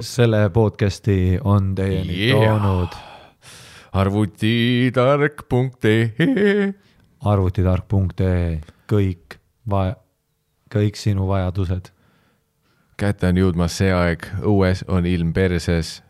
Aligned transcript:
selle 0.00 0.50
podcast'i 0.50 1.38
on 1.44 1.74
teieni 1.74 2.28
Yeah. 2.28 2.60
toonud 2.60 2.88
arvutitark.ee 3.92 6.74
arvutitark.ee 7.24 8.60
kõik 8.92 9.38
vaja, 9.70 9.96
kõik 10.74 10.96
sinu 10.96 11.28
vajadused. 11.28 11.90
kätte 12.96 13.26
on 13.28 13.36
jõudmas 13.36 13.76
see 13.76 13.92
aeg, 13.92 14.26
õues 14.46 14.84
on 14.88 15.06
ilm 15.06 15.32
perses, 15.32 16.02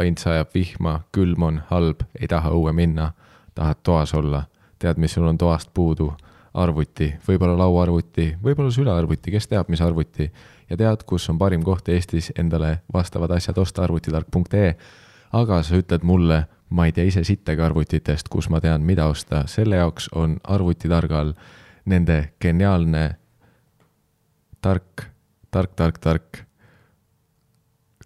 ainult 0.00 0.18
sajab 0.18 0.48
vihma, 0.54 1.00
külm 1.12 1.42
on 1.42 1.62
halb, 1.70 2.00
ei 2.20 2.26
taha 2.28 2.50
õue 2.50 2.72
minna, 2.72 3.12
tahad 3.54 3.76
toas 3.82 4.14
olla, 4.14 4.44
tead, 4.78 4.96
mis 4.98 5.12
sul 5.14 5.26
on 5.28 5.38
toast 5.38 5.70
puudu, 5.74 6.14
arvuti, 6.54 7.14
võib-olla 7.28 7.58
lauaarvuti, 7.58 8.36
võib-olla 8.42 8.70
sülearvuti, 8.70 9.30
kes 9.30 9.46
teab, 9.48 9.68
mis 9.68 9.80
arvuti 9.80 10.32
ja 10.70 10.76
tead, 10.76 11.02
kus 11.06 11.28
on 11.30 11.38
parim 11.38 11.62
koht 11.64 11.88
Eestis 11.88 12.32
endale 12.38 12.78
vastavad 12.92 13.30
asjad 13.30 13.58
osta, 13.58 13.84
arvutitark.ee 13.84 14.74
aga 15.34 15.62
sa 15.62 15.78
ütled 15.78 16.04
mulle, 16.06 16.44
ma 16.70 16.86
ei 16.86 16.92
tea 16.94 17.08
ise 17.08 17.24
sittagi 17.26 17.62
arvutitest, 17.62 18.28
kus 18.30 18.48
ma 18.52 18.60
tean, 18.62 18.84
mida 18.86 19.06
osta, 19.10 19.44
selle 19.50 19.80
jaoks 19.80 20.08
on 20.14 20.38
arvutitargal 20.44 21.34
nende 21.90 22.18
geniaalne 22.40 23.04
tark, 24.62 25.06
tark, 25.50 25.74
tark, 25.76 25.98
tark 25.98 26.44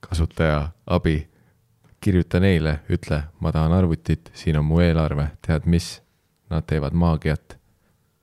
kasutaja 0.01 0.70
abi. 0.87 1.29
kirjuta 2.01 2.38
neile, 2.40 2.79
ütle, 2.95 3.23
ma 3.40 3.51
tahan 3.52 3.73
arvutit, 3.74 4.30
siin 4.34 4.56
on 4.60 4.65
mu 4.65 4.79
eelarve, 4.80 5.32
tead 5.43 5.66
mis? 5.66 5.98
Nad 6.51 6.62
teevad 6.65 6.95
maagiat. 6.95 7.59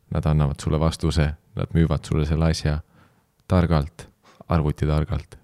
Nad 0.10 0.26
annavad 0.26 0.56
sulle 0.64 0.80
vastuse, 0.80 1.26
nad 1.56 1.74
müüvad 1.76 2.08
sulle 2.08 2.26
selle 2.26 2.48
asja 2.50 2.80
targalt, 3.48 4.08
arvutitargalt. 4.48 5.36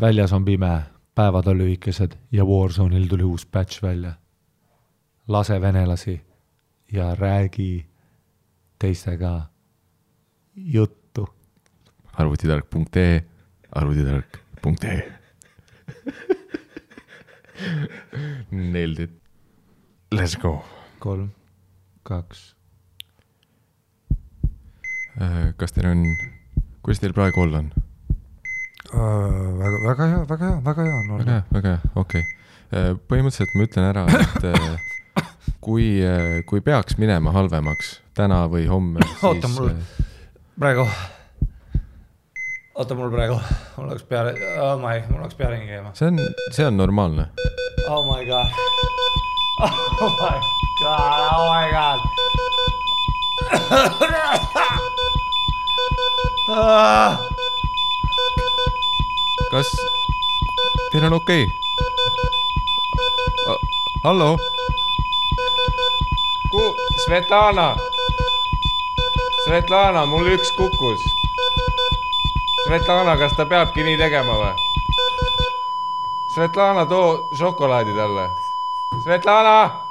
väljas 0.00 0.32
on 0.32 0.44
pime, 0.44 0.82
päevad 1.14 1.46
on 1.46 1.58
lühikesed 1.58 2.12
ja 2.32 2.44
Warzone'il 2.44 3.08
tuli 3.08 3.22
uus 3.22 3.46
patch 3.46 3.82
välja. 3.82 4.12
lase 5.28 5.60
venelasi 5.60 6.20
ja 6.92 7.14
räägi 7.14 7.86
teistega 8.78 9.46
juttu. 10.56 11.28
arvutitark.ee, 12.12 13.24
arvutitark.ee. 13.72 15.12
Nailed 18.50 18.98
it. 18.98 19.22
Let's 20.14 20.40
go. 20.40 20.64
kolm, 20.98 21.30
kaks, 22.02 22.56
Äh, 25.20 25.52
kas 25.60 25.74
teil 25.76 25.90
on, 25.90 26.04
kuidas 26.82 27.00
teil 27.02 27.12
praegu 27.12 27.42
olla 27.44 27.58
on? 27.58 27.66
väga, 28.92 29.76
väga 29.88 30.06
hea, 30.06 30.24
väga 30.28 30.44
hea, 30.46 30.60
väga 30.64 30.82
hea 30.82 31.02
väga 31.18 31.32
hea, 31.32 31.42
väga 31.50 31.68
hea, 31.68 31.80
okei 31.94 32.24
okay.. 32.24 32.94
põhimõtteliselt 33.08 33.54
ma 33.56 33.66
ütlen 33.66 33.88
ära, 33.88 34.04
et 34.20 34.44
äh, 34.48 35.24
kui, 35.64 35.86
kui 36.48 36.60
peaks 36.64 36.98
minema 37.00 37.32
halvemaks 37.34 38.00
täna 38.16 38.44
või 38.52 38.66
homme, 38.68 39.00
Oota, 39.22 39.48
siis 39.48 39.58
mul- 39.58 39.70
äh, 39.72 39.76
praegu, 40.58 40.86
oota 42.74 42.94
mul 42.98 43.10
praegu, 43.14 43.36
mul 43.78 43.90
läks 43.92 44.04
peale, 44.08 44.36
oh 44.60 44.76
my, 44.80 44.96
mul 45.10 45.24
läks 45.24 45.36
pearingi 45.40 45.66
käima. 45.72 45.90
see 45.98 46.08
on, 46.12 46.20
see 46.52 46.66
on 46.66 46.76
normaalne. 46.76 47.28
Oh 47.88 48.04
my 48.06 48.24
god. 48.28 48.46
Oh 49.62 49.68
my 50.18 50.38
god, 50.82 51.32
oh 51.36 51.46
my 51.52 51.66
god 51.70 52.00
ah,. 56.48 57.41
Kas 59.52 59.68
teil 60.92 61.04
on 61.04 61.12
okei 61.12 61.44
okay?? 61.44 61.56
hallo? 64.04 64.38
Svetlana, 67.04 67.76
Svetlana, 69.44 70.06
mul 70.06 70.26
üks 70.32 70.52
kukkus. 70.56 71.04
Svetlana, 72.64 73.16
kas 73.20 73.36
ta 73.36 73.46
peabki 73.48 73.84
nii 73.84 73.98
tegema 74.00 74.36
või? 74.40 74.52
Svetlana, 76.32 76.86
too 76.88 77.28
šokolaadi 77.36 77.96
talle. 77.96 78.28
Svetlana. 79.02 79.81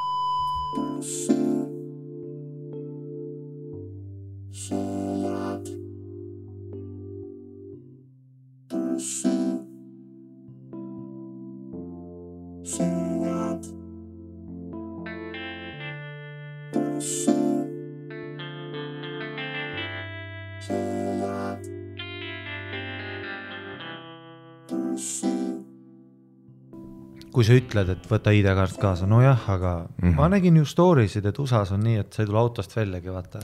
Kui 27.42 27.48
sa 27.48 27.56
ütled, 27.58 27.88
et 27.90 28.04
võta 28.06 28.32
ID-kaart 28.38 28.76
kaasa, 28.78 29.08
nojah, 29.10 29.48
aga 29.50 29.72
mm. 29.82 30.04
-hmm. 30.04 30.18
ma 30.20 30.28
nägin 30.30 30.60
ju 30.60 30.66
story 30.66 31.08
sid, 31.10 31.26
et 31.26 31.40
USA-s 31.42 31.72
on 31.74 31.80
nii, 31.82 31.98
et 32.04 32.14
sa 32.14 32.22
ei 32.22 32.28
tule 32.30 32.38
autost 32.38 32.76
väljagi, 32.76 33.10
vaata. 33.10 33.40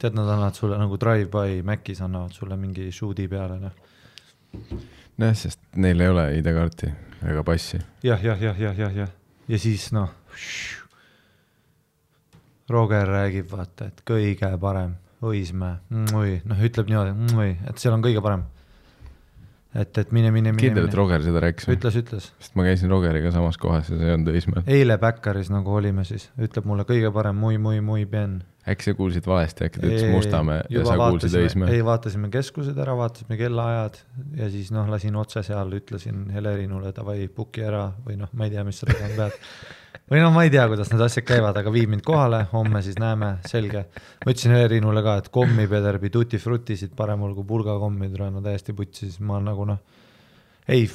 tead, 0.00 0.14
nad 0.14 0.28
annavad 0.28 0.54
sulle 0.54 0.78
nagu 0.78 0.96
drive-by 0.96 1.62
Macis 1.62 2.00
annavad 2.00 2.32
sulle 2.32 2.56
mingi 2.56 2.88
shoot'i 2.90 3.28
peale, 3.28 3.58
noh. 3.60 3.72
nojah, 5.18 5.36
sest 5.36 5.60
neil 5.76 6.00
ei 6.00 6.08
ole 6.08 6.24
ID-kaarti 6.38 6.88
ega 7.28 7.44
passi. 7.44 7.82
jah, 8.02 8.24
jah, 8.24 8.42
jah, 8.42 8.60
jah, 8.60 8.78
jah, 8.78 8.96
jah, 8.96 9.12
ja 9.48 9.58
siis 9.58 9.92
noh. 9.92 10.08
Roger 12.68 13.08
räägib, 13.08 13.50
vaata, 13.50 13.92
et 13.92 14.00
kõige 14.08 14.56
parem, 14.58 14.96
Õismäe, 15.22 15.76
noh, 15.90 16.64
ütleb 16.64 16.88
niimoodi, 16.88 17.58
et 17.68 17.78
seal 17.78 17.92
on 17.94 18.02
kõige 18.02 18.24
parem. 18.24 18.48
et, 19.74 19.98
et 19.98 20.12
mine, 20.12 20.30
mine, 20.34 20.52
mine, 20.52 20.60
kindel, 20.60 20.86
et 20.88 20.94
Roger 20.96 21.24
seda 21.24 21.42
rääkis 21.44 21.68
ütles, 21.72 21.96
ütles. 21.98 22.28
sest 22.42 22.56
ma 22.58 22.66
käisin 22.66 22.92
Rogeriga 22.92 23.32
samas 23.34 23.58
kohas 23.60 23.90
ja 23.90 23.96
see 23.96 24.08
ei 24.08 24.14
olnud 24.16 24.32
Õismäel. 24.34 24.64
eile 24.78 24.98
Backeris 25.00 25.52
nagu 25.52 25.76
olime 25.78 26.04
siis, 26.08 26.28
ütleb 26.40 26.68
mulle 26.68 26.86
kõige 26.88 27.12
parem, 27.14 27.38
muy, 27.40 27.58
muy, 27.62 27.80
muy 27.84 28.06
bien. 28.08 28.40
äkki 28.68 28.90
sa 28.90 28.96
kuulsid 28.98 29.26
valesti, 29.26 29.68
äkki 29.68 29.82
ta 29.82 29.88
ütles 29.88 30.12
Mustamäe 30.12 30.64
ja 30.72 30.86
sa 30.86 30.96
kuulsid 31.00 31.36
Õismäe? 31.40 31.72
ei, 31.72 31.84
vaatasime 31.86 32.30
keskused 32.32 32.78
ära, 32.84 32.96
vaatasime 32.98 33.38
kellaajad 33.40 34.00
ja 34.40 34.50
siis 34.52 34.72
noh, 34.74 34.90
lasin 34.92 35.16
otse 35.20 35.44
seal, 35.46 35.72
ütlesin 35.80 36.26
Helerinule 36.34 36.92
davai, 36.96 37.22
book'i 37.32 37.64
ära 37.68 37.88
või 38.06 38.20
noh, 38.20 38.32
ma 38.36 38.48
ei 38.48 38.56
tea, 38.56 38.66
mis 38.68 38.82
sa 38.82 38.90
tegema 38.92 39.24
pead. 39.24 39.40
või 40.10 40.20
noh, 40.22 40.32
ma 40.34 40.44
ei 40.46 40.52
tea, 40.52 40.66
kuidas 40.70 40.90
need 40.92 41.04
asjad 41.04 41.26
käivad, 41.28 41.56
aga 41.58 41.72
viib 41.74 41.92
mind 41.92 42.04
kohale, 42.06 42.44
homme 42.52 42.82
siis 42.84 42.98
näeme, 43.00 43.36
selge. 43.48 43.86
ma 44.24 44.34
ütlesin 44.34 44.56
Helerinule 44.56 45.02
ka, 45.04 45.16
et 45.22 45.30
kommipederbi 45.34 46.10
tutti 46.10 46.40
frutisid 46.42 46.96
paremal 46.98 47.34
kui 47.36 47.46
pulgakommid, 47.48 48.18
no 48.18 48.42
täiesti 48.44 48.74
putsi, 48.76 49.08
siis 49.08 49.20
ma 49.24 49.40
nagu 49.42 49.66
noh, 49.68 49.80
ei 50.68 50.88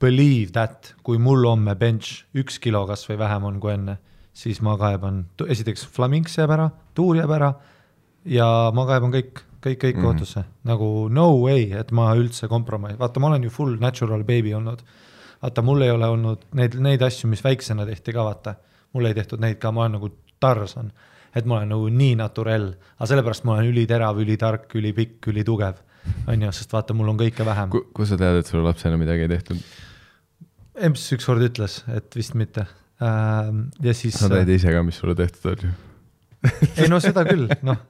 believe 0.00 0.52
that, 0.52 0.94
kui 1.06 1.20
mul 1.22 1.46
homme 1.48 1.76
bench 1.78 2.24
üks 2.36 2.58
kilo 2.62 2.84
kasvõi 2.88 3.18
vähem 3.20 3.46
on 3.48 3.60
kui 3.62 3.74
enne, 3.74 3.98
siis 4.34 4.60
ma 4.64 4.74
kaeban, 4.80 5.24
esiteks 5.48 5.86
Flaminx 5.94 6.38
jääb 6.40 6.52
ära, 6.56 6.68
tuur 6.96 7.20
jääb 7.20 7.32
ära 7.36 7.52
ja 8.28 8.48
ma 8.74 8.86
kaeban 8.88 9.14
kõik, 9.14 9.44
kõik, 9.62 9.78
kõik 9.78 9.96
mm. 9.96 10.00
-hmm. 10.00 10.04
kohtusse, 10.04 10.44
nagu 10.66 11.08
no 11.10 11.30
way, 11.44 11.70
et 11.72 11.92
ma 11.92 12.10
üldse 12.18 12.48
kompromiss, 12.50 12.98
vaata, 12.98 13.20
ma 13.20 13.32
olen 13.32 13.46
ju 13.46 13.50
full 13.50 13.78
natural 13.80 14.24
baby 14.24 14.54
olnud. 14.54 14.82
vaata, 15.44 15.64
mul 15.64 15.84
ei 15.84 15.92
ole 15.92 16.08
olnud 16.08 16.46
neid, 16.56 16.76
neid 16.82 17.02
asju, 17.04 17.28
mis 17.30 17.42
väiksena 17.44 17.86
tehti 17.88 18.14
ka, 18.16 18.24
vaata, 18.24 18.54
mul 18.96 19.10
ei 19.10 19.16
tehtud 19.16 19.42
neid 19.42 19.60
ka, 19.62 19.72
ma 19.74 19.84
olen 19.84 19.98
nagu 19.98 20.10
Tarzan, 20.40 20.90
et 21.36 21.46
ma 21.48 21.58
olen 21.60 21.72
nagu 21.74 21.88
nii 21.92 22.14
naturell, 22.20 22.70
aga 22.98 23.08
sellepärast 23.10 23.44
ma 23.48 23.58
olen 23.58 23.72
üliterav, 23.72 24.20
ülitark, 24.22 24.70
ülipikk, 24.78 25.28
ülitugev, 25.32 25.80
on 26.30 26.46
ju, 26.46 26.52
sest 26.56 26.72
vaata, 26.72 26.96
mul 26.96 27.12
on 27.12 27.20
kõike 27.20 27.46
vähem. 27.46 27.72
kus 27.72 28.12
sa 28.12 28.20
tead, 28.20 28.40
et 28.40 28.50
sulle 28.50 28.64
lapsena 28.66 29.00
midagi 29.00 29.26
ei 29.26 29.34
tehtud? 29.36 29.60
emps 30.88 31.04
ükskord 31.14 31.44
ütles, 31.46 31.82
et 31.94 32.16
vist 32.16 32.34
mitte. 32.34 32.66
ja 33.00 33.94
siis 33.94 34.16
sa 34.18 34.30
tead 34.32 34.50
ise 34.54 34.72
ka, 34.74 34.82
mis 34.86 34.96
sulle 35.00 35.16
tehtud 35.18 35.66
ju. 35.66 35.72
ei 36.80 36.88
no 36.92 37.00
seda 37.00 37.24
küll, 37.28 37.48
noh, 37.64 37.84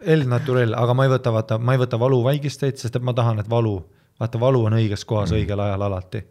El 0.00 0.24
Naturel, 0.28 0.72
aga 0.80 0.94
ma 0.96 1.04
ei 1.04 1.10
võta, 1.12 1.32
vaata, 1.34 1.58
ma 1.60 1.74
ei 1.76 1.80
võta 1.82 1.98
valuvaigisteid, 2.00 2.78
sest 2.80 2.94
et 2.96 3.04
ma 3.04 3.12
tahan, 3.16 3.42
et 3.42 3.48
valu, 3.52 3.74
vaata, 4.20 4.40
valu 4.40 4.62
on 4.68 4.76
õiges 4.78 5.04
kohas 5.08 5.34
õigel 5.36 5.60
ajal 5.60 5.84
alati, 5.90 6.22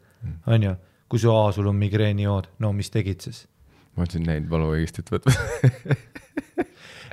on 0.47 0.63
ju. 0.63 0.75
kui 1.09 1.19
su, 1.19 1.31
sul 1.55 1.67
on 1.67 1.75
migreenijood, 1.75 2.51
no 2.59 2.73
mis 2.73 2.91
tegid 2.93 3.21
siis? 3.25 3.47
ma 3.97 4.05
ütlesin 4.05 4.27
neid 4.29 4.47
valuvõigistid 4.51 5.09
võtma. 5.11 5.33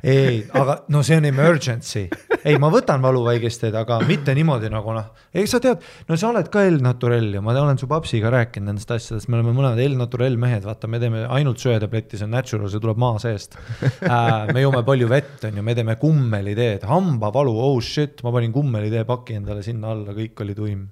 ei, 0.07 0.45
aga 0.55 0.77
no 0.93 1.03
see 1.07 1.17
on 1.19 1.27
emergency. 1.29 2.05
ei, 2.47 2.59
ma 2.63 2.69
võtan 2.71 3.03
valuvaigisteid, 3.03 3.75
aga 3.75 3.99
mitte 4.07 4.35
niimoodi 4.37 4.69
nagu 4.71 4.93
noh, 4.95 5.09
ei 5.35 5.49
sa 5.51 5.59
tead, 5.63 5.83
no 6.07 6.19
sa 6.21 6.31
oled 6.31 6.51
ka 6.53 6.63
El 6.67 6.79
Naturel 6.85 7.33
ja 7.35 7.43
ma 7.43 7.57
olen 7.59 7.81
su 7.81 7.89
papsiga 7.91 8.31
rääkinud 8.31 8.71
nendest 8.71 8.93
asjadest, 8.95 9.31
me 9.31 9.41
oleme 9.41 9.55
mõlemad 9.57 9.83
El 9.83 9.97
Naturel 9.99 10.39
mehed, 10.41 10.63
vaata, 10.69 10.91
me 10.91 11.01
teeme 11.03 11.25
ainult 11.39 11.63
söetabletti, 11.63 12.21
see 12.21 12.29
on 12.29 12.37
natural, 12.37 12.69
see 12.71 12.83
tuleb 12.83 13.01
maa 13.03 13.19
seest 13.23 13.59
äh,. 13.59 14.53
me 14.53 14.63
joome 14.63 14.85
palju 14.87 15.11
vett, 15.11 15.41
on 15.49 15.59
ju, 15.59 15.67
me 15.67 15.75
teeme 15.79 15.99
kummeliteed, 16.01 16.87
hambavalu, 16.87 17.57
oh 17.67 17.81
shit, 17.83 18.23
ma 18.27 18.35
panin 18.37 18.55
kummelitee 18.55 19.03
paki 19.09 19.41
endale 19.41 19.65
sinna 19.67 19.91
alla, 19.97 20.15
kõik 20.17 20.45
oli 20.47 20.59
tuim. 20.59 20.87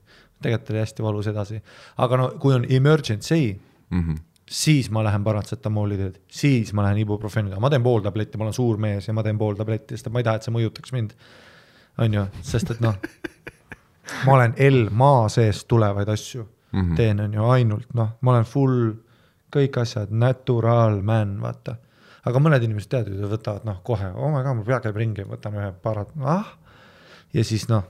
Tegelikult 0.45 0.75
oli 0.75 0.83
hästi 0.85 1.07
valus 1.07 1.31
edasi, 1.33 1.61
aga 2.05 2.21
no 2.21 2.31
kui 2.41 2.55
on 2.55 2.67
emergency 2.69 3.55
mm. 3.91 4.01
-hmm. 4.01 4.23
siis 4.51 4.91
ma 4.91 5.05
lähen 5.05 5.25
paratsetamooli 5.25 5.97
teed, 5.97 6.21
siis 6.31 6.73
ma 6.73 6.83
lähen 6.83 6.99
ibuprofeeniga, 7.05 7.61
ma 7.61 7.71
teen 7.71 7.83
pool 7.83 8.01
tabletti, 8.05 8.39
ma 8.39 8.45
olen 8.45 8.55
suur 8.55 8.77
mees 8.77 9.09
ja 9.09 9.15
ma 9.15 9.23
teen 9.23 9.39
pool 9.39 9.55
tabletti, 9.55 9.97
sest 9.97 10.13
ma 10.13 10.21
ei 10.21 10.25
taha, 10.25 10.37
et 10.37 10.49
see 10.49 10.55
mõjutaks 10.55 10.93
mind. 10.93 11.17
on 11.99 12.15
ju, 12.15 12.27
sest 12.43 12.71
et 12.75 12.81
noh, 12.83 12.97
ma 14.27 14.33
olen 14.35 14.55
L 14.59 14.89
maa 14.91 15.29
seest 15.29 15.69
tulevaid 15.69 16.09
asju 16.09 16.43
mm. 16.43 16.81
-hmm. 16.81 16.97
teen, 16.97 17.21
on 17.21 17.35
ju, 17.35 17.45
ainult 17.45 17.95
noh, 17.95 18.09
ma 18.21 18.31
olen 18.31 18.45
full, 18.45 18.93
kõik 19.57 19.81
asjad, 19.81 20.11
natural 20.11 21.03
man, 21.03 21.41
vaata. 21.41 21.77
aga 22.25 22.41
mõned 22.41 22.63
inimesed 22.65 22.91
teavad 22.91 23.31
võtavad 23.31 23.65
noh, 23.69 23.81
kohe, 23.83 24.11
oh 24.15 24.33
my 24.33 24.43
god, 24.43 24.57
mul 24.57 24.65
pea 24.65 24.81
käib 24.81 24.97
ringi, 24.97 25.27
võtan 25.29 25.55
ühe 25.61 25.73
parat-, 25.83 26.15
ah. 26.25 26.57
ja 27.33 27.45
siis 27.45 27.69
noh, 27.69 27.85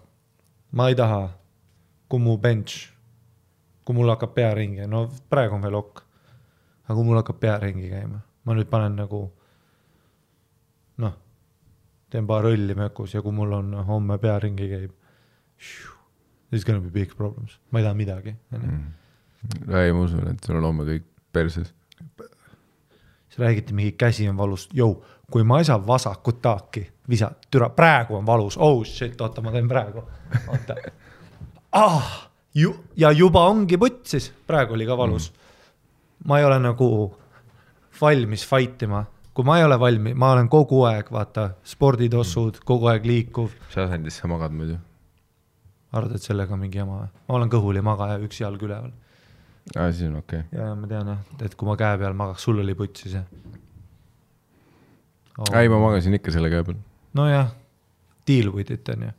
ma 0.72 0.88
ei 0.88 0.94
taha, 0.98 1.28
kui 2.14 2.22
mu 2.22 2.38
bench, 2.38 2.88
kui 3.84 3.98
mul 3.98 4.14
hakkab 4.14 4.34
pea 4.38 4.54
ringi, 4.54 4.86
no 4.86 5.08
praegu 5.30 5.58
on 5.58 5.66
veel 5.66 5.82
ok 5.82 6.04
aga 6.84 6.96
kui 6.96 7.06
mul 7.06 7.18
hakkab 7.20 7.40
pea 7.40 7.56
ringi 7.62 7.88
käima, 7.90 8.20
ma 8.44 8.56
nüüd 8.56 8.68
panen 8.70 8.98
nagu 9.00 9.20
noh, 11.02 11.14
teen 12.12 12.28
paar 12.28 12.48
õlli 12.50 12.76
mökus 12.78 13.16
ja 13.16 13.22
kui 13.24 13.32
mul 13.34 13.56
on 13.56 13.72
homme 13.88 14.18
pea 14.22 14.36
ringi 14.42 14.68
käib. 14.70 14.92
There's 16.50 16.66
gonna 16.66 16.84
be 16.84 16.92
big 16.92 17.16
problems, 17.16 17.56
ma 17.72 17.80
ei 17.80 17.86
taha 17.86 17.98
midagi, 17.98 18.34
onju. 18.52 18.68
Mm. 18.68 19.72
ei, 19.80 19.92
ma 19.92 20.04
usun, 20.04 20.28
et 20.30 20.44
sul 20.44 20.60
on 20.60 20.68
homme 20.68 20.86
kõik 20.88 21.08
perses. 21.32 21.72
siis 23.28 23.40
räägiti 23.40 23.74
mingi 23.74 23.96
käsi 23.98 24.28
on 24.28 24.36
valus, 24.36 24.68
jõu, 24.72 24.98
kui 25.32 25.42
ma 25.42 25.58
ei 25.58 25.64
saa 25.64 25.80
vasakut 25.86 26.42
taaki 26.42 26.84
visa, 27.08 27.30
türa, 27.50 27.70
praegu 27.70 28.20
on 28.20 28.26
valus, 28.26 28.58
oh 28.60 28.84
shit, 28.84 29.20
oota, 29.20 29.42
ma 29.42 29.52
teen 29.52 29.68
praegu, 29.68 30.04
oota 30.46 30.76
ah,. 31.74 32.30
ju 32.54 32.74
ja 32.96 33.10
juba 33.12 33.48
ongi 33.50 33.78
putsis, 33.78 34.30
praegu 34.46 34.76
oli 34.76 34.86
ka 34.86 34.96
valus 34.98 35.30
mm.. 35.30 36.28
ma 36.28 36.38
ei 36.38 36.46
ole 36.46 36.58
nagu 36.62 36.88
valmis 38.00 38.46
fight 38.46 38.82
ima, 38.86 39.04
kui 39.34 39.46
ma 39.46 39.58
ei 39.58 39.64
ole 39.66 39.78
valmis, 39.80 40.14
ma 40.18 40.32
olen 40.34 40.48
kogu 40.50 40.82
aeg, 40.88 41.10
vaata, 41.14 41.50
sporditossud 41.66 42.58
mm., 42.60 42.66
kogu 42.66 42.90
aeg 42.92 43.06
liikuv. 43.06 43.54
mis 43.68 43.78
asendis 43.86 44.20
sa 44.22 44.30
magad 44.30 44.54
muidu? 44.54 44.78
arvad, 45.94 46.14
et 46.16 46.26
sellega 46.26 46.54
on 46.54 46.62
mingi 46.62 46.80
jama 46.80 47.00
või? 47.02 47.10
ma 47.28 47.40
olen 47.40 47.50
kõhuli 47.52 47.82
magaja, 47.84 48.20
üks 48.22 48.40
jalg 48.42 48.62
üleval. 48.62 48.92
aa, 49.74 49.90
siis 49.90 50.08
on 50.10 50.20
okei 50.22 50.44
okay.. 50.44 50.58
ja, 50.58 50.70
ja 50.70 50.78
ma 50.78 50.90
tean 50.90 51.12
jah, 51.14 51.26
et 51.46 51.58
kui 51.58 51.68
ma 51.68 51.76
käe 51.80 51.98
peal 52.02 52.16
magaks, 52.18 52.46
sul 52.46 52.62
oli 52.62 52.78
putsis 52.78 53.18
jah 53.18 53.26
oh. 55.38 55.50
ei, 55.58 55.68
ma 55.68 55.80
magasin 55.82 56.16
ikka 56.18 56.34
selle 56.34 56.50
käe 56.52 56.64
peal. 56.66 56.80
nojah, 57.18 57.52
deal 58.28 58.52
with 58.54 58.72
it 58.74 58.88
on 58.94 59.08
ju. 59.08 59.12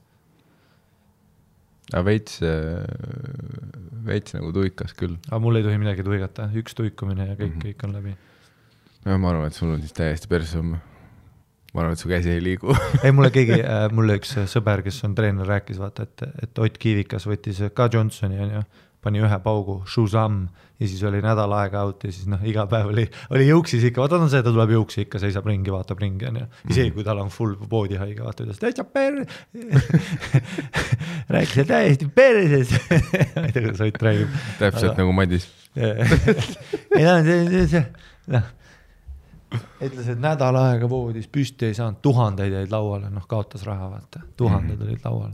Aga 1.91 2.03
veits, 2.07 2.39
veits 4.05 4.35
nagu 4.37 4.51
tuikas 4.55 4.95
küll. 4.97 5.17
aga 5.29 5.39
mul 5.43 5.59
ei 5.59 5.65
tohi 5.65 5.77
midagi 5.81 6.05
tuigata, 6.05 6.49
üks 6.57 6.77
tuikumine 6.77 7.29
ja 7.29 7.37
kõik 7.37 7.51
mm. 7.51 7.59
-hmm. 7.59 7.69
kõik 7.69 7.87
on 7.87 7.95
läbi. 7.99 8.15
no 9.05 9.17
ma 9.21 9.31
arvan, 9.33 9.47
et 9.51 9.57
sul 9.57 9.73
on 9.75 9.81
siis 9.83 9.93
täiesti 9.93 10.29
homme. 10.57 10.79
ma 11.73 11.81
arvan, 11.81 11.93
et 11.93 11.99
su 11.99 12.09
käsi 12.09 12.31
ei 12.31 12.43
liigu. 12.43 12.75
ei, 13.03 13.11
mulle 13.11 13.31
keegi 13.31 13.59
äh,, 13.61 13.91
mulle 13.91 14.17
üks 14.21 14.33
sõber, 14.47 14.81
kes 14.81 15.03
on 15.03 15.15
treener, 15.15 15.45
rääkis 15.45 15.79
vaata, 15.79 16.03
et, 16.03 16.21
et 16.43 16.59
Ott 16.59 16.77
Kiivikas 16.77 17.27
võttis 17.27 17.61
ka 17.73 17.89
Johnsoni 17.93 18.39
onju, 18.39 18.63
pani 19.05 19.21
ühe 19.21 19.37
paugu, 19.45 19.83
Shuzam 19.89 20.47
ja 20.79 20.87
siis 20.87 21.03
oli 21.07 21.21
nädal 21.23 21.53
aega 21.55 21.85
out 21.85 22.03
ja 22.03 22.11
siis 22.11 22.27
noh, 22.27 22.41
iga 22.47 22.65
päev 22.69 22.89
oli, 22.91 23.05
oli 23.31 23.47
juuksis 23.47 23.83
ikka, 23.89 24.01
vaata 24.03 24.17
ta 24.17 24.25
on 24.25 24.31
see, 24.33 24.43
ta 24.43 24.51
tuleb 24.51 24.73
juuksi 24.75 25.05
ikka, 25.05 25.21
seisab 25.23 25.47
ringi, 25.47 25.71
vaatab 25.71 26.01
ringi 26.03 26.27
onju. 26.27 26.47
isegi 26.69 26.91
kui 26.95 27.05
tal 27.07 27.21
on 27.23 27.31
full 27.33 27.55
body 27.69 27.99
haige, 28.01 28.23
vaata 28.25 28.43
ütles 28.43 28.59
täitsa 28.59 28.83
per-. 28.83 29.23
rääkis, 31.35 31.67
täiesti 31.69 32.09
perses. 32.15 32.75
ma 33.37 33.45
ei 33.45 33.55
tea, 33.55 33.63
kuidas 33.69 33.85
Ott 33.85 34.03
räägib 34.03 34.35
täpselt 34.59 34.91
Aga- 34.91 34.99
nagu 35.03 35.15
Madis. 35.15 35.47
ei 36.97 37.07
no 37.07 37.15
see, 37.23 37.63
see, 37.71 37.85
noh. 38.35 38.51
ütles, 39.79 40.11
et 40.11 40.19
nädal 40.19 40.59
aega 40.59 40.89
voodis 40.91 41.31
püsti 41.31 41.69
ei 41.69 41.77
saanud, 41.77 42.01
tuhandeid 42.03 42.59
jäid 42.59 42.73
lauale, 42.73 43.13
noh 43.13 43.27
kaotas 43.31 43.63
raha, 43.67 43.93
vaata, 43.95 44.25
tuhanded 44.35 44.81
olid 44.81 45.07
laual. 45.07 45.31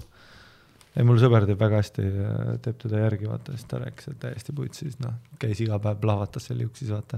ei, 0.95 1.03
mul 1.07 1.19
sõber 1.21 1.45
teeb 1.47 1.59
väga 1.61 1.75
hästi, 1.81 2.01
teeb 2.65 2.77
teda 2.83 2.95
järgi, 3.05 3.25
vaata, 3.29 3.47
siis 3.55 3.67
ta 3.69 3.75
rääkis, 3.81 4.05
et 4.11 4.19
täiesti 4.25 4.51
putsis, 4.55 4.95
noh, 5.03 5.13
käis 5.41 5.59
iga 5.63 5.75
päev 5.83 5.97
plahvatas 6.03 6.43
seal 6.49 6.59
juuksis, 6.65 6.89
vaata. 6.93 7.17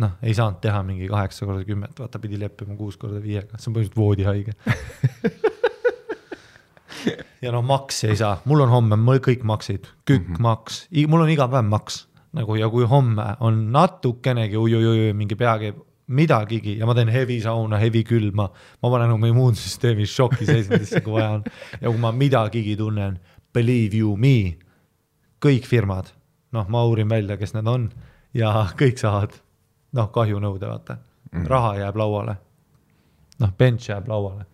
noh, 0.00 0.12
ei 0.22 0.34
saanud 0.36 0.60
teha 0.62 0.80
mingi 0.86 1.06
kaheksa 1.10 1.46
korda 1.48 1.62
kümmet, 1.66 1.94
vaata, 1.98 2.16
pidi 2.22 2.36
leppima 2.40 2.74
kuus 2.78 2.96
korda 3.00 3.18
viiega, 3.22 3.52
see 3.58 3.68
on 3.70 3.74
põhimõtteliselt 3.78 3.98
voodihaige. 3.98 4.52
ja 7.44 7.48
noh, 7.56 7.64
maksi 7.66 8.02
ei 8.12 8.18
saa, 8.20 8.34
mul 8.44 8.60
on 8.66 8.70
homme, 8.76 8.96
mul 9.00 9.18
kõik 9.24 9.42
maksid, 9.48 9.82
kükk 10.04 10.28
mm, 10.28 10.34
-hmm. 10.34 10.42
maks, 10.46 10.72
mul 11.10 11.22
on 11.26 11.34
iga 11.34 11.46
päev 11.50 11.66
maks 11.66 11.94
nagu 12.36 12.54
ja 12.54 12.68
kui 12.70 12.84
homme 12.86 13.24
on 13.42 13.72
natukenegi 13.74 14.56
ui-ui-ui 14.58 15.12
mingi 15.18 15.34
pea 15.38 15.56
käib 15.58 15.76
midagigi 16.10 16.76
ja 16.78 16.86
ma 16.88 16.94
teen 16.98 17.10
heavy 17.12 17.38
sauna, 17.42 17.78
heavy 17.80 18.02
külma, 18.06 18.48
ma 18.82 18.92
panen 18.92 19.14
oma 19.14 19.30
immuunsüsteemi 19.30 20.06
šoki 20.10 20.48
seisundisse, 20.48 21.02
kui 21.04 21.14
vaja 21.16 21.36
on. 21.38 21.44
ja 21.80 21.86
kui 21.86 22.00
ma 22.02 22.12
midagigi 22.12 22.76
tunnen, 22.78 23.18
believe 23.54 23.98
you 23.98 24.16
me, 24.18 24.58
kõik 25.42 25.68
firmad, 25.68 26.10
noh, 26.56 26.68
ma 26.68 26.84
uurin 26.88 27.08
välja, 27.10 27.38
kes 27.40 27.54
need 27.56 27.70
on 27.70 27.88
ja 28.36 28.52
kõik 28.78 29.00
saavad 29.00 29.38
noh, 29.96 30.10
kahjunõude, 30.14 30.66
vaata 30.68 30.96
mm, 30.96 31.38
-hmm. 31.38 31.48
raha 31.50 31.74
jääb 31.84 31.96
lauale. 31.96 32.36
noh, 33.38 33.52
bench 33.58 33.90
jääb 33.90 34.08
lauale. 34.08 34.44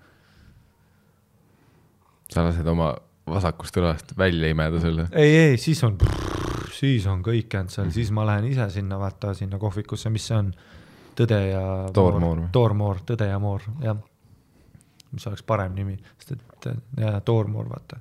sa 2.31 2.45
lased 2.45 2.67
oma 2.67 2.95
vasakust 3.27 3.77
õlast 3.77 4.17
välja 4.19 4.49
imeda 4.51 4.81
selle. 4.81 5.09
ei, 5.13 5.37
ei, 5.37 5.57
siis 5.59 5.83
on, 5.85 5.99
siis 6.73 7.07
on 7.07 7.23
kõik 7.23 7.49
cancel, 7.49 7.91
siis 7.91 8.11
ma 8.11 8.27
lähen 8.27 8.45
ise 8.45 8.71
sinna, 8.71 8.99
vaata 8.99 9.35
sinna 9.35 9.59
kohvikusse, 9.59 10.11
mis 10.11 10.27
see 10.27 10.39
on, 10.39 10.53
Tõde 11.17 11.39
ja 11.51 11.63
Toormoor? 11.97 12.43
Toormoor, 12.53 13.01
Tõde 13.09 13.29
ja 13.31 13.39
Moor, 13.43 13.63
jah. 13.83 13.97
mis 15.13 15.27
oleks 15.27 15.43
parem 15.47 15.73
nimi, 15.75 15.97
sest 16.19 16.35
et 16.37 16.67
ja 17.01 17.21
Toormoor, 17.21 17.69
vaata. 17.71 18.01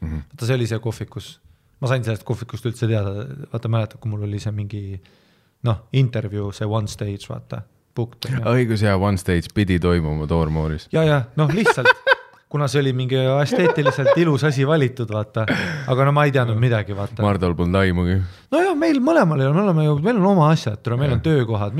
Mhm. 0.00 0.24
vaata, 0.30 0.46
see 0.46 0.54
oli 0.54 0.66
see 0.70 0.78
kohvikus, 0.82 1.32
ma 1.80 1.88
sain 1.90 2.04
sellest 2.04 2.24
kohvikust 2.28 2.66
üldse 2.70 2.86
teada, 2.90 3.26
vaata 3.52 3.68
mäletad, 3.68 3.98
kui 4.02 4.10
mul 4.10 4.22
oli 4.28 4.38
see 4.42 4.52
mingi 4.54 5.00
noh, 5.66 5.84
intervjuu, 5.92 6.52
see 6.52 6.66
one 6.66 6.90
stage, 6.90 7.26
vaata, 7.30 7.62
õigus 8.54 8.82
ja 8.82 8.96
One 8.96 9.18
Stage 9.20 9.50
pidi 9.54 9.78
toimuma 9.78 10.26
Toormooris. 10.26 10.88
ja, 10.92 11.04
ja 11.04 11.22
noh, 11.36 11.50
lihtsalt 11.52 11.86
kuna 12.52 12.68
see 12.68 12.82
oli 12.82 12.92
mingi 12.96 13.16
esteetiliselt 13.16 14.18
ilus 14.20 14.44
asi 14.44 14.66
valitud, 14.68 15.08
vaata, 15.08 15.46
aga 15.88 16.06
no 16.08 16.12
ma 16.12 16.26
ei 16.28 16.34
teadnud 16.34 16.60
midagi, 16.60 16.92
vaata. 16.96 17.24
Mardol 17.24 17.56
polnud 17.56 17.80
aimugi. 17.80 18.18
nojah, 18.52 18.76
meil 18.78 19.00
mõlemal 19.04 19.40
ei 19.40 19.48
ole, 19.48 19.56
me 19.56 19.64
oleme 19.64 19.86
ju, 19.86 19.98
meil 20.04 20.20
on 20.20 20.30
oma 20.34 20.50
asjad, 20.52 20.82
türa, 20.84 20.98
meil 21.00 21.16
on 21.16 21.24
töökohad, 21.24 21.78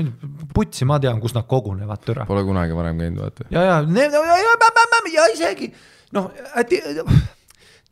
putsi 0.53 0.89
ma 0.89 0.97
tean, 1.03 1.21
kus 1.21 1.37
nad 1.37 1.45
kogunevad, 1.49 2.01
türa. 2.05 2.25
Pole 2.29 2.45
kunagi 2.47 2.77
varem 2.77 3.05
käinud, 3.05 3.21
vaata. 3.21 3.49
ja, 3.53 3.67
ja, 3.69 3.81
ja, 3.85 5.07
ja 5.13 5.27
isegi 5.35 5.69
noh, 6.13 6.31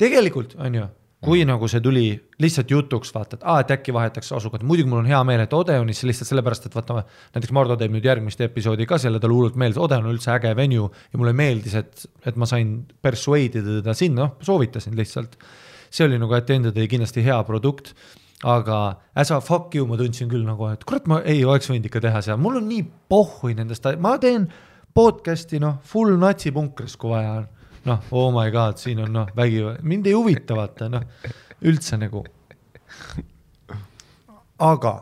tegelikult 0.02 0.56
on 0.62 0.76
ju, 0.78 0.88
kui 1.22 1.44
nagu 1.46 1.68
see 1.70 1.82
tuli 1.86 2.06
lihtsalt 2.42 2.72
jutuks, 2.74 3.12
vaata, 3.14 3.38
et 3.38 3.44
aa, 3.46 3.60
et 3.62 3.74
äkki 3.76 3.94
vahetakse 3.94 4.34
asukohta, 4.36 4.66
muidugi 4.66 4.90
mul 4.90 5.04
on 5.04 5.10
hea 5.10 5.20
meel, 5.28 5.44
et 5.44 5.54
Odeonisse 5.54 6.08
lihtsalt 6.10 6.32
sellepärast, 6.32 6.66
et 6.66 6.78
vaata, 6.78 7.04
näiteks 7.36 7.54
Mardu 7.54 7.78
teeb 7.78 7.94
nüüd 7.94 8.08
järgmist 8.10 8.42
episoodi 8.42 8.88
ka 8.90 8.98
selle, 9.02 9.22
talle 9.22 9.38
hullult 9.38 9.60
meeldis, 9.62 9.78
Odeon 9.82 10.08
on 10.08 10.16
üldse 10.16 10.34
äge 10.34 10.56
venue 10.58 10.90
ja 10.90 11.22
mulle 11.22 11.36
meeldis, 11.38 11.78
et, 11.78 12.08
et 12.26 12.40
ma 12.42 12.50
sain 12.50 12.80
persuade 13.06 13.62
ida 13.62 13.78
teda 13.82 13.96
sinna, 13.98 14.26
noh, 14.26 14.34
soovitasin 14.46 14.98
lihtsalt. 14.98 15.38
see 15.92 16.06
oli 16.08 16.18
nagu 16.18 16.34
at 16.34 16.46
the 16.48 16.56
end 16.56 16.66
of 16.66 16.74
the 16.74 16.82
day 16.82 16.88
kindlasti 16.88 17.22
hea 17.22 17.38
produkt 17.44 17.94
aga 18.44 18.98
as 19.14 19.32
a 19.32 19.42
fuck 19.42 19.76
you 19.76 19.86
ma 19.86 19.98
tundsin 19.98 20.30
küll 20.30 20.46
nagu, 20.46 20.66
et 20.72 20.84
kurat, 20.88 21.08
ma 21.08 21.22
ei 21.22 21.44
oleks 21.46 21.70
võinud 21.70 21.86
ikka 21.86 22.02
teha 22.02 22.22
seal, 22.26 22.40
mul 22.42 22.58
on 22.58 22.68
nii 22.70 22.86
pohhui 23.12 23.54
nendest, 23.58 23.86
ma 24.02 24.16
teen 24.22 24.48
podcast'i 24.96 25.60
noh, 25.62 25.78
full 25.88 26.18
natsipunkris, 26.20 26.98
kui 27.00 27.14
vaja 27.14 27.42
on. 27.42 27.50
noh, 27.86 28.04
oh 28.12 28.30
my 28.34 28.52
god, 28.52 28.78
siin 28.82 29.02
on 29.06 29.14
noh, 29.14 29.32
vägivald, 29.36 29.82
mind 29.84 30.10
ei 30.10 30.14
huvita 30.18 30.58
vaata 30.58 30.90
noh, 30.92 31.06
üldse 31.68 31.98
nagu. 32.02 32.24
aga 34.62 34.96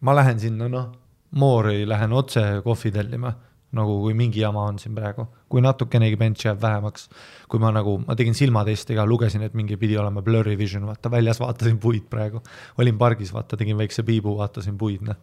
ma 0.00 0.14
lähen 0.16 0.40
sinna 0.40 0.68
noh, 0.68 0.92
Moori 1.36 1.82
lähen 1.88 2.12
otse 2.16 2.42
kohvi 2.64 2.92
tellima, 2.94 3.32
nagu 3.76 3.96
kui 4.00 4.14
mingi 4.16 4.40
jama 4.40 4.62
on 4.70 4.78
siin 4.80 4.94
praegu, 4.96 5.26
kui 5.52 5.60
natukenegi 5.60 6.16
bench 6.16 6.46
jääb 6.46 6.60
vähemaks. 6.62 7.08
kui 7.48 7.60
ma 7.60 7.72
nagu, 7.74 7.98
ma 8.06 8.16
tegin 8.16 8.34
silmatesti 8.34 8.96
ka, 8.96 9.04
lugesin, 9.06 9.42
et 9.42 9.54
mingi 9.54 9.76
pidi 9.76 9.98
olema 9.98 10.22
blurry 10.22 10.56
vision, 10.58 10.86
vaata 10.86 11.10
väljas 11.10 11.40
vaatasin 11.42 11.78
puid 11.78 12.06
praegu. 12.10 12.42
olin 12.78 12.98
pargis, 12.98 13.32
vaata 13.34 13.56
tegin 13.56 13.76
väikse 13.76 14.02
piibu, 14.02 14.36
vaatasin 14.38 14.78
puid, 14.78 15.02
noh. 15.02 15.16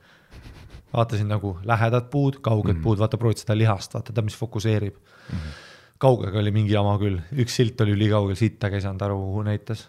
vaatasin 0.94 1.28
nagu 1.28 1.58
lähedad 1.64 2.10
puud, 2.12 2.42
kauged 2.42 2.74
mm 2.74 2.80
-hmm. 2.80 2.84
puud, 2.84 3.00
vaata 3.00 3.18
proovid 3.18 3.38
seda 3.38 3.58
lihast, 3.58 3.94
vaata 3.94 4.14
ta, 4.14 4.22
mis 4.22 4.38
fokusseerib 4.38 4.94
mm. 4.94 5.38
-hmm. 5.38 5.63
Kaugega 6.04 6.42
oli 6.42 6.54
mingi 6.56 6.76
jama 6.76 6.96
küll, 7.02 7.22
üks 7.40 7.58
silt 7.60 7.82
oli 7.84 7.96
ülikaugel, 7.96 8.38
sittagi 8.40 8.80
ei 8.80 8.86
saanud 8.86 9.06
aru, 9.08 9.20
kuhu 9.30 9.44
näitas. 9.48 9.88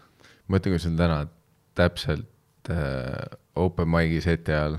mõtle, 0.50 0.74
kui 0.74 0.82
sul 0.82 0.96
täna 0.98 1.24
täpselt 1.78 2.70
äh, 2.72 3.38
open 3.58 3.90
mic'i 3.90 4.20
seti 4.24 4.54
ajal, 4.54 4.78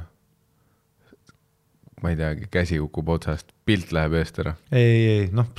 ma 2.03 2.11
ei 2.13 2.19
teagi, 2.19 2.49
käsi 2.53 2.79
kukub 2.83 3.15
otsast, 3.17 3.51
pilt 3.67 3.93
läheb 3.95 4.17
eest 4.21 4.41
ära. 4.43 4.55
ei, 4.71 4.83
ei, 4.85 5.07
ei 5.15 5.31
noh, 5.35 5.49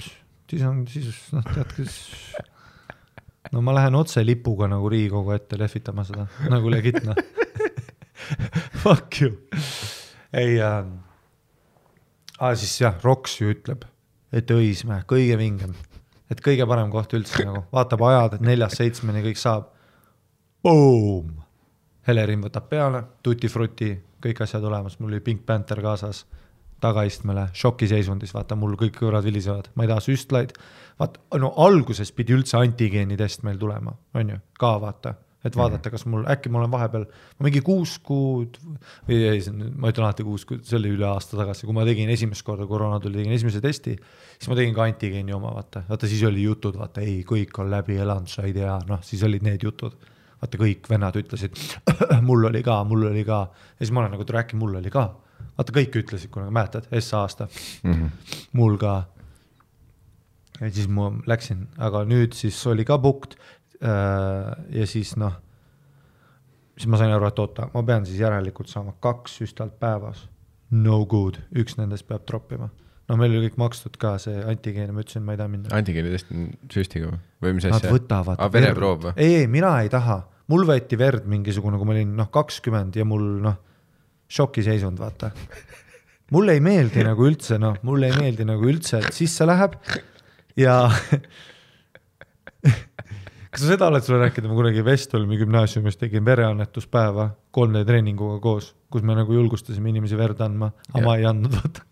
siis 0.50 0.66
on, 0.68 0.85
siis 0.90 1.25
noh, 1.37 1.47
tead, 1.52 1.73
kes 1.76 1.97
no 3.52 3.62
ma 3.64 3.75
lähen 3.76 3.99
otse 3.99 4.25
lipuga 4.26 4.68
nagu 4.71 4.90
Riigikogu 4.92 5.35
ette 5.37 5.59
lehvitama 5.61 6.04
seda, 6.06 6.26
nagu 6.52 6.71
legit 6.73 7.02
noh. 7.06 7.18
Fuck 8.83 9.21
you. 9.21 9.35
ei 10.33 10.59
äh,, 10.62 10.87
ah, 12.38 12.54
siis 12.56 12.80
jah, 12.80 12.97
Roks 13.04 13.40
ju 13.40 13.52
ütleb, 13.54 13.85
et 14.33 14.50
Õismäe 14.50 15.04
kõige 15.09 15.38
vingem, 15.38 15.75
et 16.30 16.40
kõige 16.42 16.66
parem 16.68 16.90
koht 16.90 17.14
üldse 17.16 17.45
nagu, 17.47 17.64
vaatab 17.73 18.02
ajad, 18.09 18.38
et 18.38 18.47
neljast 18.47 18.80
seitsmeni 18.83 19.23
kõik 19.28 19.40
saab. 19.40 19.71
Boom, 20.62 21.37
Helerin 22.06 22.42
võtab 22.42 22.68
peale, 22.71 23.02
tuti 23.23 23.49
fruti, 23.50 23.92
kõik 24.23 24.42
asjad 24.42 24.64
olemas, 24.64 24.99
mul 25.00 25.14
oli 25.14 25.23
Pink 25.23 25.47
Panther 25.47 25.83
kaasas 25.83 26.25
tagaistmele 26.80 27.49
šokiseisundis, 27.56 28.35
vaata 28.37 28.56
mul 28.59 28.76
kõik 28.78 28.99
kõrvad 28.99 29.25
vilisevad, 29.25 29.71
ma 29.75 29.87
ei 29.87 29.90
taha 29.90 30.02
süstlaid. 30.04 30.52
vaata, 30.99 31.21
no 31.40 31.52
alguses 31.56 32.12
pidi 32.12 32.35
üldse 32.37 32.59
antigeenitest 32.59 33.42
meil 33.42 33.59
tulema, 33.59 33.95
on 34.14 34.35
ju, 34.35 34.38
ka 34.59 34.75
vaata, 34.80 35.14
et 35.47 35.57
vaadata, 35.59 35.91
kas 35.93 36.05
mul 36.11 36.26
äkki 36.31 36.50
ma 36.53 36.61
olen 36.62 36.73
vahepeal, 36.73 37.07
ma 37.38 37.47
mingi 37.49 37.62
kuus 37.65 37.97
kuud 38.05 38.59
või 39.09 39.21
ei, 39.31 39.43
ma 39.76 39.93
ütlen 39.93 40.07
alati 40.07 40.26
kuus 40.26 40.47
kuud, 40.49 40.65
see 40.67 40.79
oli 40.79 40.93
üle 40.97 41.07
aasta 41.09 41.38
tagasi, 41.38 41.67
kui 41.69 41.76
ma 41.76 41.87
tegin 41.88 42.11
esimest 42.12 42.45
korda 42.47 42.67
koroona 42.69 42.99
tuli, 43.03 43.21
tegin 43.23 43.37
esimese 43.37 43.62
testi, 43.65 43.97
siis 44.37 44.50
ma 44.50 44.59
tegin 44.59 44.75
ka 44.76 44.87
antigeeni 44.87 45.35
oma, 45.37 45.53
vaata, 45.57 45.85
vaata 45.88 46.11
siis 46.11 46.25
oli 46.29 46.45
jutud, 46.45 46.79
vaata 46.81 47.05
ei, 47.05 47.21
kõik 47.29 47.57
on 47.62 47.71
läbi 47.73 47.99
elanud, 48.03 48.31
sa 48.31 48.47
ei 48.47 48.55
tea, 48.57 48.76
noh, 48.88 49.03
siis 49.07 49.25
olid 49.26 49.47
need 49.47 49.67
jutud. 49.67 49.97
Vaata 50.37 50.59
kõik 50.61 50.88
vennad 50.91 51.17
ütlesid, 51.17 51.57
mul 52.29 52.45
oli 52.50 52.61
ka, 52.65 52.83
mul 52.85 53.07
oli 53.09 53.23
ka. 53.25 53.47
Ja 53.79 53.85
siis 53.85 53.93
ma 53.95 54.03
olen 54.03 54.12
nagu, 54.12 54.26
tule 54.29 54.43
äkki 54.43 54.59
mul 54.61 54.75
oli 54.83 54.93
ka. 54.93 55.09
vaata 55.57 55.73
kõik 55.73 55.97
ütlesid 56.03 56.29
kunagi, 56.33 56.53
mäletad, 56.53 56.88
S 57.00 57.15
aasta. 57.17 57.49
Mm, 57.83 57.93
-hmm. 57.93 58.11
mul 58.53 58.76
ka. 58.76 59.07
ja 60.61 60.71
siis 60.71 60.88
ma 60.88 61.09
läksin, 61.26 61.67
aga 61.79 62.05
nüüd 62.05 62.37
siis 62.37 62.67
oli 62.67 62.85
ka 62.85 62.99
äh, 62.99 63.55
ja 63.80 64.87
siis 64.88 65.12
noh, 65.21 65.35
siis 66.76 66.88
ma 66.92 67.00
sain 67.00 67.12
aru, 67.12 67.28
et 67.28 67.38
oota, 67.42 67.68
ma 67.75 67.83
pean 67.87 68.06
siis 68.09 68.21
järelikult 68.21 68.71
saama 68.73 68.97
kaks 69.04 69.38
süstalt 69.42 69.78
päevas. 69.80 70.26
No 70.76 71.04
good, 71.06 71.38
üks 71.56 71.76
nendest 71.78 72.09
peab 72.09 72.25
troppima. 72.26 72.71
no 73.06 73.16
meil 73.21 73.37
oli 73.37 73.47
kõik 73.47 73.59
makstud 73.62 73.97
ka 74.02 74.16
see 74.18 74.40
antigeen 74.50 74.90
ma 74.90 75.04
ütlesin, 75.04 75.23
ma 75.23 75.37
ei 75.37 75.38
taha 75.38 75.50
minna. 75.52 75.71
antigeenitest 75.76 76.33
on 76.35 76.49
süstiga 76.73 77.12
või, 77.12 77.52
mis 77.54 77.68
Nad 77.68 77.76
asja? 77.78 77.92
võtavad 77.95 78.40
aa, 78.42 78.50
vereproov 78.50 79.04
või? 79.04 79.12
ei, 79.23 79.37
ei, 79.42 79.47
mina 79.47 79.71
ei 79.85 79.90
taha, 79.92 80.25
mul 80.50 80.66
võeti 80.66 80.99
verd 80.99 81.28
mingisugune, 81.30 81.78
kui 81.78 81.87
ma 81.87 81.95
olin 81.95 82.16
noh, 82.18 82.30
kakskümmend 82.35 82.99
ja 82.99 83.06
mul 83.06 83.28
noh, 83.45 83.61
šokiseisund, 84.26 84.99
vaata. 84.99 85.30
mulle 86.35 86.56
ei 86.59 86.64
meeldi 86.66 87.06
nagu 87.06 87.28
üldse 87.30 87.61
noh, 87.62 87.78
mulle 87.87 88.11
ei 88.11 88.18
meeldi 88.18 88.49
nagu 88.49 88.66
üldse, 88.66 88.99
et 88.99 89.14
sisse 89.14 89.47
läheb 89.47 89.78
ja 90.59 90.80
kas 93.56 93.64
sa 93.64 93.72
seda 93.72 93.88
oled 93.88 94.04
sulle 94.04 94.20
rääkinud, 94.20 94.50
ma 94.52 94.56
kunagi 94.58 94.84
Vestolmi 94.84 95.38
gümnaasiumis 95.40 95.96
tegin 95.96 96.25
vereannetuspäeva 96.28 97.30
3D 97.56 97.84
treeninguga 97.88 98.36
koos, 98.44 98.75
kus 98.92 99.04
me 99.06 99.16
nagu 99.16 99.32
julgustasime 99.32 99.88
inimesi 99.94 100.18
verd 100.18 100.42
andma, 100.44 100.75
aga 100.92 101.04
ma 101.06 101.14
ei 101.16 101.25
andnud, 101.25 101.56
vaata 101.56 101.86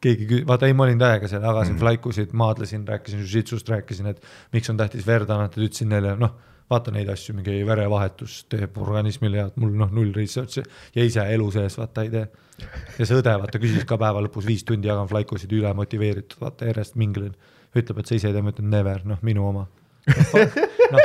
keegi 0.00 0.40
vaata 0.48 0.68
ei, 0.68 0.74
ma 0.76 0.86
olin 0.86 1.00
täiega 1.00 1.28
seal, 1.28 1.44
jagasin 1.44 1.74
mm. 1.74 1.80
flaikusid, 1.82 2.32
maadlesin, 2.32 2.86
rääkisin 2.88 3.20
jujitsust, 3.20 3.68
rääkisin, 3.68 4.08
et 4.14 4.24
miks 4.56 4.72
on 4.72 4.80
tähtis 4.80 5.04
verd 5.06 5.30
annetada, 5.30 5.66
ütlesin 5.66 5.92
neile, 5.92 6.14
noh, 6.20 6.32
vaata 6.70 6.94
neid 6.94 7.12
asju, 7.12 7.34
mingi 7.36 7.60
verevahetus 7.66 8.44
teeb 8.50 8.78
organismile 8.80 9.42
head, 9.42 9.58
mul 9.60 9.74
noh, 9.76 9.90
null 9.94 10.14
research'i 10.16 10.64
ja 10.96 11.04
ise 11.06 11.26
elu 11.34 11.50
sees 11.54 11.76
vaata 11.80 12.06
ei 12.06 12.12
tee. 12.14 12.24
ja 12.98 13.06
see 13.06 13.18
õde 13.20 13.36
vaata 13.42 13.60
küsis 13.62 13.84
ka 13.88 13.98
päeva 14.00 14.22
lõpus 14.24 14.48
viis 14.48 14.64
tundi 14.64 14.88
jagan 14.88 15.10
flaikusid 15.10 15.52
üle 15.56 15.74
motiveeritud, 15.76 16.38
vaata 16.40 16.70
järjest 16.70 16.96
minglen. 17.00 17.36
ütleb, 17.76 18.00
et 18.00 18.06
sa 18.06 18.16
ise 18.16 18.30
ei 18.30 18.34
tea, 18.34 18.42
ma 18.42 18.54
ütlen 18.54 18.70
never, 18.70 19.04
noh 19.06 19.20
minu 19.26 19.46
oma. 19.46 19.68
Noh, 20.94 21.00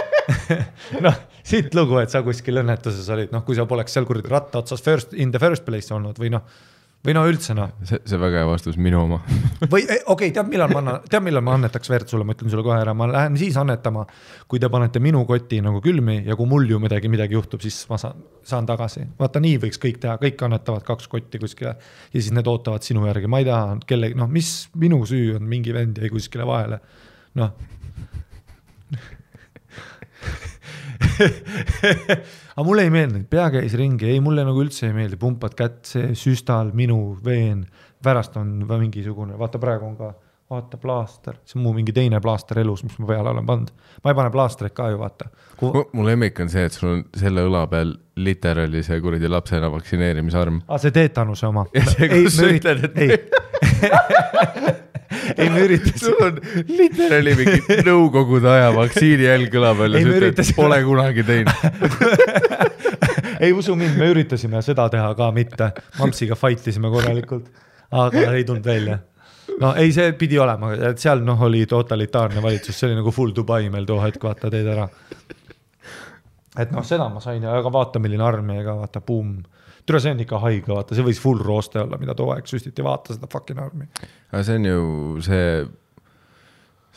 noh 1.08 1.24
siit 1.46 1.76
lugu, 1.78 2.00
et 2.02 2.14
sa 2.14 2.24
kuskil 2.26 2.62
õnnetuses 2.64 3.10
olid, 3.14 3.34
noh, 3.36 3.44
kui 3.46 3.58
sa 3.58 3.68
poleks 3.70 3.94
seal 3.96 4.08
kuradi 4.08 4.32
ratta 4.32 4.64
otsas 4.64 4.82
first 4.86 5.14
in 5.14 5.34
the 5.34 5.42
first 5.42 5.66
place 5.68 5.94
olnud 5.94 6.18
või 6.22 6.32
noh, 6.34 6.46
või 7.06 7.14
no 7.14 7.22
üldse 7.30 7.54
noh 7.54 7.70
see, 7.86 8.00
see 8.08 8.18
väga 8.18 8.42
hea 8.42 8.48
vastus, 8.50 8.80
minu 8.82 9.04
oma. 9.04 9.20
või 9.74 9.84
eh, 9.84 10.00
okei 10.02 10.10
okay,, 10.16 10.32
tead, 10.34 10.50
millal 10.50 10.72
ma 10.74 10.82
annan, 10.82 11.04
tead, 11.06 11.22
millal 11.26 11.44
ma 11.46 11.54
annetaks 11.60 11.92
verd 11.92 12.10
sulle, 12.10 12.26
ma 12.26 12.34
ütlen 12.34 12.54
sulle 12.54 12.66
kohe 12.66 12.80
ära, 12.82 12.96
ma 12.98 13.08
lähen 13.12 13.38
siis 13.40 13.58
annetama, 13.62 14.08
kui 14.50 14.62
te 14.62 14.70
panete 14.74 15.02
minu 15.04 15.22
koti 15.30 15.62
nagu 15.66 15.84
külmi 15.86 16.18
ja 16.26 16.38
kui 16.40 16.50
mul 16.50 16.66
ju 16.70 16.82
midagi, 16.82 17.12
midagi 17.12 17.38
juhtub, 17.38 17.62
siis 17.62 17.78
ma 17.92 18.00
saan, 18.02 18.26
saan 18.46 18.70
tagasi. 18.70 19.06
vaata, 19.20 19.44
nii 19.44 19.62
võiks 19.68 19.82
kõik 19.82 20.02
teha, 20.02 20.18
kõik 20.22 20.42
annetavad 20.48 20.88
kaks 20.88 21.12
kotti 21.12 21.42
kuskile 21.42 21.76
ja 21.76 22.16
siis 22.16 22.34
need 22.34 22.50
ootavad 22.50 22.86
sinu 22.86 23.06
järgi, 23.06 23.30
ma 23.30 23.44
ei 23.44 23.50
taha 23.52 23.78
kellegi, 23.86 24.18
noh, 24.18 24.32
mis 24.32 24.56
minu 24.82 25.04
süü 25.06 25.38
on, 25.38 25.46
mingi 25.50 25.76
vend 25.76 26.02
jäi 26.02 26.10
kuskile 26.14 26.48
vahele, 26.50 26.82
noh. 27.38 27.54
Aga 32.56 32.66
mulle 32.66 32.86
ei 32.88 32.92
meeldinud, 32.94 33.28
pea 33.32 33.48
käis 33.54 33.74
ringi, 33.78 34.10
ei 34.12 34.22
mulle 34.24 34.46
nagu 34.48 34.62
üldse 34.64 34.90
ei 34.90 34.96
meeldi, 34.96 35.20
pumpad 35.22 35.56
kätt, 35.58 35.82
see 35.90 36.14
süstal, 36.18 36.72
minu 36.76 37.18
veen, 37.26 37.66
pärast 38.04 38.38
on 38.40 38.62
mingisugune, 38.70 39.38
vaata 39.40 39.60
praegu 39.62 39.88
on 39.90 39.98
ka, 40.00 40.12
vaata 40.52 40.78
plaaster, 40.78 41.40
see 41.48 41.58
on 41.60 41.66
mu 41.66 41.74
mingi 41.76 41.94
teine 41.96 42.20
plaaster 42.22 42.60
elus, 42.62 42.84
mis 42.86 42.98
ma 43.02 43.10
peale 43.10 43.32
olen 43.34 43.48
pannud. 43.48 43.72
ma 44.04 44.12
ei 44.14 44.18
pane 44.22 44.32
plaastreid 44.34 44.76
ka 44.78 44.90
ju 44.94 45.00
vaata. 45.02 45.30
mu 45.94 46.06
lemmik 46.06 46.40
on 46.44 46.50
see, 46.54 46.66
et 46.70 46.76
sul 46.76 46.92
on 46.92 47.04
selle 47.18 47.46
õla 47.48 47.66
peal 47.72 47.96
literaali 48.16 48.84
see 48.86 49.02
kuradi 49.02 49.28
lapsena 49.32 49.72
vaktsineerimisarm. 49.74 50.62
aa, 50.68 50.78
see 50.82 50.94
teetanuse 50.96 51.48
oma. 51.50 51.66
Ja 51.74 51.86
see, 51.90 52.10
kus 52.14 52.38
sa 52.38 52.52
ütled, 52.54 52.86
et- 52.90 52.98
ei, 53.02 53.10
ei 55.38 55.50
me 55.52 55.64
üritasime, 55.68 56.02
sul 56.02 56.22
on 56.26 56.40
literaali 56.78 57.36
mingi 57.40 57.80
nõukogude 57.88 58.52
aja 58.52 58.70
vaktsiini 58.76 59.28
jälg 59.28 59.58
õla 59.60 59.74
peal 59.80 59.98
ja 59.98 60.04
sa 60.06 60.14
ütled, 60.20 60.54
pole 60.60 60.80
kunagi 60.88 61.26
teinud. 61.28 61.66
ei 63.46 63.52
usu 63.56 63.76
mind, 63.80 63.98
me 64.00 64.12
üritasime 64.14 64.62
seda 64.66 64.88
teha 64.94 65.12
ka 65.18 65.32
mitte, 65.36 65.72
mampsiga 66.00 66.38
fight 66.40 66.72
isime 66.72 66.94
korralikult, 66.94 67.52
aga 67.92 68.32
ei 68.32 68.48
tulnud 68.48 68.72
välja 68.72 69.02
no 69.62 69.74
ei, 69.76 69.92
see 69.94 70.14
pidi 70.20 70.40
olema, 70.42 70.72
et 70.92 71.02
seal 71.02 71.24
noh, 71.26 71.42
oli 71.48 71.66
totalitaarne 71.70 72.44
valitsus, 72.44 72.78
see 72.78 72.90
oli 72.90 73.00
nagu 73.00 73.14
full 73.16 73.34
Dubai 73.36 73.70
meil 73.74 73.88
too 73.88 74.00
hetk, 74.04 74.24
vaata 74.24 74.52
teed 74.54 74.70
ära. 74.72 74.88
et 76.60 76.72
noh, 76.72 76.86
seda 76.88 77.08
ma 77.12 77.22
sain 77.24 77.44
aga 77.50 77.72
vaata, 77.72 78.02
milline 78.04 78.26
armia 78.26 78.64
ka 78.66 78.78
vaata, 78.82 79.04
buum. 79.06 79.38
tere, 79.86 80.02
see 80.02 80.14
on 80.16 80.22
ikka 80.24 80.42
haige, 80.44 80.72
vaata, 80.74 80.98
see 80.98 81.06
võis 81.06 81.22
full 81.22 81.42
rooste 81.42 81.82
olla, 81.82 82.00
mida 82.02 82.16
too 82.18 82.32
aeg 82.34 82.48
süstiti, 82.50 82.84
vaata 82.86 83.16
seda 83.16 83.30
fucking 83.32 83.62
armi. 83.62 83.90
aga 84.32 84.44
see 84.46 84.60
on 84.60 84.70
ju 84.70 84.86
see, 85.26 85.50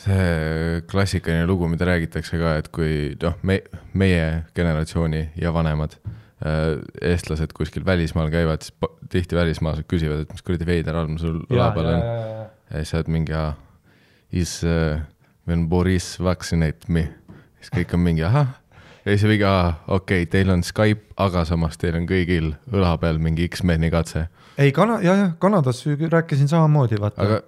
see 0.04 0.84
klassikaline 0.90 1.48
lugu, 1.48 1.68
mida 1.70 1.88
räägitakse 1.88 2.40
ka, 2.40 2.54
et 2.62 2.70
kui 2.74 2.94
noh, 3.22 3.36
me, 3.48 3.60
meie 3.98 4.24
generatsiooni 4.56 5.24
ja 5.40 5.52
vanemad 5.54 5.98
äh, 6.00 6.78
eestlased 7.12 7.52
kuskil 7.56 7.86
välismaal 7.86 8.32
käivad, 8.32 8.64
siis 8.64 8.96
tihti 9.12 9.38
välismaalased 9.38 9.88
küsivad, 9.90 10.24
et 10.24 10.32
mis 10.34 10.44
kuradi 10.44 10.68
veider 10.68 10.96
arm 10.96 11.20
sul 11.20 11.42
õla 11.48 11.70
peal 11.76 11.92
on. 11.92 12.02
ja 12.70 12.80
siis 12.80 12.94
sa 12.94 13.02
oled 13.02 13.12
mingi, 13.18 13.44
is 14.32 14.58
uh, 14.64 15.00
when 15.48 15.68
Boris 15.68 16.16
vaccinate 16.20 16.88
me, 16.92 17.08
siis 17.60 17.72
kõik 17.80 17.94
on 17.96 18.04
mingi 18.04 18.24
ahah. 18.28 18.56
Ja 19.08 19.16
siis 19.16 19.28
mingi, 19.30 19.44
okei 19.88 20.24
okay,, 20.24 20.30
teil 20.30 20.50
on 20.52 20.64
Skype, 20.66 21.14
aga 21.16 21.44
samas 21.48 21.78
teil 21.80 21.96
on 21.96 22.08
kõigil 22.08 22.52
õla 22.72 22.96
peal 23.00 23.20
mingi 23.22 23.48
X-meni 23.48 23.90
katse, 23.94 24.26
ei, 24.58 24.72
Kana-, 24.76 25.00
ja, 25.04 25.14
ja 25.16 25.28
Kanadas 25.40 25.84
rääkisin 25.86 26.50
samamoodi, 26.50 27.00
vaata. 27.00 27.24
aga 27.24 27.42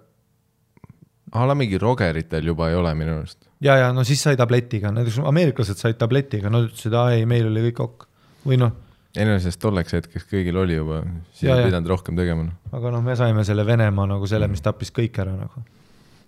a 1.33 1.47
la 1.47 1.55
mingi 1.55 1.79
Rogeritel 1.79 2.47
juba 2.47 2.71
ei 2.71 2.79
ole 2.79 2.93
minu 2.99 3.19
arust. 3.21 3.49
ja, 3.61 3.77
ja 3.77 3.91
no 3.93 4.05
siis 4.05 4.23
sai 4.23 4.39
tabletiga, 4.41 4.93
näiteks 4.95 5.21
ameeriklased 5.27 5.81
said 5.81 5.99
tabletiga, 6.01 6.51
nad 6.51 6.71
ütlesid, 6.71 6.97
aa 6.97 7.17
ei, 7.17 7.27
meil 7.29 7.51
oli 7.51 7.69
kõik 7.69 7.85
ok. 7.85 8.09
või 8.47 8.61
noh, 8.63 8.73
ei 9.17 9.27
no 9.27 9.37
sest 9.43 9.61
tolleks 9.63 9.95
hetkeks 9.99 10.27
kõigil 10.31 10.59
oli 10.63 10.79
juba, 10.79 11.03
siis 11.35 11.51
ei 11.51 11.69
pidanud 11.69 11.93
rohkem 11.93 12.19
tegema 12.19 12.47
noh. 12.49 12.57
aga 12.73 12.95
noh, 12.97 13.05
me 13.05 13.19
saime 13.19 13.45
selle 13.47 13.67
Venemaa 13.67 14.09
nagu 14.15 14.31
selle, 14.31 14.49
mis 14.51 14.65
tappis 14.65 14.95
kõik 14.97 15.23
ära 15.23 15.37
nagu. 15.37 15.63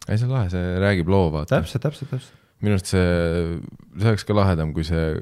ei 0.08 0.18
see 0.18 0.28
on 0.28 0.36
lahe, 0.36 0.52
see 0.52 0.78
räägib 0.82 1.10
loo 1.12 1.30
vaata. 1.34 1.60
täpselt, 1.60 1.88
täpselt, 1.88 2.14
täpselt. 2.14 2.41
Minu 2.62 2.76
arust 2.76 2.92
see, 2.94 3.06
see 3.98 4.08
oleks 4.12 4.26
ka 4.28 4.36
lahedam, 4.36 4.72
kui 4.76 4.86
see 4.86 5.16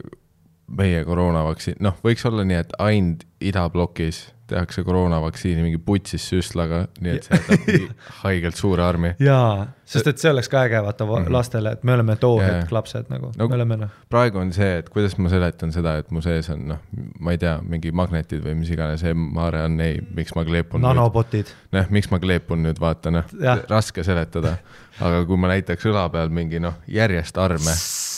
meie 0.70 1.02
koroonavaktsiin, 1.06 1.80
noh, 1.82 1.97
võiks 2.04 2.26
olla 2.28 2.44
nii, 2.47 2.61
et 2.62 2.75
ainult 2.82 3.25
idablokis 3.42 4.28
tehakse 4.50 4.85
koroonavaktsiini 4.87 5.62
mingi 5.64 5.78
putsis 5.83 6.26
süstlaga, 6.30 6.85
nii 7.00 7.16
et 7.16 7.26
see 7.28 7.38
jätab 7.38 7.92
haigelt 8.25 8.59
suure 8.59 8.85
armi. 8.85 9.12
jaa, 9.23 9.66
sest 9.88 10.11
et 10.11 10.23
see 10.23 10.33
oleks 10.33 10.50
ka 10.50 10.64
äge 10.66 10.83
vaata 10.85 11.07
mm 11.07 11.12
-hmm. 11.12 11.33
lastele, 11.37 11.73
et 11.76 11.85
me 11.85 11.95
oleme 11.95 12.16
too 12.16 12.40
Jaa, 12.40 12.50
hetk 12.50 12.73
lapsed 12.73 13.11
nagu 13.12 13.33
No 13.37 13.49
me 13.49 13.54
oleme 13.54 13.76
noh, 13.76 13.95
praegu 14.11 14.38
on 14.38 14.52
see, 14.52 14.78
et 14.78 14.88
kuidas 14.88 15.16
ma 15.19 15.28
seletan 15.28 15.73
seda, 15.73 15.97
et 16.02 16.11
mu 16.11 16.21
sees 16.21 16.50
on 16.50 16.66
noh, 16.75 16.83
ma 17.21 17.37
ei 17.37 17.38
tea, 17.38 17.59
mingi 17.62 17.92
magnetid 17.92 18.45
või 18.45 18.54
mis 18.54 18.71
iganes 18.71 19.04
mRNA, 19.14 19.90
miks 20.14 20.35
ma 20.37 20.45
kleepun 20.45 20.83
nanobotid. 20.83 21.54
noh, 21.73 21.90
miks 21.90 22.11
ma 22.11 22.19
kleepun 22.19 22.62
nüüd, 22.66 22.80
vaata 22.80 23.11
noh 23.11 23.25
raske 23.69 24.04
seletada. 24.04 24.57
aga 25.00 25.25
kui 25.25 25.37
ma 25.37 25.49
näitaks 25.49 25.87
õla 25.87 26.09
peal 26.12 26.28
mingi 26.28 26.61
noh, 26.61 26.75
järjest 26.88 27.38
arme, 27.38 27.75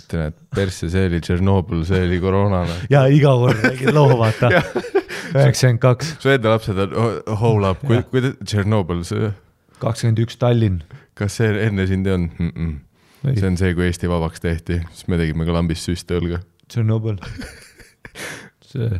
ütlen, 0.00 0.22
et 0.30 0.36
persse, 0.54 0.84
see 0.92 1.04
oli 1.08 1.18
Tšernobõl, 1.24 1.80
see 1.88 2.00
oli 2.06 2.18
koroona 2.22 2.58
ja 2.92 3.00
iga 3.10 3.32
kord 3.42 3.58
räägid 3.64 3.90
loo, 3.96 4.10
vaata. 4.20 4.46
üheksakümmend 5.34 5.80
kaks, 5.82 6.06
su 6.22 6.26
enda 6.32 6.48
lapsed 6.54 6.76
on 6.84 6.90
hold 7.42 7.64
up, 7.68 7.78
kuidas 8.12 8.34
Tšernobõl, 8.44 9.00
see, 9.08 9.32
kakskümmend 9.82 10.18
üks 10.24 10.36
Tallinn. 10.40 10.78
kas 11.18 11.30
see 11.40 11.48
enne 11.66 11.84
sind 11.90 12.04
ei 12.08 12.14
olnud 12.16 12.32
mm? 12.38 12.50
-mm. 12.56 12.72
see 13.38 13.48
on 13.50 13.56
see, 13.60 13.70
kui 13.74 13.84
Eesti 13.88 14.06
vabaks 14.10 14.40
tehti, 14.40 14.74
siis 14.92 15.04
me 15.08 15.14
tegime 15.20 15.42
ka 15.48 15.52
lambist 15.56 15.82
süste 15.88 16.12
õlga. 16.20 16.38
Tšernobõl. 16.68 17.16
see 18.72 18.90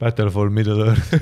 Battle 0.00 0.30
for 0.30 0.50
Middle 0.50 0.90
Earth. 0.90 1.14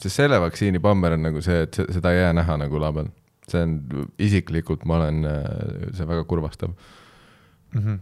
sest 0.00 0.14
selle 0.14 0.40
vaktsiini 0.40 0.78
bammer 0.82 1.12
on 1.16 1.22
nagu 1.28 1.40
see, 1.44 1.62
et 1.66 1.74
se- 1.74 1.86
seda 1.92 2.12
ei 2.12 2.18
jää 2.20 2.32
näha 2.36 2.56
nagu 2.60 2.80
label. 2.80 3.06
See 3.50 3.62
on, 3.62 3.76
isiklikult 4.18 4.84
ma 4.88 5.00
olen, 5.00 5.26
see 5.92 6.04
on 6.04 6.10
väga 6.14 6.24
kurvastav 6.28 6.74
Mhm. 7.76 8.00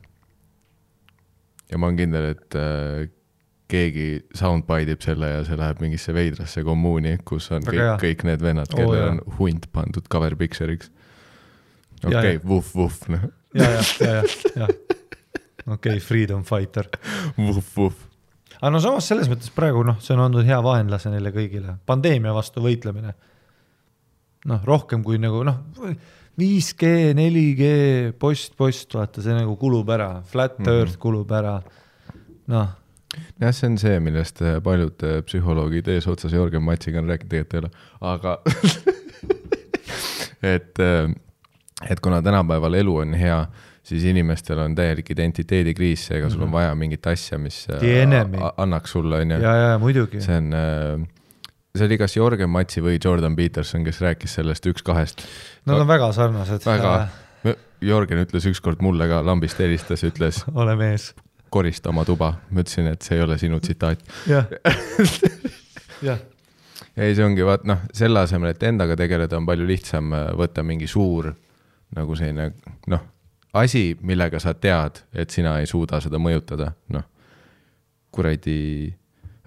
ja 1.70 1.78
ma 1.78 1.88
olen 1.88 1.98
kindel, 1.98 2.30
et 2.34 2.56
äh, 2.58 3.08
keegi 3.70 4.08
soundbite 4.36 4.94
ib 4.94 5.04
selle 5.04 5.30
ja 5.30 5.44
see 5.46 5.58
läheb 5.58 5.80
mingisse 5.82 6.14
veidrasse 6.14 6.62
kommuuni, 6.66 7.16
kus 7.26 7.48
on 7.54 7.64
Väga 7.66 7.94
kõik 7.96 8.04
kõik 8.04 8.26
need 8.28 8.44
vennad, 8.44 8.70
kellel 8.72 9.00
jaa. 9.00 9.12
on 9.14 9.22
hunt 9.38 9.70
pandud 9.74 10.08
cover 10.12 10.36
picture'iks. 10.38 10.92
Okei 12.04 12.36
okay,, 12.36 12.40
vuhh, 12.44 12.66
vuhh, 12.76 12.98
noh, 13.14 13.28
ja, 13.56 13.68
ja, 13.78 13.84
ja, 14.00 14.16
ja, 14.20 14.66
ja. 14.66 14.68
okei, 15.72 15.96
Freedom 16.04 16.44
Fighter. 16.44 16.90
vuhh, 17.38 17.62
vuhh. 17.76 18.02
aga 18.60 18.74
no 18.74 18.82
samas 18.84 19.08
selles 19.08 19.30
mõttes 19.32 19.50
praegu 19.54 19.82
noh, 19.86 19.96
see 20.04 20.12
on 20.16 20.26
andnud 20.26 20.44
hea 20.46 20.60
vaenlase 20.62 21.12
neile 21.14 21.32
kõigile, 21.34 21.78
pandeemia 21.88 22.36
vastu 22.36 22.62
võitlemine. 22.64 23.16
noh, 24.44 24.60
rohkem 24.64 25.02
kui 25.04 25.18
nagu 25.18 25.44
noh, 25.46 25.56
5G, 26.38 27.14
4G, 27.14 27.62
post, 28.18 28.56
post, 28.58 28.94
vaata, 28.98 29.22
see 29.22 29.34
nagu 29.36 29.54
kulub 29.56 29.88
ära, 29.94 30.22
flat 30.26 30.58
Mhm. 30.58 30.68
earth 30.72 30.96
kulub 30.98 31.30
ära. 31.32 31.60
noh, 32.48 32.68
jah, 33.40 33.52
see 33.54 33.66
on 33.70 33.78
see, 33.78 34.00
millest 34.00 34.42
äh, 34.42 34.58
paljud 34.60 35.02
äh, 35.06 35.20
psühholoogid 35.22 35.86
eesotsas 35.88 36.32
Jörgen 36.34 36.62
Matsiga 36.66 36.98
on 37.00 37.06
rääkinud, 37.08 37.30
tegelikult 37.30 37.54
ei 37.54 37.58
ole, 37.60 37.70
aga 38.02 38.38
et, 40.54 40.78
et 41.90 42.00
kuna 42.04 42.20
tänapäeval 42.22 42.74
elu 42.80 42.96
on 43.04 43.14
hea, 43.16 43.38
siis 43.84 44.04
inimestel 44.08 44.58
on 44.64 44.74
täielik 44.76 45.10
identiteedikriis, 45.14 46.06
seega 46.10 46.30
sul 46.30 46.42
on 46.42 46.48
Mhm. 46.48 46.52
vaja 46.58 46.74
mingit 46.74 47.06
asja, 47.06 47.38
mis 47.38 47.66
äh, 47.70 47.80
annaks 48.56 48.90
sulle, 48.92 49.22
ja 49.24 49.78
muidugi. 49.80 50.20
see 50.20 50.36
on, 50.36 50.52
see 51.78 51.86
oli 51.86 51.98
kas 51.98 52.16
Jörgen 52.16 52.50
Matsi 52.50 52.82
või 52.84 52.98
Jordan 53.04 53.36
Peterson, 53.36 53.84
kes 53.84 54.00
rääkis 54.00 54.36
sellest 54.38 54.66
üks-kahest. 54.70 55.24
Nad 55.66 55.80
on 55.82 55.88
väga 55.88 56.12
sarnased. 56.14 56.66
väga, 56.66 57.08
Jörgen 57.84 58.20
ütles 58.22 58.46
ükskord 58.46 58.82
mulle 58.82 59.08
ka, 59.10 59.20
lambist 59.26 59.58
helistas, 59.58 60.04
ütles 60.06 60.44
ole 60.54 60.76
mees. 60.78 61.12
korista 61.50 61.90
oma 61.90 62.04
tuba, 62.04 62.32
ma 62.50 62.62
ütlesin, 62.62 62.86
et 62.90 63.02
see 63.02 63.18
ei 63.18 63.22
ole 63.22 63.38
sinu 63.38 63.60
tsitaat. 63.60 64.00
jah, 64.26 64.46
jah, 66.08 66.22
ei, 66.96 67.14
see 67.14 67.24
ongi 67.24 67.46
vaat 67.46 67.66
noh, 67.66 67.82
selle 67.92 68.22
asemel, 68.22 68.54
et 68.54 68.62
endaga 68.62 68.96
tegeleda, 68.96 69.36
on 69.38 69.46
palju 69.46 69.66
lihtsam 69.66 70.14
äh, 70.14 70.28
võtta 70.38 70.62
mingi 70.62 70.86
suur 70.90 71.32
nagu 71.94 72.16
selline 72.18 72.52
noh, 72.90 73.02
asi, 73.54 73.96
millega 74.02 74.38
sa 74.42 74.54
tead, 74.54 75.02
et 75.14 75.30
sina 75.30 75.58
ei 75.60 75.66
suuda 75.66 76.00
seda 76.02 76.18
mõjutada, 76.22 76.72
noh. 76.94 77.04
kuradi, 78.14 78.94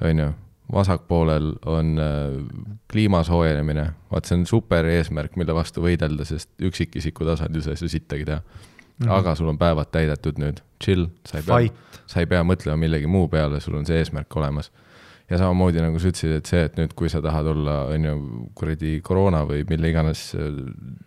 on 0.03 0.23
ju, 0.23 0.29
vasakpoolel 0.73 1.53
on 1.65 1.99
äh, 1.99 2.45
kliima 2.91 3.23
soojenemine, 3.23 3.89
vaat 4.11 4.25
see 4.25 4.37
on 4.39 4.45
super 4.45 4.85
eesmärk, 4.85 5.37
mille 5.39 5.55
vastu 5.55 5.83
võidelda, 5.83 6.25
sest 6.27 6.49
üksikisiku 6.59 7.27
tasandil 7.27 7.63
sa 7.63 7.71
ei 7.71 7.79
saa 7.79 7.91
sittagi 7.91 8.25
teha 8.27 8.39
mm. 8.39 9.05
-hmm. 9.05 9.13
aga 9.19 9.35
sul 9.35 9.47
on 9.47 9.57
päevad 9.57 9.91
täidetud 9.91 10.41
nüüd, 10.41 10.59
chill, 10.83 11.07
sa 11.25 11.37
ei 11.37 11.47
pea 11.47 11.69
sa 12.07 12.19
ei 12.19 12.25
pea 12.25 12.43
mõtlema 12.43 12.77
millegi 12.79 13.07
muu 13.07 13.27
peale, 13.27 13.59
sul 13.59 13.75
on 13.79 13.85
see 13.85 13.99
eesmärk 13.99 14.35
olemas. 14.35 14.71
ja 15.29 15.37
samamoodi 15.37 15.81
nagu 15.83 15.99
sa 15.99 16.07
ütlesid, 16.07 16.35
et 16.37 16.45
see, 16.45 16.63
et 16.63 16.77
nüüd, 16.79 16.93
kui 16.95 17.09
sa 17.09 17.21
tahad 17.21 17.45
olla, 17.51 17.81
on 17.91 18.05
ju, 18.05 18.19
kuradi 18.55 19.01
koroona 19.03 19.41
või 19.45 19.65
mille 19.69 19.89
iganes 19.89 20.21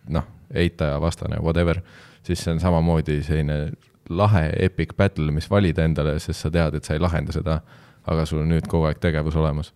noh, 0.09 0.27
eitaja 0.53 0.99
vastane, 1.01 1.39
whatever, 1.41 1.81
siis 2.23 2.43
see 2.43 2.53
on 2.53 2.59
samamoodi 2.59 3.23
selline 3.25 3.71
lahe 4.09 4.51
epic 4.59 4.93
battle, 4.97 5.31
mis 5.31 5.49
valida 5.49 5.85
endale, 5.87 6.19
sest 6.19 6.45
sa 6.45 6.51
tead, 6.53 6.77
et 6.77 6.85
sa 6.85 6.93
ei 6.93 7.01
lahenda 7.01 7.33
seda, 7.33 7.61
aga 8.07 8.25
sul 8.25 8.43
on 8.43 8.51
nüüd 8.53 8.67
kogu 8.69 8.89
aeg 8.89 9.01
tegevus 9.03 9.37
olemas. 9.39 9.73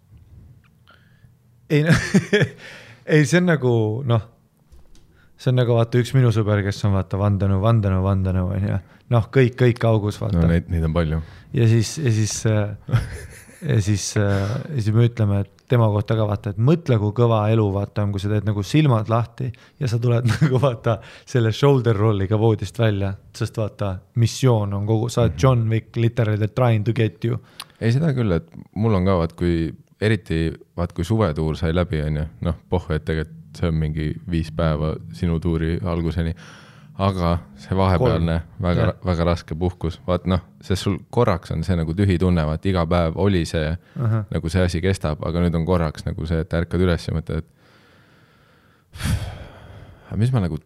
ei 1.69 1.83
noh, 1.85 2.01
ei 3.13 3.25
see 3.25 3.41
on 3.41 3.49
nagu 3.51 3.73
noh, 4.07 4.27
see 5.37 5.51
on 5.51 5.59
nagu 5.61 5.77
vaata 5.77 6.01
üks 6.01 6.13
minu 6.17 6.31
sõber, 6.35 6.63
kes 6.65 6.83
on 6.87 6.95
vaata 6.97 7.19
vandenõu, 7.21 7.61
vandenõu, 7.63 8.03
vandenõu 8.05 8.53
on 8.55 8.69
ju, 8.69 8.81
noh, 9.15 9.29
kõik, 9.33 9.57
kõik 9.61 9.89
augus 9.89 10.21
vaata 10.21 10.41
no 10.41 10.51
neid, 10.51 10.69
neid 10.73 10.87
on 10.87 10.95
palju. 10.95 11.21
ja 11.57 11.67
siis, 11.71 11.97
ja 12.01 12.15
siis, 12.15 12.37
ja 12.45 13.81
siis, 13.81 14.07
ja 14.15 14.79
siis 14.79 14.93
me 14.95 15.09
ütleme 15.09 15.43
et 15.45 15.55
tema 15.69 15.87
kohta 15.89 16.15
ka 16.17 16.25
vaata, 16.27 16.53
et 16.53 16.61
mõtle, 16.61 16.97
kui 17.01 17.13
kõva 17.17 17.41
elu 17.53 17.65
vaata 17.73 18.05
on, 18.05 18.13
kui 18.13 18.21
sa 18.21 18.29
teed 18.31 18.45
nagu 18.47 18.63
silmad 18.65 19.09
lahti 19.09 19.47
ja 19.81 19.89
sa 19.89 19.99
tuled 20.01 20.27
nagu 20.33 20.61
vaata 20.61 20.99
selle 21.25 21.51
shoulder 21.55 21.97
roll'iga 21.97 22.39
voodist 22.39 22.79
välja, 22.79 23.13
sest 23.35 23.57
vaata, 23.59 23.95
missioon 24.21 24.75
on 24.77 24.85
kogu, 24.89 25.09
sa 25.09 25.25
oled 25.25 25.39
John 25.41 25.65
Wick 25.71 25.97
literally 25.97 26.51
trying 26.53 26.85
to 26.85 26.93
get 26.93 27.25
you. 27.25 27.39
ei, 27.79 27.91
seda 27.91 28.13
küll, 28.15 28.31
et 28.35 28.47
mul 28.75 28.95
on 28.97 29.07
ka 29.07 29.17
vaat, 29.21 29.33
kui 29.39 29.73
eriti 30.01 30.53
vaat, 30.77 30.93
kui 30.95 31.03
suvetuur 31.07 31.57
sai 31.59 31.73
läbi, 31.75 32.01
on 32.03 32.17
ju, 32.21 32.25
noh, 32.47 32.55
pohhu, 32.69 32.93
et 32.95 33.05
tegelikult 33.07 33.41
see 33.55 33.69
on 33.71 33.77
mingi 33.79 34.05
viis 34.31 34.51
päeva 34.51 34.95
sinu 35.15 35.39
tuuri 35.39 35.79
alguseni. 35.83 36.35
aga 36.95 37.43
see 37.59 37.75
vahepealne 37.75 38.37
väga 38.63 38.81
Jah., 38.81 38.93
väga 39.05 39.23
raske 39.27 39.55
puhkus, 39.59 39.99
vaat 40.07 40.25
noh, 40.31 40.39
sest 40.63 40.83
sul 40.85 40.97
korraks 41.11 41.51
on 41.51 41.63
see 41.67 41.75
nagu 41.75 41.93
tühi 41.93 42.15
tunne, 42.19 42.45
vaat 42.47 42.65
iga 42.65 42.85
päev 42.87 43.17
oli 43.19 43.45
see 43.45 43.77
Ahah. 43.99 44.23
nagu 44.31 44.49
see 44.49 44.63
asi 44.63 44.81
kestab, 44.81 45.19
aga 45.27 45.39
nüüd 45.43 45.55
on 45.59 45.65
korraks 45.67 46.05
nagu 46.07 46.25
see, 46.25 46.39
et 46.39 46.53
ärkad 46.55 46.79
üles 46.79 47.07
ja 47.07 47.13
mõtled, 47.17 47.43
et 47.43 47.47
mis 50.15 50.31
ma 50.31 50.39
nagu 50.45 50.57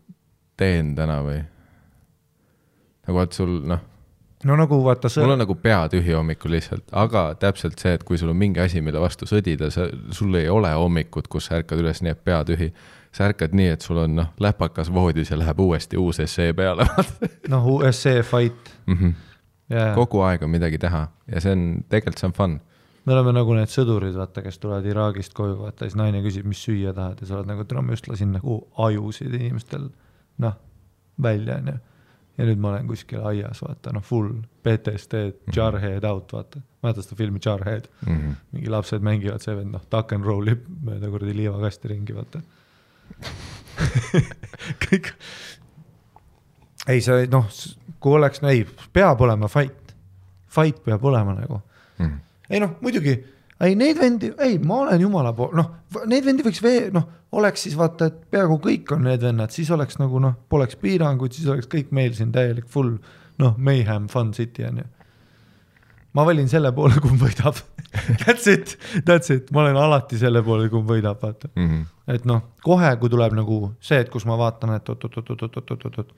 teen 0.57 0.95
täna 0.95 1.21
või? 1.25 1.41
nagu 3.07 3.17
vaat 3.17 3.33
sul 3.33 3.65
noh, 3.65 3.79
no 4.43 4.55
nagu 4.55 4.79
vaata 4.83 5.09
mul 5.09 5.13
see, 5.13 5.31
on 5.33 5.41
nagu 5.41 5.55
pea 5.59 5.79
tühi 5.91 6.13
hommikul 6.15 6.53
lihtsalt, 6.55 6.85
aga 6.95 7.25
täpselt 7.39 7.81
see, 7.81 7.95
et 7.97 8.05
kui 8.07 8.19
sul 8.19 8.31
on 8.31 8.39
mingi 8.39 8.61
asi, 8.63 8.81
mille 8.83 9.01
vastu 9.01 9.27
sõdida, 9.29 9.71
sa, 9.73 9.89
sul 10.15 10.35
ei 10.39 10.47
ole 10.51 10.71
hommikut, 10.75 11.27
kus 11.31 11.49
sa 11.49 11.59
ärkad 11.59 11.81
üles 11.81 12.03
nii, 12.05 12.15
et 12.15 12.23
pea 12.23 12.39
tühi. 12.47 12.71
sa 13.11 13.25
ärkad 13.25 13.55
nii, 13.57 13.71
et 13.73 13.81
sul 13.81 13.97
on 13.97 14.15
noh, 14.15 14.27
läpakas 14.39 14.91
voodis 14.93 15.31
ja 15.31 15.37
läheb 15.39 15.59
uuesti 15.59 15.97
uus 15.97 16.19
essee 16.21 16.53
peale 16.53 16.85
noh, 17.53 17.67
USA 17.67 18.21
fight 18.23 18.69
mm. 18.85 18.97
-hmm. 18.97 19.13
ja, 19.69 19.93
kogu 19.95 20.21
aeg 20.21 20.43
on 20.43 20.49
midagi 20.49 20.77
teha 20.77 21.07
ja 21.27 21.41
see 21.41 21.51
on, 21.51 21.83
tegelikult 21.89 22.21
see 22.21 22.27
on 22.27 22.33
fun. 22.33 22.59
me 23.05 23.13
oleme 23.13 23.33
nagu 23.33 23.53
need 23.57 23.73
sõdurid, 23.73 24.15
vaata, 24.15 24.41
kes 24.45 24.59
tulevad 24.59 24.85
Iraagist 24.85 25.33
koju, 25.33 25.57
vaata, 25.59 25.85
siis 25.85 25.95
naine 25.95 26.21
küsib, 26.21 26.45
mis 26.45 26.63
süüa 26.63 26.93
tahad 26.93 27.19
ja 27.21 27.27
sa 27.27 27.39
oled 27.39 27.49
nagu, 27.49 27.65
tule 27.65 27.81
ma 27.81 27.97
just 27.97 28.07
lasin 28.07 28.31
nagu 28.31 28.61
ajusid 28.77 29.33
inimestel, 29.33 29.89
noh, 30.37 30.53
välja, 31.21 31.57
onju. 31.57 31.79
Ja 32.39 32.47
nüüd 32.47 32.59
ma 32.61 32.71
olen 32.71 32.87
kuskil 32.87 33.23
aias, 33.27 33.59
vaata, 33.63 33.91
noh, 33.95 34.03
full 34.05 34.31
PTSD, 34.63 35.23
Jarhead 35.55 36.05
out, 36.07 36.31
vaata. 36.33 36.61
mäletad 36.83 37.03
seda 37.03 37.17
filmi 37.19 37.41
Jarhead? 37.45 37.89
Mm 38.05 38.17
-hmm. 38.17 38.35
mingi 38.51 38.69
lapsed 38.71 39.03
mängivad, 39.03 39.43
see 39.43 39.55
vend, 39.55 39.73
noh, 39.75 39.83
tuck 39.89 40.13
and 40.15 40.25
roll 40.25 40.47
ib 40.47 40.63
mööda 40.83 41.09
kuradi 41.11 41.35
liivakasti 41.35 41.91
ringi, 41.91 42.15
vaata. 42.15 42.41
kõik. 44.85 45.11
ei, 46.87 47.01
see 47.01 47.27
noh, 47.31 47.49
kui 47.99 48.15
oleks, 48.15 48.41
no 48.41 48.49
ei, 48.49 48.65
peab 48.93 49.21
olema 49.21 49.47
fight, 49.47 49.95
fight 50.47 50.83
peab 50.83 51.03
olema 51.03 51.35
nagu 51.41 51.61
Mm 51.99 52.05
-hmm. 52.05 52.19
ei 52.49 52.59
noh, 52.59 52.77
muidugi, 52.81 53.25
ei 53.65 53.75
neid 53.75 53.99
vendi, 53.99 54.31
ei, 54.39 54.57
ma 54.59 54.83
olen 54.85 55.01
jumala 55.01 55.33
pool, 55.35 55.51
noh, 55.57 55.71
neid 56.07 56.25
vendi 56.25 56.45
võiks 56.45 56.61
veel, 56.63 56.91
noh, 56.95 57.07
oleks 57.35 57.65
siis 57.67 57.75
vaata, 57.77 58.07
et 58.09 58.21
peaaegu 58.31 58.59
kõik 58.63 58.93
on 58.95 59.03
need 59.07 59.23
vennad, 59.23 59.51
siis 59.53 59.69
oleks 59.75 59.99
nagu 59.99 60.21
noh, 60.23 60.37
poleks 60.49 60.79
piiranguid, 60.79 61.35
siis 61.35 61.49
oleks 61.51 61.67
kõik 61.71 61.91
meil 61.95 62.15
siin 62.17 62.31
täielik 62.35 62.69
full 62.71 62.95
noh, 63.39 63.57
mayhem 63.57 64.07
fun 64.11 64.31
city 64.33 64.65
on 64.67 64.81
ju. 64.83 64.87
ma 66.13 66.25
valin 66.25 66.47
selle 66.49 66.71
poole, 66.73 66.97
kumb 67.03 67.21
võidab. 67.21 67.59
That's 68.21 68.45
it, 68.49 68.75
that's 69.05 69.31
it, 69.33 69.47
ma 69.49 69.63
olen 69.63 69.77
alati 69.81 70.17
selle 70.21 70.43
poole, 70.45 70.67
kumb 70.69 70.89
võidab, 70.89 71.17
vaata. 71.21 71.49
Mm 71.55 71.69
-hmm. 71.69 71.85
et 72.13 72.25
noh, 72.29 72.43
kohe, 72.61 72.91
kui 73.01 73.09
tuleb 73.09 73.33
nagu 73.33 73.73
see, 73.81 73.97
et 74.03 74.09
kus 74.13 74.25
ma 74.29 74.37
vaatan, 74.37 74.75
et 74.75 74.89
oot-oot-oot-oot-oot-oot-oot, 74.89 76.11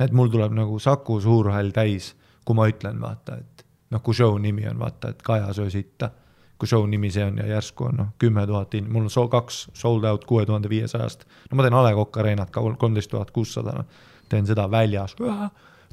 et 0.00 0.12
mul 0.12 0.28
tuleb 0.28 0.52
nagu 0.52 0.78
Saku 0.78 1.20
Suurhall 1.20 1.70
täis, 1.70 2.16
kui 2.44 2.56
ma 2.58 2.66
ütlen, 2.66 2.98
vaata, 3.00 3.36
et 3.38 3.64
noh, 3.90 4.02
kui 4.02 4.14
show 4.14 4.38
nimi 4.38 4.66
on 4.68 4.78
vaata, 4.78 5.14
et 5.14 5.22
Kaja 5.22 5.52
söö 5.52 5.70
sitta. 5.70 6.10
Kui 6.58 6.68
show 6.70 6.86
nimi 6.86 7.10
see 7.10 7.24
on 7.24 7.38
ja 7.38 7.46
järsku 7.46 7.88
on 7.88 7.96
noh, 7.98 8.10
kümme 8.18 8.46
tuhat 8.46 8.74
in-, 8.78 8.90
mul 8.92 9.08
on 9.08 9.10
so, 9.10 9.26
kaks 9.28 9.68
sold 9.74 10.04
out 10.04 10.24
kuue 10.24 10.46
tuhande 10.46 10.68
viiesajast. 10.68 11.24
no 11.50 11.56
ma 11.56 11.66
teen 11.66 11.74
A 11.74 11.82
Le 11.84 11.94
Coq 11.94 12.18
Arenat 12.22 12.50
ka 12.50 12.62
kolmteist 12.78 13.10
tuhat 13.10 13.30
kuussada, 13.30 13.72
noh. 13.72 13.86
teen 14.28 14.46
seda 14.46 14.70
väljas. 14.70 15.16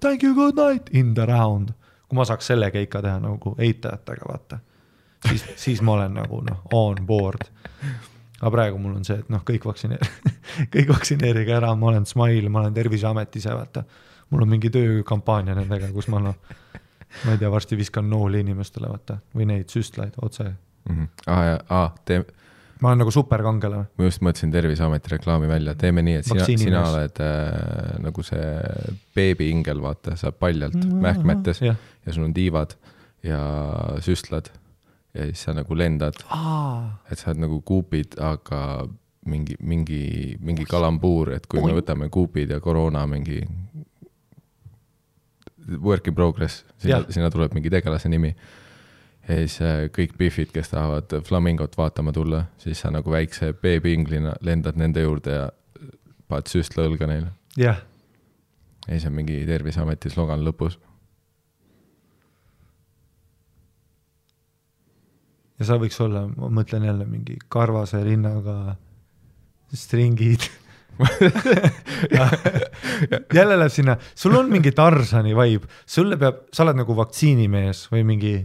Thank 0.02 0.24
you, 0.24 0.34
good 0.34 0.58
night, 0.58 0.90
in 0.94 1.14
the 1.14 1.26
round. 1.26 1.74
kui 2.10 2.16
ma 2.16 2.26
saaks 2.28 2.48
selle 2.52 2.72
keika 2.72 3.02
teha 3.02 3.20
nagu 3.24 3.56
eitajatega, 3.58 4.26
vaata. 4.28 4.60
siis, 5.30 5.46
siis 5.56 5.82
ma 5.82 5.94
olen 5.94 6.14
nagu 6.14 6.42
noh, 6.46 6.64
on 6.74 7.06
board 7.06 7.48
aga 8.42 8.52
praegu 8.52 8.80
mul 8.82 8.96
on 8.98 9.06
see, 9.06 9.20
et 9.22 9.30
noh, 9.30 9.44
kõik 9.46 9.66
vaktsineer-, 9.70 10.08
kõik 10.74 10.90
vaktsineerige 10.90 11.54
ära, 11.56 11.74
ma 11.78 11.92
olen 11.92 12.08
Smile, 12.10 12.50
ma 12.50 12.64
olen 12.64 12.74
Terviseameti 12.74 13.42
ise, 13.42 13.54
vaata. 13.54 13.84
mul 14.30 14.46
on 14.46 14.50
mingi 14.50 14.70
töökampaania 14.74 15.56
nendega, 15.56 15.92
kus 15.94 16.10
ma 16.10 16.22
noh, 16.24 16.58
ma 17.26 17.36
ei 17.36 17.42
tea, 17.42 17.52
varsti 17.52 17.78
viskan 17.80 18.10
nooli 18.10 18.44
inimestele, 18.46 18.90
vaata, 18.92 19.20
või 19.36 19.50
neid 19.54 19.72
süstlaid 19.74 20.20
otse. 20.22 20.52
Mm 20.90 20.96
-hmm. 20.96 21.26
ah, 21.28 21.44
ja, 21.46 21.58
ah, 21.70 21.92
tee, 22.06 22.24
ma 22.82 22.90
olen 22.90 23.04
nagu 23.04 23.12
superkangelane. 23.14 23.90
ma 23.98 24.08
just 24.08 24.24
mõtlesin 24.26 24.52
Terviseameti 24.52 25.14
reklaami 25.16 25.48
välja, 25.48 25.76
teeme 25.76 26.02
nii, 26.02 26.16
et 26.22 26.26
sina, 26.26 26.46
sina 26.46 26.86
oled 26.90 27.22
äh, 27.22 28.00
nagu 28.02 28.24
see 28.26 28.48
beebiingel, 29.16 29.82
vaata, 29.82 30.16
sa 30.16 30.32
oled 30.32 30.40
paljalt 30.40 30.80
mähkmetes 31.06 31.62
jah. 31.62 31.78
ja 32.06 32.14
sul 32.14 32.26
on 32.30 32.34
tiivad 32.34 32.74
ja 33.24 33.42
süstlad 34.02 34.50
ja 35.14 35.28
siis 35.30 35.44
sa 35.44 35.54
nagu 35.54 35.78
lendad, 35.78 36.18
et 37.12 37.20
sa 37.20 37.32
oled 37.32 37.44
nagu 37.46 37.62
kuupid, 37.68 38.18
aga 38.24 38.88
mingi, 39.30 39.56
mingi, 39.60 40.04
mingi 40.42 40.66
kalambuur, 40.66 41.36
et 41.36 41.46
kui 41.50 41.62
me 41.62 41.76
võtame 41.78 42.10
kuupid 42.14 42.56
ja 42.56 42.60
koroona 42.64 43.04
mingi 43.10 43.42
work 45.80 46.08
in 46.08 46.16
progress, 46.18 46.66
sinna 46.82 47.04
sinna 47.10 47.30
tuleb 47.34 47.54
mingi 47.58 47.70
tegelase 47.70 48.10
nimi. 48.10 48.36
ja 49.28 49.38
siis 49.38 49.60
äh, 49.62 49.86
kõik 49.94 50.18
Biffid, 50.18 50.52
kes 50.54 50.74
tahavad 50.74 51.14
flamingot 51.28 51.78
vaatama 51.78 52.12
tulla, 52.12 52.46
siis 52.58 52.82
sa 52.82 52.92
nagu 52.92 53.12
väikse 53.12 53.54
beebiinglina 53.54 54.36
lendad 54.42 54.80
nende 54.80 55.04
juurde 55.06 55.36
ja 55.38 55.50
paned 56.28 56.50
süstla 56.50 56.88
õlga 56.90 57.10
neile. 57.10 57.34
jah, 57.58 57.84
ja 58.88 58.94
siis 58.96 59.06
on 59.10 59.18
mingi 59.20 59.44
Terviseameti 59.46 60.10
slogan 60.10 60.46
lõpus. 60.46 60.80
ja 65.62 65.70
sa 65.70 65.78
võiks 65.82 66.00
olla, 66.02 66.26
ma 66.34 66.50
mõtlen 66.62 66.88
jälle 66.90 67.06
mingi 67.06 67.38
karvase 67.54 68.02
rinnaga 68.04 68.76
stringid. 69.74 70.48
jälle 73.38 73.60
läheb 73.60 73.72
sinna, 73.72 73.98
sul 74.16 74.36
on 74.38 74.50
mingi 74.52 74.72
Tarsani 74.76 75.36
vibe, 75.38 75.70
sulle 75.86 76.18
peab, 76.22 76.44
sa 76.54 76.66
oled 76.66 76.82
nagu 76.82 76.96
vaktsiinimees 76.98 77.86
või 77.94 78.06
mingi, 78.14 78.36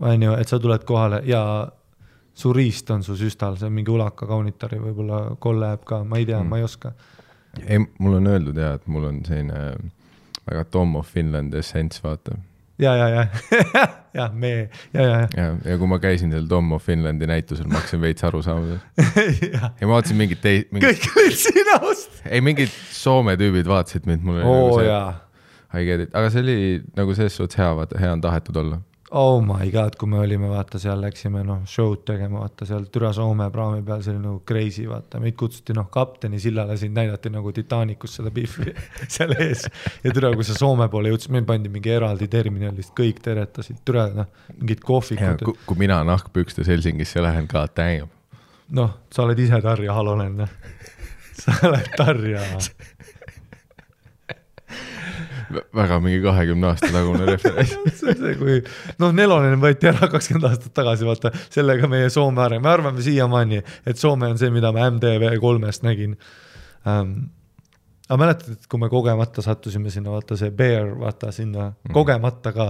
on 0.00 0.26
ju, 0.26 0.34
et 0.40 0.50
sa 0.50 0.60
tuled 0.62 0.84
kohale 0.88 1.22
ja 1.28 1.42
su 2.34 2.52
riist 2.56 2.90
on 2.90 3.04
su 3.06 3.16
süstal, 3.18 3.58
see 3.58 3.68
on 3.68 3.76
mingi 3.76 3.92
ulaka 3.92 4.28
kaunitari, 4.28 4.80
võib-olla 4.80 5.22
kolleb 5.42 5.84
ka, 5.88 6.02
ma 6.04 6.20
ei 6.20 6.28
tea 6.28 6.42
mm., 6.42 6.52
ma 6.52 6.60
ei 6.60 6.66
oska. 6.66 6.92
ei, 7.66 7.82
mul 7.98 8.20
on 8.20 8.30
öeldud 8.30 8.60
ja, 8.60 8.76
et 8.78 8.86
mul 8.90 9.08
on 9.10 9.24
selline 9.26 9.64
väga 10.46 10.64
Tom 10.70 10.96
of 10.96 11.10
Finland 11.10 11.54
essents, 11.54 12.02
vaata. 12.04 12.38
ja, 12.80 12.94
ja, 12.96 13.08
ja, 13.14 13.26
ja 14.18 14.28
me, 14.32 14.52
ja, 14.94 15.02
ja, 15.02 15.18
ja, 15.36 15.48
ja 15.64 15.78
kui 15.78 15.90
ma 15.90 16.00
käisin 16.02 16.32
seal 16.34 16.46
Tom 16.50 16.72
of 16.76 16.84
Finlandi 16.86 17.28
näitusel, 17.30 17.68
ma 17.70 17.80
hakkasin 17.80 18.02
veits 18.02 18.26
aru 18.26 18.42
saama. 18.44 18.78
ja, 19.54 19.72
ja 19.80 19.88
ma 19.88 19.96
vaatasin 19.96 20.18
mingit 20.20 20.42
tei-, 20.44 20.66
mingit, 20.74 21.00
kõik 21.06 21.24
olid 21.24 21.40
sinust. 21.44 22.22
ei 22.28 22.44
mingid 22.44 22.72
Soome 22.94 23.36
tüübid 23.40 23.68
vaatasid 23.70 24.08
mind, 24.10 24.24
mul 24.26 24.40
oli 24.40 24.46
oo 24.48 24.60
nagu 24.60 24.78
see, 24.80 25.00
I 25.70 25.86
get 25.86 26.06
it, 26.08 26.14
aga 26.18 26.30
see 26.34 26.42
oli 26.42 26.60
nagu 26.98 27.14
selles 27.14 27.36
suhtes 27.38 27.60
hea, 27.60 27.70
vaata, 27.78 27.98
hea 28.02 28.12
on 28.16 28.22
tahetud 28.24 28.56
olla. 28.64 28.80
Oh 29.10 29.40
my 29.42 29.70
god, 29.70 29.96
kui 29.98 30.08
me 30.08 30.18
olime, 30.22 30.48
vaata 30.50 30.78
seal 30.78 31.00
läksime 31.02 31.42
noh 31.46 31.64
show'd 31.68 32.04
tegema, 32.06 32.44
vaata 32.44 32.66
seal 32.68 32.84
Türa 32.94 33.10
Soome 33.14 33.48
praami 33.50 33.82
peal, 33.86 34.04
see 34.06 34.14
oli 34.14 34.22
nagu 34.22 34.42
crazy, 34.46 34.84
vaata 34.90 35.18
meid 35.22 35.34
kutsuti 35.40 35.74
noh 35.74 35.88
kapteni 35.92 36.38
sillale, 36.42 36.76
sind 36.78 36.94
näidati 36.98 37.32
nagu 37.34 37.52
Titanicus 37.54 38.18
seda 38.20 38.30
Biffi 38.34 38.70
seal 39.16 39.34
ees. 39.38 39.66
ja 40.04 40.14
türa, 40.14 40.30
kui 40.36 40.46
sa 40.46 40.54
Soome 40.58 40.86
poole 40.92 41.10
jõudsid, 41.10 41.34
meil 41.34 41.48
pandi 41.48 41.72
mingi 41.72 41.94
eraldi 41.94 42.30
terminalist, 42.30 42.94
kõik 42.98 43.18
teretasid, 43.24 43.82
türa 43.86 44.06
noh, 44.14 44.30
mingid 44.60 44.84
kohvikud, 44.86 45.44
kui, 45.48 45.58
kui 45.66 45.82
mina 45.82 46.00
nahkpükstes 46.06 46.70
Helsingisse 46.70 47.24
lähen 47.24 47.50
ka, 47.50 47.66
damn. 47.76 48.12
noh, 48.76 48.94
sa 49.10 49.26
oled 49.26 49.42
ise 49.42 49.58
Tarja 49.64 49.98
Halonen, 49.98 50.44
noh. 50.44 50.56
sa 51.42 51.58
oled 51.66 51.90
Tarja. 51.98 52.46
väga 55.76 55.98
mingi 56.02 56.20
kahekümne 56.24 56.70
aasta 56.70 56.90
tagune 56.92 57.26
referents. 57.28 57.74
see 57.98 58.12
on 58.12 58.22
see, 58.22 58.36
kui 58.40 58.60
noh, 59.02 59.14
Nelonen 59.16 59.60
võeti 59.62 59.90
ära 59.90 60.10
kakskümmend 60.12 60.48
aastat 60.50 60.74
tagasi, 60.76 61.08
vaata 61.08 61.32
sellega 61.48 61.90
meie 61.90 62.10
Soome 62.12 62.44
areng, 62.44 62.62
me 62.64 62.72
arvame 62.72 63.04
siiamaani, 63.04 63.60
et 63.86 64.00
Soome 64.00 64.30
on 64.30 64.40
see, 64.40 64.52
mida 64.54 64.72
ma 64.76 64.88
MTV3-st 64.92 65.86
nägin 65.88 66.16
ähm,. 66.86 67.30
Aga 68.10 68.18
mäletad, 68.18 68.56
et 68.56 68.66
kui 68.66 68.80
me 68.82 68.88
kogemata 68.90 69.42
sattusime 69.44 69.90
sinna, 69.94 70.10
vaata 70.10 70.34
see 70.38 70.50
Bear, 70.54 70.88
vaata 70.98 71.30
sinna 71.34 71.68
mm. 71.70 71.92
kogemata 71.94 72.50
ka 72.54 72.66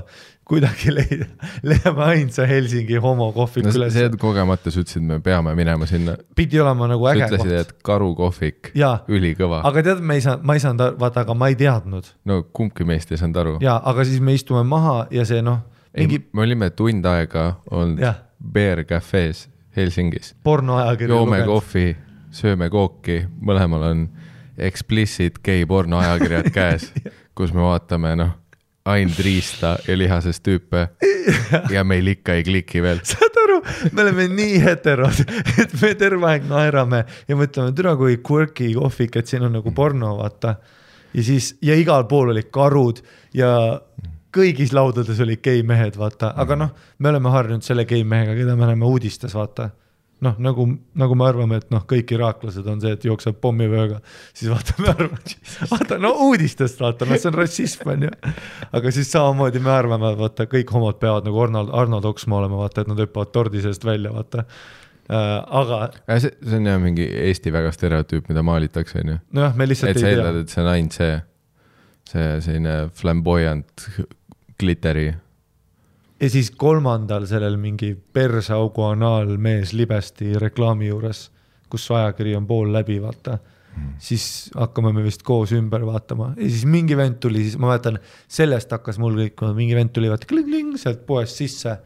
kuidagi 0.51 0.93
leida, 0.99 1.29
leiame 1.65 2.05
ainsa 2.11 2.45
Helsingi 2.51 3.01
homokohviku 3.01 3.71
no 3.71 3.75
üles 3.81 3.95
see, 3.97 4.11
et 4.11 4.19
kogemata 4.21 4.73
sa 4.73 4.83
ütlesid, 4.83 5.07
me 5.09 5.21
peame 5.25 5.55
minema 5.57 5.89
sinna. 5.89 6.19
pidi 6.37 6.61
olema 6.61 6.91
nagu 6.91 7.09
sa 7.09 7.15
äge 7.15 7.31
ütlesid, 7.31 7.55
koht. 7.55 7.73
et 7.73 7.87
karukohvik, 7.89 8.73
jaa, 8.77 8.99
ülikõva. 9.09 9.63
aga 9.71 9.85
tead, 9.89 10.05
me 10.05 10.19
ei 10.21 10.27
saanud, 10.27 10.45
ma 10.45 10.59
ei 10.59 10.65
saanud, 10.67 11.01
vaata, 11.01 11.25
aga 11.25 11.39
ma 11.41 11.49
ei 11.53 11.57
teadnud 11.61 12.13
no 12.29 12.43
kumbki 12.53 12.85
meist 12.89 13.15
ei 13.15 13.23
saanud 13.23 13.41
aru. 13.45 13.57
ja, 13.65 13.79
aga 13.81 14.05
siis 14.09 14.21
me 14.21 14.37
istume 14.37 14.67
maha 14.69 15.07
ja 15.15 15.25
see 15.29 15.41
noh, 15.47 15.63
mingi, 15.97 16.21
me 16.37 16.45
olime 16.45 16.69
tund 16.77 17.09
aega 17.09 17.55
olnud 17.71 18.05
jah, 18.05 18.21
Bear 18.41 18.85
Cafe's 18.85 19.47
Helsingis. 19.77 20.35
pornoajakirju 20.45 21.17
joome. 21.17 21.45
kohvi, 21.49 21.87
sööme 22.35 22.69
kooki, 22.69 23.23
mõlemal 23.41 23.89
on 23.89 24.09
explicit 24.61 25.41
gei 25.45 25.65
porno 25.67 26.01
ajakirjad 26.01 26.51
käes, 26.57 26.91
kus 27.37 27.55
me 27.57 27.65
vaatame 27.65 28.15
noh, 28.19 28.37
ainult 28.91 29.19
riista 29.25 29.77
ja 29.87 29.99
lihasest 29.99 30.45
tüüpe. 30.47 30.89
Ja 31.75 31.83
meil 31.85 32.07
ikka 32.11 32.35
ei 32.39 32.45
kliki 32.47 32.81
veel. 32.83 33.01
saad 33.05 33.37
aru, 33.43 33.59
me 33.93 34.03
oleme 34.03 34.25
nii 34.33 34.61
heterod, 34.63 35.19
et 35.61 35.75
me 35.83 35.91
terve 35.99 36.27
aeg 36.31 36.47
naerame 36.49 37.03
ja 37.29 37.37
mõtleme, 37.37 37.75
türa 37.77 37.93
kui 37.99 38.17
quirky 38.25 38.71
kohvik, 38.75 39.19
et 39.21 39.31
siin 39.31 39.45
on 39.47 39.53
nagu 39.59 39.73
porno, 39.77 40.15
vaata. 40.19 40.55
ja 41.15 41.25
siis, 41.27 41.53
ja 41.63 41.77
igal 41.77 42.07
pool 42.09 42.33
olid 42.33 42.49
karud 42.55 43.03
ja 43.37 43.51
kõigis 44.35 44.73
laudades 44.73 45.21
olid 45.21 45.43
geimehed, 45.45 45.99
vaata, 46.01 46.33
aga 46.41 46.57
noh, 46.57 46.73
me 46.99 47.13
oleme 47.13 47.35
harjunud 47.35 47.67
selle 47.67 47.85
geimehega, 47.85 48.39
keda 48.39 48.57
me 48.57 48.71
näeme 48.71 48.89
uudistes, 48.89 49.35
vaata 49.37 49.71
noh, 50.25 50.37
nagu, 50.43 50.67
nagu 51.01 51.17
me 51.17 51.27
arvame, 51.27 51.61
et 51.61 51.71
noh, 51.73 51.85
kõik 51.89 52.13
iraaklased 52.15 52.67
on 52.69 52.83
see, 52.83 52.93
et 52.97 53.07
jookseb 53.09 53.39
pommivööga, 53.43 54.01
siis 54.37 54.51
vaata, 54.53 54.77
me 54.83 54.91
arvame, 54.93 55.37
vaata 55.71 55.99
no 56.03 56.13
uudistest 56.27 56.83
vaata, 56.83 57.09
noh, 57.09 57.21
see 57.21 57.31
on 57.31 57.39
rassism 57.41 57.89
on 57.95 58.05
ju. 58.09 58.13
aga 58.77 58.93
siis 58.95 59.09
samamoodi 59.13 59.63
me 59.65 59.73
arvame, 59.75 60.13
vaata 60.21 60.47
kõik 60.51 60.75
homod 60.77 61.01
peavad 61.01 61.29
nagu 61.29 61.41
Arnold, 61.47 61.73
Arnold 61.83 62.11
Oksmaa 62.13 62.43
olema, 62.43 62.61
vaata, 62.61 62.85
et 62.85 62.93
nad 62.93 63.01
hüppavad 63.01 63.33
tordi 63.35 63.65
seest 63.65 63.87
välja, 63.89 64.13
vaata 64.15 64.45
äh,. 64.45 65.33
aga 65.63 65.81
see, 66.13 66.35
see 66.37 66.61
on 66.61 66.69
jah 66.69 66.79
mingi 66.83 67.09
Eesti 67.25 67.55
väga 67.55 67.73
stereotüüp, 67.77 68.29
mida 68.33 68.45
maalitakse, 68.47 69.01
onju. 69.05 69.19
nojah, 69.37 69.57
me 69.57 69.69
lihtsalt 69.71 69.95
et 69.95 70.05
sa 70.05 70.09
ei 70.11 70.19
eeldad, 70.19 70.37
tea. 70.37 70.47
et 70.47 70.55
see 70.55 70.65
on 70.65 70.73
ainult 70.75 71.01
see, 71.01 71.19
see 72.13 72.31
selline 72.45 72.79
flamboyant 73.01 73.91
gliteri. 74.61 75.09
Ja 76.21 76.31
siis 76.31 76.51
kolmandal 76.51 77.27
sellel 77.27 77.57
mingi 77.61 77.95
perseaugu 78.13 78.85
anaalmees 78.91 79.73
libesti 79.77 80.35
reklaami 80.39 80.91
juures, 80.91 81.29
kus 81.71 81.87
ajakiri 81.97 82.37
on 82.37 82.47
pool 82.47 82.73
läbi, 82.73 83.01
vaata. 83.03 83.39
Hmm. 83.71 83.93
siis 84.03 84.51
hakkame 84.59 84.91
me 84.91 85.05
vist 85.05 85.23
koos 85.23 85.53
ümber 85.55 85.85
vaatama. 85.87 86.33
Ja 86.37 86.49
siis 86.49 86.65
mingi 86.67 86.97
vend 86.99 87.21
tuli, 87.23 87.45
siis 87.47 87.55
ma 87.59 87.69
mäletan, 87.71 88.01
sellest 88.29 88.73
hakkas 88.75 88.99
mul 88.99 89.15
kõik, 89.21 89.45
mingi 89.55 89.77
vend 89.79 89.93
tuli 89.95 90.11
vaata 90.11 90.27
kling-kling 90.27 90.75
sealt 90.81 91.05
poest 91.07 91.39
sisse. 91.39 91.77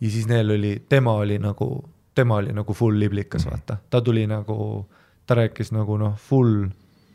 Ja 0.00 0.10
siis 0.12 0.28
neil 0.28 0.52
oli, 0.52 0.74
tema 0.88 1.14
oli 1.22 1.38
nagu, 1.40 1.70
tema 2.14 2.42
oli 2.42 2.52
nagu 2.56 2.76
full 2.76 3.00
liblikas, 3.00 3.46
vaata, 3.48 3.78
ta 3.90 4.02
tuli 4.04 4.26
nagu, 4.28 4.84
ta 5.26 5.38
rääkis 5.40 5.72
nagu 5.72 5.96
noh, 6.00 6.12
full 6.28 6.68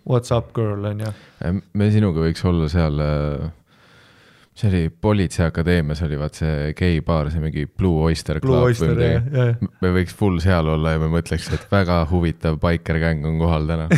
what's 0.09 0.33
up 0.33 0.51
girl 0.57 0.85
on 0.85 1.05
ju. 1.05 1.13
me 1.73 1.91
sinuga 1.93 2.25
võiks 2.25 2.45
olla 2.45 2.69
seal, 2.69 3.01
see 4.55 4.69
oli 4.69 4.89
Politseiakadeemias 4.89 6.01
oli 6.05 6.17
vaat 6.19 6.37
see 6.39 6.73
geibaar, 6.79 7.27
see 7.31 7.41
mingi 7.43 7.65
Blue 7.67 8.05
Oyster 8.07 8.39
Blue 8.39 8.55
Club 8.55 8.69
Oyster 8.69 8.93
või 8.93 9.09
midagi. 9.25 9.69
me 9.83 9.91
võiks 9.97 10.15
full 10.15 10.39
seal 10.43 10.69
olla 10.71 10.95
ja 10.95 11.01
me 11.01 11.09
mõtleks, 11.11 11.49
et 11.57 11.65
väga 11.71 12.05
huvitav 12.11 12.59
biker 12.63 13.01
gäng 13.03 13.27
on 13.27 13.41
kohal 13.41 13.67
täna. 13.67 13.89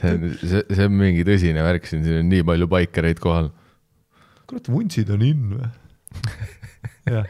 see 0.00 0.12
on, 0.12 0.24
see, 0.40 0.62
see 0.72 0.88
on 0.88 0.96
mingi 0.96 1.24
tõsine 1.28 1.64
värk 1.64 1.88
siin, 1.88 2.04
siin 2.04 2.22
on 2.22 2.30
nii 2.32 2.44
palju 2.48 2.68
bikereid 2.72 3.20
kohal. 3.22 3.52
kurat, 4.48 4.68
vuntsid 4.72 5.12
on 5.12 5.24
in 5.24 5.44
või? 5.52 5.68
jah, 7.12 7.28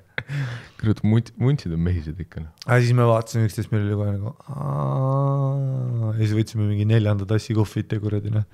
kurat, 0.79 1.03
munt-, 1.07 1.35
muntsid 1.43 1.75
on 1.75 1.83
mehised 1.87 2.23
ikka 2.23 2.45
noh. 2.45 2.55
aga 2.69 2.79
siis 2.85 2.95
me 2.95 3.07
vaatasime 3.11 3.51
üksteist, 3.51 3.75
meil 3.75 3.87
oli 3.87 3.99
kohe 3.99 4.15
nagu 4.15 4.35
aa 4.55 6.13
ja 6.15 6.23
siis 6.23 6.35
võtsime 6.39 6.71
mingi 6.71 6.87
neljanda 6.89 7.27
tassi 7.29 7.57
kohvit 7.57 7.93
ja 7.95 8.03
kuradi 8.03 8.35
noh. 8.35 8.47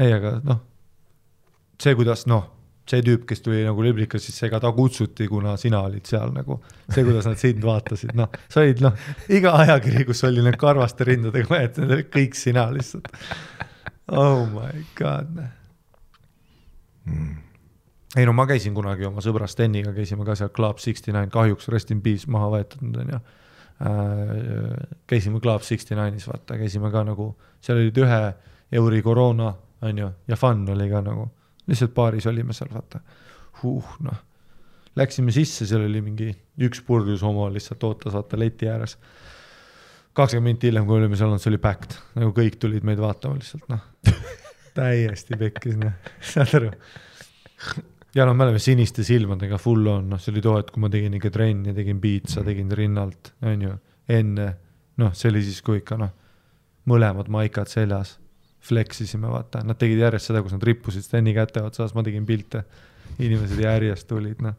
ei, 0.00 0.14
aga 0.16 0.38
noh, 0.46 0.62
see, 1.80 1.94
kuidas 1.98 2.26
noh, 2.30 2.48
see 2.90 3.04
tüüp, 3.06 3.26
kes 3.28 3.44
tuli 3.44 3.60
nagu 3.66 3.84
liblikas, 3.84 4.24
siis 4.26 4.42
ega 4.48 4.58
ta 4.62 4.72
kutsuti, 4.74 5.28
kuna 5.30 5.54
sina 5.60 5.82
olid 5.86 6.08
seal 6.08 6.32
nagu. 6.34 6.60
see, 6.88 7.04
kuidas 7.06 7.28
nad 7.28 7.38
sind 7.40 7.62
vaatasid, 7.66 8.16
noh, 8.18 8.32
sa 8.50 8.64
olid 8.64 8.82
noh, 8.84 8.96
iga 9.30 9.54
ajakiri, 9.62 10.06
kus 10.08 10.24
oli 10.28 10.44
need 10.46 10.58
karvaste 10.60 11.06
rindadega 11.08 11.52
mehed, 11.52 11.78
need 11.78 11.96
olid 11.98 12.12
kõik 12.16 12.38
sina 12.38 12.66
lihtsalt. 12.74 13.12
Oh 14.10 14.42
my 14.50 14.84
god 14.98 15.38
ei 18.16 18.26
no 18.26 18.32
ma 18.34 18.46
käisin 18.48 18.74
kunagi 18.74 19.06
oma 19.06 19.22
sõbra 19.24 19.46
Steniga, 19.50 19.92
käisime 19.94 20.26
ka 20.26 20.34
seal 20.38 20.50
Club 20.54 20.80
Sixty 20.82 21.14
Nine, 21.14 21.30
kahjuks 21.32 21.70
Rest 21.70 21.92
in 21.94 22.02
Peace 22.02 22.30
maha 22.30 22.50
võetud 22.56 22.82
nüüd 22.82 22.98
on 23.04 23.12
ju. 23.14 23.20
käisime 25.10 25.40
Club 25.40 25.64
Sixty 25.66 25.96
Nine'is 25.98 26.26
vaata, 26.28 26.58
käisime 26.60 26.90
ka 26.92 27.04
nagu, 27.06 27.30
seal 27.62 27.80
olid 27.80 28.00
ühe 28.02 28.22
euri 28.80 29.02
koroona 29.06 29.52
on 29.82 29.98
ju 29.98 30.10
ja 30.28 30.36
fun 30.36 30.64
oli 30.70 30.88
ka 30.90 31.02
nagu, 31.04 31.26
lihtsalt 31.70 31.94
baaris 31.94 32.26
olime 32.30 32.56
seal 32.56 32.72
vaata. 32.74 33.00
Huh, 33.62 33.96
noh. 34.06 34.26
Läksime 34.96 35.32
sisse, 35.32 35.66
seal 35.70 35.84
oli 35.86 36.00
mingi 36.02 36.32
üks 36.66 36.82
purjus 36.86 37.22
homo 37.22 37.46
lihtsalt 37.52 37.84
ootas 37.86 38.14
vaata 38.16 38.38
leti 38.38 38.68
ääres. 38.68 38.96
kakskümmend 40.12 40.56
minti 40.56 40.66
hiljem, 40.66 40.86
kui 40.86 40.98
olime 40.98 41.16
seal 41.16 41.30
olnud, 41.30 41.42
see 41.42 41.52
oli 41.52 41.60
packed, 41.62 41.94
nagu 42.18 42.32
kõik 42.34 42.58
tulid 42.60 42.84
meid 42.84 42.98
vaatama 43.00 43.38
lihtsalt 43.38 43.68
noh, 43.70 43.84
täiesti 44.76 45.38
pekkis 45.38 45.78
noh, 45.78 45.94
saad 46.32 46.56
aru. 46.58 46.72
ja 48.14 48.26
no 48.26 48.34
me 48.34 48.48
oleme 48.48 48.58
siniste 48.58 49.06
silmadega 49.06 49.58
full 49.62 49.86
on, 49.86 50.10
noh, 50.10 50.20
see 50.20 50.34
oli 50.34 50.42
too 50.44 50.56
hetk, 50.58 50.74
kui 50.74 50.82
ma 50.82 50.90
tegin 50.92 51.14
ikka 51.16 51.30
trenni, 51.30 51.74
tegin 51.76 52.02
piitsa, 52.02 52.42
tegin 52.44 52.74
rinnalt, 52.74 53.32
on 53.46 53.62
ju, 53.68 53.76
enne, 54.10 54.48
noh, 55.00 55.14
see 55.14 55.30
oli 55.30 55.44
siis, 55.46 55.62
kui 55.62 55.78
ikka 55.80 56.00
noh, 56.00 56.10
mõlemad 56.90 57.30
maikad 57.30 57.70
seljas, 57.70 58.16
flex 58.60 59.00
isime, 59.04 59.28
vaata, 59.32 59.62
nad 59.64 59.78
tegid 59.80 60.02
järjest 60.02 60.30
seda, 60.30 60.42
kus 60.44 60.54
nad 60.54 60.64
rippusid 60.66 61.04
Steni 61.04 61.32
käte 61.36 61.62
otsas, 61.64 61.94
ma 61.96 62.04
tegin 62.06 62.26
pilte, 62.28 62.64
inimesed 63.18 63.60
järjest 63.62 64.08
tulid, 64.10 64.42
noh. 64.44 64.56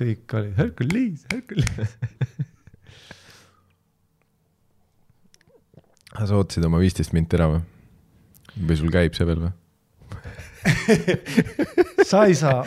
kõik 0.00 0.36
olid 0.38 0.56
Hercules, 0.56 1.26
Hercules. 1.32 1.96
sa 6.16 6.36
ootasid 6.36 6.64
oma 6.66 6.80
viisteist 6.82 7.12
minti 7.16 7.36
ära 7.38 7.46
või? 7.52 7.62
või 8.56 8.76
sul 8.80 8.90
käib 8.92 9.14
see 9.16 9.28
veel 9.28 9.44
või? 9.44 9.52
sa 12.10 12.24
ei 12.28 12.34
saa. 12.36 12.64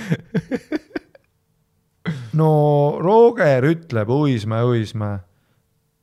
no 2.38 2.50
Roger 3.04 3.68
ütleb 3.74 4.10
Uismäe, 4.14 4.64
Uismäe 4.70 5.20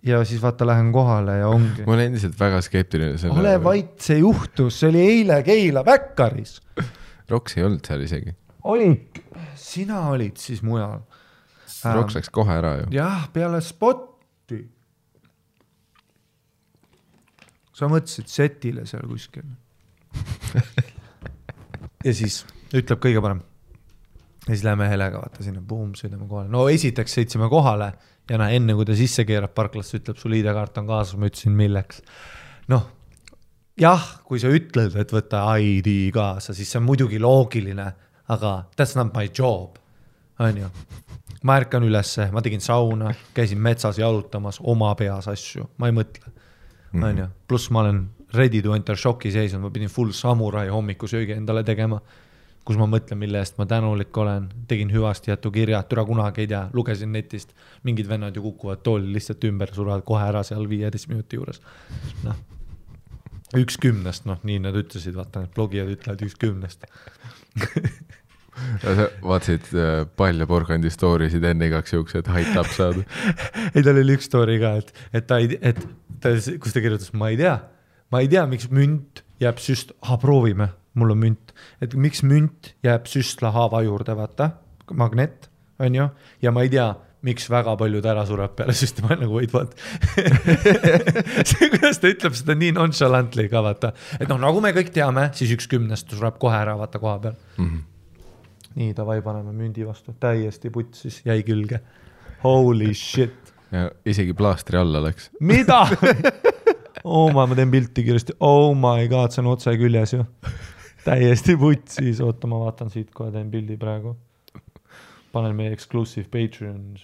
ja 0.03 0.25
siis 0.25 0.43
vaata, 0.43 0.67
lähen 0.67 0.93
kohale 0.93 1.37
ja 1.39 1.49
ongi. 1.49 1.85
ma 1.87 1.95
olen 1.95 2.11
endiselt 2.11 2.39
väga 2.41 2.61
skeptiline 2.65 3.19
selle 3.21 3.41
ole 3.41 3.55
vait, 3.65 3.95
see 4.01 4.21
juhtus, 4.23 4.81
see 4.81 4.89
oli 4.93 5.03
eile 5.05 5.41
Keila 5.47 5.85
Bäkkaris. 5.85 6.59
Roks 7.31 7.57
ei 7.59 7.65
olnud 7.67 7.87
seal 7.87 8.05
isegi. 8.07 8.35
olid, 8.65 9.21
sina 9.55 10.07
olid 10.11 10.41
siis 10.41 10.63
mujal. 10.67 11.03
Roks 11.95 12.17
läks 12.19 12.33
kohe 12.33 12.57
ära 12.57 12.77
ju. 12.83 12.91
jah, 12.97 13.29
peale 13.33 13.61
spotti. 13.65 14.63
sa 17.77 17.89
mõtlesid 17.89 18.29
setile 18.29 18.87
seal 18.89 19.07
kuskil. 19.09 19.47
ja 22.07 22.13
siis 22.17 22.43
ütleb 22.77 23.01
kõige 23.05 23.21
parem. 23.25 23.45
ja 24.47 24.55
siis 24.55 24.65
läheme 24.65 24.89
Helega 24.89 25.21
vaata 25.21 25.45
sinna, 25.45 25.61
buum, 25.61 25.93
sõidame 25.97 26.29
kohale, 26.29 26.49
no 26.53 26.69
esiteks 26.73 27.21
sõitsime 27.21 27.53
kohale 27.53 27.93
ja 28.31 28.39
näe, 28.39 28.57
enne 28.61 28.77
kui 28.79 28.87
ta 28.87 28.95
sisse 28.99 29.27
keerab 29.29 29.53
parklasse, 29.57 29.99
ütleb 29.99 30.19
sul 30.21 30.37
ID-kaart 30.39 30.79
on 30.83 30.89
kaasas, 30.91 31.19
ma 31.19 31.31
ütlesin, 31.31 31.55
milleks. 31.59 32.03
noh, 32.71 32.87
jah, 33.81 34.05
kui 34.27 34.41
sa 34.43 34.53
ütled, 34.55 34.95
et 35.01 35.15
võta 35.15 35.43
ID 35.59 36.11
kaasa, 36.15 36.55
siis 36.55 36.71
see 36.71 36.81
on 36.81 36.87
muidugi 36.87 37.21
loogiline, 37.23 37.89
aga 38.31 38.55
that's 38.77 38.95
not 38.99 39.13
my 39.17 39.27
job, 39.27 39.81
on 40.39 40.63
ju. 40.63 40.71
Ma 41.47 41.57
ärkan 41.57 41.85
ülesse, 41.87 42.29
ma 42.35 42.43
tegin 42.45 42.61
sauna, 42.61 43.15
käisin 43.35 43.61
metsas 43.65 43.99
jalutamas 43.99 44.61
oma 44.61 44.93
peas 44.99 45.29
asju, 45.31 45.71
ma 45.81 45.89
ei 45.89 45.97
mõtle, 45.97 46.35
onju, 47.01 47.29
pluss 47.49 47.71
ma 47.73 47.87
olen 47.87 48.03
ready 48.37 48.61
to 48.63 48.75
enter 48.77 48.99
šoki 48.99 49.33
seisund, 49.35 49.65
ma 49.65 49.73
pidin 49.75 49.91
full 49.91 50.13
samurai 50.15 50.69
hommikusöögi 50.71 51.35
endale 51.39 51.65
tegema, 51.67 51.99
kus 52.67 52.79
ma 52.79 52.87
mõtlen, 52.91 53.19
mille 53.21 53.41
eest 53.41 53.57
ma 53.59 53.67
tänulik 53.69 54.17
olen, 54.21 54.49
tegin 54.69 54.93
hüvasti 54.93 55.33
jätu 55.33 55.53
kirja, 55.55 55.81
türa 55.89 56.05
kunagi 56.09 56.45
ei 56.45 56.51
tea, 56.51 56.63
lugesin 56.77 57.13
netist, 57.15 57.55
mingid 57.87 58.09
vennad 58.09 58.37
ju 58.37 58.45
kukuvad 58.45 58.83
tooli 58.87 59.13
lihtsalt 59.15 59.45
ümber, 59.49 59.73
surevad 59.75 60.05
kohe 60.07 60.23
ära 60.27 60.43
seal 60.47 60.69
viieteist 60.71 61.09
minuti 61.11 61.41
juures, 61.41 61.63
noh. 62.27 62.39
üks 63.59 63.81
kümnest, 63.81 64.29
noh, 64.29 64.43
nii 64.47 64.61
nad 64.67 64.77
ütlesid, 64.79 65.17
vaata 65.17 65.45
need 65.45 65.55
blogijad 65.57 65.93
ütlevad 65.97 66.25
üks 66.27 66.37
kümnest. 66.41 66.87
sa 68.83 69.09
vaatasid 69.25 69.71
äh, 69.73 70.05
Pall 70.17 70.43
ja 70.43 70.47
Porgandi 70.47 70.93
story 70.93 71.31
sid 71.33 71.47
enne 71.49 71.71
igaks 71.71 71.95
juhuks, 71.95 72.19
et 72.21 72.29
height 72.29 72.59
up 72.61 72.69
saada. 72.75 73.07
ei, 73.75 73.81
tal 73.81 73.97
oli 73.97 74.19
üks 74.19 74.29
story 74.29 74.61
ka, 74.61 74.77
et, 74.83 74.93
et 75.17 75.27
ta 75.27 75.41
ei, 75.41 75.57
et 75.63 75.81
ta, 76.21 76.35
kus 76.37 76.77
ta 76.77 76.85
kirjutas, 76.85 77.15
ma 77.17 77.33
ei 77.33 77.41
tea, 77.41 77.57
ma 78.13 78.21
ei 78.21 78.29
tea, 78.31 78.45
miks 78.51 78.69
münt 78.75 79.25
jääb 79.41 79.63
süst-, 79.63 79.97
ah 80.05 80.21
proovime, 80.21 80.69
mul 80.99 81.15
on 81.15 81.21
münt, 81.23 81.53
et 81.83 81.95
miks 81.95 82.25
münt 82.27 82.75
jääb 82.87 83.07
süstlahaava 83.11 83.83
juurde, 83.87 84.17
vaata, 84.19 84.51
magnet, 84.99 85.51
on 85.81 85.95
ju, 85.95 86.09
ja 86.43 86.53
ma 86.55 86.65
ei 86.67 86.73
tea, 86.73 86.89
miks 87.27 87.51
väga 87.53 87.75
paljud 87.77 88.07
ära 88.09 88.25
surevad 88.27 88.55
peale 88.57 88.75
süsti, 88.77 89.05
ma 89.05 89.13
olen 89.13 89.23
nagu 89.27 89.37
wait 89.37 89.53
what. 89.55 89.75
see, 91.51 91.69
kuidas 91.69 92.01
ta 92.01 92.11
ütleb 92.11 92.37
seda 92.39 92.57
nii 92.57 92.73
nonchalantly 92.79 93.47
ka 93.53 93.63
vaata, 93.65 93.93
et 94.19 94.29
noh, 94.31 94.41
nagu 94.41 94.63
me 94.65 94.73
kõik 94.77 94.93
teame, 94.97 95.29
siis 95.37 95.53
üks 95.57 95.69
kümnest 95.71 96.17
sureb 96.17 96.41
kohe 96.43 96.57
ära, 96.57 96.79
vaata 96.81 97.03
koha 97.03 97.19
peal. 97.27 97.39
nii, 98.75 98.91
davai, 98.97 99.21
paneme 99.25 99.55
mündi 99.55 99.87
vastu, 99.87 100.17
täiesti 100.21 100.73
putsis, 100.73 101.21
jäi 101.27 101.43
külge. 101.47 101.83
Holy 102.41 102.95
shit 102.97 103.51
isegi 104.05 104.35
plaastri 104.35 104.79
alla 104.79 105.03
läks. 105.05 105.31
mida? 105.41 105.83
oh 107.05 107.31
ma, 107.33 107.47
ma 107.47 107.57
teen 107.57 107.71
pilti 107.71 108.05
kiiresti, 108.07 108.37
oh 108.41 108.75
my 108.75 109.07
god, 109.09 109.35
see 109.35 109.45
on 109.45 109.53
otse 109.55 109.75
küljes 109.79 110.15
ju. 110.17 110.25
Täiesti 111.05 111.57
putsis, 111.57 112.21
oota, 112.25 112.47
ma 112.51 112.61
vaatan 112.65 112.91
siit 112.91 113.11
kohe, 113.15 113.33
teen 113.35 113.51
pildi 113.51 113.77
praegu. 113.81 114.17
panen 115.33 115.57
meie 115.57 115.73
exclusive 115.73 116.29
Patreon. 116.29 116.97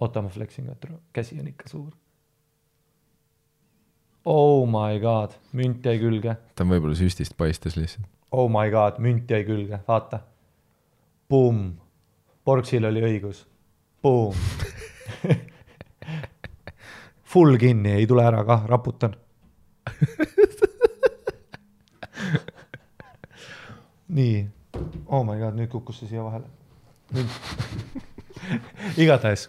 oota, 0.00 0.22
ma 0.22 0.28
flex 0.28 0.58
in 0.58 0.66
ka, 0.66 0.88
käsi 1.12 1.40
on 1.40 1.48
ikka 1.48 1.68
suur. 1.68 1.92
Oh 4.24 4.66
my 4.66 5.00
god, 5.00 5.34
münt 5.52 5.84
jäi 5.84 5.98
külge. 5.98 6.36
ta 6.54 6.64
võib-olla 6.64 6.94
süstist 6.94 7.36
paistes 7.36 7.76
lihtsalt. 7.76 8.06
Oh 8.32 8.48
my 8.48 8.70
god, 8.70 8.98
münt 8.98 9.30
jäi 9.30 9.44
külge, 9.44 9.80
vaata. 9.88 10.22
Boom, 11.28 11.72
Porksil 12.44 12.84
oli 12.84 13.02
õigus. 13.02 13.46
Boom. 14.02 14.34
Full 17.32 17.56
kinni, 17.56 17.92
ei 17.96 18.06
tule 18.06 18.24
ära 18.26 18.44
kah, 18.44 18.66
raputan. 18.68 19.14
nii, 24.12 24.42
oh 25.06 25.24
my 25.26 25.38
god, 25.40 25.56
nüüd 25.58 25.70
kukkus 25.72 26.02
see 26.02 26.12
siia 26.12 26.26
vahele. 26.26 26.48
igatahes 29.02 29.48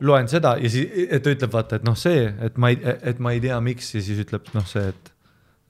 loen 0.00 0.28
seda 0.30 0.54
ja 0.60 0.70
siis, 0.72 0.90
et 1.12 1.22
ta 1.24 1.32
ütleb, 1.34 1.52
vaata, 1.52 1.78
et 1.78 1.86
noh, 1.86 1.96
see, 1.98 2.24
et 2.44 2.58
ma 2.60 2.72
ei, 2.72 2.78
et 2.82 3.20
ma 3.22 3.34
ei 3.36 3.42
tea, 3.44 3.58
miks 3.64 3.92
ja 3.94 4.02
siis 4.04 4.20
ütleb 4.24 4.48
noh, 4.56 4.66
see, 4.68 4.90
et, 4.92 5.10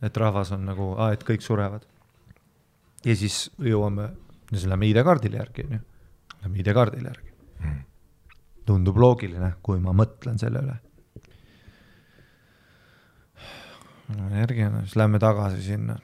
et 0.07 0.21
rahvas 0.23 0.53
on 0.57 0.67
nagu, 0.69 0.93
et 1.11 1.25
kõik 1.27 1.45
surevad. 1.45 1.87
ja 3.05 3.17
siis 3.17 3.49
jõuame, 3.59 4.11
siis 4.53 4.69
lähme 4.71 4.91
ID-kaardile 4.91 5.41
järgi, 5.41 5.67
onju. 5.69 5.81
Lähme 6.43 6.63
ID-kaardile 6.63 7.13
järgi. 7.13 7.35
tundub 8.67 9.01
loogiline, 9.03 9.55
kui 9.63 9.81
ma 9.83 9.93
mõtlen 9.97 10.39
selle 10.39 10.63
üle. 10.63 10.77
Lähme 14.15 14.45
järgi, 14.45 14.71
siis 14.85 14.97
lähme 15.01 15.19
tagasi 15.23 15.63
sinna. 15.73 15.99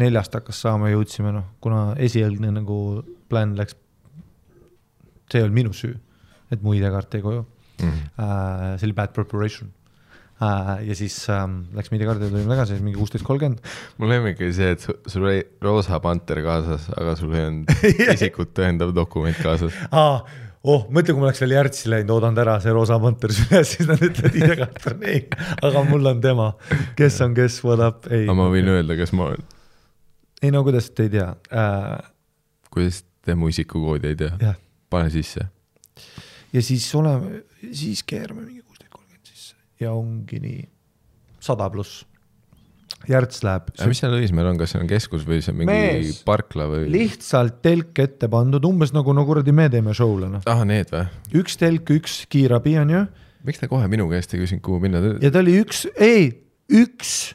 Neljast 0.00 0.34
hakkas 0.38 0.60
saama, 0.64 0.90
jõudsime 0.92 1.32
noh, 1.36 1.46
kuna 1.62 1.90
esialgne 2.00 2.50
nagu 2.56 2.76
plaan 3.30 3.54
läks, 3.58 3.76
see 5.30 5.38
ei 5.40 5.44
olnud 5.46 5.58
minu 5.60 5.74
süü, 5.76 5.94
et 6.50 6.62
mu 6.64 6.74
ID-kaart 6.78 7.18
jäi 7.18 7.22
koju 7.26 7.44
Mhm. 7.80 8.00
äh,. 8.20 8.74
see 8.76 8.86
oli 8.90 8.92
bad 8.92 9.14
preparation 9.16 9.70
äh,. 10.42 10.82
ja 10.88 10.94
siis 10.98 11.14
ähm, 11.32 11.62
läksime 11.72 11.96
ID-kaardile, 11.96 12.28
tulime 12.28 12.50
tagasi, 12.52 12.76
mingi 12.84 12.98
kuusteist 12.98 13.24
kolmkümmend. 13.24 13.62
mul 13.98 14.10
lemmik 14.12 14.40
oli 14.44 14.52
see, 14.52 14.74
et 14.74 14.80
su- 14.84 14.98
sul 15.08 15.24
oli 15.24 15.40
roosa 15.64 16.00
panter 16.04 16.42
kaasas, 16.44 16.90
aga 16.96 17.14
sul 17.16 17.32
ei 17.38 17.46
olnud 17.46 17.72
isikut 18.16 18.52
tõendav 18.58 18.92
dokument 18.96 19.38
kaasas. 19.40 19.72
aa, 19.96 20.18
oh, 20.60 20.84
mõtle, 20.92 21.14
kui 21.14 21.22
ma 21.22 21.30
oleks 21.30 21.40
veel 21.40 21.54
Järtsi 21.56 21.88
läinud, 21.88 22.12
oodanud 22.18 22.42
ära 22.44 22.58
see 22.60 22.74
roosa 22.76 22.98
panter 23.00 23.32
süles, 23.32 23.72
siis 23.78 23.88
nad 23.88 24.04
ütlevad 24.10 24.36
ID-kaart 24.42 24.90
on 24.92 25.06
ei, 25.14 25.22
aga 25.70 25.86
mul 25.88 26.12
on 26.12 26.20
tema, 26.20 26.50
kes 27.00 27.16
on 27.24 27.32
kes, 27.38 27.62
what 27.64 27.80
up, 27.86 28.10
ei 28.12 28.26
aga. 28.26 28.36
ma 28.42 28.50
võin 28.52 28.68
öelda, 28.76 28.98
kes 29.00 29.16
ma 29.16 29.30
olen. 29.30 29.48
Ei 30.42 30.52
no 30.54 30.64
kuidas 30.66 30.90
te 30.94 31.08
ei 31.08 31.14
tea 31.16 31.28
äh,, 31.52 32.10
kuidas 32.72 33.04
te 33.24 33.36
mu 33.38 33.50
isikukoodi 33.52 34.12
ei 34.12 34.18
tea? 34.18 34.34
jah, 34.40 34.58
pane 34.92 35.10
sisse. 35.12 35.46
ja 36.52 36.62
siis 36.64 36.86
oleme, 36.98 37.42
siis 37.72 38.02
keerame 38.06 38.46
mingi 38.46 38.62
kuusteist 38.62 38.92
kolmkümmend 38.92 39.32
sisse 39.32 39.56
ja 39.80 39.92
ongi 39.96 40.40
nii, 40.42 40.62
sada 41.40 41.68
pluss. 41.72 42.06
Järts 43.08 43.40
läheb 43.46 43.70
mis 43.88 44.00
seal 44.02 44.12
Õismäel 44.12 44.50
on, 44.50 44.58
kas 44.60 44.74
see 44.74 44.80
on 44.82 44.88
keskus 44.90 45.22
või 45.24 45.38
see 45.40 45.54
on 45.54 45.60
mingi 45.62 45.72
Mees. 45.72 46.18
parkla 46.26 46.66
või? 46.68 46.82
lihtsalt 46.92 47.62
telk 47.64 47.96
ette 48.02 48.28
pandud, 48.28 48.66
umbes 48.68 48.92
nagu 48.92 49.14
no 49.16 49.24
kuradi 49.28 49.54
me 49.56 49.70
teeme 49.72 49.94
show'le 49.96 50.28
noh, 50.28 50.44
ah, 50.50 50.60
need 50.68 50.92
või? 50.92 51.06
üks 51.40 51.56
telk, 51.60 51.94
üks 51.96 52.24
kiirabi 52.32 52.76
on 52.82 52.92
ju 52.92 53.04
miks 53.46 53.60
te 53.62 53.68
kohe 53.70 53.88
minu 53.88 54.08
käest 54.10 54.34
ei 54.34 54.42
küsinud, 54.42 54.62
kuhu 54.64 54.82
minna? 54.84 55.00
ja 55.22 55.32
ta 55.32 55.40
oli 55.40 55.56
üks, 55.62 55.86
ei, 55.96 56.28
üks, 56.76 57.32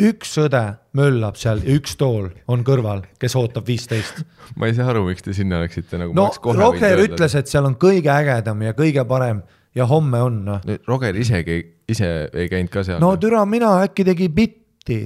üks 0.00 0.32
õde 0.42 0.62
möllab 0.98 1.36
seal 1.38 1.62
ja 1.62 1.74
üks 1.78 1.94
tool 1.98 2.28
on 2.50 2.64
kõrval, 2.66 3.04
kes 3.20 3.36
ootab 3.38 3.66
viisteist. 3.68 4.22
ma 4.58 4.68
ei 4.68 4.76
saa 4.76 4.88
aru, 4.92 5.04
miks 5.08 5.22
te 5.22 5.34
sinna 5.36 5.60
läksite 5.62 6.00
nagu. 6.00 6.14
no 6.16 6.30
Roger 6.58 7.02
ütles, 7.04 7.36
et 7.38 7.50
seal 7.50 7.66
on 7.68 7.76
kõige 7.80 8.10
ägedam 8.12 8.62
ja 8.66 8.74
kõige 8.76 9.04
parem 9.08 9.42
ja 9.74 9.86
homme 9.90 10.20
on 10.22 10.40
noh. 10.48 10.68
Roger 10.88 11.16
isegi, 11.18 11.60
ise 11.90 12.10
ei 12.32 12.50
käinud 12.50 12.72
ka 12.74 12.84
seal. 12.86 13.00
no 13.02 13.14
türa, 13.20 13.44
mina 13.46 13.76
äkki 13.86 14.06
tegi 14.06 14.28
bitti. 14.28 15.00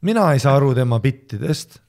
mina 0.00 0.32
ei 0.32 0.42
saa 0.42 0.56
aru 0.56 0.74
tema 0.74 1.00
bittidest. 1.00 1.80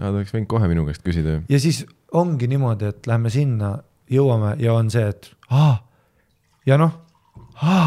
aa, 0.00 0.08
ta 0.08 0.14
oleks 0.16 0.34
võinud 0.34 0.50
kohe 0.50 0.70
minu 0.70 0.86
käest 0.88 1.04
küsida 1.06 1.38
ju. 1.38 1.44
ja 1.48 1.60
siis 1.60 1.84
ongi 2.14 2.50
niimoodi, 2.50 2.90
et 2.90 3.06
lähme 3.10 3.30
sinna, 3.30 3.76
jõuame 4.10 4.56
ja 4.62 4.74
on 4.74 4.90
see, 4.90 5.06
et 5.08 5.30
aa, 5.50 5.78
ja 6.66 6.78
noh, 6.78 6.98
aa, 7.62 7.86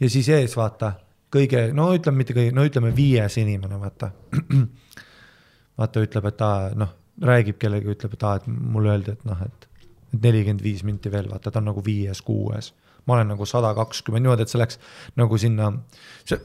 ja 0.00 0.10
siis 0.10 0.28
ees 0.34 0.56
vaata 0.58 0.94
kõige, 1.32 1.64
no 1.76 1.90
ütleme 1.96 2.22
mitte 2.22 2.36
kõige, 2.36 2.54
no 2.56 2.64
ütleme 2.66 2.92
viies 2.96 3.38
inimene, 3.40 3.78
vaata. 3.80 4.10
vaata, 5.80 6.04
ütleb, 6.04 6.30
et 6.30 6.44
aa, 6.44 6.70
noh, 6.78 6.94
räägib 7.24 7.58
kellegagi, 7.60 7.96
ütleb, 7.96 8.14
et 8.16 8.24
aa, 8.26 8.38
et 8.40 8.48
mulle 8.50 8.94
öeldi, 8.94 9.16
et 9.16 9.26
noh, 9.28 9.42
et 9.46 9.68
et 10.10 10.24
nelikümmend 10.24 10.62
viis 10.64 10.80
minti 10.82 11.10
veel, 11.12 11.28
vaata, 11.30 11.52
ta 11.52 11.60
on 11.60 11.68
nagu 11.70 11.82
viies-kuues. 11.86 12.72
ma 13.06 13.14
olen 13.14 13.30
nagu 13.32 13.46
sada 13.48 13.70
kakskümmend 13.74 14.26
niimoodi, 14.26 14.44
et 14.44 14.52
see 14.52 14.58
läks 14.60 14.76
nagu 15.18 15.38
sinna, 15.40 15.70
see, 16.28 16.36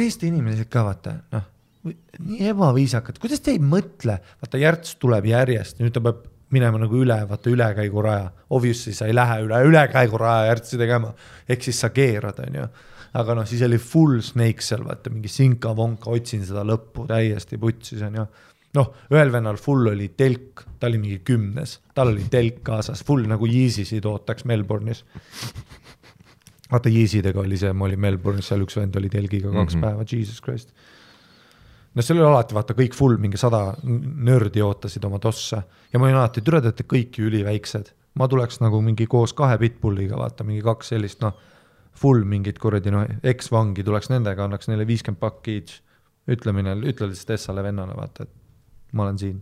Eesti 0.00 0.28
inimesed 0.30 0.68
ka 0.70 0.84
vaata, 0.86 1.16
noh, 1.32 1.48
nii 1.82 2.50
ebaviisakad, 2.52 3.18
kuidas 3.18 3.42
te 3.42 3.56
ei 3.56 3.58
mõtle, 3.58 4.14
vaata 4.42 4.60
Järts 4.60 4.94
tuleb 5.02 5.26
järjest, 5.26 5.80
nüüd 5.80 5.96
ta 5.96 6.02
peab 6.04 6.22
minema 6.54 6.78
nagu 6.82 7.00
üle, 7.00 7.16
vaata 7.28 7.50
ülekäiguraja, 7.50 8.30
obviously 8.54 8.94
sa 8.94 9.08
ei 9.10 9.16
lähe 9.16 9.40
üle 9.46 9.60
ülekäiguraja 9.66 10.46
Järtsi 10.50 10.78
tegema, 10.78 11.12
ehk 11.48 11.66
siis 11.66 11.82
sa 11.82 11.90
keerad, 11.94 12.38
onju. 12.46 12.68
Aga 13.18 13.34
noh, 13.38 13.48
siis 13.48 13.64
oli 13.66 13.78
full 13.82 14.20
snake 14.24 14.62
seal, 14.64 14.84
vaata 14.86 15.10
mingi 15.12 15.30
sinka-vonka, 15.32 16.12
otsin 16.14 16.44
seda 16.46 16.62
lõppu 16.66 17.08
täiesti 17.10 17.58
putsis 17.60 18.04
onju. 18.06 18.26
noh, 18.78 18.92
ühel 19.10 19.32
vennal 19.34 19.58
full 19.58 19.90
oli 19.90 20.12
telk, 20.18 20.64
ta 20.78 20.86
oli 20.86 21.00
mingi 21.02 21.18
kümnes, 21.26 21.80
tal 21.94 22.12
oli 22.12 22.28
telk 22.30 22.62
kaasas, 22.66 23.02
full 23.06 23.26
nagu 23.30 23.48
Yeezysid 23.50 24.06
ootaks 24.06 24.46
Melbourne'is. 24.46 25.04
vaata 26.70 26.92
Yeezydega 26.92 27.42
oli 27.42 27.58
see, 27.58 27.72
ma 27.74 27.88
olin 27.88 28.00
Melbourne'is, 28.06 28.52
seal 28.52 28.62
üks 28.62 28.78
vend 28.78 28.96
oli 28.96 29.10
telgiga 29.10 29.50
kaks 29.50 29.74
mm 29.74 29.80
-hmm. 29.80 29.86
päeva, 29.86 30.06
jesus 30.06 30.40
christ 30.40 30.74
no 31.94 32.02
seal 32.02 32.20
oli 32.20 32.28
alati 32.28 32.54
vaata 32.54 32.74
kõik 32.78 32.94
full, 32.96 33.18
mingi 33.22 33.40
sada 33.40 33.74
nördi 33.82 34.62
ootasid 34.62 35.04
oma 35.06 35.18
tosse 35.22 35.62
ja 35.92 35.98
ma 35.98 36.06
olin 36.06 36.20
alati, 36.20 36.42
türa 36.46 36.60
te 36.60 36.70
olete 36.70 36.86
kõik 36.86 37.18
ju 37.18 37.30
üliväiksed. 37.30 37.94
ma 38.14 38.26
tuleks 38.28 38.60
nagu 38.60 38.80
mingi 38.82 39.06
koos 39.06 39.32
kahe 39.32 39.58
pitbulliga, 39.58 40.16
vaata 40.18 40.44
mingi 40.44 40.62
kaks 40.66 40.88
sellist 40.92 41.20
noh, 41.22 41.34
full 42.00 42.24
mingit 42.28 42.58
kuradi 42.60 42.92
noh, 42.94 43.04
eksvangi 43.26 43.84
tuleks 43.84 44.10
nendega, 44.12 44.46
annaks 44.46 44.70
neile 44.70 44.86
viiskümmend 44.88 45.20
pakki 45.20 45.56
each. 45.60 45.80
ütle 46.30 46.52
mine, 46.54 46.76
ütle 46.86 47.08
lihtsalt 47.10 47.34
Essale 47.34 47.64
vennale, 47.64 47.96
vaata, 47.96 48.24
et 48.26 48.94
ma 48.96 49.06
olen 49.06 49.18
siin. 49.18 49.40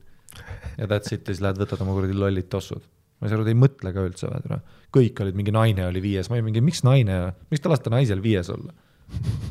ja 0.79 0.87
that's 0.87 1.13
it 1.13 1.27
ja 1.27 1.35
siis 1.35 1.43
lähed 1.45 1.59
võtad 1.61 1.83
oma 1.85 1.95
kuradi 1.97 2.17
lollid 2.17 2.49
tossud. 2.51 2.83
ma 3.19 3.27
ei 3.27 3.31
saa 3.31 3.39
aru, 3.39 3.47
te 3.47 3.55
ei 3.55 3.59
mõtle 3.59 3.93
ka 3.95 4.05
üldse, 4.07 4.31
vaata, 4.31 4.61
kõik 4.95 5.23
olid, 5.25 5.39
mingi 5.39 5.55
naine 5.55 5.87
oli 5.89 6.03
viies, 6.03 6.31
ma 6.31 6.39
olin 6.39 6.49
mingi, 6.51 6.63
miks 6.65 6.83
naine, 6.87 7.19
miks 7.53 7.63
te 7.63 7.71
lasete 7.71 7.95
naisel 7.95 8.23
viies 8.25 8.51
olla? 8.55 8.75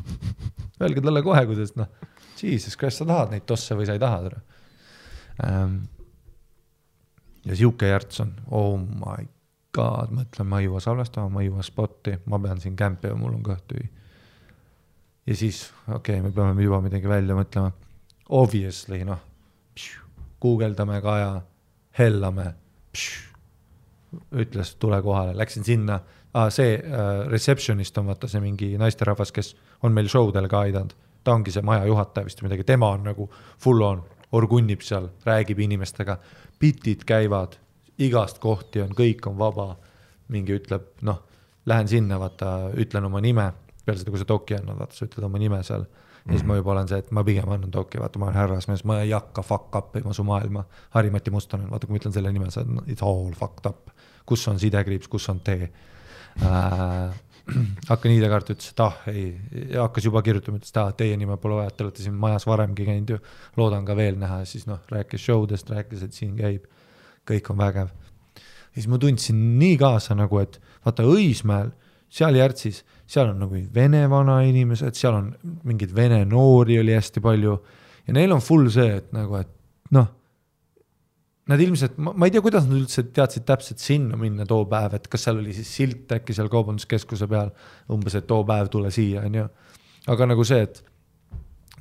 Öelge 0.82 1.02
talle 1.02 1.24
kohe, 1.26 1.42
kuidas 1.48 1.74
noh, 1.78 1.88
jesus, 2.38 2.76
kas 2.78 3.00
sa 3.00 3.08
tahad 3.08 3.32
neid 3.34 3.46
tosse 3.48 3.76
või 3.78 3.88
sa 3.88 3.96
ei 3.96 4.02
taha 4.02 4.20
teda 4.28 4.44
ähm,. 5.48 5.80
ja 7.48 7.56
sihuke 7.56 7.90
järts 7.90 8.22
on, 8.24 8.36
oh 8.54 8.76
my 8.78 9.26
god, 9.74 10.12
mõtlen, 10.14 10.48
ma 10.48 10.60
ei 10.60 10.68
jõua 10.68 10.80
salvestama, 10.82 11.30
ma 11.32 11.42
ei 11.42 11.50
jõua 11.50 11.64
spotti, 11.66 12.16
ma 12.26 12.40
pean 12.42 12.60
siin 12.62 12.76
kämpima, 12.76 13.16
mul 13.18 13.36
on 13.36 13.42
kõht 13.46 13.66
tühi. 13.70 13.88
ja 15.26 15.36
siis, 15.36 15.66
okei 15.88 16.18
okay,, 16.18 16.24
me 16.24 16.32
peame 16.32 16.64
juba 16.64 16.80
midagi 16.84 17.08
välja 17.08 17.36
mõtlema. 17.36 17.72
Obviously 18.28 19.04
noh, 19.08 19.20
guugeldame 20.40 21.00
Kaja, 21.04 21.40
hellame, 21.98 22.52
ütles, 24.32 24.74
tule 24.80 25.02
kohale, 25.04 25.34
läksin 25.36 25.64
sinna 25.64 25.98
ah,, 26.32 26.48
see 26.52 26.76
äh, 26.76 27.28
receptionist 27.28 27.98
on 27.98 28.08
vaata 28.08 28.28
see 28.28 28.40
mingi 28.40 28.72
naisterahvas, 28.80 29.32
kes 29.32 29.54
on 29.84 29.92
meil 29.96 30.08
show 30.08 30.32
del 30.34 30.48
ka 30.48 30.64
aidanud, 30.66 30.94
ta 31.24 31.34
ongi 31.36 31.52
see 31.52 31.64
maja 31.66 31.86
juhataja 31.88 32.28
vist 32.28 32.40
või 32.42 32.48
midagi, 32.48 32.66
tema 32.68 32.92
on 32.96 33.08
nagu 33.10 33.28
full 33.60 33.84
on, 33.84 34.04
orgunnib 34.32 34.84
seal, 34.84 35.10
räägib 35.24 35.60
inimestega, 35.64 36.18
bitid 36.60 37.04
käivad, 37.08 37.56
igast 38.04 38.40
kohti 38.42 38.82
on, 38.84 38.94
kõik 38.96 39.26
on 39.30 39.38
vaba. 39.38 39.76
mingi 40.28 40.52
ütleb, 40.52 40.90
noh, 41.08 41.22
lähen 41.64 41.88
sinna, 41.88 42.18
vaata, 42.20 42.68
ütlen 42.76 43.06
oma 43.08 43.20
nime, 43.24 43.46
peale 43.80 43.96
seda, 43.96 44.12
kui 44.12 44.20
sa 44.20 44.26
doki 44.28 44.58
annad, 44.58 44.76
vaata, 44.76 44.92
sa 44.92 45.06
ütled 45.06 45.24
oma 45.24 45.38
nime 45.40 45.62
seal. 45.64 45.86
ja 46.26 46.34
siis 46.34 46.44
ma 46.44 46.58
juba 46.58 46.74
olen 46.74 46.88
see, 46.90 46.98
et 47.00 47.08
ma 47.16 47.24
pigem 47.24 47.48
annan 47.48 47.72
doki, 47.72 48.00
vaata, 48.02 48.20
ma 48.20 48.28
olen 48.28 48.36
härrasmees, 48.36 48.84
ma 48.84 48.98
ei 49.00 49.14
hakka 49.16 49.42
fuck 49.42 49.78
up 49.80 49.96
ima 49.96 50.12
su 50.12 50.26
maailma. 50.28 50.66
Harri-Mati 50.96 51.32
Mustonen, 51.32 51.70
vaata, 51.72 51.88
kui 51.88 51.96
ma 51.96 52.02
ütlen 52.02 52.12
selle 52.12 52.32
nime, 52.34 52.50
sa 52.52 52.60
oled 52.60 52.92
it's 52.92 53.04
all 53.06 53.32
fucked 53.38 53.70
up. 53.70 53.94
kus 54.28 54.44
on 54.52 54.58
sidekriips, 54.60 55.08
kus 55.08 55.28
on 55.32 55.40
tee 55.40 55.70
äh? 56.44 57.14
hakkan 57.90 58.12
ID-kaarti, 58.12 58.54
ütles, 58.56 58.72
et 58.74 58.80
ah 58.84 58.96
ei, 59.08 59.28
hakkas 59.72 60.04
juba 60.08 60.22
kirjutama, 60.24 60.60
ütles, 60.60 60.72
et 60.72 60.80
ah 60.82 60.90
teie 60.96 61.16
nime 61.16 61.38
pole 61.40 61.56
vaja, 61.58 61.72
te 61.72 61.86
olete 61.86 62.04
siin 62.04 62.16
majas 62.20 62.46
varemgi 62.48 62.86
käinud 62.88 63.14
ju. 63.14 63.18
loodan 63.56 63.86
ka 63.88 63.96
veel 63.96 64.18
näha, 64.20 64.42
siis 64.48 64.66
noh, 64.68 64.82
rääkis 64.92 65.24
show 65.24 65.46
dest, 65.48 65.70
rääkis, 65.72 66.04
et 66.04 66.16
siin 66.16 66.36
käib, 66.38 66.66
kõik 67.28 67.50
on 67.52 67.60
vägev. 67.60 67.92
siis 68.74 68.86
ma 68.88 68.98
tundsin 68.98 69.58
nii 69.58 69.76
kaasa 69.80 70.14
nagu, 70.14 70.38
et 70.38 70.60
vaata 70.84 71.06
Õismäel, 71.08 71.72
seal 72.08 72.36
Järtsis, 72.38 72.84
seal 73.06 73.32
on 73.32 73.40
nagu 73.44 73.62
vene 73.74 74.04
vanainimesed, 74.10 74.94
seal 74.94 75.14
on 75.14 75.32
mingeid 75.64 75.94
vene 75.94 76.24
noori 76.24 76.78
oli 76.80 76.94
hästi 76.94 77.20
palju 77.20 77.58
ja 78.06 78.14
neil 78.14 78.32
on 78.32 78.40
full 78.44 78.70
see, 78.72 79.00
et 79.00 79.12
nagu, 79.12 79.36
et 79.40 79.50
noh 79.96 80.14
Nad 81.48 81.62
ilmselt, 81.64 81.94
ma 81.96 82.26
ei 82.28 82.32
tea, 82.32 82.42
kuidas 82.44 82.66
nad 82.68 82.76
üldse 82.76 83.06
teadsid 83.16 83.46
täpselt 83.48 83.80
sinna 83.80 84.18
minna 84.20 84.44
too 84.48 84.66
päev, 84.68 84.98
et 84.98 85.06
kas 85.08 85.22
seal 85.24 85.38
oli 85.40 85.54
siis 85.56 85.70
silt 85.78 86.10
äkki 86.12 86.34
seal 86.36 86.50
kaubanduskeskuse 86.52 87.24
peal 87.30 87.48
umbes, 87.94 88.18
et 88.18 88.26
too 88.28 88.42
päev 88.48 88.68
tule 88.72 88.90
siia, 88.92 89.22
onju. 89.24 89.46
aga 90.12 90.26
nagu 90.28 90.44
see, 90.44 90.66
et 90.66 90.82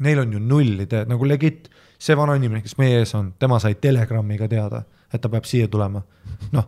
neil 0.08 0.22
on 0.24 0.38
ju 0.38 0.40
null 0.40 0.86
ideed, 0.86 1.12
nagu 1.12 1.28
legit 1.28 1.68
see 2.00 2.16
vanainimene, 2.16 2.62
kes 2.64 2.78
meie 2.80 3.02
ees 3.02 3.12
on, 3.20 3.34
tema 3.40 3.60
sai 3.60 3.76
telegrammiga 3.84 4.48
teada, 4.48 4.86
et 5.14 5.22
ta 5.22 5.30
peab 5.30 5.48
siia 5.48 5.68
tulema. 5.68 6.02
noh, 6.52 6.68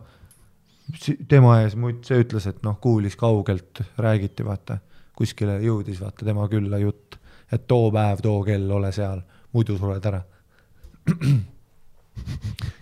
tema 1.28 1.60
ees 1.62 1.76
see 2.06 2.24
ütles, 2.24 2.46
et 2.46 2.62
noh, 2.66 2.78
kuulis 2.80 3.16
kaugelt, 3.16 3.82
räägiti, 3.98 4.44
vaata, 4.44 4.78
kuskile 5.16 5.60
jõudis, 5.62 6.00
vaata 6.00 6.24
tema 6.24 6.48
külla 6.48 6.78
jutt, 6.78 7.18
et 7.52 7.66
too 7.66 7.90
päev, 7.92 8.22
too 8.22 8.42
kell, 8.44 8.70
ole 8.70 8.92
seal, 8.92 9.22
muidu 9.52 9.78
sured 9.78 10.04
ära 10.06 10.22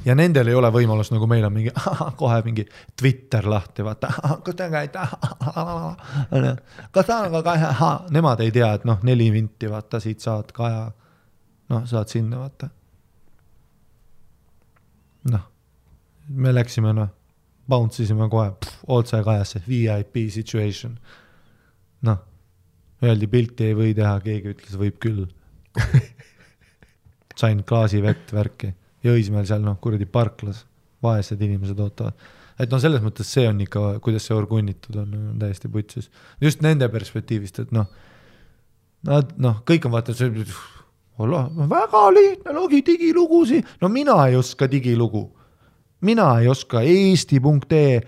ja 0.05 0.15
nendel 0.15 0.49
ei 0.49 0.57
ole 0.57 0.71
võimalust, 0.73 1.13
nagu 1.13 1.27
meil 1.31 1.45
on 1.47 1.53
mingi 1.53 1.73
kohe 2.21 2.39
mingi 2.47 2.65
Twitter 2.99 3.47
lahti, 3.51 3.85
vaata 3.87 4.11
kas 4.45 4.57
te 4.57 4.69
käite, 4.73 5.05
kas 6.95 7.07
ta 7.07 7.21
on 7.27 7.37
ka 7.37 7.43
kahe, 7.51 7.93
nemad 8.15 8.43
ei 8.45 8.53
tea, 8.55 8.73
et 8.79 8.89
noh, 8.89 9.03
neli 9.07 9.31
minti, 9.35 9.71
vaata 9.71 10.01
siit 10.03 10.25
saad 10.25 10.53
kaja, 10.57 10.89
noh, 11.73 11.87
saad 11.89 12.11
sinna, 12.13 12.41
vaata. 12.45 12.71
noh, 15.33 15.47
me 16.29 16.53
läksime, 16.55 16.93
noh, 16.97 17.11
bounce 17.69 18.03
isime 18.03 18.29
kohe 18.33 18.53
otse 18.87 19.23
kajasse, 19.25 19.63
VIP 19.69 20.29
situation. 20.33 20.99
noh, 22.03 22.19
öeldi 23.03 23.27
pilti 23.27 23.71
ei 23.71 23.75
või 23.75 23.95
teha, 23.95 24.19
keegi 24.23 24.55
ütles, 24.55 24.77
võib 24.79 24.99
küll. 25.03 25.27
sain 27.39 27.63
klaasi 27.67 28.01
vett, 28.03 28.33
värki 28.35 28.73
ja 29.05 29.15
Õismäel 29.15 29.47
seal 29.49 29.63
noh, 29.63 29.79
kuradi 29.83 30.09
parklas, 30.11 30.65
vaesed 31.05 31.41
inimesed 31.45 31.79
ootavad. 31.79 32.17
et 32.59 32.71
noh, 32.71 32.81
selles 32.83 33.03
mõttes 33.03 33.31
see 33.31 33.47
on 33.49 33.61
ikka, 33.63 33.83
kuidas 34.03 34.27
see 34.27 34.35
orgunnitud 34.35 34.97
on, 34.99 35.15
on 35.15 35.39
täiesti 35.39 35.71
putsis. 35.71 36.11
just 36.41 36.63
nende 36.63 36.89
perspektiivist, 36.91 37.63
et 37.63 37.73
noh, 37.73 37.87
nad 39.07 39.35
noh, 39.39 39.63
kõik 39.67 39.87
on 39.87 39.95
vaata 39.95 40.15
see, 40.15 40.47
väga 41.19 42.03
lihtne 42.15 42.55
logi 42.55 42.83
digilugusid, 42.87 43.67
no 43.81 43.89
mina 43.89 44.19
ei 44.27 44.37
oska 44.39 44.71
digilugu. 44.71 45.29
Mina 46.01 46.29
ei 46.41 46.49
oska 46.49 46.83
eesti.ee, 46.83 48.01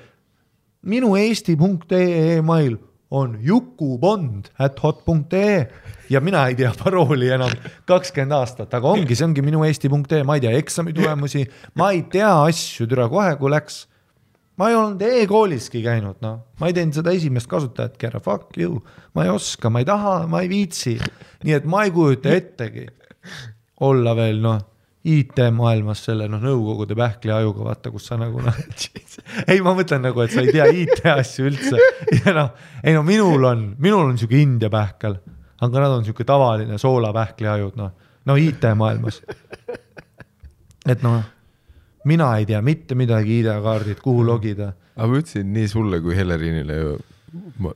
minu 0.82 1.16
eesti.ee 1.18 2.36
email 2.38 2.78
on 3.10 3.38
jukubond 3.42 4.52
at 4.58 4.78
hot.ee 4.82 5.66
ja 6.10 6.20
mina 6.20 6.46
ei 6.46 6.54
tea 6.54 6.70
parooli 6.84 7.30
enam 7.34 7.52
kakskümmend 7.86 8.36
aastat, 8.38 8.74
aga 8.74 8.94
ongi, 8.94 9.16
see 9.18 9.26
ongi 9.26 9.42
minu 9.42 9.64
eesti.ee, 9.66 10.22
ma 10.26 10.38
ei 10.38 10.44
tea 10.46 10.54
eksami 10.58 10.94
tulemusi, 10.94 11.44
ma 11.78 11.90
ei 11.94 12.04
tea 12.10 12.30
asju, 12.46 12.86
türa 12.90 13.08
kohe, 13.10 13.34
kui 13.40 13.50
läks. 13.50 13.86
ma 14.60 14.68
ei 14.68 14.76
olnud 14.76 15.02
e-kooliski 15.02 15.82
käinud, 15.82 16.18
noh, 16.20 16.40
ma 16.60 16.68
ei 16.68 16.76
teinud 16.76 16.98
seda 16.98 17.14
esimest 17.16 17.48
kasutajatki 17.50 18.10
ära, 18.10 18.20
fuck 18.22 18.58
you, 18.60 18.82
ma 19.16 19.24
ei 19.24 19.30
oska, 19.32 19.70
ma 19.72 19.80
ei 19.82 19.88
taha, 19.88 20.26
ma 20.30 20.42
ei 20.44 20.50
viitsi. 20.52 20.98
nii 21.44 21.56
et 21.56 21.66
ma 21.66 21.86
ei 21.86 21.94
kujuta 21.94 22.34
ettegi 22.36 22.86
olla 23.80 24.14
veel 24.14 24.42
noh, 24.44 24.60
IT-maailmas 25.00 26.02
selle 26.04 26.26
noh, 26.28 26.42
nõukogude 26.44 26.96
pähkliajuga, 26.98 27.64
vaata, 27.70 27.92
kus 27.92 28.10
sa 28.10 28.18
nagu 28.20 28.42
noh, 28.44 28.56
ei, 29.50 29.62
ma 29.64 29.72
mõtlen 29.76 30.04
nagu, 30.04 30.20
et 30.20 30.34
sa 30.34 30.44
ei 30.44 30.52
tea 30.52 30.66
IT-asju 30.82 31.48
üldse 31.48 31.80
ja 32.18 32.34
noh, 32.36 32.50
ei 32.84 32.96
no 32.96 33.04
minul 33.06 33.46
on, 33.48 33.64
minul 33.80 34.10
on 34.10 34.20
sihuke 34.20 34.36
India 34.40 34.68
pähkel, 34.72 35.16
aga 35.64 35.84
nad 35.86 35.96
on 35.96 36.04
sihuke 36.04 36.26
tavaline 36.28 36.76
soolapähkliajud, 36.80 37.80
noh, 37.80 37.94
no 38.28 38.36
IT-maailmas. 38.36 39.22
et 40.92 41.06
noh, 41.06 41.22
mina 42.04 42.34
ei 42.36 42.48
tea 42.48 42.60
mitte 42.64 42.98
midagi 42.98 43.40
ID-kaardid, 43.40 44.04
kuhu 44.04 44.26
logida. 44.28 44.74
aga 44.96 45.08
ma 45.08 45.22
ütlesin 45.22 45.54
nii 45.56 45.68
sulle 45.72 46.02
kui 46.04 46.16
Helerinile 46.18 46.76
ju, 46.76 46.98
ma 47.64 47.72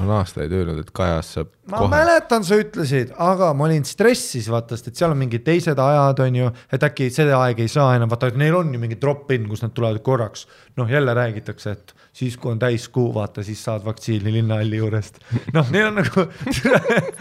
on 0.00 0.10
aastaid 0.18 0.52
öelnud, 0.54 0.80
et 0.82 0.90
Kajas 0.94 1.34
saab 1.36 1.50
ma 1.70 1.82
kohe, 1.82 1.90
mäletan, 1.92 2.44
sa 2.46 2.58
ütlesid, 2.60 3.12
aga 3.20 3.52
ma 3.56 3.66
olin 3.68 3.86
stressis, 3.86 4.48
vaata, 4.52 4.78
sest 4.78 4.90
et 4.90 5.00
seal 5.00 5.14
on 5.14 5.20
mingid 5.20 5.44
teised 5.46 5.78
ajad, 5.80 6.22
on 6.24 6.38
ju, 6.40 6.50
et 6.72 6.86
äkki 6.86 7.10
see 7.14 7.28
aeg 7.36 7.62
ei 7.62 7.70
saa 7.70 7.94
enam, 7.98 8.10
vaata, 8.12 8.30
et 8.32 8.38
neil 8.40 8.56
on 8.58 8.72
ju 8.74 8.82
mingi 8.82 8.98
drop-in, 9.00 9.48
kus 9.50 9.64
nad 9.64 9.74
tulevad 9.76 10.02
korraks. 10.06 10.46
noh, 10.80 10.90
jälle 10.90 11.14
räägitakse, 11.14 11.70
et 11.76 11.94
siis, 12.12 12.36
kui 12.36 12.52
on 12.52 12.58
täiskuu, 12.58 13.08
vaata, 13.14 13.42
siis 13.46 13.62
saad 13.64 13.84
vaktsiini 13.84 14.32
linnahalli 14.34 14.80
juurest. 14.80 15.20
noh, 15.54 15.68
neil 15.70 15.90
on 15.90 16.00
nagu, 16.00 16.24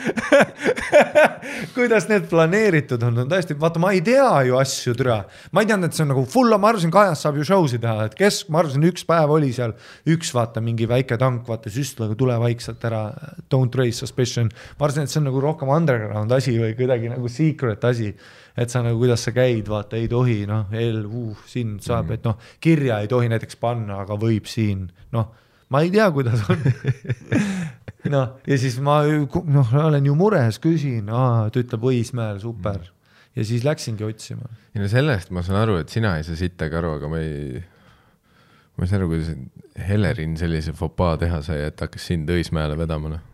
kuidas 1.76 2.08
need 2.10 2.26
planeeritud 2.32 3.04
on, 3.06 3.22
on 3.24 3.30
tõesti, 3.32 3.58
vaata, 3.60 3.82
ma 3.82 3.94
ei 3.96 4.02
tea 4.06 4.28
ju 4.48 4.58
asju, 4.60 4.96
türa. 4.98 5.20
ma 5.54 5.64
ei 5.64 5.70
teadnud, 5.70 5.92
et 5.92 5.98
see 5.98 6.06
on 6.06 6.12
nagu 6.14 6.26
full, 6.30 6.58
ma 6.58 6.72
arvasin, 6.74 6.94
Kajas 6.94 7.24
saab 7.26 7.38
ju 7.40 7.46
show 7.48 7.68
si 7.70 7.80
teha, 7.82 8.10
et 8.10 8.18
kes, 8.18 8.42
ma 8.50 8.64
arvasin, 8.64 8.88
üks 8.90 9.06
päev 9.08 9.36
oli 9.38 9.54
seal 9.56 9.76
üks, 10.10 10.34
vaata, 10.36 10.64
mingi 10.66 10.90
väike 10.90 11.20
tank, 11.22 11.46
vaata, 11.50 11.72
süstlaga 11.74 12.18
tule 12.20 12.36
vaikselt 12.42 12.84
ära, 12.90 13.06
don't 13.52 13.78
raise 13.78 14.02
suspicion. 14.02 14.50
ma 14.80 14.90
arvasin, 14.90 15.06
et 15.06 15.14
see 15.14 15.22
on 15.22 15.30
nagu 15.30 15.44
rohkem 15.44 15.72
underground 15.74 16.34
asi 16.36 16.58
või 16.60 16.76
kuidagi 16.78 17.14
nagu 17.14 17.30
secret 17.32 17.86
asi. 17.86 18.14
Et 18.60 18.72
sa 18.72 18.82
nagu, 18.84 19.00
kuidas 19.00 19.24
sa 19.24 19.34
käid, 19.36 19.68
vaata, 19.72 19.98
ei 20.00 20.10
tohi, 20.12 20.42
noh, 20.50 20.68
El-, 20.76 21.06
uh, 21.08 21.44
siin 21.48 21.78
saab, 21.84 22.12
et 22.16 22.26
noh, 22.28 22.36
kirja 22.64 23.00
ei 23.04 23.08
tohi 23.12 23.30
näiteks 23.32 23.60
panna, 23.62 24.02
aga 24.04 24.18
võib 24.20 24.50
siin, 24.50 24.88
noh, 25.16 25.30
ma 25.72 25.84
ei 25.86 25.92
tea, 25.94 26.10
kuidas 26.16 26.44
on 26.50 26.64
noh, 28.16 28.38
ja 28.48 28.60
siis 28.60 28.80
ma 28.84 29.02
noh, 29.08 29.76
olen 29.86 30.10
ju 30.10 30.16
mures, 30.20 30.60
küsin, 30.64 31.08
ta 31.08 31.62
ütleb 31.62 31.88
Õismäel, 31.92 32.42
super. 32.44 32.90
ja 33.38 33.48
siis 33.48 33.64
läksingi 33.68 34.08
otsima. 34.08 34.50
ei 34.76 34.84
no 34.84 34.92
sellest 34.92 35.32
ma 35.36 35.46
saan 35.46 35.62
aru, 35.64 35.80
et 35.84 35.94
sina 35.94 36.18
ei 36.18 36.28
saa 36.28 36.40
sittagi 36.40 36.80
aru, 36.80 36.98
aga 37.00 37.12
ma 37.12 37.24
ei, 37.24 37.64
ma 38.76 38.86
ei 38.86 38.92
saa 38.92 39.00
aru, 39.02 39.12
kuidas 39.14 39.34
Helerin 39.90 40.36
sellise 40.40 40.76
fopaa 40.76 41.16
teha 41.22 41.40
sai, 41.46 41.64
et 41.70 41.80
hakkas 41.80 42.12
sind 42.12 42.30
Õismäele 42.34 42.76
vedama, 42.80 43.16
noh. 43.16 43.26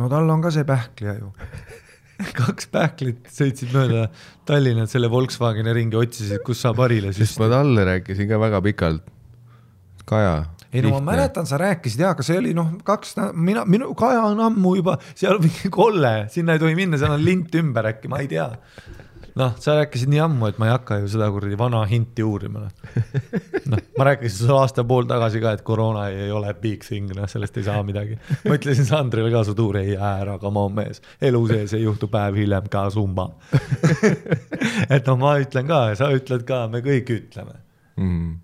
no 0.00 0.08
tal 0.08 0.30
on 0.32 0.44
ka 0.44 0.54
see 0.54 0.64
pähklija 0.68 1.18
ju. 1.20 1.32
kaks 2.40 2.68
pähklit 2.72 3.28
sõitsid 3.32 3.74
mööda 3.74 4.06
Tallinna 4.48 4.86
selle 4.90 5.10
Volkswageni 5.12 5.74
ringi, 5.76 5.98
otsisid, 5.98 6.42
kus 6.46 6.62
saab 6.64 6.80
harile 6.84 7.12
sest 7.12 7.34
süstida. 7.34 7.44
ma 7.44 7.52
talle 7.56 7.86
rääkisin 7.88 8.30
ka 8.30 8.40
väga 8.42 8.62
pikalt. 8.64 9.12
Kaja. 10.08 10.34
ei 10.72 10.82
no 10.82 10.96
ma 10.96 11.12
mäletan, 11.12 11.46
sa 11.46 11.60
rääkisid 11.62 12.02
ja, 12.02 12.10
aga 12.16 12.24
see 12.26 12.38
oli 12.40 12.54
noh, 12.56 12.72
kaks, 12.84 13.14
mina, 13.38 13.62
minu 13.68 13.92
Kaja 13.98 14.24
on 14.32 14.40
ammu 14.42 14.74
juba 14.80 14.96
seal 15.12 15.36
on 15.38 15.46
mingi 15.46 15.70
kolle, 15.72 16.12
sinna 16.32 16.56
ei 16.56 16.62
tohi 16.62 16.74
minna, 16.78 16.98
seal 17.00 17.14
on 17.14 17.22
lint 17.24 17.54
ümber 17.60 17.92
äkki, 17.92 18.10
ma 18.10 18.22
ei 18.24 18.30
tea. 18.32 18.48
noh, 19.38 19.54
sa 19.60 19.76
rääkisid 19.78 20.10
nii 20.12 20.20
ammu, 20.26 20.48
et 20.50 20.58
ma 20.60 20.68
ei 20.68 20.74
hakka 20.74 20.98
ju 21.02 21.08
seda 21.14 21.28
kuradi 21.32 21.56
vana 21.58 21.82
hinti 21.88 22.24
uurima. 22.26 22.66
noh, 23.72 23.82
ma 23.98 24.06
rääkisin 24.10 24.46
sulle 24.46 24.58
aasta-pool 24.60 25.08
tagasi 25.10 25.40
ka, 25.42 25.54
et 25.56 25.64
koroona 25.66 26.06
ei, 26.10 26.26
ei 26.26 26.34
ole 26.34 26.52
big 26.60 26.84
thing, 26.84 27.10
noh, 27.16 27.28
sellest 27.30 27.56
ei 27.60 27.66
saa 27.68 27.82
midagi. 27.86 28.18
ma 28.44 28.58
ütlesin 28.58 28.88
Sandrile 28.88 29.32
ka 29.32 29.44
su 29.48 29.56
tuur 29.58 29.80
ei 29.80 29.94
jää 29.94 30.12
ära, 30.24 30.38
come 30.42 30.64
on 30.66 30.76
mees, 30.76 31.02
elu 31.20 31.42
sees 31.50 31.76
ei 31.78 31.84
juhtu 31.86 32.10
päev 32.12 32.36
hiljem 32.42 32.68
ka 32.72 32.86
summa. 32.92 33.28
et 34.94 35.08
noh, 35.08 35.20
ma 35.20 35.36
ütlen 35.42 35.68
ka, 35.70 35.84
sa 35.98 36.10
ütled 36.12 36.44
ka, 36.48 36.64
me 36.72 36.82
kõik 36.84 37.14
ütleme 37.16 37.60
mm.. 37.96 38.34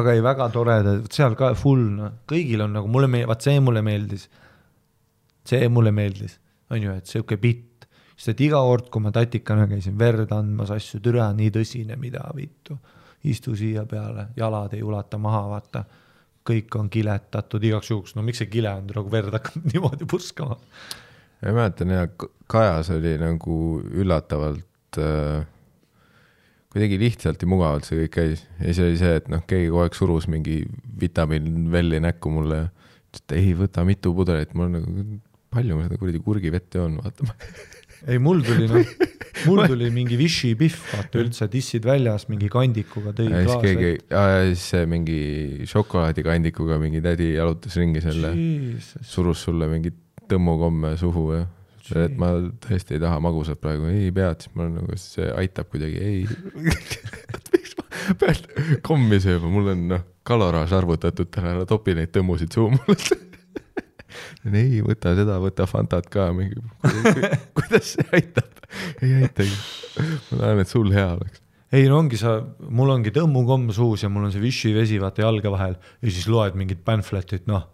aga 0.00 0.16
ei, 0.16 0.24
väga 0.24 0.50
tore, 0.52 0.76
seal 1.14 1.36
ka 1.38 1.54
full, 1.58 1.86
noh, 1.96 2.20
kõigil 2.28 2.66
on 2.66 2.76
nagu 2.76 2.92
mulle 2.92 3.08
meeldib, 3.10 3.32
vaat 3.32 3.48
see 3.48 3.64
mulle 3.64 3.84
meeldis. 3.86 4.28
see 5.48 5.68
mulle 5.72 5.94
meeldis, 5.96 6.36
on 6.68 6.84
ju, 6.84 6.98
et 7.00 7.08
sihuke 7.08 7.40
bitt, 7.40 7.67
sest 8.18 8.34
et 8.34 8.44
iga 8.48 8.60
kord, 8.66 8.88
kui 8.90 9.02
ma 9.04 9.12
tatikana 9.14 9.68
käisin 9.70 9.94
verd 9.98 10.32
andmas 10.34 10.72
asju, 10.74 10.98
türa 11.04 11.28
nii 11.38 11.52
tõsine, 11.54 11.98
mida 12.00 12.24
vittu. 12.36 12.78
istu 13.28 13.54
siia 13.58 13.82
peale, 13.86 14.28
jalad 14.36 14.74
ei 14.74 14.82
ulata 14.82 15.18
maha, 15.18 15.42
vaata. 15.54 15.84
kõik 16.48 16.76
on 16.80 16.86
kiletatud 16.88 17.64
igaks 17.64 17.90
juhuks, 17.90 18.14
no 18.16 18.22
miks 18.24 18.38
see 18.40 18.48
kile 18.48 18.70
on, 18.72 18.86
nagu 18.88 19.10
verd 19.12 19.34
hakkab 19.36 19.66
niimoodi 19.72 20.08
purskama. 20.08 20.56
ma 21.42 21.52
mäletan 21.52 21.94
ja 21.94 22.08
Kajas 22.48 22.90
oli 22.90 23.14
nagu 23.20 23.54
üllatavalt 23.84 24.98
äh,, 24.98 25.46
kuidagi 26.72 26.98
lihtsalt 26.98 27.42
ja 27.42 27.48
mugavalt 27.48 27.84
see 27.84 28.00
kõik 28.02 28.14
käis 28.16 28.46
ja 28.58 28.72
siis 28.72 28.82
oli 28.86 28.98
see, 28.98 29.14
et 29.20 29.28
noh, 29.28 29.44
keegi 29.46 29.68
kogu 29.68 29.84
aeg 29.84 29.98
surus 29.98 30.28
mingi 30.32 30.62
vitamiinvelli 31.00 32.00
näkku 32.02 32.32
mulle 32.32 32.62
ja 32.64 32.68
ütles, 32.70 33.22
et 33.22 33.36
ei 33.38 33.52
võta 33.56 33.84
mitu 33.86 34.14
pudelit, 34.16 34.54
mul 34.54 34.70
on 34.70 34.78
nagu, 34.78 35.20
palju 35.54 35.76
ma 35.76 35.86
seda 35.86 36.00
kuradi 36.00 36.24
kurgivett 36.24 36.80
joon, 36.80 36.98
vaata. 37.04 37.28
ei, 38.06 38.20
mul 38.22 38.42
tuli 38.46 38.68
noh, 38.70 38.92
mul 39.48 39.64
tuli 39.66 39.90
mingi 39.94 40.18
Vichy 40.20 40.54
Pihv, 40.58 40.78
vaata 40.92 41.22
üldse 41.22 41.48
dissid 41.52 41.86
väljas 41.88 42.28
mingi 42.30 42.50
kandikuga 42.52 43.14
tõi 43.16 43.28
ja 43.30 43.42
siis 43.42 43.50
klaasi 43.50 43.74
keegi, 43.74 43.92
siis 44.62 44.88
mingi 44.90 45.20
šokolaadikandikuga 45.70 46.78
mingi 46.82 47.02
tädi 47.04 47.32
jalutas 47.34 47.78
ringi 47.80 48.02
selle, 48.04 48.34
surus 49.02 49.46
sulle 49.48 49.70
mingi 49.70 49.94
tõmmukomme 50.28 50.94
suhu 51.00 51.30
ja 51.36 51.46
et 51.96 52.18
ma 52.20 52.34
tõesti 52.64 52.96
ei 52.96 53.02
taha 53.02 53.20
magusat 53.24 53.60
praegu, 53.62 53.88
ei 53.88 54.10
pead, 54.14 54.44
siis 54.44 54.54
ma 54.54 54.66
olen 54.66 54.74
nagu, 54.82 54.98
see 55.00 55.28
aitab 55.40 55.70
kuidagi, 55.72 56.02
ei. 56.04 56.26
miks 57.54 57.78
ma 57.78 57.86
pean 58.20 58.42
kommi 58.84 59.20
sööma, 59.22 59.48
mul 59.52 59.72
on 59.72 59.86
noh, 59.94 60.04
kaloraaž 60.28 60.74
arvutatud 60.76 61.30
täna, 61.32 61.54
topi 61.68 61.96
neid 61.96 62.12
tõmmusid 62.14 62.52
suhu 62.54 62.74
mulle. 62.76 63.20
ei, 64.52 64.80
võta 64.84 65.14
seda, 65.18 65.38
võta 65.42 65.66
Fantat 65.70 66.08
ka 66.12 66.30
mingi, 66.36 66.60
kuidas 67.56 67.94
see 67.96 68.06
aitab? 68.12 68.58
ei 69.02 69.14
aitagi. 69.22 69.54
ma 70.30 70.40
tahan, 70.42 70.62
et 70.62 70.70
sul 70.70 70.92
hea 70.92 71.08
oleks. 71.16 71.40
ei 71.72 71.88
no 71.88 72.02
ongi 72.02 72.20
sa, 72.20 72.38
mul 72.68 72.92
ongi 72.94 73.12
tõmmukomm 73.14 73.72
suus 73.76 74.04
ja 74.04 74.12
mul 74.12 74.28
on 74.28 74.34
see 74.34 74.42
Vichy 74.42 74.74
vesi 74.76 75.00
vaata 75.00 75.24
jalge 75.24 75.52
vahel 75.52 75.76
ja 75.76 76.12
siis 76.12 76.28
loed 76.30 76.58
mingit 76.58 76.84
pamfletit, 76.84 77.46
noh, 77.50 77.68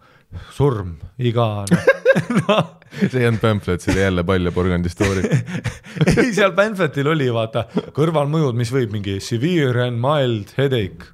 surm, 0.55 0.97
iga 1.23 1.49
noh, 1.71 1.91
no,. 2.41 2.59
see 2.95 3.23
ei 3.23 3.29
olnud 3.29 3.43
pamflet, 3.43 3.83
see 3.83 3.95
oli 3.95 4.05
jälle 4.05 4.25
pall 4.27 4.47
ja 4.47 4.55
porgandi 4.55 4.93
story. 4.93 5.25
ei, 6.15 6.31
seal 6.35 6.55
pamfletil 6.57 7.11
oli 7.11 7.27
vaata 7.35 7.67
kõrvalmõjud, 7.97 8.57
mis 8.59 8.71
võib 8.75 8.95
mingi 8.95 9.19
severe 9.23 9.89
and 9.89 9.99
mild 10.03 10.55
headache 10.59 11.11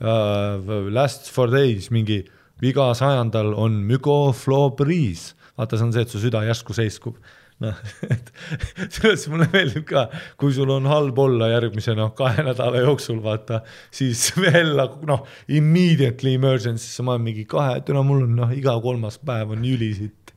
uh,, 0.00 0.86
lasts 0.92 1.32
for 1.32 1.50
days, 1.52 1.90
mingi 1.94 2.22
iga 2.62 2.92
sajandal 2.96 3.52
on 3.54 3.82
mügoflobriis. 3.88 5.34
vaata, 5.56 5.76
see 5.76 5.88
on 5.88 5.92
see, 5.92 6.06
et 6.06 6.12
su 6.12 6.20
süda 6.20 6.44
järsku 6.46 6.76
seiskub 6.76 7.18
noh, 7.64 7.76
et 8.12 8.92
selles 8.92 9.26
mulle 9.32 9.46
meeldib 9.52 9.86
ka, 9.88 10.06
kui 10.40 10.54
sul 10.56 10.70
on 10.74 10.88
halb 10.90 11.18
olla 11.22 11.50
järgmise 11.54 11.94
noh, 11.96 12.12
kahe 12.16 12.44
nädala 12.46 12.82
jooksul 12.84 13.22
vaata, 13.24 13.62
siis 13.94 14.28
veel 14.42 14.74
nagu 14.78 15.08
noh, 15.08 15.24
immediately 15.48 16.36
emergency'sse 16.36 17.06
ma 17.06 17.16
olen 17.16 17.28
mingi 17.30 17.46
kahe, 17.48 17.80
täna 17.86 18.04
mul 18.06 18.26
on 18.26 18.36
noh, 18.42 18.52
iga 18.56 18.76
kolmas 18.84 19.18
päev 19.22 19.54
on 19.56 19.64
jülisitt. 19.66 20.34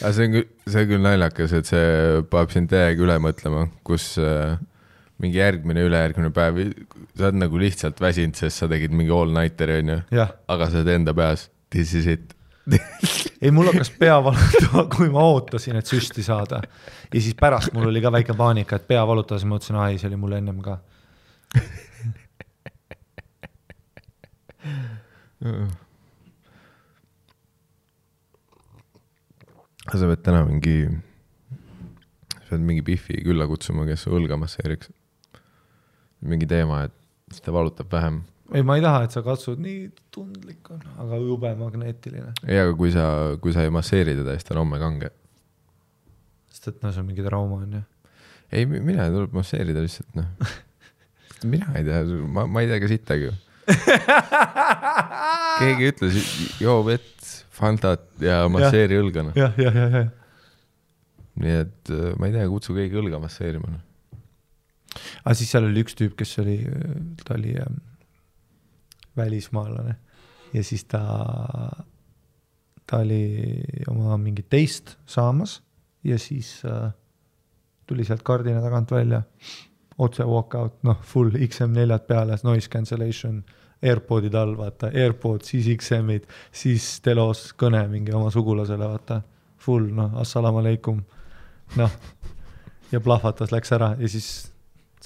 aga 0.00 0.12
see 0.12 0.28
on 0.28 0.36
küll, 0.36 0.50
see 0.66 0.84
on 0.84 0.92
küll 0.92 1.06
naljakas, 1.08 1.56
et 1.56 1.72
see 1.72 1.88
paneb 2.32 2.52
sind 2.52 2.72
täiega 2.72 3.06
üle 3.06 3.18
mõtlema, 3.22 3.66
kus 3.86 4.12
äh, 4.20 4.58
mingi 5.22 5.38
järgmine, 5.38 5.86
ülejärgmine 5.86 6.30
päev, 6.34 6.60
sa 7.14 7.28
oled 7.28 7.40
nagu 7.40 7.60
lihtsalt 7.60 8.00
väsinud, 8.02 8.36
sest 8.38 8.62
sa 8.62 8.68
tegid 8.70 8.94
mingi 8.96 9.12
all-nighter'i 9.14 9.80
onju, 9.82 9.98
jah, 10.14 10.32
aga 10.52 10.68
sa 10.70 10.80
oled 10.80 10.94
enda 10.96 11.14
peas, 11.16 11.48
this 11.72 11.94
is 11.98 12.08
it. 12.10 12.34
ei 13.42 13.50
mul 13.54 13.66
hakkas 13.72 13.90
pea 13.98 14.16
valutama, 14.22 14.84
kui 14.92 15.08
ma 15.12 15.24
ootasin, 15.32 15.78
et 15.80 15.88
süsti 15.90 16.22
saada. 16.26 16.62
ja 17.12 17.20
siis 17.20 17.34
pärast 17.38 17.72
mul 17.74 17.90
oli 17.90 18.02
ka 18.02 18.12
väike 18.14 18.34
paanika, 18.38 18.78
et 18.78 18.86
pea 18.90 19.02
valutas 19.06 19.42
ja 19.42 19.50
ma 19.50 19.56
mõtlesin, 19.56 19.78
ai, 19.82 19.98
see 19.98 20.10
oli 20.10 20.18
mul 20.22 20.36
ennem 20.38 20.62
ka. 20.62 20.78
sa 29.90 30.06
pead 30.08 30.22
täna 30.22 30.44
mingi, 30.46 30.76
sa 32.38 32.54
pead 32.54 32.66
mingi 32.66 32.84
Biffi 32.86 33.22
külla 33.26 33.48
kutsuma, 33.50 33.86
kes 33.88 34.06
su 34.06 34.14
õlga 34.14 34.38
masseeriks. 34.40 34.90
Mingi 36.22 36.48
teema, 36.50 36.84
et 36.88 36.94
siis 37.32 37.44
ta 37.44 37.54
valutab 37.54 37.90
vähem. 37.92 38.22
ei, 38.52 38.64
ma 38.66 38.76
ei 38.78 38.84
taha, 38.84 39.06
et 39.06 39.14
sa 39.14 39.22
katsud, 39.26 39.60
nii 39.62 39.86
tundlik 40.14 40.70
on, 40.74 40.82
aga 41.04 41.20
jube 41.22 41.52
magneetiline. 41.58 42.34
ei, 42.46 42.58
aga 42.62 42.74
kui 42.78 42.92
sa, 42.94 43.06
kui 43.42 43.54
sa 43.54 43.64
ei 43.66 43.72
masseeri 43.74 44.16
teda, 44.18 44.36
siis 44.36 44.48
ta 44.48 44.56
on 44.56 44.64
homme 44.64 44.80
kange. 44.82 45.12
sest 46.52 46.72
et 46.74 46.82
noh, 46.84 46.92
see 46.92 47.02
on 47.02 47.08
mingi 47.08 47.24
trauma 47.26 47.62
on 47.62 47.78
ju. 47.78 47.84
ei, 48.52 48.66
mine, 48.66 49.08
tuleb 49.14 49.34
masseerida 49.36 49.84
lihtsalt 49.84 50.18
noh. 50.18 50.28
mina 51.52 51.72
ei 51.78 51.86
tea, 51.86 52.02
ma, 52.30 52.46
ma 52.46 52.62
ei 52.62 52.70
tea 52.70 52.82
ka 52.82 52.90
sittagi 52.90 53.32
keegi 55.62 55.92
ütles, 55.92 56.18
joo 56.62 56.80
vett, 56.86 57.08
Fantat 57.52 58.04
ja 58.22 58.42
masseeri 58.50 58.96
õlga 58.98 59.26
noh. 59.28 59.38
jah, 59.38 59.54
jah, 59.60 59.76
jah, 59.76 59.96
jah. 60.00 60.10
nii 61.42 61.56
et 61.62 61.92
äh, 61.94 62.12
ma 62.18 62.28
ei 62.28 62.34
tea, 62.34 62.46
kutsu 62.50 62.74
keegi 62.76 62.98
õlga 62.98 63.20
masseerima 63.22 63.70
noh. 63.70 63.82
Aga 65.24 65.34
siis 65.38 65.52
seal 65.52 65.68
oli 65.68 65.84
üks 65.84 65.96
tüüp, 65.98 66.16
kes 66.18 66.38
oli, 66.42 66.58
ta 67.24 67.36
oli 67.36 67.56
ähm, 67.60 67.80
välismaalane. 69.16 69.96
Ja 70.52 70.64
siis 70.64 70.84
ta, 70.84 71.02
ta 72.86 72.98
oli 73.00 73.22
oma 73.88 74.18
mingit 74.20 74.50
teist 74.52 74.96
saamas 75.08 75.60
ja 76.04 76.18
siis 76.20 76.58
äh, 76.68 76.90
tuli 77.88 78.04
sealt 78.04 78.22
kardina 78.22 78.60
tagant 78.60 78.90
välja, 78.92 79.22
otse 79.98 80.24
walk 80.28 80.54
out, 80.54 80.78
noh, 80.86 81.00
full 81.04 81.32
XM4-d 81.36 82.06
peale, 82.08 82.36
noise 82.44 82.70
cancellation 82.70 83.42
AirPodid 83.82 84.34
all, 84.38 84.54
vaata, 84.56 84.92
AirPod, 84.94 85.42
siis 85.46 85.66
XM-id, 85.76 86.28
siis 86.54 87.00
telos 87.02 87.48
kõne 87.58 87.82
mingi 87.90 88.14
oma 88.14 88.30
sugulasele, 88.30 88.86
vaata. 88.86 89.22
Full 89.62 89.90
noh, 89.94 90.14
assalamu 90.22 90.62
alaikum, 90.62 91.02
noh. 91.78 91.96
Ja 92.92 93.00
plahvatas, 93.00 93.50
läks 93.54 93.72
ära. 93.74 93.92
Ja 93.98 94.08
siis 94.10 94.51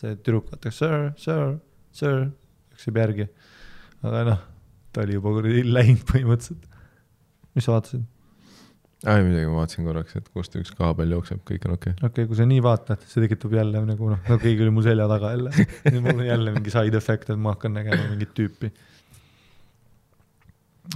see 0.01 0.16
tüdruk 0.18 0.51
vaatas 0.53 0.80
sir, 0.82 1.09
sir, 1.20 1.57
sir, 1.97 2.26
läksib 2.74 3.01
järgi. 3.01 3.28
aga 4.03 4.26
noh, 4.30 4.42
ta 4.92 5.05
oli 5.05 5.16
juba 5.16 5.32
kuradi 5.38 5.64
läinud 5.68 6.05
põhimõtteliselt. 6.11 6.68
mis 7.57 7.66
sa 7.66 7.76
vaatasid? 7.76 8.05
ei 9.05 9.22
midagi, 9.22 9.47
ma 9.47 9.61
vaatasin 9.61 9.86
korraks, 9.86 10.16
et 10.18 10.28
kust 10.34 10.57
üks 10.59 10.72
kaabel 10.76 11.12
jookseb, 11.14 11.42
kõik 11.47 11.66
on 11.68 11.76
okei 11.76 11.92
okay.. 11.94 12.01
okei 12.01 12.24
okay,, 12.24 12.28
kui 12.30 12.38
sa 12.38 12.47
nii 12.49 12.62
vaatad, 12.64 13.03
see 13.07 13.24
tekitab 13.24 13.57
jälle 13.59 13.82
nagu 13.86 14.12
noh, 14.12 14.22
no 14.30 14.38
keegi 14.42 14.64
oli 14.64 14.74
mu 14.74 14.84
selja 14.86 15.09
taga 15.11 15.32
jälle. 15.34 15.53
nüüd 15.90 16.01
mul 16.01 16.22
on 16.22 16.28
jälle 16.30 16.55
mingi 16.57 16.72
side 16.74 16.97
effect, 16.99 17.30
et 17.32 17.40
ma 17.40 17.55
hakkan 17.55 17.76
nägema 17.76 18.09
mingit 18.12 18.32
tüüpi. 18.36 18.72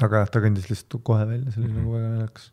aga 0.00 0.24
jah, 0.24 0.32
ta 0.32 0.42
kõndis 0.44 0.70
lihtsalt 0.72 1.02
kohe 1.06 1.28
välja, 1.28 1.52
see 1.52 1.62
oli 1.64 1.74
nagu 1.76 1.94
väga 1.96 2.14
naljakas. 2.16 2.50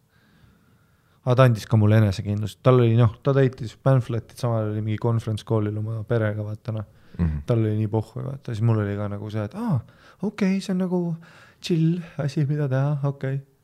Aga 1.27 1.35
ta 1.35 1.47
andis 1.49 1.67
ka 1.67 1.79
mulle 1.79 1.99
enesekindlust, 1.99 2.61
tal 2.63 2.79
oli 2.79 2.95
noh, 2.95 3.17
ta 3.23 3.33
täitis 3.35 3.75
pamflet'id, 3.83 4.37
samal 4.39 4.61
ajal 4.61 4.71
oli 4.77 4.85
mingi 4.85 5.01
conference 5.03 5.43
call'il 5.47 5.75
oma 5.81 5.99
perega, 6.07 6.45
vaata 6.45 6.79
noh. 6.79 6.93
Mhm. 7.17 7.43
tal 7.49 7.63
oli 7.63 7.73
nii 7.79 7.89
pohhu, 7.89 8.21
vaata, 8.21 8.53
siis 8.53 8.61
mul 8.61 8.79
oli 8.83 8.95
ka 8.95 9.07
nagu 9.09 9.29
see, 9.33 9.43
et 9.43 9.55
aa, 9.57 9.79
okei 10.21 10.57
okay,, 10.57 10.61
see 10.61 10.75
on 10.75 10.83
nagu 10.85 10.99
chill 11.59 11.97
asi, 12.21 12.45
mida 12.45 12.67
teha, 12.69 12.99
okei 13.03 13.39
okay.. 13.39 13.56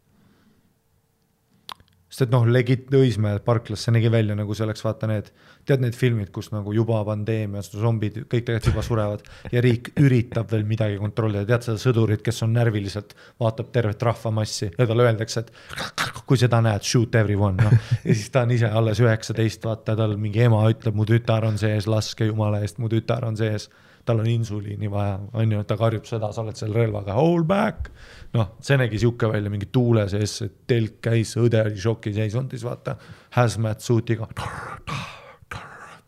Sest 2.13 2.27
et 2.27 2.33
noh, 2.33 2.43
legit 2.45 2.91
Õismäe 2.93 3.39
parklas, 3.41 3.87
see 3.87 3.93
nägi 3.95 4.11
välja 4.13 4.35
nagu 4.37 4.53
see 4.53 4.67
oleks 4.67 4.83
vaata 4.85 5.07
need, 5.09 5.31
tead 5.65 5.81
need 5.81 5.95
filmid, 5.97 6.29
kus 6.35 6.51
nagu 6.53 6.73
juba 6.75 6.99
pandeemia, 7.07 7.63
zombid, 7.65 8.19
kõik 8.29 8.45
tegelikult 8.45 8.69
juba 8.69 8.83
surevad 8.85 9.23
ja 9.53 9.63
riik 9.65 9.89
üritab 9.97 10.51
veel 10.53 10.67
midagi 10.69 10.99
kontrollida, 11.01 11.47
tead 11.49 11.65
seda 11.65 11.81
sõdurit, 11.81 12.21
kes 12.25 12.43
on 12.45 12.53
närviliselt, 12.53 13.15
vaatab 13.41 13.71
tervet 13.73 14.05
rahvamassi 14.05 14.69
ja 14.69 14.85
talle 14.85 15.07
öeldakse, 15.07 15.41
et 15.41 16.21
kui 16.29 16.37
seda 16.37 16.61
näed, 16.61 16.85
shoot 16.85 17.17
everyone, 17.17 17.57
noh. 17.65 17.73
ja 18.05 18.13
siis 18.13 18.29
ta 18.33 18.45
on 18.45 18.53
ise 18.53 18.69
alles 18.69 19.01
üheksateist, 19.01 19.65
vaata, 19.65 19.97
tal 19.97 20.13
mingi 20.21 20.45
ema 20.45 20.61
ütleb, 20.69 20.93
mu 20.93 21.09
tütar 21.09 21.49
on 21.49 21.57
sees, 21.57 21.89
laske 21.89 22.29
jumala 22.29 22.61
eest, 22.61 22.77
mu 22.77 22.91
tütar 22.93 23.25
on 23.25 23.39
sees 23.41 23.71
tal 24.05 24.19
on 24.19 24.27
insuliini 24.27 24.89
vaja, 24.91 25.19
on 25.33 25.51
ju, 25.51 25.63
ta 25.67 25.77
karjub 25.79 26.05
seda, 26.07 26.31
sa 26.35 26.43
oled 26.43 26.57
seal 26.59 26.73
relvaga, 26.75 27.15
hold 27.15 27.47
back. 27.47 27.91
noh, 28.33 28.55
see 28.63 28.77
nägi 28.79 28.99
sihuke 28.99 29.29
välja, 29.31 29.51
mingi 29.53 29.69
tuule 29.71 30.07
sees, 30.11 30.39
telk 30.67 30.99
käis, 31.05 31.35
õde 31.39 31.61
oli 31.63 31.79
šokiseisundis, 31.79 32.65
vaata, 32.67 32.97
hazmat 33.37 33.83
suitiga. 33.83 34.27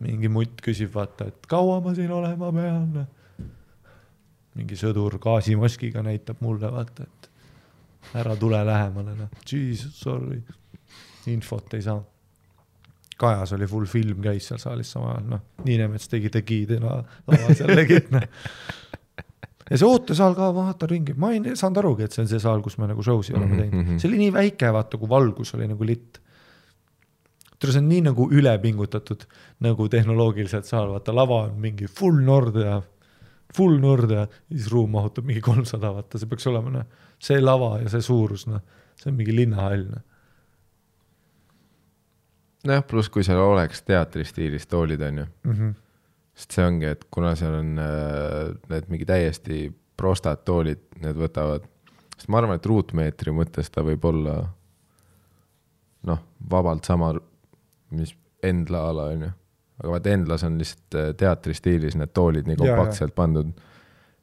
mingi 0.06 0.32
mutt 0.32 0.64
küsib, 0.66 0.92
vaata, 0.96 1.30
et 1.32 1.48
kaua 1.50 1.80
ma 1.84 1.96
siin 1.96 2.12
olema 2.12 2.52
pean. 2.56 3.06
mingi 4.56 4.80
sõdur 4.80 5.20
gaasimaskiga 5.20 6.04
näitab 6.04 6.44
mulle, 6.44 6.72
vaata, 6.72 7.08
et 7.08 7.32
ära 8.20 8.36
tule 8.40 8.60
lähemale, 8.66 9.16
noh, 9.16 9.40
jesus, 9.48 9.96
sorry, 10.04 10.42
infot 11.32 11.74
ei 11.74 11.82
saa 11.86 12.02
Kajas 13.18 13.54
oli 13.56 13.68
full 13.72 13.86
film 13.88 14.20
käis 14.24 14.50
seal 14.50 14.60
saalis 14.60 14.90
samal 14.92 15.14
ajal, 15.14 15.28
noh, 15.36 15.44
Niinemets 15.64 16.10
tegi 16.12 16.28
no, 16.84 16.98
laval 17.30 17.56
seal 17.56 17.72
legit, 17.78 18.10
noh. 18.12 18.26
ja 19.70 19.78
see 19.80 19.88
ootesaal 19.88 20.36
ka, 20.38 20.50
vaata 20.56 20.90
ringi, 20.92 21.14
ma 21.18 21.32
ei 21.34 21.56
saanud 21.56 21.80
arugi, 21.82 22.04
et 22.06 22.12
see 22.16 22.26
on 22.26 22.28
see 22.30 22.42
saal, 22.44 22.62
kus 22.66 22.76
me 22.78 22.90
nagu 22.92 23.04
show'si 23.06 23.34
oleme 23.38 23.56
Mhm, 23.56 23.62
teinud 23.62 23.80
mhm., 23.86 24.00
see 24.02 24.10
oli 24.12 24.20
nii 24.26 24.34
väike, 24.36 24.72
vaata, 24.76 25.00
kui 25.02 25.10
valgus 25.10 25.54
oli 25.58 25.68
nagu 25.72 25.88
litt. 25.88 26.20
tule, 27.56 27.72
see 27.72 27.80
on 27.80 27.88
nii 27.88 28.02
nagu 28.10 28.28
ülepingutatud 28.36 29.24
nagu 29.64 29.88
tehnoloogiliselt 29.90 30.68
saal, 30.68 30.92
vaata 30.92 31.16
lava 31.16 31.46
on 31.48 31.56
mingi 31.64 31.88
full 31.88 32.20
Nordea, 32.22 32.82
full 33.56 33.80
Nordea, 33.80 34.26
siis 34.52 34.68
ruum 34.74 34.92
mahutab 34.92 35.24
mingi 35.26 35.42
kolmsada, 35.42 35.94
vaata, 35.96 36.20
see 36.20 36.28
peaks 36.28 36.50
olema 36.52 36.74
noh, 36.74 36.86
see 37.24 37.40
lava 37.40 37.78
ja 37.80 37.88
see 37.96 38.04
suurus, 38.04 38.44
noh, 38.52 38.60
see 39.00 39.10
on 39.10 39.16
mingi 39.18 39.34
linnahall, 39.40 39.88
noh. 39.96 40.04
nojah, 42.68 42.84
pluss 42.88 43.12
kui 43.14 43.24
seal 43.26 43.42
oleks 43.42 43.84
teatri 43.86 44.26
stiilis 44.28 44.68
toolid, 44.72 45.02
on 45.06 45.24
ju, 45.24 45.28
sest 46.36 46.58
see 46.58 46.66
ongi, 46.66 46.90
et 46.92 47.06
kuna 47.14 47.36
seal 47.40 47.60
on 47.62 47.80
äh, 47.82 48.52
need 48.72 48.92
mingi 48.92 49.08
täiesti 49.10 49.70
prostad 49.98 50.44
toolid, 50.48 50.82
need 51.04 51.18
võtavad, 51.20 51.66
sest 52.18 52.30
ma 52.30 52.42
arvan, 52.42 52.60
et 52.60 52.66
ruutmeetri 52.66 53.34
mõttes 53.36 53.72
ta 53.72 53.84
võib 53.86 54.06
olla 54.10 54.36
noh, 56.06 56.22
vabalt 56.52 56.86
sama, 56.86 57.14
mis 57.96 58.16
Endla 58.46 58.84
ala 58.92 59.08
on 59.10 59.22
ju. 59.26 59.28
aga 59.82 59.92
vaata 59.96 60.12
Endlas 60.14 60.44
on 60.46 60.58
lihtsalt 60.60 60.96
äh, 61.00 61.08
teatri 61.18 61.56
stiilis 61.58 61.96
need 61.98 62.12
toolid 62.14 62.48
nii 62.48 62.60
kompaktselt 62.60 63.16
pandud, 63.16 63.54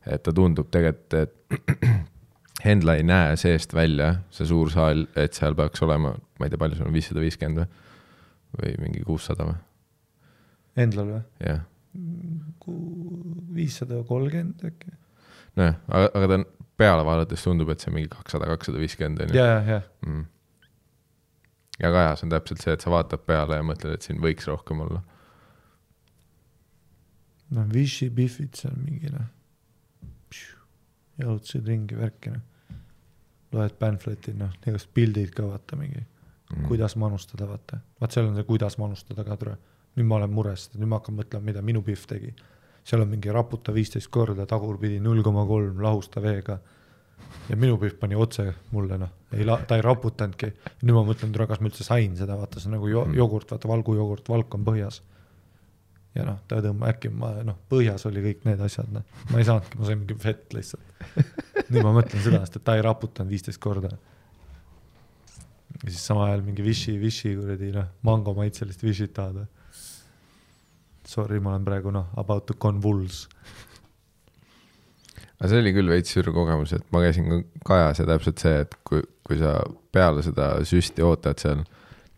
et 0.07 0.23
ta 0.23 0.33
tundub 0.33 0.71
tegelikult, 0.71 1.15
et 1.15 2.13
Endla 2.73 2.95
ei 2.95 3.03
näe 3.03 3.35
seest 3.41 3.75
välja, 3.75 4.13
see 4.31 4.47
suur 4.47 4.71
saal, 4.71 5.07
et 5.19 5.35
seal 5.35 5.57
peaks 5.59 5.83
olema, 5.83 6.13
ma 6.15 6.47
ei 6.47 6.53
tea, 6.53 6.61
palju 6.61 6.79
seal 6.79 6.87
on, 6.87 6.95
viissada 6.95 7.25
viiskümmend 7.25 7.65
või, 7.65 7.83
või 8.59 8.73
mingi 8.83 9.05
kuussada 9.07 9.49
või, 9.49 9.61
Endlal 10.83 11.13
või? 11.17 11.23
jah 11.45 11.63
viissada 13.55 14.03
kolmkümmend 14.09 14.65
äkki. 14.65 14.93
nojah, 15.57 15.75
aga, 15.89 16.11
aga 16.15 16.29
ta 16.29 16.39
on 16.39 16.47
peale 16.81 17.05
vaadates 17.05 17.45
tundub, 17.45 17.73
et 17.73 17.83
see 17.83 17.91
on 17.91 17.99
mingi 17.99 18.11
kakssada, 18.13 18.49
kakssada 18.49 18.81
viiskümmend 18.81 19.21
on 19.21 19.33
ju 19.33 19.37
ja, 19.37 19.49
ja, 19.51 19.61
ja 19.69 19.81
mm.. 20.07 20.23
ja 21.83 21.91
Kajas 21.93 22.25
on 22.25 22.33
täpselt 22.33 22.65
see, 22.65 22.77
et 22.77 22.85
sa 22.85 22.93
vaatad 22.95 23.25
peale 23.27 23.59
ja 23.61 23.67
mõtled, 23.67 23.97
et 23.97 24.09
siin 24.09 24.23
võiks 24.25 24.49
rohkem 24.49 24.81
olla. 24.87 25.03
noh, 27.59 27.69
Vichy 27.75 28.09
Biffid 28.11 28.57
seal 28.57 28.79
mingi 28.81 29.13
noh. 29.13 29.29
jalutasid 31.21 31.69
ringi 31.69 31.99
värki 31.99 32.33
noh. 32.33 32.81
loed 33.53 33.77
pamfletid 33.81 34.41
noh, 34.41 34.57
igast 34.65 34.89
pildid 34.97 35.37
ka 35.37 35.45
vaata 35.51 35.77
mingi 35.77 36.07
mm., 36.57 36.67
kuidas 36.69 36.97
manustada, 36.97 37.49
vaata. 37.49 37.81
vaat 38.01 38.15
seal 38.15 38.29
on 38.29 38.37
see, 38.39 38.47
kuidas 38.49 38.79
manustada 38.79 39.25
ka 39.25 39.37
tule. 39.37 39.57
nüüd 39.97 40.09
ma 40.09 40.17
olen 40.17 40.33
mures, 40.33 40.71
nüüd 40.75 40.89
ma 40.89 41.01
hakkan 41.01 41.19
mõtlema, 41.19 41.45
mida 41.51 41.63
minu 41.63 41.83
Biff 41.83 42.07
tegi. 42.09 42.35
seal 42.85 43.03
on 43.03 43.09
mingi 43.09 43.33
raputa 43.33 43.75
viisteist 43.75 44.11
korda, 44.11 44.47
tagurpidi 44.47 45.01
null 45.01 45.23
koma 45.23 45.47
kolm 45.47 45.83
lahusta 45.83 46.23
veega. 46.23 46.59
ja 47.49 47.57
minu 47.57 47.79
Biff 47.79 47.99
pani 48.01 48.15
otse 48.15 48.53
mulle 48.71 48.99
noh, 48.99 49.11
ei 49.33 49.45
la-, 49.45 49.61
ta 49.67 49.77
ei 49.77 49.83
raputanudki. 49.83 50.53
nüüd 50.83 50.95
ma 50.95 51.07
mõtlen, 51.13 51.33
kas 51.49 51.61
ma 51.61 51.71
üldse 51.71 51.85
sain 51.85 52.17
seda, 52.17 52.37
vaata 52.37 52.61
see 52.61 52.71
on 52.71 52.79
nagu 52.79 52.89
jo- 52.89 53.09
jogurt, 53.15 53.51
vaata 53.51 53.69
valgujogurt, 53.69 54.29
valk 54.29 54.55
on 54.55 54.65
põhjas 54.65 55.03
ja 56.17 56.25
noh, 56.29 56.39
ta 56.49 56.61
tõmbab 56.61 56.93
äkki 56.93 57.11
ma 57.15 57.33
noh, 57.47 57.57
põhjas 57.71 58.05
oli 58.09 58.23
kõik 58.25 58.47
need 58.49 58.61
asjad, 58.65 58.89
noh, 58.93 59.05
ma 59.31 59.41
ei 59.41 59.47
saanudki, 59.49 59.79
ma 59.81 59.89
sain 59.89 60.01
mingi 60.03 60.17
fett 60.21 60.57
lihtsalt. 60.57 60.91
nüüd 61.73 61.85
ma 61.85 61.95
mõtlen 61.97 62.25
seda, 62.25 62.43
sest 62.45 62.59
et 62.61 62.67
ta 62.67 62.77
ei 62.77 62.85
raputanud 62.85 63.33
viisteist 63.33 63.61
korda. 63.63 63.95
Ja 65.83 65.91
siis 65.91 66.05
samal 66.07 66.29
ajal 66.31 66.45
mingi 66.47 66.65
Vichy, 66.65 66.97
Vichy 67.01 67.35
kuradi 67.39 67.73
noh, 67.75 67.91
mangomaitselist 68.07 68.85
Vichy't 68.85 69.15
tahad 69.17 69.43
või? 69.43 69.49
Sorry, 71.13 71.41
ma 71.43 71.57
olen 71.57 71.65
praegu 71.67 71.91
noh, 71.93 72.13
about 72.17 72.47
to 72.47 72.55
convulse. 72.55 73.27
aga 75.41 75.51
see 75.51 75.59
oli 75.59 75.73
küll 75.75 75.91
veits 75.91 76.15
sür 76.15 76.31
kogemus, 76.35 76.73
et 76.77 76.85
ma 76.95 77.03
käisin 77.03 77.29
ka 77.29 77.41
Kajas 77.73 78.03
ja 78.03 78.07
täpselt 78.09 78.43
see, 78.43 78.61
et 78.63 78.77
kui, 78.87 79.03
kui 79.27 79.39
sa 79.41 79.57
peale 79.93 80.23
seda 80.23 80.55
süsti 80.69 81.03
ootad 81.05 81.43
seal 81.43 81.65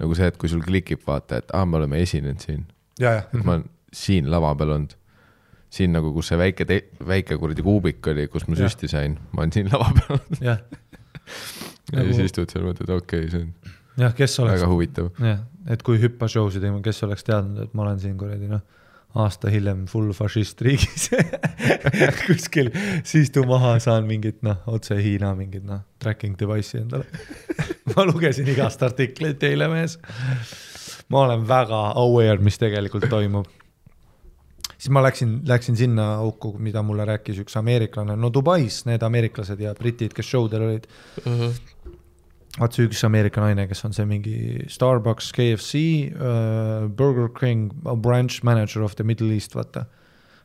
nagu 0.01 0.17
see, 0.19 0.29
et 0.29 0.37
kui 0.41 0.51
sul 0.51 0.63
klikib, 0.65 1.01
vaata, 1.07 1.41
et 1.41 1.55
aa, 1.55 1.65
me 1.69 1.79
oleme 1.81 2.03
esinenud 2.05 2.43
siin, 2.43 2.67
ja, 3.01 3.17
ja 3.21 3.25
et 3.31 3.41
ma 3.41 3.57
olen 3.57 3.65
siin 3.95 4.29
lava 4.31 4.53
peal 4.59 4.75
olnud. 4.77 4.97
siin 5.75 5.91
nagu, 5.91 6.13
kus 6.15 6.29
see 6.31 6.39
väike, 6.39 6.67
väike 7.07 7.39
kuradi 7.41 7.63
kuubik 7.67 8.07
oli, 8.13 8.29
kus 8.31 8.45
ma 8.47 8.55
Jah. 8.55 8.69
süsti 8.69 8.91
sain, 8.91 9.17
ma 9.33 9.43
olen 9.43 9.55
siin 9.57 9.73
lava 9.73 9.89
peal 9.97 10.19
olnud 10.19 10.45
jah, 10.45 10.61
ja 11.93 12.01
Nagu- 12.01 12.13
siis 12.15 12.31
istud 12.33 12.53
seal, 12.53 12.65
mõtled, 12.69 12.91
okei 12.95 13.27
okay,, 13.27 13.33
see 13.33 13.47
on 13.47 13.75
jah, 14.01 14.15
kes 14.17 14.39
oleks 14.43 14.59
väga, 14.59 14.71
huvitav. 14.71 15.11
jah, 15.23 15.43
et 15.71 15.83
kui 15.87 16.01
hüppa 16.03 16.29
show 16.31 16.49
si 16.51 16.63
tegema, 16.63 16.83
kes 16.85 17.03
oleks 17.07 17.27
teadnud, 17.27 17.67
et 17.67 17.77
ma 17.77 17.87
olen 17.87 18.01
siin 18.03 18.17
kuradi 18.21 18.51
noh, 18.51 18.63
aasta 19.15 19.51
hiljem 19.53 19.85
full 19.91 20.11
fašist 20.17 20.63
riigis 20.67 21.09
kuskil, 22.27 22.73
siis 23.07 23.31
tuu 23.35 23.47
maha 23.47 23.77
saan 23.83 24.09
mingit 24.09 24.41
noh, 24.47 24.63
otse 24.71 24.99
Hiina 24.99 25.35
mingit 25.39 25.67
noh, 25.67 25.85
tracking 26.03 26.35
device'i 26.39 26.83
endale. 26.83 27.07
ma 27.95 28.07
lugesin 28.09 28.49
igast 28.51 28.83
artikleid 28.83 29.39
teile 29.43 29.69
mees. 29.71 30.01
ma 31.13 31.27
olen 31.27 31.45
väga 31.47 31.85
aware, 32.01 32.41
mis 32.43 32.59
tegelikult 32.59 33.07
toimub. 33.13 33.47
siis 34.75 34.91
ma 34.91 35.05
läksin, 35.05 35.37
läksin 35.47 35.79
sinna 35.79 36.17
auku, 36.17 36.57
mida 36.59 36.83
mulle 36.83 37.07
rääkis 37.07 37.39
üks 37.45 37.55
ameeriklane, 37.61 38.19
no 38.19 38.33
Dubais 38.35 38.83
need 38.89 39.07
ameeriklased 39.07 39.63
ja 39.63 39.77
britid, 39.79 40.17
kes 40.17 40.27
show 40.27 40.51
del 40.51 40.67
olid 40.67 40.91
vaat 42.59 42.75
see 42.77 42.87
üks 42.87 43.01
Ameerika 43.07 43.43
naine, 43.43 43.67
kes 43.71 43.85
on 43.87 43.95
see 43.97 44.07
mingi 44.09 44.35
Starbucks, 44.71 45.31
KFC 45.35 45.81
uh,, 46.15 46.87
Burger 46.87 47.29
King 47.35 47.73
branch 48.03 48.43
manager 48.47 48.83
of 48.87 48.95
the 48.99 49.07
Middle 49.07 49.31
East, 49.35 49.57
vaata, 49.59 49.87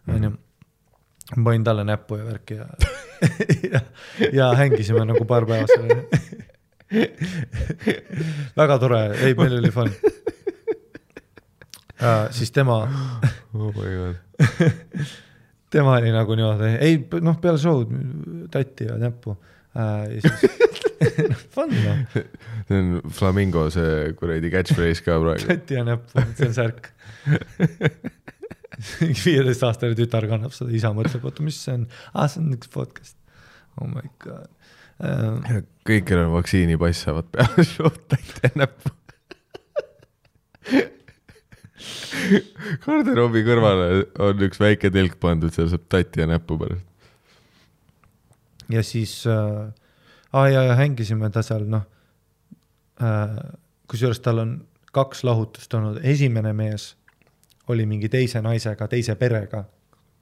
onju. 0.10 0.32
ma 1.36 1.44
panin 1.46 1.66
talle 1.68 1.84
näppu 1.86 2.18
ja 2.18 2.24
värki 2.26 2.56
ja 2.58 2.66
ja, 3.74 3.80
ja 4.34 4.46
hängisime 4.58 5.04
nagu 5.06 5.26
paar 5.30 5.46
päeva 5.46 5.68
seal. 5.70 5.90
väga 8.58 8.80
tore, 8.82 9.02
ei, 9.22 9.34
meil 9.38 9.54
oli 9.60 9.72
fun 9.76 9.92
uh,. 12.02 12.26
siis 12.34 12.50
tema, 12.56 12.76
oh 13.54 13.70
my 13.76 13.90
god. 14.00 14.16
tema 15.74 15.92
oli 16.00 16.10
nagu 16.16 16.32
niimoodi, 16.40 16.70
ei 16.82 16.94
noh, 17.22 17.38
peale 17.38 17.62
show'd 17.62 17.90
tatti 18.50 18.90
ja 18.90 18.98
näppu 18.98 19.38
äh, 19.38 19.59
fun 21.54 21.70
noh, 21.70 22.00
see 22.68 22.78
on 22.80 22.88
Flamingo 23.14 23.68
see 23.74 24.14
kuradi 24.18 24.50
catchphrase 24.54 25.04
ka 25.06 25.20
praegu. 25.22 25.46
tatti 25.50 25.78
ja 25.78 25.84
näppu, 25.88 26.24
see 26.38 26.50
on 26.50 26.56
särk. 26.58 26.90
viieteistaastane 29.26 29.98
tütar 30.00 30.26
kannab 30.32 30.56
seda, 30.56 30.74
isa 30.76 30.92
mõtleb, 30.96 31.26
oota, 31.28 31.46
mis 31.46 31.60
see 31.62 31.76
on, 31.78 31.86
aa, 32.14 32.28
see 32.32 32.42
on 32.42 32.56
üks 32.58 32.72
podcast. 32.74 33.18
oh 33.80 33.88
my 33.92 34.06
god 34.24 34.50
uh,. 35.04 35.62
kõik, 35.88 36.08
kellel 36.10 36.30
on 36.30 36.38
vaktsiinipass, 36.40 37.06
saavad 37.06 37.30
peale 37.36 37.68
show'd 37.74 38.02
täite 38.12 38.54
näppu. 38.60 38.96
garderoobi 42.84 43.46
kõrvale 43.48 43.90
on 44.26 44.46
üks 44.50 44.60
väike 44.62 44.92
telk 44.94 45.20
pandud, 45.22 45.54
seal 45.54 45.70
saab 45.72 45.86
tatti 45.92 46.26
ja 46.26 46.28
näppu 46.34 46.58
pärast. 46.60 46.89
Ja 48.70 48.84
siis 48.84 49.24
äh,, 49.28 49.72
aa 50.34 50.48
ja, 50.50 50.64
ja 50.64 50.76
hängisime 50.76 51.30
ta 51.34 51.42
seal 51.46 51.66
noh 51.70 51.86
äh,, 53.02 53.40
kusjuures 53.90 54.20
tal 54.26 54.40
on 54.44 54.56
kaks 54.94 55.24
lahutust 55.24 55.74
olnud, 55.78 56.00
esimene 56.04 56.54
mees 56.54 56.92
oli 57.70 57.86
mingi 57.86 58.10
teise 58.10 58.42
naisega, 58.42 58.88
teise 58.90 59.16
perega. 59.16 59.64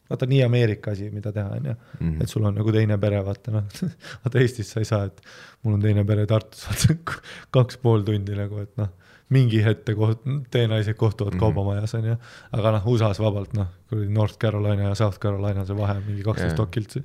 vaata 0.08 0.24
nii 0.26 0.38
Ameerika 0.46 0.92
asi, 0.96 1.10
mida 1.12 1.32
teha, 1.36 1.50
onju, 1.58 1.74
Mhm. 2.00 2.22
et 2.24 2.30
sul 2.32 2.46
on 2.48 2.56
nagu 2.56 2.72
teine 2.72 2.96
pere, 2.98 3.18
vaata 3.26 3.52
noh, 3.52 3.64
vaata 4.24 4.40
Eestis 4.40 4.70
sa 4.72 4.80
ei 4.80 4.86
saa, 4.88 5.04
et 5.10 5.18
mul 5.64 5.74
on 5.76 5.82
teine 5.84 6.06
pere 6.08 6.24
Tartus, 6.26 6.62
vaata 6.64 6.96
kaks 7.58 7.78
pool 7.84 8.06
tundi 8.08 8.36
nagu, 8.36 8.62
et 8.64 8.72
noh, 8.80 8.88
mingi 9.36 9.60
hetk 9.66 9.90
koht-, 10.00 10.24
teie 10.52 10.68
naised 10.72 10.96
kohtuvad 10.96 11.34
Mhm. 11.36 11.40
kaubamajas 11.42 11.94
onju, 12.00 12.16
aga 12.56 12.72
noh, 12.78 12.88
USA-s 12.88 13.20
vabalt 13.20 13.52
noh, 13.60 13.68
kuradi 13.90 14.08
North 14.16 14.38
Carolina 14.40 14.84
ja 14.88 14.96
South 14.96 15.20
Carolina 15.20 15.66
see 15.68 15.76
vahe 15.76 15.98
on 16.00 16.04
mingi 16.08 16.24
kaksteist 16.24 16.56
Jaa. 16.58 16.64
okiltsi. 16.70 17.04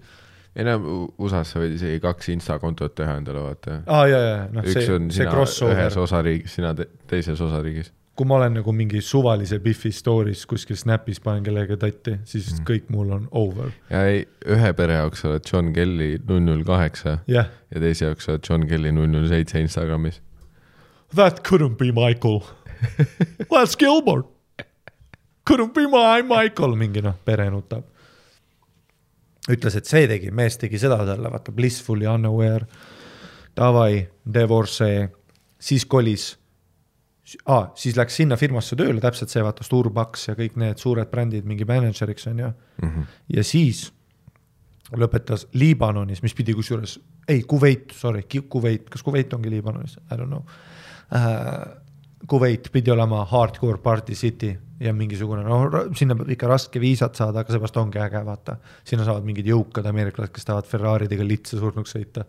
Ei 0.56 0.66
no 0.66 0.76
USA-s 1.22 1.54
sa 1.54 1.62
võid 1.62 1.78
isegi 1.78 2.00
kaks 2.02 2.28
insta 2.34 2.58
kontot 2.60 2.94
teha 2.98 3.16
endale, 3.20 3.42
vaata. 3.46 3.80
aa 3.86 4.04
ja, 4.10 4.20
ja, 4.26 4.38
noh 4.52 4.66
üks 4.66 4.86
see 4.86 5.00
see 5.16 5.26
crossover 5.30 5.78
ühes, 5.78 5.98
osariigis, 6.00 6.56
sina 6.58 6.74
te 6.76 6.88
teises 7.08 7.40
osariigis. 7.40 7.92
kui 8.18 8.28
ma 8.28 8.36
olen 8.36 8.58
nagu 8.60 8.74
mingi 8.76 9.00
suvalise 9.04 9.58
Biffi 9.64 9.92
story's 9.96 10.44
kuskil 10.48 10.76
Snapis 10.76 11.22
panen 11.24 11.46
kellegagi 11.46 11.78
tatti, 11.80 12.18
siis 12.28 12.50
mm. 12.52 12.66
kõik 12.68 12.90
mul 12.92 13.14
on 13.16 13.28
over. 13.30 13.72
ja 13.92 14.04
ei, 14.10 14.26
ühe 14.44 14.72
pere 14.76 15.00
jaoks 15.00 15.24
sa 15.24 15.32
oled 15.32 15.48
John 15.48 15.72
Kelly 15.76 16.16
null 16.28 16.44
null 16.48 16.66
kaheksa 16.68 17.20
ja 17.30 17.46
teise 17.72 18.10
jaoks 18.10 18.28
sa 18.28 18.36
oled 18.36 18.50
John 18.50 18.68
Kelly 18.68 18.92
null 18.92 19.08
null 19.12 19.30
seitse 19.32 19.62
Instagramis. 19.62 20.20
that 21.14 21.42
couldn't 21.44 21.78
be 21.78 21.92
Michael. 21.92 22.42
That's 23.50 23.76
Gilmore. 23.76 24.24
Couldn't 25.44 25.74
be 25.74 25.86
my 25.86 26.22
Michael, 26.22 26.76
mingi 26.76 27.02
noh, 27.02 27.14
pere 27.24 27.48
nutab. 27.50 27.84
ütles, 29.50 29.76
et 29.78 29.88
see 29.88 30.06
tegi, 30.10 30.30
mees 30.34 30.58
tegi 30.60 30.78
seda 30.78 31.00
talle, 31.06 31.32
vaata 31.32 31.54
blissfully 31.54 32.06
unaware. 32.06 32.66
Davai, 33.56 34.06
divorce, 34.34 34.86
siis 35.60 35.84
kolis 35.84 36.30
ah,, 37.46 37.70
siis 37.78 37.96
läks 37.96 38.16
sinna 38.20 38.36
firmasse 38.40 38.76
tööle, 38.78 39.00
täpselt 39.02 39.32
see, 39.32 39.42
vaata 39.44 39.64
Starbucks 39.66 40.28
ja 40.30 40.36
kõik 40.38 40.56
need 40.60 40.80
suured 40.82 41.10
brändid 41.10 41.48
mingi 41.48 41.66
mänedžeriks 41.68 42.28
on 42.32 42.40
ju. 42.42 42.52
ja 43.36 43.44
siis 43.46 43.90
lõpetas 44.92 45.46
Liibanonis, 45.56 46.22
mis 46.22 46.34
pidi 46.36 46.54
kusjuures, 46.56 46.98
ei 47.28 47.42
Kuveit, 47.48 47.94
sorry, 47.96 48.24
Kuveit, 48.28 48.88
kas 48.90 49.02
Kuveit 49.02 49.32
ongi 49.32 49.50
Liibanonis, 49.50 49.98
I 50.10 50.16
don't 50.16 50.28
know 50.32 50.44
uh,. 51.12 51.81
Kuveit 52.28 52.68
pidi 52.72 52.92
olema 52.92 53.24
hardcore 53.26 53.80
party 53.82 54.14
city 54.14 54.52
ja 54.82 54.92
mingisugune, 54.94 55.42
no 55.46 55.84
sinna 55.96 56.16
peab 56.18 56.30
ikka 56.34 56.48
raske 56.50 56.80
viisat 56.82 57.18
saada, 57.18 57.42
aga 57.42 57.54
seepärast 57.54 57.78
ongi 57.80 58.00
äge, 58.02 58.22
vaata. 58.26 58.56
sinna 58.86 59.06
saavad 59.06 59.26
mingid 59.26 59.48
jõukad 59.50 59.86
ameeriklased, 59.90 60.32
kes 60.34 60.48
tahavad 60.48 60.68
Ferraridega 60.70 61.26
litse 61.26 61.58
surnuks 61.60 61.94
sõita. 61.96 62.24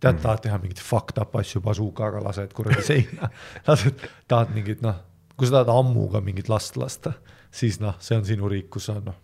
tead, 0.00 0.18
tahad 0.20 0.42
teha 0.44 0.58
mingeid 0.60 0.82
fucked 0.82 1.18
up 1.22 1.34
asju 1.40 1.62
bazookaga, 1.64 2.20
lased 2.22 2.52
kuradi 2.54 2.82
seina, 2.84 3.30
lased, 3.68 4.06
tahad 4.28 4.52
mingit 4.54 4.82
noh, 4.84 4.98
kui 5.36 5.48
sa 5.48 5.58
tahad 5.58 5.72
ammuga 5.72 6.20
mingit 6.20 6.50
last 6.52 6.76
lasta, 6.76 7.14
siis 7.50 7.80
noh, 7.80 7.96
see 8.00 8.18
on 8.18 8.26
sinu 8.28 8.50
riik, 8.52 8.68
kus 8.76 8.90
sa 8.90 8.98
noh, 9.00 9.16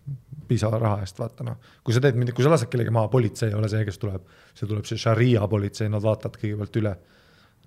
piisava 0.49 0.81
raha 0.81 1.03
eest 1.05 1.21
vaata 1.21 1.47
noh. 1.47 1.59
kui 1.85 1.95
sa 1.95 2.01
teed, 2.03 2.19
kui 2.33 2.45
sa 2.45 2.55
lased 2.55 2.71
kellegi 2.73 2.95
maha, 2.95 3.13
politsei 3.13 3.53
ei 3.53 3.59
ole 3.59 3.71
see, 3.71 3.85
kes 3.89 4.01
tuleb, 4.01 4.25
see 4.55 4.71
tuleb 4.71 4.89
see 4.89 5.01
šaria 5.01 5.45
politsei, 5.51 5.93
nad 5.93 6.03
vaatavad 6.03 6.41
kõigepealt 6.41 6.81
üle. 6.83 6.95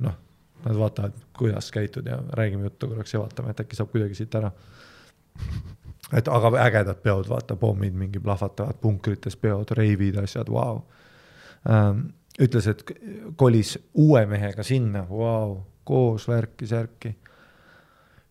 noh, 0.06 0.18
nad 0.66 0.78
vaatavad, 0.78 1.14
kuidas 1.38 1.72
käitud 1.72 2.06
ja 2.06 2.20
räägime 2.34 2.64
juttu 2.64 2.88
korraks 2.88 3.14
ja 3.14 3.20
vaatame, 3.20 3.50
et 3.50 3.60
äkki 3.60 3.76
saab 3.76 3.92
kuidagi 3.92 4.16
siit 4.16 4.36
ära. 4.36 4.52
et 6.14 6.28
aga 6.28 6.52
ägedad 6.64 7.02
peod, 7.04 7.30
vaata 7.30 7.56
pommid 7.56 7.94
mingi 7.94 8.20
plahvatavad 8.20 8.78
punkrites 8.82 9.36
peod, 9.36 9.72
reivid, 9.72 10.18
asjad, 10.24 10.50
vau. 10.52 10.82
ütles, 12.42 12.68
et 12.68 12.84
kolis 13.36 13.78
uue 13.94 14.26
mehega 14.26 14.64
sinna, 14.64 15.06
vau, 15.10 15.64
koos 15.84 16.28
värki-särki. 16.28 17.16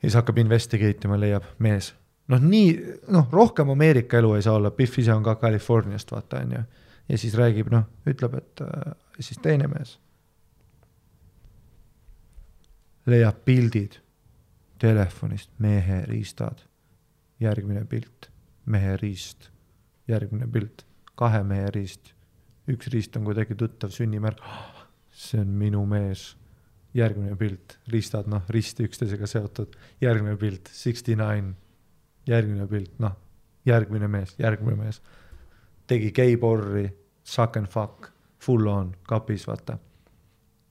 ja 0.02 0.08
siis 0.08 0.14
hakkab 0.14 0.38
investigate 0.38 1.08
ima, 1.08 1.20
leiab 1.20 1.44
mees. 1.58 1.94
noh, 2.28 2.40
nii, 2.40 2.78
noh, 3.08 3.28
rohkem 3.32 3.70
Ameerika 3.70 4.18
elu 4.18 4.34
ei 4.34 4.42
saa 4.42 4.54
olla, 4.54 4.70
Pihv 4.70 4.98
ise 4.98 5.14
on 5.14 5.22
ka 5.22 5.36
Californiast, 5.36 6.12
vaata, 6.12 6.40
on 6.40 6.52
ju. 6.52 6.62
ja 7.08 7.18
siis 7.18 7.34
räägib, 7.34 7.70
noh, 7.70 7.84
ütleb, 8.06 8.34
et 8.34 8.60
äh, 8.60 8.92
siis 9.20 9.38
teine 9.42 9.68
mees 9.68 9.98
leiab 13.07 13.44
pildid. 13.44 14.00
Telefonist, 14.78 15.52
mehe 15.62 16.02
riistad, 16.09 16.59
järgmine 17.40 17.84
pilt, 17.88 18.28
mehe 18.66 18.96
riist, 19.00 19.48
järgmine 20.11 20.48
pilt, 20.50 20.82
kahe 21.16 21.40
mehe 21.46 21.70
riist, 21.72 22.11
üks 22.68 22.90
riist 22.92 23.16
on 23.16 23.24
kuidagi 23.24 23.55
tuttav 23.57 23.94
sünnimärk, 23.94 24.42
see 25.14 25.40
on 25.40 25.52
minu 25.61 25.84
mees, 25.88 26.34
järgmine 26.94 27.36
pilt, 27.38 27.78
riistad 27.92 28.28
noh, 28.30 28.42
risti 28.50 28.88
üksteisega 28.88 29.28
seotud, 29.30 29.76
järgmine 30.02 30.36
pilt, 30.40 30.68
sixty 30.74 31.16
nine, 31.18 31.55
järgmine 32.28 32.66
pilt, 32.68 32.98
noh, 33.02 33.14
järgmine 33.64 34.11
mees, 34.11 34.34
järgmine 34.42 34.76
mees, 34.82 35.00
tegi 35.86 36.11
geiborri, 36.12 36.88
suck 37.24 37.57
and 37.61 37.70
fuck, 37.72 38.11
full 38.42 38.66
on, 38.68 38.92
kapis, 39.09 39.46
vaata. 39.48 39.78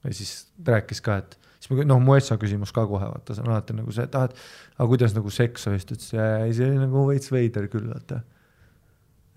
ja 0.03 0.13
siis 0.13 0.51
rääkis 0.67 1.01
ka, 1.01 1.17
et 1.17 1.39
siis 1.63 1.71
ma, 1.71 1.85
noh, 1.87 2.01
mu 2.03 2.17
Essa 2.17 2.35
küsimus 2.39 2.73
ka 2.75 2.83
kohe, 2.89 3.07
vaata, 3.07 3.35
see 3.35 3.43
on 3.43 3.53
alati 3.53 3.75
nagu 3.77 3.93
see, 3.95 4.03
et 4.07 4.17
ah, 4.19 4.27
et 4.27 4.75
aga 4.75 4.87
kuidas 4.91 5.15
nagu 5.15 5.31
seks 5.31 5.69
oli, 5.71 5.79
siis 5.79 5.87
ta 5.87 5.95
ütles, 5.95 6.09
ei, 6.19 6.55
see 6.57 6.67
oli 6.67 6.81
nagu 6.81 7.05
veits 7.07 7.31
veider 7.31 7.69
küll, 7.71 7.87
vaata. 7.91 8.19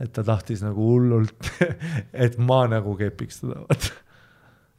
et 0.02 0.12
ta 0.12 0.24
tahtis 0.26 0.64
nagu 0.66 0.90
hullult, 0.90 1.52
et 2.26 2.36
ma 2.42 2.64
nagu 2.72 2.96
kepiks 2.98 3.44
teda, 3.44 3.62
vaata. 3.62 3.94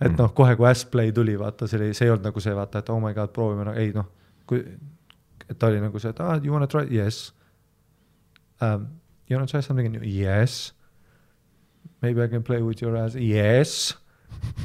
et 0.09 0.19
noh, 0.19 0.33
kohe 0.35 0.59
kui 0.59 0.69
Asplay 0.69 1.15
tuli, 1.15 1.37
vaata, 1.39 1.69
see 1.71 1.79
oli, 1.79 1.89
see 1.97 2.09
ei 2.09 2.13
olnud 2.13 2.27
nagu 2.29 2.43
see, 2.43 2.55
vaata, 2.57 2.83
et 2.83 2.93
oh 2.93 3.01
my 3.03 3.15
god, 3.15 3.33
proovime 3.35 3.69
nagu, 3.69 3.79
ei 3.79 3.95
noh, 3.95 4.11
kui, 4.49 4.63
et 5.47 5.55
ta 5.55 5.71
oli 5.71 5.79
nagu 5.83 6.03
see, 6.03 6.11
et 6.11 6.23
ah, 6.25 6.35
you 6.43 6.53
wanna 6.53 6.69
try, 6.71 6.87
yes 6.91 7.29
um,. 8.61 8.89
You 9.27 9.35
wanna 9.35 9.45
try 9.45 9.59
something 9.59 9.91
new, 9.91 9.99
yes. 10.07 10.71
Maybe 12.01 12.23
I 12.23 12.29
can 12.29 12.43
play 12.43 12.61
with 12.61 12.81
your 12.81 12.95
ass, 12.95 13.13
yes. 13.19 13.97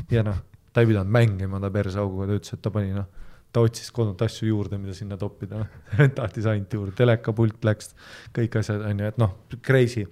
ja 0.09 0.23
noh 0.23 0.39
ta 0.73 0.81
ei 0.81 0.89
pidanud 0.89 1.13
mängima 1.13 1.61
ta 1.61 1.71
persauguga, 1.71 2.27
ta 2.31 2.39
ütles, 2.39 2.57
et 2.57 2.63
ta 2.65 2.73
pani 2.75 2.95
noh, 2.97 3.07
ta 3.53 3.61
otsis 3.61 3.91
kodunt 3.93 4.23
asju 4.25 4.49
juurde, 4.49 4.79
mida 4.81 4.95
sinna 4.97 5.19
toppida, 5.21 5.67
tahtis 6.19 6.49
ainult 6.49 6.73
juurde, 6.73 6.97
telekapult 6.97 7.65
läks, 7.69 7.93
kõik 8.37 8.59
asjad 8.63 8.85
on 8.89 9.05
ju, 9.05 9.13
et 9.13 9.21
noh, 9.21 9.37
crazy. 9.61 10.07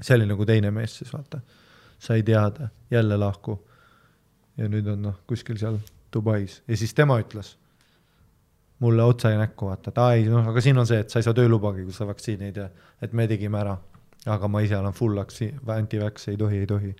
see 0.00 0.14
oli 0.14 0.28
nagu 0.30 0.46
teine 0.46 0.70
mees 0.70 0.96
siis 1.00 1.12
vaata, 1.12 1.40
sai 1.98 2.22
teada, 2.22 2.68
jälle 2.90 3.16
lahku. 3.18 3.58
ja 4.56 4.68
nüüd 4.68 4.88
on 4.90 5.02
noh, 5.02 5.20
kuskil 5.26 5.58
seal 5.58 5.78
Dubais 6.12 6.62
ja 6.66 6.76
siis 6.76 6.94
tema 6.94 7.18
ütles 7.20 7.52
mulle 8.80 9.02
otsa 9.02 9.30
ja 9.30 9.38
näkku 9.38 9.66
vaata, 9.66 9.90
et 9.90 9.98
aa 9.98 10.14
ei 10.16 10.24
noh, 10.30 10.46
aga 10.48 10.60
siin 10.64 10.78
on 10.78 10.86
see, 10.86 11.02
et 11.02 11.10
sa 11.10 11.18
ei 11.20 11.26
saa 11.26 11.34
töölubagi, 11.34 11.84
kui 11.84 11.92
sa 11.92 12.06
vaktsiini 12.08 12.48
ei 12.48 12.56
tea, 12.56 12.68
et 13.02 13.12
me 13.12 13.26
tegime 13.28 13.60
ära. 13.60 13.76
aga 14.26 14.48
ma 14.48 14.60
ise 14.60 14.76
olen 14.76 14.92
full 14.92 15.18
anti-vax, 15.18 16.28
ei 16.28 16.36
tohi, 16.36 16.58
ei 16.58 16.66
tohi. 16.66 16.94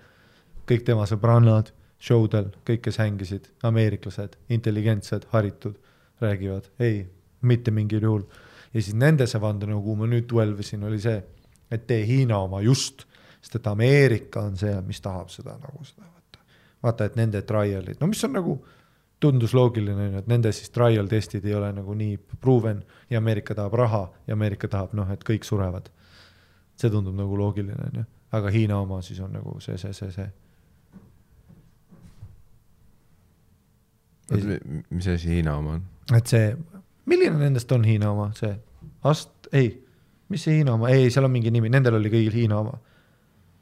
kõik 0.68 0.84
tema 0.84 1.06
sõbrannad 1.06 1.72
show 1.99 2.26
del, 2.30 2.53
kõik, 2.66 2.82
kes 2.86 3.01
hängisid, 3.03 3.49
ameeriklased, 3.66 4.36
intelligentsed, 4.55 5.26
haritud, 5.32 5.74
räägivad, 6.22 6.70
ei, 6.82 7.03
mitte 7.40 7.70
mingil 7.74 8.03
juhul. 8.03 8.22
ja 8.72 8.82
siis 8.82 8.94
nende 8.94 9.26
see 9.26 9.40
vandenõu, 9.40 9.80
kuhu 9.82 9.96
ma 10.03 10.07
nüüd 10.07 10.28
dwelvisin, 10.30 10.84
oli 10.84 11.01
see, 11.03 11.18
et 11.70 11.86
tee 11.86 12.05
Hiina 12.07 12.38
oma 12.44 12.61
just, 12.62 13.07
sest 13.40 13.59
et 13.59 13.66
Ameerika 13.66 14.42
on 14.44 14.57
see, 14.61 14.74
mis 14.86 15.01
tahab 15.01 15.30
seda 15.32 15.57
nagu 15.59 15.84
seda 15.84 16.05
vaata. 16.07 16.42
vaata, 16.82 17.09
et 17.09 17.16
nende 17.16 17.42
trial'id, 17.42 18.01
no 18.01 18.11
mis 18.11 18.24
on 18.24 18.36
nagu, 18.38 18.59
tundus 19.18 19.55
loogiline, 19.55 20.12
et 20.20 20.28
nende 20.30 20.53
siis 20.55 20.70
trial 20.70 21.09
testid 21.11 21.46
ei 21.49 21.55
ole 21.59 21.72
nagu 21.74 21.94
nii 21.94 22.18
proven 22.38 22.84
ja 23.11 23.18
Ameerika 23.18 23.57
tahab 23.59 23.74
raha 23.74 24.05
ja 24.26 24.36
Ameerika 24.38 24.68
tahab 24.70 24.94
noh, 24.94 25.11
et 25.11 25.24
kõik 25.26 25.46
surevad. 25.49 25.90
see 26.78 26.90
tundub 26.90 27.16
nagu 27.18 27.36
loogiline, 27.36 27.88
on 27.90 27.96
ju, 27.99 28.05
aga 28.38 28.51
Hiina 28.55 28.78
oma 28.78 29.03
siis 29.03 29.18
on 29.20 29.32
nagu 29.34 29.57
see, 29.61 29.78
see, 29.78 29.92
see, 29.92 30.12
see 30.14 30.28
mis 34.31 35.09
asi 35.09 35.29
Hiina 35.29 35.57
oma 35.57 35.79
on? 35.79 35.85
et 36.16 36.26
see, 36.31 36.53
milline 37.09 37.39
nendest 37.41 37.72
on 37.72 37.85
Hiina 37.85 38.11
oma, 38.12 38.31
see 38.37 38.53
Ast-, 39.09 39.49
ei, 39.53 39.70
mis 40.29 40.45
see 40.45 40.59
Hiina 40.59 40.74
oma, 40.76 40.91
ei, 40.93 41.09
seal 41.12 41.29
on 41.29 41.33
mingi 41.33 41.53
nimi, 41.55 41.70
nendel 41.72 41.99
oli 41.99 42.12
kõigil 42.12 42.37
Hiina 42.43 42.61
oma. 42.61 42.79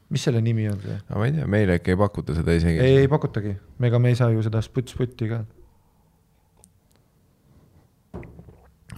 mis 0.09 0.23
selle 0.23 0.41
nimi 0.43 0.67
on 0.71 0.79
see? 0.83 0.97
ma 1.13 1.27
ei 1.27 1.35
tea, 1.35 1.47
meile 1.51 1.77
äkki 1.79 1.95
ei 1.95 1.99
pakuta 1.99 2.35
seda 2.37 2.55
isegi. 2.57 2.81
ei, 2.83 3.03
ei 3.03 3.11
pakutagi, 3.11 3.55
ega 3.89 3.99
me 3.99 4.13
ei 4.13 4.19
saa 4.19 4.31
ju 4.33 4.43
seda 4.45 4.63
sputt-sputti 4.65 5.29
ka. 5.31 5.43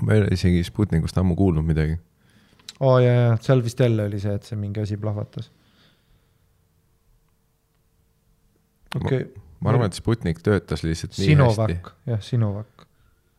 ma 0.02 0.16
ei 0.16 0.24
ole 0.24 0.32
isegi 0.38 0.64
Sputnikust 0.66 1.18
ammu 1.22 1.38
kuulnud 1.38 1.66
midagi. 1.66 2.00
aa 2.80 2.88
oh, 2.94 2.98
ja, 3.04 3.14
ja 3.14 3.38
seal 3.46 3.64
vist 3.66 3.80
jälle 3.80 4.10
oli 4.10 4.22
see, 4.24 4.34
et 4.34 4.48
see 4.48 4.58
mingi 4.58 4.82
asi 4.82 4.98
plahvatas. 4.98 5.52
okei 8.96 9.22
okay., 9.22 9.30
ma 9.36 9.49
arvan, 9.66 9.90
et 9.90 9.98
Sputnik 9.98 10.40
töötas 10.46 10.84
lihtsalt 10.84 11.18
nii 11.18 11.36
hästi. 11.36 11.36
Sinovac, 11.36 11.92
jah, 12.08 12.22
Sinovac 12.24 12.88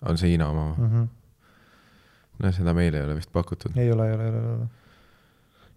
on 0.02 0.18
see 0.18 0.32
Hiina 0.34 0.48
oma? 0.48 0.74
mm. 0.78 0.90
-hmm. 0.90 1.08
no 2.38 2.52
seda 2.52 2.74
meile 2.74 3.00
ei 3.00 3.04
ole 3.04 3.16
vist 3.16 3.32
pakutud. 3.32 3.76
ei 3.76 3.92
ole, 3.92 4.08
ei 4.08 4.14
ole, 4.14 4.24
ei 4.24 4.30
ole, 4.30 4.38
ei 4.38 4.54
ole. 4.54 4.68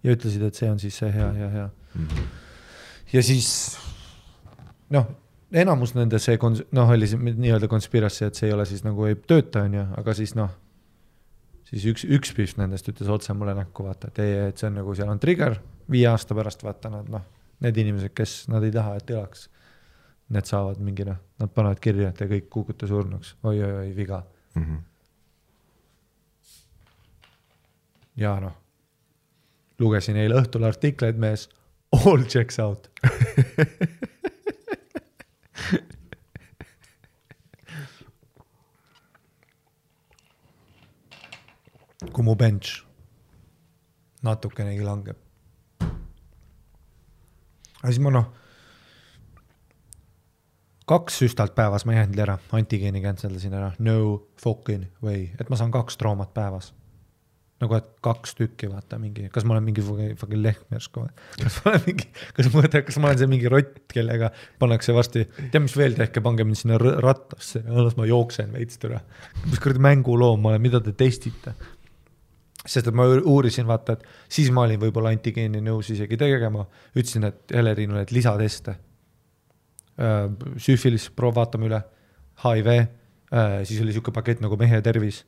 ja 0.03 0.15
ütlesid, 0.15 0.43
et 0.43 0.55
see 0.55 0.71
on 0.71 0.79
siis 0.79 0.97
see 0.97 1.13
hea, 1.13 1.31
hea, 1.33 1.49
hea. 1.49 1.69
Mhm. 1.95 2.25
ja 3.13 3.23
siis 3.23 3.77
noh, 4.89 5.07
enamus 5.53 5.93
nende 5.95 6.19
see 6.19 6.37
kons-, 6.41 6.65
noh, 6.71 6.89
oli 6.89 7.07
see 7.07 7.19
nii-öelda 7.19 7.69
conspiracy, 7.71 8.25
et 8.25 8.35
see 8.35 8.49
ei 8.49 8.53
ole 8.53 8.65
siis 8.69 8.83
nagu 8.85 9.05
ei 9.05 9.15
tööta, 9.15 9.65
on 9.67 9.79
ju, 9.79 9.85
aga 10.01 10.15
siis 10.17 10.35
noh, 10.35 10.51
siis 11.69 11.85
üks, 11.91 12.05
üks 12.17 12.33
pihv 12.37 12.57
nendest 12.61 12.89
ütles 12.91 13.09
otse 13.11 13.35
mulle 13.37 13.55
näkku, 13.57 13.85
vaata, 13.87 14.11
et 14.11 14.23
ei, 14.23 14.35
et 14.49 14.61
see 14.61 14.69
on 14.69 14.79
nagu 14.81 14.95
seal 14.97 15.11
on 15.13 15.21
trigger, 15.21 15.59
viie 15.91 16.07
aasta 16.09 16.37
pärast 16.37 16.63
vaata 16.65 16.91
nad 16.93 17.09
noh, 17.11 17.25
need 17.63 17.79
inimesed, 17.85 18.13
kes 18.17 18.43
nad 18.51 18.65
ei 18.65 18.73
taha, 18.73 18.97
et 18.99 19.13
elaks, 19.13 19.47
need 20.29 20.45
saavad 20.47 20.79
mingi 20.79 21.05
noh, 21.07 21.17
nad 21.39 21.49
panevad 21.53 21.79
kirja, 21.83 22.09
et 22.09 22.17
te 22.17 22.25
kõik 22.29 22.49
kukute 22.49 22.87
surnuks 22.87 23.35
oi,, 23.43 23.59
oi-oi-oi, 23.59 23.95
viga. 23.95 24.23
Mhm. 24.55 24.77
ja 28.21 28.39
noh, 28.39 28.53
lugesin 29.81 30.17
eile 30.21 30.35
õhtul 30.41 30.63
artikleid 30.67 31.17
mees, 31.17 31.49
all 31.93 32.23
checks 32.29 32.59
out. 32.61 32.89
kui 42.13 42.23
mu 42.25 42.35
bench 42.37 42.83
natukenegi 44.23 44.83
langeb. 44.85 45.17
aga 47.81 47.91
siis 47.91 47.99
ma 48.03 48.11
noh, 48.13 48.27
kaks 50.89 51.19
süstalt 51.23 51.55
päevas 51.55 51.85
ma 51.85 51.95
ei 51.95 52.01
jäänud 52.01 52.23
ära, 52.25 52.37
antigeeni 52.51 53.01
cancel 53.03 53.35
dasin 53.35 53.53
ära, 53.57 53.73
no 53.79 53.97
fucking 54.43 54.87
way, 55.03 55.29
et 55.39 55.49
ma 55.49 55.59
saan 55.59 55.71
kaks 55.73 55.99
traumat 56.01 56.33
päevas 56.35 56.73
nagu, 57.63 57.77
et 57.77 57.85
kaks 58.03 58.35
tükki, 58.37 58.67
vaata 58.71 58.97
mingi, 58.99 59.27
kas 59.33 59.45
ma 59.47 59.55
olen 59.55 59.65
mingi 59.67 59.83
fucking 59.85 60.17
fucking 60.19 60.41
lehm 60.43 60.75
järsku 60.75 61.05
või? 61.05 61.11
kas 61.39 61.59
ma 61.59 61.71
olen 61.71 61.85
mingi, 61.87 62.07
kas 62.37 62.49
ma, 62.53 62.63
kas 62.73 62.97
ma 62.99 63.09
olen 63.09 63.21
see 63.21 63.29
mingi 63.31 63.51
rott, 63.51 63.77
kellega 63.93 64.31
pannakse 64.61 64.95
varsti, 64.95 65.25
tead, 65.39 65.61
mis 65.63 65.77
veel 65.79 65.95
tehke, 65.99 66.23
pange 66.25 66.45
mind 66.47 66.59
sinna 66.59 66.79
rattasse 66.81 67.63
las 67.67 67.95
ma 67.99 68.07
jooksen 68.09 68.51
veits 68.55 68.81
türa. 68.81 68.99
mis 69.45 69.61
kuradi 69.63 69.83
mänguloom 69.83 70.43
ma 70.43 70.53
olen, 70.53 70.65
mida 70.65 70.83
te 70.83 70.95
testite? 70.97 71.55
sest 72.63 72.87
et 72.87 72.95
ma 72.95 73.05
uu- 73.11 73.23
uurisin, 73.27 73.67
vaata, 73.67 73.97
et 73.97 74.31
siis 74.31 74.51
ma 74.55 74.63
olin 74.63 74.79
võib-olla 74.79 75.11
antigeeni 75.11 75.59
nõus 75.63 75.89
isegi 75.91 76.15
tegema, 76.19 76.63
ütlesin, 76.95 77.27
et 77.27 77.51
Helerinule, 77.51 78.05
et 78.05 78.13
lisateste. 78.15 78.77
süüfilis, 80.57 81.09
proovi 81.13 81.37
vaatame 81.37 81.69
üle, 81.69 81.79
HIV, 82.43 82.69
siis 83.67 83.81
oli 83.83 83.93
sihuke 83.93 84.13
pakett 84.15 84.41
nagu 84.41 84.57
mehe 84.57 84.79
tervis 84.85 85.23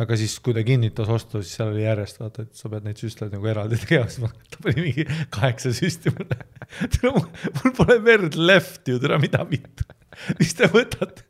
aga 0.00 0.16
siis, 0.16 0.38
kui 0.40 0.54
ta 0.56 0.62
kinnitas 0.64 1.10
ostu, 1.12 1.42
siis 1.44 1.58
seal 1.58 1.72
oli 1.72 1.84
järjest 1.84 2.20
vaata, 2.22 2.46
et 2.46 2.56
sa 2.56 2.70
pead 2.72 2.86
neid 2.86 3.00
süstlaid 3.00 3.34
nagu 3.34 3.48
eraldi 3.52 3.78
tegema, 3.82 4.08
siis 4.08 4.24
ma, 4.24 4.30
ta 4.48 4.62
pani 4.64 4.86
mingi 4.86 5.06
kaheksa 5.34 5.72
süsti 5.76 6.12
mulle. 6.14 6.38
mul 7.58 7.74
pole 7.76 7.98
verd 8.04 8.38
left 8.40 8.88
ju, 8.88 9.00
tere 9.02 9.20
mida 9.22 9.44
vittu, 9.48 9.86
mis 10.40 10.56
te 10.58 10.70
võtate? 10.72 11.28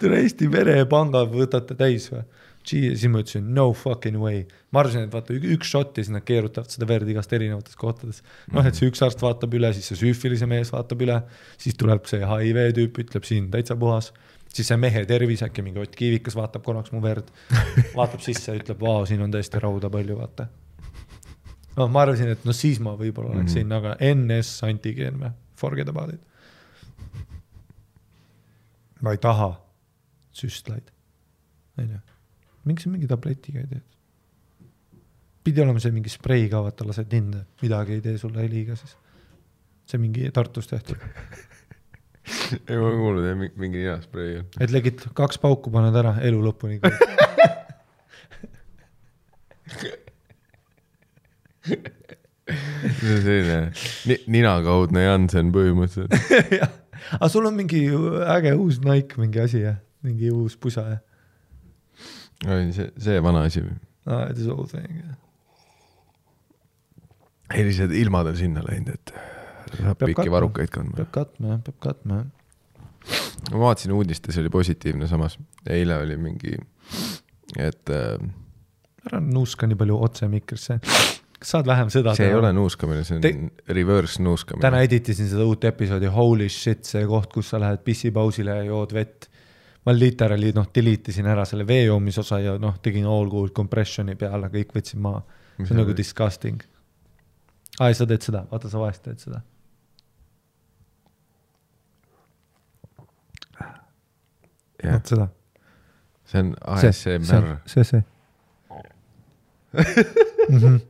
tere 0.00 0.18
Eesti 0.20 0.50
Verepanga 0.52 1.22
võtate 1.30 1.74
täis 1.78 2.10
või? 2.12 2.26
Siis 2.68 3.06
ma 3.10 3.20
ütlesin 3.22 3.48
no 3.54 3.72
fucking 3.74 4.16
way, 4.22 4.44
ma 4.70 4.80
arvasin, 4.82 5.06
et 5.08 5.12
vaata 5.12 5.34
ük- 5.34 5.48
üks 5.56 5.70
šott 5.74 5.96
ja 5.98 6.04
siis 6.04 6.12
nad 6.14 6.24
keerutavad 6.24 6.70
seda 6.70 6.86
verd 6.86 7.08
igast 7.08 7.32
erinevates 7.32 7.74
kohtades. 7.76 8.22
noh, 8.52 8.64
et 8.66 8.74
see 8.78 8.88
üks 8.90 9.02
arst 9.04 9.20
vaatab 9.22 9.54
üle, 9.58 9.72
siis 9.74 9.86
see 9.90 9.96
süüfilise 10.02 10.46
mees 10.46 10.70
vaatab 10.72 11.02
üle, 11.02 11.22
siis 11.58 11.74
tuleb 11.80 12.06
see 12.06 12.20
HIV 12.22 12.72
tüüp, 12.78 12.98
ütleb 13.06 13.24
siin 13.28 13.50
täitsa 13.50 13.76
puhas 13.76 14.12
siis 14.52 14.68
see 14.68 14.76
mehe 14.76 15.04
tervis, 15.08 15.40
äkki 15.42 15.62
mingi 15.64 15.80
Ott 15.80 15.94
Kiivikas 15.96 16.34
vaatab 16.36 16.62
korraks 16.66 16.92
mu 16.92 17.00
verd, 17.00 17.30
vaatab 17.96 18.20
sisse, 18.20 18.52
ütleb, 18.58 18.78
vau, 18.84 19.06
siin 19.08 19.22
on 19.24 19.32
tõesti 19.32 19.58
rauda 19.62 19.88
palju, 19.90 20.18
vaata. 20.18 20.48
no 21.76 21.86
ma 21.88 22.02
arvasin, 22.04 22.28
et 22.34 22.44
no 22.44 22.52
siis 22.52 22.78
ma 22.84 22.92
võib-olla 22.96 23.30
oleks 23.32 23.48
Mhm. 23.54 23.58
sinna, 23.58 23.76
aga 23.80 23.96
NS 24.00 24.60
antigeen 24.68 25.16
või, 25.22 25.32
forget 25.56 25.88
about 25.88 26.12
it. 26.12 26.20
ma 29.00 29.10
ei 29.16 29.18
taha 29.18 29.48
süstlaid, 30.36 30.92
onju. 31.80 31.98
Miks 32.68 32.86
sa 32.86 32.92
mingi 32.92 33.08
tabletiga 33.10 33.62
ei 33.62 33.70
tee? 33.70 33.82
pidi 35.44 35.62
olema 35.62 35.80
see 35.82 35.94
mingi 35.94 36.10
sprei 36.12 36.48
ka, 36.50 36.62
vaata, 36.62 36.86
lased 36.86 37.12
linna, 37.12 37.42
midagi 37.62 37.96
ei 37.96 38.02
tee 38.04 38.18
sulle 38.20 38.46
liiga 38.50 38.76
siis. 38.78 38.96
see 39.90 39.98
mingi 40.02 40.30
Tartus 40.34 40.70
tehtud, 40.70 40.98
ei, 42.68 42.76
ma 42.76 42.86
olen 42.86 43.00
kuulnud 43.00 43.26
jah, 43.26 43.36
mingi 43.38 43.82
ninasprei 43.82 44.36
on. 44.40 44.46
et 44.60 44.70
legit 44.74 44.98
kaks 45.18 45.42
pauku 45.42 45.72
paned 45.74 45.96
ära 45.98 46.12
elu 46.22 46.38
lõpuni. 46.46 46.78
see 51.66 53.14
on 53.14 53.22
selline 53.22 53.58
ni, 54.06 54.18
ninakaudne 54.38 55.00
Jansen 55.04 55.52
põhimõtteliselt. 55.54 56.12
aga 57.18 57.30
sul 57.30 57.46
on 57.50 57.56
mingi 57.58 57.80
äge 58.36 58.54
uus 58.58 58.80
Nike 58.84 59.20
mingi 59.20 59.42
asi 59.42 59.64
jah, 59.64 59.78
mingi 60.06 60.30
uus 60.34 60.54
pusa 60.60 60.86
jah? 60.86 61.02
see, 62.44 62.88
see 62.98 63.22
vana 63.24 63.44
asi 63.48 63.64
või? 63.64 63.76
aa, 64.06 64.26
it 64.30 64.38
is 64.38 64.48
all 64.50 64.66
thing. 64.70 65.02
lihtsalt 67.52 67.94
ilmad 67.96 68.32
on 68.32 68.38
sinna 68.38 68.64
läinud, 68.66 68.94
et 68.94 69.14
saab 69.78 70.04
pikki 70.04 70.30
varukaid 70.32 70.72
kandma. 70.72 70.98
peab 71.02 71.12
katma 71.14 71.54
jah, 71.54 71.64
peab 71.66 71.80
katma 71.88 72.20
jah. 72.22 73.24
ma 73.52 73.64
vaatasin 73.66 73.94
uudistes 73.96 74.38
oli 74.42 74.52
positiivne 74.52 75.08
samas, 75.10 75.38
eile 75.70 75.98
oli 76.02 76.18
mingi, 76.20 76.56
et 77.58 77.92
äh, 77.92 78.16
ära 79.08 79.20
nuuska 79.22 79.68
nii 79.68 79.78
palju 79.78 79.98
otse 80.06 80.28
mikrisse. 80.30 80.78
kas 81.42 81.54
saad 81.56 81.66
vähem 81.66 81.90
seda 81.90 82.14
see 82.18 82.28
ei 82.30 82.38
ole 82.38 82.52
nuuskamine, 82.54 83.04
see 83.06 83.18
on 83.18 83.24
Te... 83.24 83.74
reverse 83.74 84.22
nuuskamine. 84.22 84.62
täna 84.64 84.82
editisin 84.86 85.30
seda 85.30 85.46
uut 85.48 85.64
episoodi, 85.68 86.10
holy 86.12 86.48
shit, 86.52 86.84
see 86.88 87.04
koht, 87.10 87.30
kus 87.34 87.52
sa 87.54 87.60
lähed 87.62 87.82
pissipausile 87.86 88.62
ja 88.62 88.68
jood 88.70 88.94
vett. 88.94 89.28
Ma 89.86 89.94
literaali 89.94 90.52
noh, 90.54 90.68
delete 90.74 91.10
isin 91.10 91.26
ära 91.26 91.44
selle 91.48 91.66
vee 91.66 91.84
joomise 91.84 92.22
osa 92.22 92.38
ja 92.42 92.56
noh, 92.60 92.76
tegin 92.82 93.06
all 93.08 93.30
cool 93.30 93.50
compression'i 93.54 94.14
peale, 94.18 94.50
kõik 94.52 94.76
võtsin 94.76 95.02
maha. 95.02 95.22
see 95.58 95.74
on 95.74 95.82
nagu 95.82 95.96
disgusting. 95.96 96.62
aa, 97.80 97.88
ei 97.88 97.98
sa 97.98 98.06
teed 98.06 98.22
seda, 98.22 98.44
vaata 98.50 98.70
sa 98.70 98.82
vahest 98.82 99.02
teed 99.06 99.22
seda. 99.22 99.42
vot 104.82 105.12
seda. 105.14 105.28
see 106.24 106.40
on 106.40 106.54
ASMR. 106.60 107.50
see, 107.66 107.84
see. 107.84 108.02
Mhm. 110.48 110.80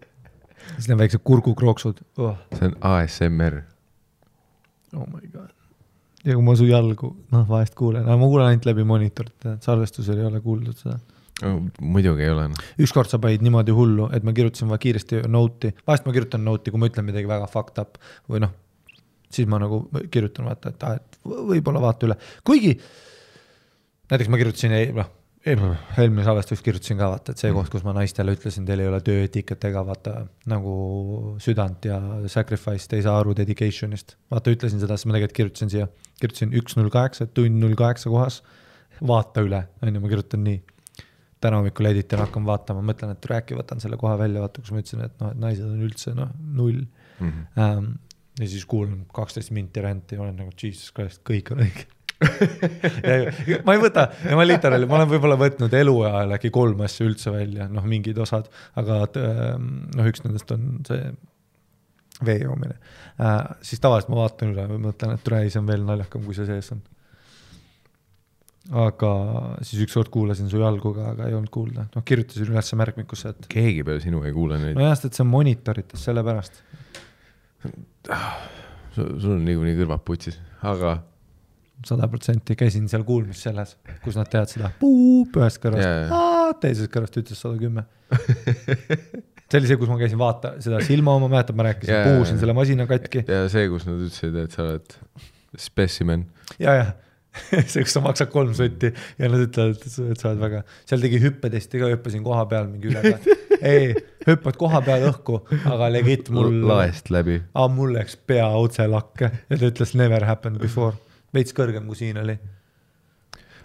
siis 0.77 0.89
need 0.89 0.99
väiksed 0.99 1.23
kurgukrooksud 1.25 2.01
oh.. 2.19 2.37
see 2.57 2.71
on 2.71 2.79
ASMR. 2.93 3.63
oh 4.97 5.07
my 5.09 5.27
god. 5.33 5.51
Ja 6.25 6.35
kui 6.37 6.45
ma 6.47 6.55
su 6.59 6.67
jalgu, 6.69 7.09
noh 7.35 7.47
vahest 7.49 7.75
kuulen, 7.79 8.05
aga 8.07 8.17
ma 8.21 8.29
kuulen 8.31 8.51
ainult 8.53 8.69
läbi 8.69 8.85
monitorite, 8.87 9.57
salvestusel 9.65 10.21
ei 10.23 10.29
ole 10.29 10.41
kuuldud 10.45 10.77
seda. 10.79 10.99
muidugi 11.81 12.23
ei 12.23 12.31
ole 12.31 12.49
noh. 12.53 12.61
ükskord 12.85 13.11
sa 13.11 13.19
panid 13.23 13.43
niimoodi 13.43 13.75
hullu, 13.75 14.09
et 14.15 14.23
ma 14.27 14.35
kirjutasin 14.37 14.69
vaja 14.71 14.83
kiiresti 14.85 15.23
note'i, 15.33 15.73
vahest 15.89 16.07
ma 16.07 16.13
kirjutan 16.15 16.45
note'i, 16.47 16.71
kui 16.71 16.79
ma 16.83 16.91
ütlen 16.91 17.09
midagi 17.09 17.27
väga 17.31 17.49
fucked 17.51 17.81
up 17.83 17.99
või 18.31 18.45
noh, 18.45 18.53
siis 19.33 19.49
ma 19.51 19.59
nagu 19.63 19.83
kirjutan 20.13 20.47
vaata, 20.47 20.71
et 20.75 20.87
aa, 20.87 21.01
et 21.01 21.19
v- 21.27 21.43
võib-olla 21.55 21.83
vaata 21.83 22.07
üle, 22.07 22.19
kuigi 22.47 22.77
näiteks 24.13 24.31
ma 24.31 24.39
kirjutasin, 24.39 24.77
noh, 25.01 25.11
eelmine 25.99 26.25
salvestus 26.25 26.63
kirjutasin 26.63 26.99
ka 27.01 27.09
vaata, 27.11 27.33
et 27.35 27.41
see 27.43 27.51
koht, 27.55 27.71
kus 27.73 27.83
ma 27.87 27.95
naistele 27.97 28.35
ütlesin, 28.37 28.67
teil 28.69 28.83
ei 28.85 28.91
ole 28.91 29.01
tööetikat 29.03 29.65
ega 29.69 29.83
vaata 29.87 30.13
nagu 30.51 30.75
südant 31.43 31.85
ja 31.89 31.99
sacrifice, 32.31 32.87
te 32.89 33.01
ei 33.01 33.07
saa 33.07 33.17
aru 33.19 33.35
dedication'ist. 33.39 34.17
vaata, 34.31 34.55
ütlesin 34.55 34.83
seda, 34.83 34.99
siis 34.99 35.11
ma 35.11 35.17
tegelikult 35.17 35.39
kirjutasin 35.41 35.73
siia, 35.73 35.89
kirjutasin 36.21 36.55
üks 36.63 36.79
null 36.79 36.93
kaheksa, 36.95 37.27
tund 37.27 37.59
null 37.59 37.75
kaheksa 37.79 38.13
kohas, 38.13 38.43
vaata 39.03 39.43
üle, 39.43 39.65
on 39.83 39.91
ju, 39.91 40.05
ma 40.05 40.13
kirjutan 40.13 40.45
nii 40.47 40.63
täna 41.43 41.59
hommikul 41.59 41.91
editan, 41.91 42.23
hakkan 42.23 42.45
vaatama, 42.47 42.85
mõtlen, 42.87 43.17
et 43.17 43.31
äkki 43.35 43.59
võtan 43.59 43.83
selle 43.83 43.99
kohe 43.99 44.15
välja, 44.21 44.45
vaata, 44.45 44.63
kus 44.63 44.71
ma 44.71 44.79
ütlesin, 44.79 45.03
et 45.09 45.17
noh, 45.19 45.33
et 45.35 45.41
naised 45.43 45.67
on 45.67 45.81
üldse 45.83 46.15
noh, 46.15 46.31
null 46.39 46.85
Mhm. 47.23 47.43
ähm,. 47.59 47.85
ja 48.41 48.49
siis 48.49 48.65
kuulan 48.67 49.05
kaksteist 49.15 49.51
minti 49.53 49.83
ränti 49.85 50.17
ja 50.17 50.23
olen 50.23 50.37
nagu 50.41 50.51
jesus 50.57 50.93
christ, 50.97 51.21
kõik 51.29 51.53
on 51.53 51.61
õige 51.67 51.85
ma 53.67 53.75
ei 53.75 53.83
võta, 53.83 54.07
ma 54.37 54.47
literaali, 54.47 54.89
ma 54.89 55.01
olen 55.01 55.11
võib-olla 55.11 55.37
võtnud 55.41 55.75
eluajal 55.77 56.37
äkki 56.37 56.53
kolm 56.55 56.83
asja 56.87 57.07
üldse 57.09 57.35
välja, 57.35 57.69
noh, 57.73 57.85
mingid 57.89 58.19
osad, 58.23 58.49
aga 58.81 59.03
ähm, 59.21 59.69
noh, 59.97 60.09
üks 60.11 60.25
nendest 60.27 60.53
on 60.55 60.81
see 60.89 61.13
vee 62.27 62.39
joomine 62.45 62.75
äh,. 63.21 63.39
siis 63.65 63.83
tavaliselt 63.83 64.13
ma 64.13 64.23
vaatan 64.23 64.55
üle 64.55 64.67
või 64.71 64.83
mõtlen, 64.89 65.15
et 65.17 65.25
tule 65.27 65.43
ei, 65.43 65.53
see 65.53 65.63
on 65.63 65.71
veel 65.71 65.87
naljakam, 65.87 66.25
kui 66.27 66.37
see 66.37 66.49
sees 66.49 66.73
on. 66.75 66.83
aga 68.85 69.13
siis 69.67 69.83
ükskord 69.87 70.13
kuulasin 70.15 70.51
su 70.53 70.63
jalgu 70.63 70.95
ka, 70.97 71.13
aga 71.17 71.31
ei 71.31 71.39
olnud 71.39 71.53
kuulda, 71.55 71.89
noh 71.95 72.07
kirjutasin 72.07 72.53
ülesse 72.53 72.79
märkmikusse, 72.79 73.35
et 73.35 73.49
keegi 73.53 73.87
peale 73.87 74.05
sinu 74.05 74.23
ei 74.27 74.35
kuule 74.37 74.61
neid 74.63 74.79
nojah, 74.79 74.95
sest 74.97 75.11
et 75.11 75.19
see 75.19 75.27
on 75.27 75.33
monitorites, 75.33 76.05
sellepärast. 76.11 76.63
sul 78.95 79.17
sul 79.19 79.35
on 79.39 79.45
niikuinii 79.49 79.79
kõrvad 79.79 80.05
putsis, 80.07 80.39
aga 80.67 81.01
sada 81.87 82.09
protsenti 82.11 82.57
käisin 82.59 82.89
seal 82.91 83.05
kuulmisseles, 83.09 83.77
kus 84.05 84.19
nad 84.19 84.31
teevad 84.33 84.53
seda 84.53 84.73
puup 84.81 85.39
ühest 85.41 85.63
kõrvast 85.63 86.59
teisest 86.63 86.93
kõrvast 86.93 87.21
ütles 87.23 87.43
sada 87.43 87.59
kümme. 87.61 87.87
see 89.53 89.61
oli 89.61 89.69
see, 89.69 89.79
kus 89.81 89.91
ma 89.91 89.99
käisin 90.01 90.21
vaata 90.21 90.57
seda 90.65 90.81
silma 90.85 91.17
oma, 91.19 91.31
mäletad, 91.33 91.57
ma 91.59 91.69
rääkisin 91.69 91.95
yeah., 91.95 92.09
puhusin 92.09 92.41
selle 92.41 92.57
masina 92.57 92.89
katki 92.91 93.25
ja 93.29 93.45
see, 93.53 93.69
kus 93.73 93.87
nad 93.89 94.01
ütlesid, 94.01 94.37
et 94.45 94.57
sa 94.57 94.67
oled 94.67 94.99
specimen. 95.61 96.27
ja, 96.59 96.77
ja 96.79 96.91
see, 97.71 97.85
kus 97.85 97.95
sa 97.97 98.03
maksad 98.05 98.31
kolm 98.33 98.53
sotti 98.57 98.93
ja 98.93 99.31
nad 99.33 99.45
ütlevad, 99.47 99.79
et 99.81 100.21
sa 100.21 100.31
oled 100.31 100.43
väga, 100.43 100.65
seal 100.89 101.05
tegi 101.05 101.21
hüppetesti 101.23 101.81
ka, 101.81 101.93
hüppasin 101.95 102.25
koha 102.27 102.45
peal 102.51 102.69
mingi 102.69 102.91
üle 102.93 103.05
ka. 103.07 103.39
ei, 103.73 103.93
hüppad 104.27 104.59
koha 104.61 104.83
peal 104.85 105.07
õhku, 105.09 105.41
aga 105.71 105.89
legit 105.93 106.29
mul, 106.35 106.61
laest 106.69 107.13
läbi. 107.15 107.41
aa 107.57 107.71
mul 107.73 107.95
läks 107.97 108.19
pea 108.29 108.49
otse 108.59 108.89
lakke 108.91 109.31
ja 109.33 109.57
ta 109.57 109.71
ütles 109.71 109.97
never 109.99 110.27
happened 110.29 110.61
before, 110.63 110.97
veits 111.35 111.55
kõrgem 111.57 111.89
kui 111.89 111.99
siin 111.99 112.21
oli. 112.23 112.37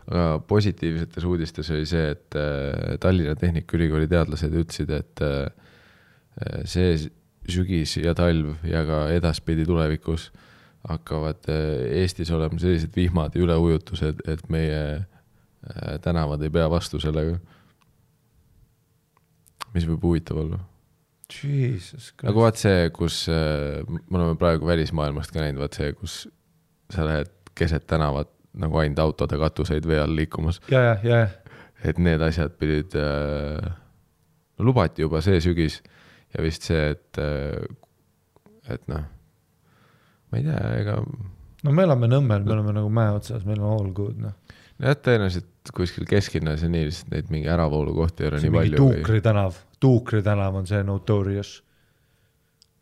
aga 0.07 0.39
positiivsetes 0.47 1.25
uudistes 1.27 1.69
oli 1.75 1.85
see, 1.89 2.11
et 2.15 2.37
äh, 2.39 2.95
Tallinna 3.03 3.35
Tehnikaülikooli 3.35 4.07
teadlased 4.07 4.53
ütlesid, 4.55 4.93
et 4.95 5.23
äh, 5.25 5.49
see 6.63 6.95
sügis 7.47 7.97
ja 7.99 8.13
talv 8.15 8.55
ja 8.67 8.85
ka 8.87 9.07
edaspidi 9.15 9.65
tulevikus 9.67 10.29
hakkavad 10.87 11.49
äh, 11.51 11.99
Eestis 12.03 12.31
olema 12.31 12.59
sellised 12.61 12.95
vihmad 12.95 13.35
ja 13.35 13.43
üleujutused, 13.43 14.23
et 14.27 14.47
meie 14.53 14.81
tänavad 15.99 16.39
ei 16.45 16.51
pea 16.53 16.69
vastu 16.71 16.99
sellega. 17.03 17.35
mis 19.73 19.83
võib 19.83 20.05
huvitav 20.07 20.37
olla. 20.39 20.61
Nagu 22.23 22.39
vaat 22.39 22.61
see, 22.61 22.85
kus 22.95 23.25
me 23.27 24.15
oleme 24.15 24.37
praegu 24.39 24.69
välismaailmast 24.69 25.33
ka 25.35 25.43
näinud, 25.43 25.59
vaat 25.59 25.75
see, 25.75 25.91
kus 25.99 26.21
sa 26.93 27.03
lähed 27.03 27.33
keset 27.57 27.87
tänavat 27.89 28.31
nagu 28.57 28.79
ainult 28.81 29.01
autode 29.03 29.37
katuseid 29.41 29.85
vee 29.87 29.99
all 30.01 30.15
liikumas, 30.17 30.61
ja, 30.71 30.81
ja, 30.81 30.95
ja, 31.05 31.19
et 31.85 31.99
need 32.01 32.23
asjad 32.25 32.55
pidid 32.57 32.95
äh,, 32.97 33.67
no 34.57 34.69
lubati 34.69 35.05
juba 35.05 35.21
see 35.25 35.41
sügis 35.43 35.81
ja 36.33 36.45
vist 36.45 36.65
see, 36.69 36.93
et 36.95 37.21
äh,, 37.21 37.67
et 38.73 38.87
noh, 38.91 39.03
ma 40.31 40.39
ei 40.39 40.47
tea, 40.47 40.63
ega 40.81 41.01
no 41.01 41.75
me 41.75 41.85
elame 41.87 42.09
Nõmmel, 42.11 42.47
me 42.47 42.57
oleme 42.57 42.75
nagu 42.79 42.89
mäe 42.93 43.13
otsas, 43.17 43.45
meil 43.47 43.61
on 43.61 43.75
all 43.75 43.93
good 43.95 44.17
noh. 44.21 44.35
jah, 44.81 44.97
tõenäoliselt 44.97 45.71
kuskil 45.75 46.07
kesklinnas 46.09 46.63
ja 46.63 46.71
nii 46.71 46.87
lihtsalt 46.87 47.13
neid 47.13 47.31
mingi 47.33 47.49
äravoolukohti 47.51 48.23
ei 48.23 48.31
ole 48.31 48.41
see 48.41 48.49
nii 48.49 48.57
palju 48.57 48.81
või 48.81 48.97
Tuukri 48.97 49.23
tänav, 49.25 49.61
Tuukri 49.79 50.21
tänav 50.25 50.57
on 50.57 50.67
see 50.69 50.83
notorious. 50.85 51.57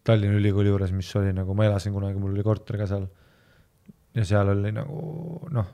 Tallinna 0.06 0.38
Ülikooli 0.38 0.70
juures, 0.70 0.92
mis 0.94 1.08
oli 1.18 1.32
nagu, 1.34 1.56
ma 1.58 1.66
elasin 1.66 1.94
kunagi, 1.96 2.20
mul 2.22 2.36
oli 2.36 2.44
korter 2.46 2.78
ka 2.78 2.86
seal. 2.90 3.08
Ja 4.16 4.26
seal 4.26 4.50
oli 4.54 4.72
nagu 4.76 5.50
noh, 5.52 5.68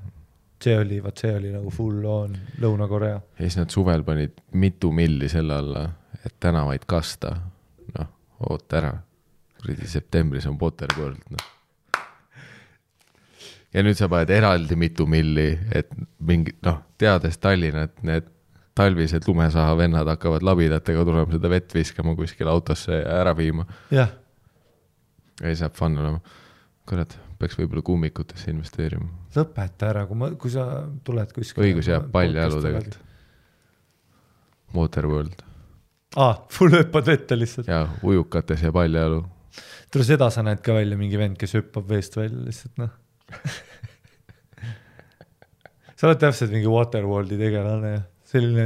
see 0.62 0.78
oli, 0.78 1.00
vot 1.04 1.18
see 1.18 1.34
oli 1.36 1.52
nagu 1.54 1.72
full 1.74 2.06
on 2.06 2.36
Lõuna-Korea. 2.62 3.16
ja 3.16 3.46
siis 3.46 3.58
nad 3.60 3.74
suvel 3.74 4.04
panid 4.08 4.38
mitu 4.54 4.92
milli 4.96 5.30
selle 5.30 5.58
alla, 5.58 5.88
et 6.26 6.36
tänavaid 6.40 6.86
kasta. 6.90 7.36
noh, 7.98 8.12
oota 8.50 8.78
ära, 8.82 8.92
kuradi 9.60 9.88
septembris 9.88 10.48
on 10.50 10.60
Waterworld, 10.62 11.24
noh. 11.30 11.48
ja 13.74 13.86
nüüd 13.86 13.98
sa 13.98 14.10
paned 14.12 14.34
eraldi 14.34 14.78
mitu 14.80 15.08
milli, 15.08 15.50
et 15.72 15.92
mingi 16.20 16.56
noh, 16.66 16.84
teades 16.98 17.38
Tallinnat, 17.42 18.02
need 18.08 18.30
talvised 18.78 19.26
lumesaha 19.28 19.74
vennad 19.78 20.08
hakkavad 20.08 20.46
labidatega 20.48 21.04
tulema 21.06 21.28
seda 21.34 21.50
vett 21.52 21.74
viskama 21.76 22.16
kuskile 22.16 22.50
autosse 22.50 23.02
ja 23.02 23.18
ära 23.22 23.36
viima. 23.38 23.66
jah, 23.92 24.14
ja 25.42 25.50
siis 25.50 25.60
saab 25.66 25.76
fun 25.78 25.98
olema. 26.00 26.22
kurat, 26.88 27.18
peaks 27.42 27.60
võib-olla 27.60 27.84
kummikutesse 27.86 28.54
investeerima. 28.54 29.10
lõpeta 29.36 29.92
ära, 29.92 30.06
kui 30.10 30.22
ma, 30.22 30.32
kui 30.40 30.54
sa 30.54 30.68
tuled 31.06 31.36
kuskile. 31.36 31.70
õigus 31.70 31.92
jääb 31.92 32.12
paljajalu 32.14 32.66
tegelikult. 32.68 33.00
Waterworld 34.72 35.46
aa, 36.22 36.34
full 36.52 36.76
hüppad 36.76 37.08
vette 37.08 37.38
lihtsalt. 37.40 37.70
ja 37.72 37.86
ujukates 38.08 38.64
ja 38.64 38.72
paljajalu 38.76 39.22
tule 39.92 40.08
seda 40.08 40.30
sa 40.32 40.44
näed 40.46 40.62
ka 40.64 40.76
välja, 40.76 40.98
mingi 41.00 41.20
vend, 41.20 41.38
kes 41.40 41.58
hüppab 41.60 41.90
veest 41.92 42.16
välja 42.20 42.46
lihtsalt 42.46 42.80
noh. 42.80 42.92
sa 45.98 46.08
oled 46.08 46.22
täpselt 46.22 46.52
mingi 46.54 46.70
Waterworldi 46.72 47.38
tegelane 47.40 47.94
ja 47.94 48.02
selline, 48.32 48.66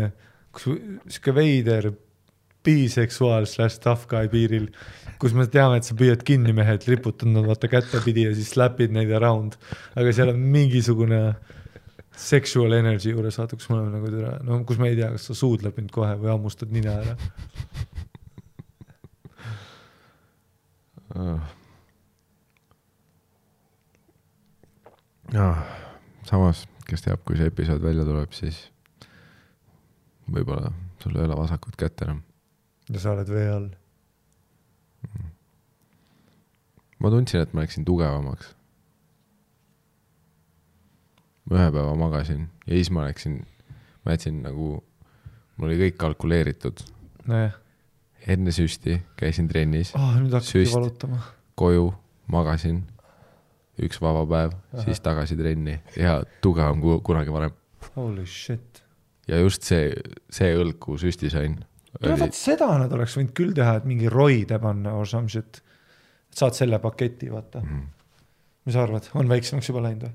kus 0.53 0.63
sihuke 0.69 1.31
veider 1.35 1.83
biseksuaal 2.65 3.47
slash 3.49 3.79
tough 3.83 4.07
guy 4.11 4.29
piiril, 4.31 4.69
kus 5.21 5.35
me 5.37 5.45
teame, 5.51 5.79
et 5.79 5.87
sa 5.87 5.95
püüad 5.97 6.23
kinni 6.27 6.53
mehed, 6.55 6.87
riputad 6.89 7.31
nad 7.31 7.47
vaata 7.47 7.69
kättepidi 7.71 8.27
ja 8.27 8.33
siis 8.35 8.53
slap'id 8.55 8.93
neid 8.95 9.13
around, 9.15 9.59
aga 9.95 10.13
seal 10.15 10.33
on 10.33 10.41
mingisugune 10.55 11.21
sexual 12.15 12.73
energy 12.77 13.11
juures, 13.11 13.37
vaata, 13.39 13.57
kus 13.59 13.69
me 13.69 13.77
oleme 13.79 13.97
nagu 13.97 14.11
türa, 14.11 14.35
no 14.47 14.61
kus 14.67 14.79
me 14.81 14.91
ei 14.91 14.99
tea, 14.99 15.11
kas 15.15 15.29
sa 15.29 15.37
suudled 15.37 15.75
mind 15.77 15.91
kohe 15.95 16.13
või 16.21 16.31
hammustad 16.33 16.71
nina 16.75 16.99
ära. 17.01 17.17
Ah. 21.15 21.51
ah,. 25.39 25.59
samas, 26.27 26.65
kes 26.87 27.05
teab, 27.05 27.21
kui 27.27 27.39
see 27.39 27.47
episood 27.51 27.83
välja 27.83 28.03
tuleb, 28.07 28.33
siis 28.35 28.65
võib-olla 30.31 30.73
sul 30.99 31.15
ei 31.15 31.27
ole 31.27 31.37
vasakut 31.37 31.77
kätt 31.79 32.03
enam. 32.05 32.23
Ja 32.93 33.01
sa 33.01 33.15
oled 33.15 33.31
vee 33.31 33.49
all. 33.49 33.69
ma 36.99 37.11
tundsin, 37.13 37.41
et 37.41 37.53
ma 37.53 37.65
läksin 37.65 37.85
tugevamaks. 37.85 38.55
ma 41.49 41.59
ühe 41.59 41.67
päeva 41.71 41.95
magasin 41.99 42.47
ja 42.65 42.73
siis 42.73 42.91
ma 42.91 43.05
läksin, 43.07 43.41
ma 44.05 44.17
jätsin 44.17 44.41
nagu, 44.45 44.79
mul 45.57 45.69
oli 45.69 45.77
kõik 45.85 46.01
kalkuleeritud. 46.01 46.87
nojah 47.25 47.61
enne 48.27 48.51
süsti 48.51 48.99
käisin 49.19 49.47
trennis, 49.47 49.93
oh,, 49.95 50.15
nüüd 50.19 50.33
hakkabki 50.33 50.65
Süst. 50.65 50.73
valutama. 50.73 51.19
koju 51.55 51.91
magasin, 52.31 52.81
üks 53.81 54.01
vaba 54.01 54.25
päev, 54.29 54.55
siis 54.85 55.01
tagasi 55.05 55.37
trenni 55.37 55.77
ja 55.99 56.17
tugevam 56.41 56.81
kui 56.81 56.97
kunagi 57.05 57.33
varem. 57.33 57.53
Holy 57.95 58.25
shit. 58.25 58.83
ja 59.27 59.39
just 59.41 59.63
see, 59.67 59.93
see 60.33 60.55
õlg, 60.57 60.79
kuhu 60.81 60.97
süsti 61.05 61.29
sain, 61.33 61.59
no 62.03 62.17
vot 62.19 62.35
seda 62.35 62.67
nad 62.79 62.93
oleks 62.95 63.15
võinud 63.17 63.33
küll 63.37 63.53
teha, 63.55 63.77
et 63.79 63.87
mingi 63.87 64.11
roide 64.11 64.59
panna 64.61 64.95
or 64.99 65.07
some 65.07 65.29
shit. 65.31 65.61
saad 66.35 66.57
selle 66.57 66.79
paketi, 66.83 67.31
vaata 67.31 67.61
mm. 67.61 67.69
-hmm. 67.69 67.87
mis 68.65 68.73
sa 68.75 68.83
arvad, 68.83 69.09
on 69.13 69.29
väiksemaks 69.29 69.69
juba 69.69 69.83
läinud 69.85 70.07
või? 70.07 70.13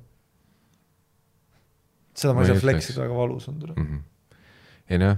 seda 2.14 2.34
ma 2.34 2.42
ei 2.42 2.50
saa 2.50 2.58
ütleks. 2.58 2.66
fleksida, 2.66 3.02
väga 3.02 3.16
valus 3.16 3.48
on 3.48 3.58
tule 3.58 3.74
mm. 3.76 3.86
-hmm. 3.86 4.36
ei 4.90 4.98
noh, 4.98 5.16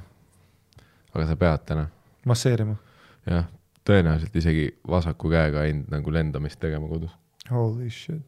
aga 1.14 1.26
sa 1.26 1.36
pead 1.36 1.66
täna, 1.66 1.88
masseerima. 2.24 2.76
jah, 3.26 3.48
tõenäoliselt 3.88 4.36
isegi 4.36 4.68
vasaku 4.88 5.30
käega 5.30 5.66
ainult 5.66 5.90
nagu 5.90 6.12
lendamist 6.12 6.60
tegema 6.60 6.88
kodus. 6.88 7.10
Holy 7.50 7.90
shit. 7.90 8.22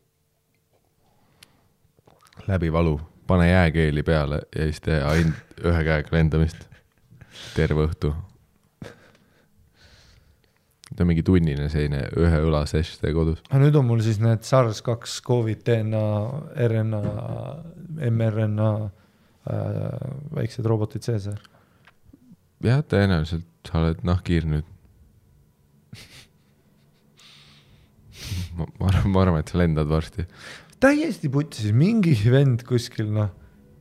läbi 2.46 2.72
valu, 2.72 3.00
pane 3.26 3.50
jääkeeli 3.50 4.02
peale 4.02 4.40
ja 4.56 4.62
siis 4.62 4.80
tee 4.80 5.02
ainult 5.02 5.60
ühe 5.64 5.84
käega 5.84 6.16
lendamist 6.16 6.73
terve 7.54 7.86
õhtu. 7.88 8.12
ta 10.94 11.02
on 11.02 11.08
mingi 11.10 11.24
tunnine 11.26 11.66
selline 11.72 12.04
ühe 12.20 12.42
õla 12.46 12.64
sess 12.70 13.00
tee 13.02 13.14
kodus. 13.16 13.40
aga 13.48 13.62
nüüd 13.64 13.78
on 13.80 13.88
mul 13.88 14.02
siis 14.04 14.20
need 14.22 14.44
SARS-2 14.46 15.22
Covid 15.26 15.64
DNA, 15.66 16.04
RNA, 16.68 17.02
mRNA 18.10 18.70
äh, 18.84 20.12
väiksed 20.38 20.68
robotid 20.70 21.06
sees 21.06 21.28
või? 21.30 21.40
jah, 22.68 22.84
tõenäoliselt 22.86 23.48
sa 23.64 23.80
oled 23.80 24.04
nahkhiir 24.06 24.46
nüüd. 24.48 24.68
ma, 28.58 28.66
ma 28.78 28.90
arvan, 28.90 29.10
ma 29.10 29.24
arvan, 29.24 29.42
et 29.42 29.50
sa 29.52 29.60
lendad 29.60 29.88
varsti. 29.90 30.26
täiesti 30.82 31.30
putsis, 31.32 31.72
mingi 31.74 32.14
vend 32.30 32.64
kuskil 32.68 33.10
noh, 33.14 33.32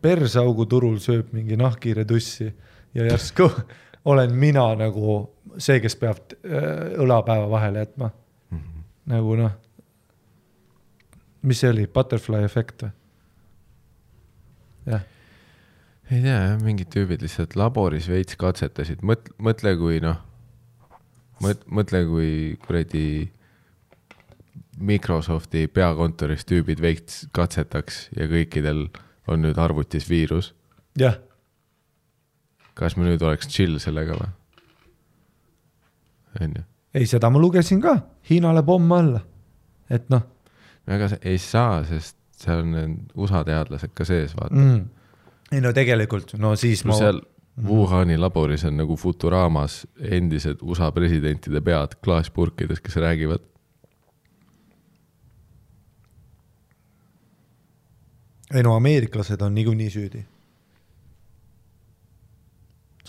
persaugu 0.04 0.66
turul 0.70 1.00
sööb 1.04 1.32
mingi 1.36 1.58
nahkhiire 1.60 2.06
tussi 2.08 2.50
ja 2.94 3.06
järsku 3.06 3.50
olen 4.12 4.36
mina 4.36 4.66
nagu 4.76 5.20
see, 5.58 5.80
kes 5.84 5.96
peab 6.00 6.36
äh, 6.44 6.98
õlapäeva 7.04 7.50
vahele 7.50 7.86
jätma. 7.86 8.12
nagu 9.06 9.36
noh, 9.36 9.52
mis 11.44 11.60
see 11.60 11.72
oli, 11.74 11.88
butterfly 11.92 12.44
efekt 12.46 12.86
või? 12.86 12.94
jah, 14.94 15.04
ei 16.12 16.22
tea 16.24 16.38
jah, 16.38 16.58
mingid 16.64 16.92
tüübid 16.94 17.24
lihtsalt 17.24 17.58
laboris 17.60 18.08
veits 18.12 18.38
katsetasid, 18.40 19.04
mõtle, 19.04 19.36
mõtle 19.44 19.76
kui 19.80 20.00
noh, 20.04 20.22
mõtle, 21.44 22.06
kui 22.08 22.30
kuradi 22.64 23.06
Microsofti 24.84 25.68
peakontoris 25.70 26.48
tüübid 26.50 26.82
veits 26.82 27.28
katsetaks 27.36 28.08
ja 28.18 28.26
kõikidel 28.32 28.88
on 29.30 29.44
nüüd 29.46 29.60
arvutis 29.62 30.08
viirus, 30.10 30.54
jah, 31.00 31.20
kas 32.74 32.98
me 32.98 33.08
nüüd 33.08 33.22
oleks 33.22 33.48
chill 33.48 33.80
sellega 33.80 34.18
või? 34.20 34.30
onju, 36.42 36.64
ei 36.94 37.10
seda 37.10 37.30
ma 37.30 37.42
lugesin 37.42 37.82
ka, 37.82 37.98
Hiinale 38.30 38.64
pomm 38.66 38.92
alla. 38.92 39.22
et 39.90 40.10
noh 40.10 40.30
sa 40.88 41.18
ei 41.22 41.38
saa, 41.38 41.84
sest 41.84 42.18
seal 42.38 42.64
on 42.64 42.72
need 42.72 42.98
USA 43.16 43.44
teadlased 43.48 43.94
ka 43.96 44.06
sees, 44.06 44.36
vaata. 44.36 44.56
mm., 44.56 44.82
ei 45.52 45.62
no 45.62 45.72
tegelikult, 45.74 46.36
no 46.38 46.56
siis 46.56 46.84
no 46.86 46.94
ma, 46.94 47.00
seal 47.00 47.22
Wuhani 47.64 48.18
laboris 48.18 48.64
on 48.66 48.80
nagu 48.80 48.96
Futuraamas 48.98 49.84
endised 50.02 50.64
USA 50.66 50.88
presidentide 50.92 51.62
pead 51.62 52.00
klaaspurkides, 52.02 52.82
kes 52.82 52.96
räägivad. 52.96 53.44
ei 58.54 58.64
no 58.64 58.76
ameeriklased 58.76 59.42
on 59.42 59.56
niikuinii 59.56 59.90
süüdi. 59.90 60.26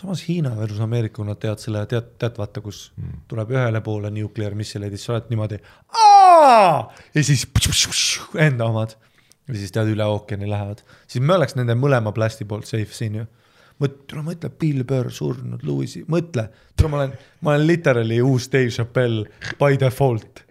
Samas 0.05 0.29
Hiina 0.29 0.53
versus 0.57 0.81
Ameerika, 0.85 1.17
kui 1.19 1.29
nad 1.29 1.41
teavad 1.41 1.63
selle, 1.63 1.85
tead, 1.89 2.15
tead 2.21 2.37
vaata, 2.39 2.61
kus 2.65 2.91
mm. 3.01 3.25
tuleb 3.31 3.55
ühele 3.55 3.81
poole 3.85 4.11
nuclear 4.13 4.57
missileid, 4.59 4.95
siis 4.95 5.09
sa 5.09 5.17
oled 5.17 5.31
niimoodi 5.33 5.59
ja 7.15 7.25
siis 7.25 7.47
enda 8.41 8.69
omad 8.69 8.97
ja 9.49 9.57
siis 9.57 9.73
tead 9.73 9.93
üle 9.93 10.05
ookeani 10.09 10.49
lähevad, 10.51 10.83
siis 11.09 11.25
me 11.25 11.37
oleks 11.39 11.57
nende 11.59 11.77
mõlema 11.79 12.13
plasti 12.17 12.47
poolt 12.49 12.69
safe 12.69 12.97
siin 12.97 13.21
ju. 13.21 13.27
mõtle, 13.83 14.23
mõtle, 14.27 14.51
Bill 14.61 14.85
Burr 14.89 15.11
surnud, 15.13 15.65
Louis'i, 15.67 16.05
mõtle, 16.09 16.47
tule 16.77 16.93
ma 16.93 17.01
olen, 17.01 17.17
ma 17.41 17.55
olen 17.55 17.67
literally 17.67 18.21
uus 18.23 18.49
Dave 18.53 18.71
Chappelle 18.71 19.25
by 19.61 19.81
default. 19.81 20.45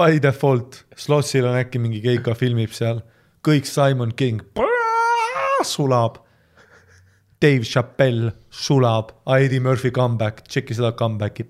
By 0.00 0.18
default, 0.22 0.84
Slossil 0.96 1.46
on 1.46 1.58
äkki 1.60 1.78
mingi 1.82 2.00
keika, 2.00 2.34
filmib 2.34 2.72
seal, 2.72 3.04
kõik 3.44 3.68
Simon 3.68 4.16
King 4.16 4.40
sulab. 5.66 6.22
Dave 7.40 7.64
Chappelle 7.64 8.32
sulab, 8.50 9.12
Eddie 9.38 9.60
Murphy 9.64 9.90
comeback, 9.90 10.42
tšeki 10.48 10.74
seda 10.76 10.92
comeback'i. 10.92 11.46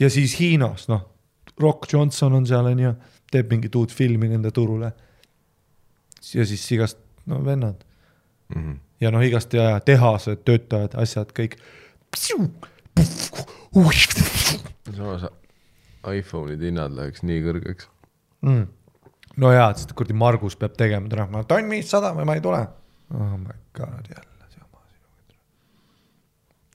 ja 0.00 0.10
siis 0.10 0.34
Hiinas, 0.40 0.88
noh, 0.88 1.02
Rock 1.60 1.92
Johnson 1.92 2.32
on 2.38 2.46
seal, 2.46 2.68
onju, 2.70 2.92
teeb 3.32 3.50
mingit 3.52 3.74
uut 3.78 3.92
filmi 3.92 4.28
nende 4.30 4.50
turule. 4.54 4.92
ja 6.34 6.44
siis 6.46 6.64
igast, 6.72 6.98
no 7.26 7.44
vennad 7.44 7.84
Mhm. 8.54 8.72
ja 9.00 9.10
noh, 9.10 9.20
igast 9.24 9.52
ja 9.52 9.80
tehased, 9.80 10.44
töötajad, 10.44 10.94
asjad 10.94 11.32
kõik. 11.36 11.58
samas 14.96 15.26
iPhone'ide 16.08 16.64
hinnad 16.64 16.94
läheks 16.96 17.22
nii 17.22 17.42
kõrgeks. 17.44 17.88
mm.. 18.42 18.66
No 19.38 19.52
jaa, 19.54 19.68
sest 19.76 19.94
kuradi 19.96 20.16
Margus 20.18 20.56
peab 20.58 20.74
tegema, 20.78 21.08
täna 21.10 21.28
ma 21.32 21.44
tonn 21.48 21.70
viissada 21.72 22.12
või 22.16 22.26
ma 22.28 22.36
ei 22.38 22.44
tule. 22.44 22.60
oh 23.14 23.36
my 23.38 23.56
god, 23.76 24.10
jälle 24.10 24.50
see 24.52 24.64
oma 24.64 24.82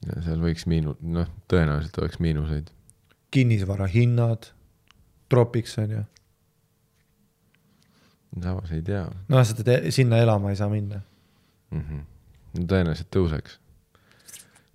ja 0.08 0.22
seal 0.24 0.42
võiks 0.42 0.66
miinu-, 0.70 0.96
noh, 1.00 1.30
tõenäoliselt 1.50 2.00
oleks 2.02 2.20
miinuseid. 2.24 2.70
kinnisvara 3.34 3.88
hinnad, 3.90 4.50
tropiks 5.32 5.76
on 5.82 5.96
ju, 5.98 6.04
samas 8.42 8.72
ei 8.74 8.82
tea 8.86 9.04
no 9.28 9.42
seda 9.46 9.66
te, 9.66 9.76
sinna 9.94 10.22
elama 10.22 10.54
ei 10.54 10.56
saa 10.58 10.70
minna. 10.72 11.02
mm. 11.70 11.84
-hmm. 11.84 12.06
no 12.58 12.70
tõenäoliselt 12.72 13.10
tõuseks. 13.14 13.58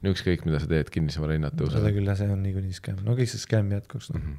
no 0.02 0.14
ükskõik, 0.14 0.46
mida 0.46 0.60
sa 0.60 0.70
teed, 0.70 0.94
kinnisvara 0.94 1.40
hinnad 1.40 1.58
seda 1.58 1.66
tõusevad. 1.66 1.98
küll 1.98 2.14
ja 2.14 2.16
see 2.16 2.30
on 2.30 2.44
niikuinii 2.44 2.78
skämm, 2.78 3.02
no 3.06 3.18
kõik 3.18 3.34
see 3.34 3.42
skämm 3.42 3.74
jätkuks 3.74 4.14
noh. 4.14 4.30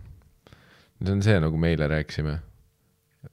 see 1.03 1.13
on 1.13 1.23
see, 1.27 1.41
nagu 1.41 1.59
me 1.59 1.75
eile 1.75 1.91
rääkisime, 1.91 2.39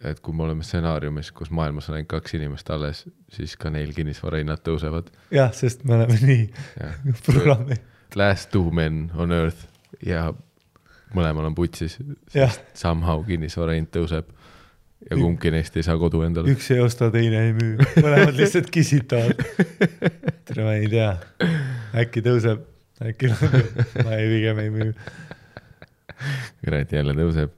et 0.04 0.20
kui 0.24 0.36
me 0.36 0.44
oleme 0.44 0.66
stsenaariumis, 0.66 1.32
kus 1.36 1.52
maailmas 1.56 1.88
on 1.90 1.98
ainult 1.98 2.10
kaks 2.12 2.36
inimest 2.38 2.70
alles, 2.76 3.06
siis 3.34 3.56
ka 3.60 3.72
neil 3.74 3.94
kinnisvara 3.96 4.42
hinnad 4.42 4.64
tõusevad. 4.66 5.12
jah, 5.34 5.54
sest 5.56 5.86
me 5.88 5.96
oleme 5.98 6.18
nii 6.22 6.48
programmi, 7.28 7.80
Last 8.16 8.52
two 8.52 8.72
men 8.72 9.08
on 9.20 9.36
earth 9.36 9.68
ja 10.06 10.30
mõlemal 11.16 11.50
on 11.50 11.56
putsis, 11.56 11.98
jah, 12.36 12.54
somehow 12.76 13.24
kinnisvara 13.28 13.78
hind 13.78 13.92
tõuseb 13.96 14.30
ja 15.08 15.16
kumbki 15.20 15.52
neist 15.54 15.76
ei 15.78 15.86
saa 15.86 15.96
kodu 16.00 16.24
endale. 16.26 16.52
üks 16.52 16.72
ei 16.76 16.82
osta, 16.84 17.12
teine 17.14 17.46
ei 17.50 17.54
müü, 17.56 17.78
mõlemad 18.00 18.36
lihtsalt 18.42 18.72
kisitavad. 18.74 19.40
tere, 20.48 20.66
ma 20.66 20.76
ei 20.76 20.92
tea, 20.92 21.14
äkki 22.04 22.24
tõuseb, 22.26 22.68
äkki 23.08 23.32
langeb, 23.32 23.82
ma 24.04 24.20
ei, 24.20 24.28
pigem 24.36 24.64
ei 24.66 24.74
müü 24.74 24.92
kurat, 26.64 26.92
jälle 26.92 27.16
tõuseb. 27.18 27.54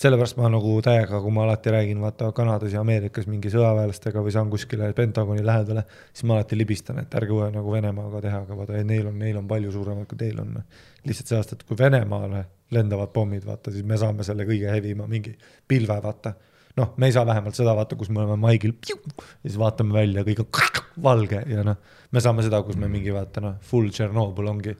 Sellepärast 0.00 0.36
ma 0.36 0.48
nagu 0.52 0.74
täiega, 0.84 1.20
kui 1.24 1.32
ma 1.32 1.44
alati 1.46 1.72
räägin, 1.72 2.00
vaata 2.04 2.28
Kanadas 2.36 2.74
ja 2.74 2.82
Ameerikas 2.84 3.28
mingi 3.30 3.50
sõjaväelastega 3.52 4.20
või 4.24 4.34
saan 4.34 4.50
kuskile 4.52 4.90
Pentagoni 4.96 5.44
lähedale, 5.44 5.86
siis 6.12 6.26
ma 6.28 6.36
alati 6.36 6.58
libistan, 6.58 7.00
et 7.00 7.14
ärge 7.16 7.32
uue 7.32 7.48
nagu 7.54 7.72
Venemaaga 7.72 8.20
teha, 8.24 8.42
aga 8.44 8.58
vaata, 8.58 8.82
neil 8.84 9.08
on, 9.08 9.16
neil 9.22 9.38
on 9.40 9.48
palju 9.48 9.72
suuremad 9.72 10.08
kui 10.10 10.20
teil 10.20 10.42
on. 10.42 10.58
lihtsalt 11.06 11.32
sellest, 11.32 11.54
et 11.56 11.64
kui 11.64 11.78
Venemaale 11.78 12.44
lendavad 12.76 13.12
pommid, 13.14 13.46
vaata, 13.46 13.72
siis 13.72 13.86
me 13.86 13.96
saame 14.00 14.26
selle 14.26 14.44
kõige 14.48 14.68
hevima 14.74 15.06
mingi 15.08 15.32
pilve, 15.68 15.96
vaata. 16.02 16.34
noh, 16.76 16.92
me 16.96 17.08
ei 17.08 17.16
saa 17.16 17.24
vähemalt 17.26 17.56
seda 17.56 17.72
vaata, 17.76 17.96
kus 17.96 18.10
me 18.12 18.20
oleme 18.20 18.36
maigil 18.36 18.74
ja 18.84 18.98
siis 19.46 19.56
vaatame 19.58 19.96
välja, 19.96 20.26
kõik 20.26 20.44
on 20.44 21.02
valge 21.02 21.40
ja 21.48 21.64
noh, 21.64 21.80
me 22.12 22.20
saame 22.20 22.44
seda, 22.44 22.60
kus 22.62 22.76
me 22.76 22.88
mingi 22.92 23.14
vaata 23.14 23.40
noh, 23.40 23.56
full 23.64 23.88
Tšernobõl 23.88 24.52
ongi. 24.52 24.76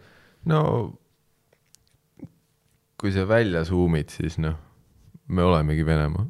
no 0.52 0.60
kui 3.00 3.12
sa 3.12 3.24
välja 3.28 3.64
suumid, 3.64 4.12
siis 4.12 4.36
noh, 4.40 4.65
me 5.28 5.46
olemegi 5.46 5.86
Venemaa. 5.86 6.26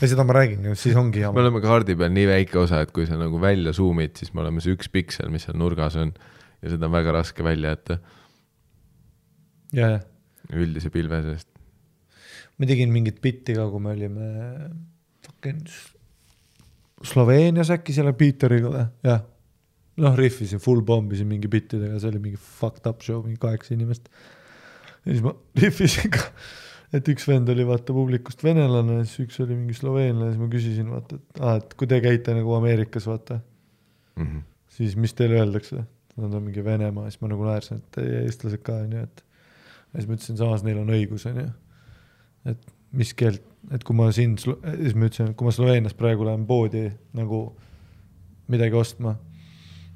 ja 0.00 0.08
seda 0.08 0.24
ma 0.26 0.36
räägin 0.36 0.68
ju, 0.70 0.74
siis 0.78 0.96
ongi 0.96 1.22
me 1.22 1.28
jama. 1.28 1.40
oleme 1.40 1.62
kaardi 1.64 1.96
peal 1.98 2.12
nii 2.14 2.26
väike 2.30 2.58
osa, 2.62 2.82
et 2.84 2.92
kui 2.94 3.06
sa 3.08 3.18
nagu 3.20 3.40
välja 3.40 3.72
suumid, 3.76 4.16
siis 4.20 4.34
me 4.34 4.44
oleme 4.44 4.62
see 4.64 4.76
üks 4.76 4.90
piksel, 4.92 5.30
mis 5.32 5.46
seal 5.48 5.58
nurgas 5.58 5.96
on 6.00 6.12
ja 6.62 6.72
seda 6.72 6.88
on 6.88 6.94
väga 6.94 7.14
raske 7.16 7.44
välja 7.44 7.74
jätta 7.74 7.98
ja, 9.74 9.90
ja 9.96 10.00
üldise 10.52 10.92
pilve 10.94 11.20
seest. 11.24 11.48
ma 12.58 12.68
tegin 12.70 12.92
mingit 12.94 13.20
bitti 13.24 13.56
ka, 13.56 13.66
kui 13.72 13.82
me 13.82 13.94
olime 13.96 14.30
fucking 15.24 15.64
Sloveenias 17.04 17.68
äkki 17.74 17.92
selle 17.92 18.14
Peteriga 18.16 18.70
või, 18.72 18.84
jah. 19.04 19.24
noh, 20.00 20.14
rihvisin, 20.16 20.62
full 20.62 20.80
pommisin 20.86 21.28
mingi 21.28 21.50
bittidega, 21.52 21.98
see 22.00 22.12
oli 22.12 22.22
mingi 22.22 22.40
fucked 22.40 22.86
up 22.88 23.02
show, 23.04 23.20
mingi 23.24 23.40
kaheksa 23.42 23.74
inimest. 23.76 24.08
ja 25.04 25.10
siis 25.10 25.24
ma 25.24 25.34
rihvisin 25.60 26.12
ka, 26.14 26.30
et 26.94 27.08
üks 27.10 27.26
vend 27.28 27.48
oli 27.50 27.64
vaata 27.66 27.94
publikust 27.96 28.44
venelane, 28.46 29.00
siis 29.08 29.26
üks 29.26 29.40
oli 29.42 29.56
mingi 29.58 29.74
sloveenlane, 29.76 30.32
siis 30.32 30.42
ma 30.42 30.48
küsisin 30.52 30.92
vaata, 30.94 31.18
et 31.18 31.42
aa, 31.42 31.56
et 31.60 31.74
kui 31.80 31.90
te 31.90 31.98
käite 32.04 32.36
nagu 32.36 32.54
Ameerikas 32.58 33.08
vaata, 33.10 33.40
Mhm. 34.16 34.44
siis 34.68 34.94
mis 34.96 35.14
teile 35.14 35.40
öeldakse? 35.42 35.84
Nad 36.16 36.34
on 36.34 36.44
mingi 36.46 36.62
Venemaa, 36.64 37.08
siis 37.10 37.20
ma 37.20 37.28
nagu 37.32 37.42
naersin, 37.42 37.80
et 37.80 37.96
teie 37.96 38.20
eestlased 38.28 38.62
ka 38.62 38.76
onju, 38.84 39.00
et. 39.02 39.24
ja 39.92 39.98
siis 39.98 40.06
ma 40.06 40.14
ütlesin, 40.14 40.36
samas 40.38 40.62
neil 40.62 40.78
on 40.78 40.92
õigus 40.94 41.26
onju. 41.26 41.48
et 42.46 42.72
mis 42.92 43.10
keelt, 43.18 43.42
et 43.74 43.82
kui 43.82 43.96
ma 43.96 44.10
siin, 44.14 44.36
siis 44.38 44.94
ma 44.94 45.08
ütlesin, 45.08 45.32
et 45.32 45.36
kui 45.36 45.48
ma 45.48 45.50
Sloveenias 45.54 45.96
praegu 45.98 46.26
lähen 46.28 46.46
poodi 46.46 46.84
nagu 47.16 47.56
midagi 48.52 48.76
ostma, 48.78 49.16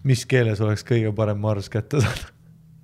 mis 0.03 0.25
keeles 0.27 0.61
oleks 0.65 0.83
kõige 0.89 1.13
parem 1.15 1.39
mars 1.39 1.69
kätte 1.71 2.01
saada. 2.03 2.33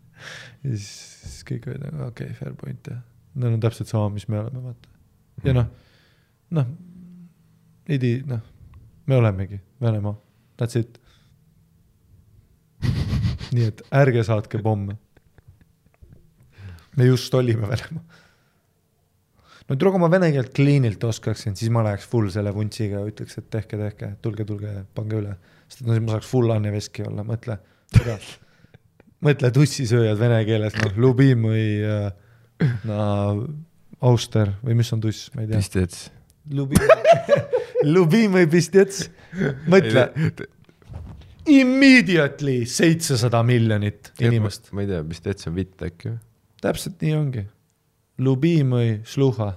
ja 0.62 0.77
siis, 0.77 0.87
siis 1.25 1.45
kõik 1.49 1.67
olid 1.71 1.83
nagu 1.89 2.07
okei 2.12 2.31
okay,, 2.31 2.39
fair 2.39 2.55
point 2.61 2.91
jah, 2.93 3.01
neil 3.35 3.57
on 3.57 3.62
täpselt 3.62 3.91
sama, 3.91 4.11
mis 4.14 4.26
me 4.30 4.41
oleme, 4.41 4.62
vaata. 4.68 4.91
ja 5.45 5.55
noh, 5.57 5.70
noh, 6.59 6.68
idi, 7.91 8.16
noh, 8.28 8.43
me 9.11 9.18
olemegi 9.18 9.61
Venemaa, 9.82 10.14
that's 10.61 10.78
it. 10.78 11.01
nii 13.55 13.66
et 13.70 13.82
ärge 13.95 14.24
saatke 14.26 14.61
pomme. 14.62 14.97
me 16.97 17.09
just 17.11 17.35
olime 17.35 17.68
Venemaa. 17.72 18.22
no 19.68 19.76
tule, 19.76 19.91
kui 19.91 20.05
ma 20.05 20.11
vene 20.12 20.30
keelt 20.35 20.55
clean'ilt 20.57 21.05
oskaksin, 21.11 21.59
siis 21.59 21.72
ma 21.74 21.85
läheks 21.87 22.07
full 22.11 22.30
selle 22.32 22.55
vuntsiga 22.55 23.03
ja 23.03 23.11
ütleks, 23.11 23.39
et 23.41 23.51
tehke, 23.51 23.80
tehke, 23.80 24.14
tulge, 24.22 24.47
tulge, 24.49 24.76
pange 24.95 25.20
üle. 25.20 25.37
sest 25.68 25.82
et 25.82 25.89
no 25.89 25.97
siis 25.97 26.07
ma 26.07 26.16
saaks 26.16 26.30
full 26.30 26.55
Anne 26.55 26.72
Veski 26.74 27.07
olla, 27.09 27.26
mõtle, 27.26 27.59
mõtle 29.26 29.51
tussisööjad 29.59 30.20
vene 30.20 30.45
keeles, 30.47 30.78
noh, 30.85 31.01
Lubim 31.03 31.49
või 31.51 31.66
äh, 31.82 32.12
na 32.89 32.99
auster 34.05 34.53
või 34.65 34.77
mis 34.79 34.93
on 34.95 35.03
tuss, 35.05 35.31
ma 35.35 35.45
ei 35.45 35.51
tea. 35.51 35.61
pistets. 35.63 36.11
Lubimõi 37.85 38.45
pistets, 38.53 39.09
mõtle. 39.71 40.09
Immediately 41.51 42.65
seitsesada 42.69 43.43
miljonit 43.45 44.13
inimest. 44.21 44.71
ma 44.73 44.85
ei 44.85 44.91
tea, 44.93 45.03
pistets 45.09 45.49
on 45.51 45.57
vitt 45.59 45.83
äkki 45.85 46.13
või? 46.13 46.19
täpselt 46.65 47.03
nii 47.05 47.15
ongi. 47.17 47.45
Lubimõi 48.25 49.01
sluha, 49.09 49.51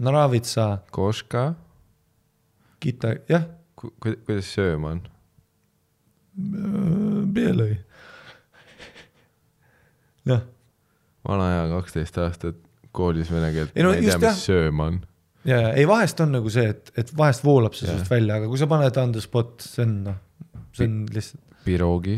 naravitsa. 0.00 0.66
Koška. 0.94 1.50
Kita, 2.80 3.12
jah 3.28 3.44
ku,. 3.76 3.92
Ku, 4.00 4.14
kuidas 4.26 4.48
sööma 4.54 4.94
on? 4.94 5.02
Bielõi. 7.34 7.76
noh 10.30 10.42
vana 11.28 11.46
hea 11.52 11.68
kaksteist 11.74 12.18
aastat 12.22 12.56
koolis 12.96 13.28
vene 13.30 13.52
keelt, 13.54 13.72
Ei 13.76 13.82
no 13.86 13.90
ma 13.92 13.98
ei 14.00 14.06
tea, 14.08 14.18
mis 14.22 14.44
sööma 14.48 14.86
on. 14.90 15.00
ja, 15.44 15.60
ja. 15.66 15.72
Ei 15.78 15.86
vahest 15.88 16.20
on 16.24 16.32
nagu 16.34 16.50
see, 16.50 16.66
et, 16.72 16.90
et 16.98 17.12
vahest 17.16 17.44
voolab 17.46 17.74
see 17.78 17.86
sinust 17.90 18.10
välja, 18.10 18.38
aga 18.40 18.48
kui 18.50 18.58
sa 18.58 18.66
paned 18.70 18.96
on 19.02 19.12
the 19.14 19.22
spot, 19.24 19.60
see 19.62 19.84
on 19.86 19.94
noh, 20.08 20.18
see 20.76 20.88
on 20.88 20.96
lihtsalt 21.12 21.46
Piroogi, 21.64 22.16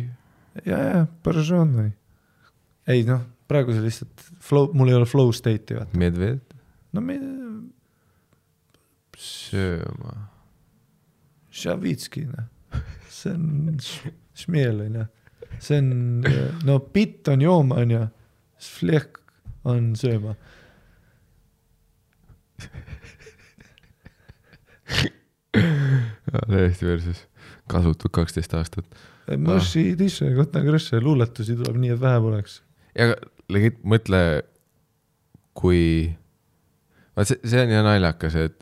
ja, 0.65 0.79
ja, 0.79 1.03
päris 1.27 1.51
on 1.57 1.75
või. 1.81 1.91
ei 2.95 3.03
noh, 3.09 3.21
praegu 3.51 3.75
see 3.75 3.83
lihtsalt 3.85 4.23
flow, 4.41 4.71
mul 4.73 4.89
ei 4.93 4.97
ole 5.01 5.09
flow 5.11 5.33
state'i 5.35 5.77
vaata. 5.81 5.99
medved, 5.99 6.41
no 6.97 7.01
me, 7.05 7.19
sööma. 9.23 10.15
Šavitski 11.53 12.25
noh, 12.31 12.47
see 13.13 13.35
on 13.37 13.77
š- 13.77 14.13
šmeel 14.45 14.79
on 14.87 14.95
ju, 15.03 15.05
see 15.61 15.79
on, 15.83 15.91
no 16.65 16.79
bitt 16.95 17.29
on 17.29 17.43
jooma 17.45 17.83
on 17.83 17.93
ju, 17.93 18.01
flehk 18.69 19.19
on 19.69 19.97
sööma. 19.99 20.35
täiesti 25.53 26.87
versus, 26.87 27.29
kasutud 27.71 28.11
kaksteist 28.15 28.55
aastat. 28.55 28.87
Moshi 29.39 29.97
tisse, 29.99 30.31
kotna 30.37 30.63
krõsse, 30.67 31.01
luuletusi 31.03 31.57
tuleb 31.59 31.77
nii, 31.83 31.93
et 31.95 32.01
vähe 32.03 32.21
poleks. 32.23 32.63
ja 32.99 33.01
aga 33.09 33.17
legit 33.53 33.79
mõtle, 33.87 34.21
kui, 35.59 35.83
vaat 37.17 37.27
see, 37.31 37.39
see 37.47 37.61
on 37.63 37.71
ja 37.73 37.83
naljakas, 37.87 38.35
et 38.39 38.57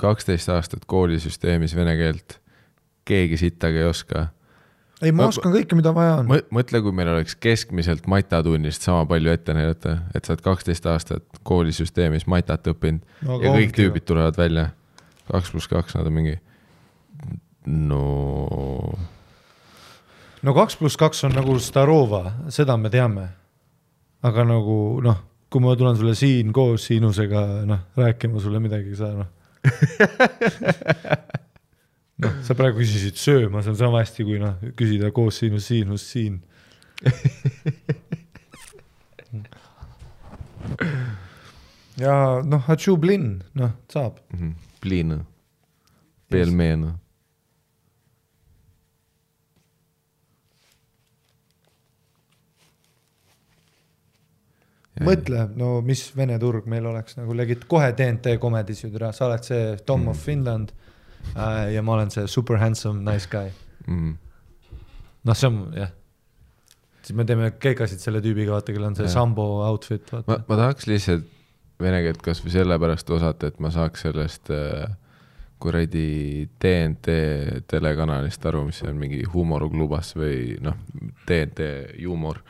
kaksteist 0.00 0.48
aastat 0.52 0.84
koolisüsteemis 0.90 1.74
vene 1.76 1.94
keelt 1.96 2.40
keegi 3.06 3.36
sittagi 3.40 3.80
ei 3.80 3.88
oska. 3.88 4.26
ei, 5.02 5.12
ma 5.12 5.26
Ma- 5.26 5.28
oskan 5.28 5.52
kõike, 5.52 5.76
mida 5.76 5.92
vaja 5.94 6.14
on. 6.22 6.30
mõtle, 6.54 6.80
kui 6.82 6.92
meil 6.96 7.10
oleks 7.12 7.36
keskmiselt 7.36 8.06
matatunnist 8.10 8.82
sama 8.86 9.04
palju 9.08 9.32
ette 9.34 9.54
näidata, 9.56 9.98
et 10.14 10.24
sa 10.24 10.32
oled 10.34 10.44
kaksteist 10.46 10.86
aastat 10.88 11.40
koolisüsteemis 11.46 12.26
matat 12.30 12.66
õppinud 12.72 13.02
no, 13.26 13.40
ja 13.42 13.52
kõik 13.52 13.74
tüübid. 13.76 14.06
tulevad 14.08 14.36
välja. 14.40 14.70
kaks 15.30 15.50
pluss 15.52 15.68
kaks, 15.68 15.94
nad 15.98 16.06
on 16.08 16.16
mingi, 16.16 16.36
no 17.66 18.02
no 20.46 20.54
kaks 20.54 20.76
pluss 20.80 20.96
kaks 21.00 21.24
on 21.28 21.34
nagu 21.36 21.58
Starova, 21.58 22.22
seda 22.48 22.76
me 22.76 22.90
teame. 22.90 23.28
aga 24.22 24.44
nagu 24.48 25.00
noh, 25.04 25.18
kui 25.50 25.60
ma 25.62 25.76
tulen 25.76 25.96
sulle 25.96 26.14
siin 26.18 26.52
koos 26.52 26.86
Siinusega 26.88 27.46
noh, 27.68 27.78
rääkima 27.96 28.40
sulle 28.40 28.60
midagi, 28.60 28.96
sa 28.96 29.12
noh. 29.12 29.26
noh, 32.24 32.32
sa 32.46 32.54
praegu 32.58 32.80
küsisid 32.80 33.16
sööma, 33.20 33.62
see 33.62 33.72
on 33.74 33.80
sama 33.80 34.02
hästi 34.02 34.26
kui 34.26 34.38
noh, 34.42 34.54
küsida 34.78 35.12
koos 35.16 35.34
Siinus, 35.40 35.64
Siinus, 35.68 36.02
siin. 36.10 36.34
ja 42.04 42.14
noh, 42.44 42.62
Hatšublin, 42.68 43.26
noh, 43.58 43.72
saab. 43.92 44.14
mhm, 44.34 44.50
pliin, 44.84 45.10
pelmeen. 46.32 46.82
mõtle, 55.04 55.42
no 55.60 55.82
mis 55.84 56.06
Vene 56.16 56.38
turg 56.40 56.64
meil 56.72 56.86
oleks 56.88 57.18
nagu 57.18 57.34
legit 57.36 57.66
kohe 57.68 57.90
TNT 57.92 58.38
komedis 58.40 58.80
ju 58.84 58.88
türa, 58.94 59.12
sa 59.12 59.26
oled 59.28 59.44
see 59.44 59.76
Tom 59.84 60.06
mm. 60.06 60.12
of 60.12 60.22
Finland 60.24 60.72
ja 61.74 61.82
ma 61.82 61.96
olen 61.98 62.10
see 62.14 62.26
super 62.30 62.60
handsome 62.62 63.02
nice 63.04 63.28
guy. 63.30 63.50
Mhm. 63.86 64.12
noh, 65.26 65.36
see 65.36 65.48
on 65.50 65.62
jah. 65.76 65.90
siis 67.02 67.16
me 67.16 67.24
teeme 67.24 67.50
keikasid 67.62 68.02
selle 68.02 68.20
tüübiga, 68.24 68.56
vaata, 68.56 68.72
kellel 68.74 68.90
on 68.92 68.98
see 68.98 69.06
Jah. 69.06 69.14
sambo 69.14 69.46
outfit, 69.66 70.06
ma 70.12 70.22
vaata., 70.26 70.44
ma 70.48 70.60
tahaks 70.62 70.86
lihtsalt 70.90 71.26
vene 71.82 72.00
keelt 72.06 72.22
kasvõi 72.24 72.54
sellepärast 72.54 73.10
osata, 73.12 73.50
et 73.50 73.58
ma 73.60 73.70
saaks 73.74 74.06
sellest 74.06 74.50
äh, 74.54 74.86
kuradi 75.62 76.48
TNT 76.60 77.12
telekanalist 77.68 78.44
aru, 78.48 78.66
mis 78.68 78.82
on 78.84 78.98
mingi 79.00 79.22
huumoriklubas 79.32 80.14
või 80.18 80.56
noh, 80.64 80.76
TNT 81.28 81.68
juumor. 82.02 82.42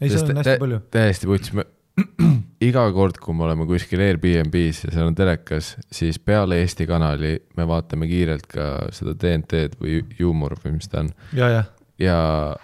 ei, 0.00 0.10
seal 0.10 0.28
on 0.30 0.40
hästi 0.42 0.58
palju. 0.60 0.80
täiesti 0.94 1.30
vuts, 1.30 1.52
iga 2.68 2.88
kord, 2.92 3.20
kui 3.22 3.36
me 3.36 3.46
oleme 3.46 3.68
kuskil 3.68 4.02
Airbnb-s 4.02 4.86
ja 4.86 4.94
seal 4.94 5.10
on 5.10 5.14
telekas, 5.18 5.74
siis 5.92 6.18
peale 6.18 6.58
Eesti 6.62 6.88
kanali 6.90 7.36
me 7.56 7.68
vaatame 7.70 8.08
kiirelt 8.10 8.48
ka 8.50 8.90
seda 8.94 9.14
TNT-d 9.18 9.78
või 9.80 10.02
juumor 10.18 10.56
või 10.64 10.78
mis 10.78 10.90
ta 10.90 11.04
on 11.04 11.12
ja, 11.36 11.50
ja 11.52 11.64
ja 11.98 12.56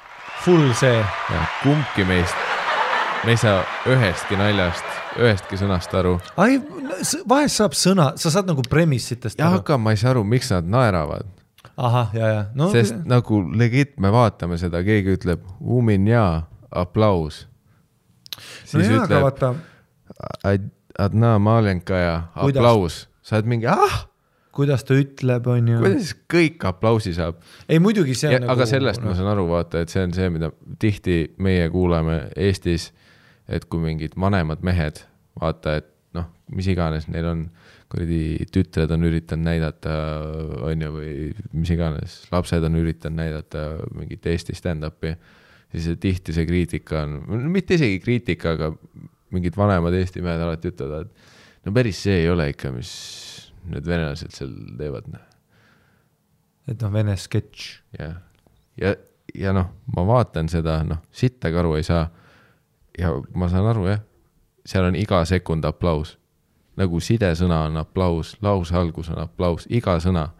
full 0.44 0.72
see, 0.78 1.02
kumbki 1.62 2.04
meist, 2.08 2.34
me 3.24 3.34
ei 3.34 3.40
saa 3.40 3.60
ühestki 3.90 4.38
naljast, 4.40 4.86
ühestki 5.20 5.58
sõnast 5.60 5.94
aru. 5.94 6.16
ai, 6.40 6.58
vahest 7.28 7.60
saab 7.60 7.76
sõna, 7.78 8.10
sa 8.20 8.32
saad 8.32 8.50
nagu 8.50 8.64
premissitest 8.66 9.38
ja 9.38 9.50
aru. 9.50 9.62
aga 9.62 9.78
ma 9.78 9.94
ei 9.94 10.00
saa 10.00 10.14
aru, 10.14 10.24
miks 10.26 10.50
nad 10.54 10.70
naeravad, 10.70 11.28
ahah, 11.76 12.10
ja, 12.16 12.32
ja 12.34 12.42
no 12.54 12.70
sest 12.72 12.96
nagu 13.08 13.42
legit 13.54 13.98
me 14.00 14.12
vaatame 14.14 14.58
seda, 14.60 14.82
keegi 14.86 15.18
ütleb 15.18 15.44
umin 15.60 16.08
ja 16.10 16.24
aplaus. 16.70 17.44
No 18.36 18.84
siis 18.84 18.86
jaa, 18.90 19.02
aga 19.04 19.08
ütleb 19.08 19.26
vaata, 19.26 19.54
Adna 21.00 21.38
Malenka 21.38 21.98
ja 21.98 22.14
Kuidas? 22.34 22.60
aplaus, 22.60 23.02
sa 23.22 23.38
oled 23.38 23.50
mingi 23.54 23.68
ah, 23.70 24.04
kuidas 24.56 24.84
ta 24.86 24.96
ütleb, 24.98 25.46
on 25.50 25.68
ju. 25.70 25.78
kuidas 25.82 26.12
kõik 26.30 26.64
aplausi 26.68 27.14
saab. 27.16 27.38
ei 27.70 27.80
muidugi 27.82 28.16
see 28.18 28.32
on 28.34 28.46
Ja, 28.46 28.52
aga 28.54 28.66
sellest 28.68 29.04
ma 29.04 29.14
saan 29.18 29.30
aru, 29.32 29.46
vaata, 29.50 29.84
et 29.84 29.92
see 29.92 30.02
on 30.04 30.14
see, 30.16 30.28
mida 30.32 30.50
tihti 30.82 31.20
meie 31.42 31.68
kuuleme 31.72 32.22
Eestis, 32.36 32.90
et 33.48 33.66
kui 33.70 33.82
mingid 33.82 34.16
vanemad 34.20 34.64
mehed, 34.66 35.04
vaata, 35.40 35.78
et 35.80 35.90
noh, 36.18 36.28
mis 36.54 36.68
iganes 36.70 37.08
neil 37.10 37.28
on, 37.30 37.44
kuradi 37.90 38.46
tütred 38.54 38.90
on 38.94 39.06
üritanud 39.06 39.46
näidata, 39.46 39.94
on 40.66 40.86
ju, 40.86 40.94
või 40.94 41.12
mis 41.56 41.74
iganes, 41.74 42.20
lapsed 42.34 42.66
on 42.66 42.78
üritanud 42.78 43.22
näidata 43.22 43.66
mingit 43.94 44.26
Eesti 44.30 44.54
stand-up'i, 44.58 45.14
siis 45.72 45.98
tihti 46.02 46.34
see 46.36 46.46
kriitika 46.48 47.04
on, 47.06 47.18
mitte 47.52 47.78
isegi 47.78 47.98
kriitika, 48.02 48.56
aga 48.56 48.72
mingid 49.30 49.56
vanemad 49.58 49.94
Eesti 49.94 50.22
mehed 50.24 50.42
alati 50.42 50.72
ütlevad, 50.72 51.10
et 51.10 51.66
no 51.66 51.74
päris 51.76 52.02
see 52.06 52.22
ei 52.24 52.30
ole 52.30 52.50
ikka, 52.52 52.72
mis 52.74 52.92
need 53.70 53.86
venelased 53.86 54.34
seal 54.34 54.54
teevad, 54.78 55.10
noh 55.12 55.30
et 56.70 56.82
noh, 56.82 56.92
vene 56.92 57.16
sketš. 57.18 57.68
jah, 57.98 58.16
ja, 58.76 58.88
ja, 58.88 58.94
ja 59.34 59.54
noh, 59.56 59.70
ma 59.96 60.06
vaatan 60.06 60.50
seda, 60.52 60.80
noh, 60.86 61.02
sittagi 61.12 61.58
aru 61.58 61.76
ei 61.78 61.86
saa. 61.86 62.08
ja 62.98 63.12
ma 63.34 63.48
saan 63.48 63.68
aru 63.70 63.86
jah, 63.88 64.02
seal 64.66 64.90
on 64.90 64.98
iga 64.98 65.24
sekund 65.24 65.64
aplaus. 65.64 66.16
nagu 66.80 67.00
sidesõna 67.00 67.64
on 67.68 67.76
aplaus, 67.76 68.36
lause 68.42 68.74
algus 68.76 69.10
on 69.10 69.18
aplaus, 69.20 69.66
iga 69.68 69.98
sõna. 70.00 70.30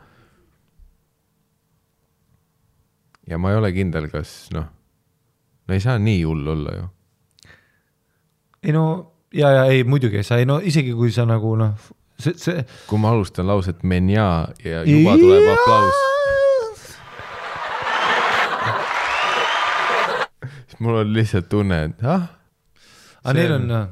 ja 3.26 3.38
ma 3.38 3.50
ei 3.50 3.56
ole 3.56 3.72
kindel, 3.72 4.10
kas 4.10 4.50
noh, 4.54 4.68
no 5.70 5.76
ei 5.78 5.80
saa 5.84 5.98
nii 6.02 6.22
hull 6.26 6.48
olla 6.50 6.72
ju. 6.74 6.84
ei 8.66 8.72
no 8.74 8.84
ja, 9.34 9.50
ja 9.54 9.64
ei 9.70 9.84
muidugi 9.86 10.18
ei 10.18 10.26
saa, 10.26 10.38
ei 10.42 10.46
no 10.50 10.58
isegi 10.58 10.92
kui 10.98 11.12
sa 11.14 11.22
nagu 11.28 11.54
noh, 11.56 11.76
see, 12.18 12.34
see. 12.36 12.64
kui 12.90 12.98
ma 12.98 13.12
alustan 13.14 13.46
lauset 13.46 13.84
menja 13.86 14.26
ja 14.64 14.82
juba 14.82 15.14
tuleb 15.20 15.46
aplaus, 15.54 16.00
siis 20.66 20.80
mul 20.80 21.00
on 21.04 21.12
lihtsalt 21.14 21.48
tunne, 21.52 21.84
et 21.90 22.04
ah 22.04 22.26
aga 23.24 23.36
neil 23.38 23.52
on- 23.54 23.70
on. 23.70 23.88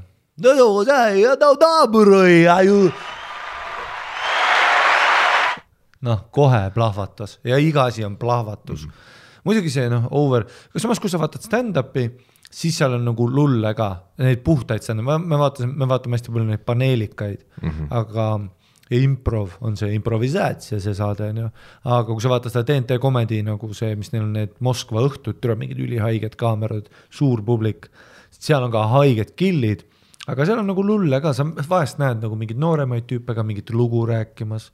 noh, 6.06 6.20
kohe 6.30 6.70
plahvatas 6.74 7.38
ja 7.44 7.59
iga 7.59 7.84
asi 7.90 8.05
on 8.05 8.16
plahvatus 8.16 8.86
mm. 8.86 8.90
-hmm. 8.90 9.14
Muidugi 9.44 9.73
see 9.74 9.89
noh, 9.93 10.09
over, 10.19 10.47
samas 10.77 11.01
kui 11.02 11.12
sa 11.12 11.20
vaatad 11.20 11.44
stand-up'i, 11.44 12.09
siis 12.51 12.78
seal 12.81 12.97
on 12.97 13.05
nagu 13.10 13.27
lulle 13.31 13.74
ka, 13.77 13.90
neid 14.24 14.44
puhtaid 14.47 14.85
stand-up'e, 14.85 15.19
me 15.23 15.40
vaatasime, 15.40 15.74
me 15.78 15.90
vaatame 15.90 16.19
hästi 16.19 16.35
palju 16.35 16.48
neid 16.48 16.65
paneelikaid. 16.69 17.44
Mm, 17.62 17.69
-hmm. 17.69 17.90
aga 17.90 18.28
improv 18.97 19.59
on 19.60 19.77
see 19.77 19.93
improvisaatsia, 19.98 20.81
see 20.81 20.94
saade 20.97 21.28
on 21.28 21.43
ju, 21.43 21.48
aga 21.85 22.06
kui 22.09 22.24
sa 22.24 22.32
vaatad 22.32 22.55
seda 22.55 22.65
TNT 22.70 22.97
Comedy 23.02 23.43
nagu 23.44 23.69
see, 23.77 23.93
mis 24.01 24.12
neil 24.15 24.24
on 24.24 24.32
need 24.39 24.55
Moskva 24.65 25.05
õhtud, 25.05 25.40
tulevad 25.43 25.60
mingid 25.60 25.82
ülihaiged 25.85 26.39
kaamerad, 26.40 26.89
suur 27.12 27.43
publik, 27.44 27.90
seal 28.32 28.65
on 28.65 28.73
ka 28.73 28.86
haiged 28.94 29.35
kill'id, 29.39 29.85
aga 30.28 30.47
seal 30.48 30.62
on 30.62 30.70
nagu 30.73 30.85
lulle 30.85 31.20
ka, 31.24 31.35
sa 31.36 31.44
vahest 31.44 32.01
näed 32.01 32.24
nagu 32.24 32.39
mingeid 32.39 32.60
nooremaid 32.60 33.09
tüüpe 33.10 33.36
ka 33.36 33.44
mingit 33.44 33.73
lugu 33.77 34.06
rääkimas. 34.09 34.70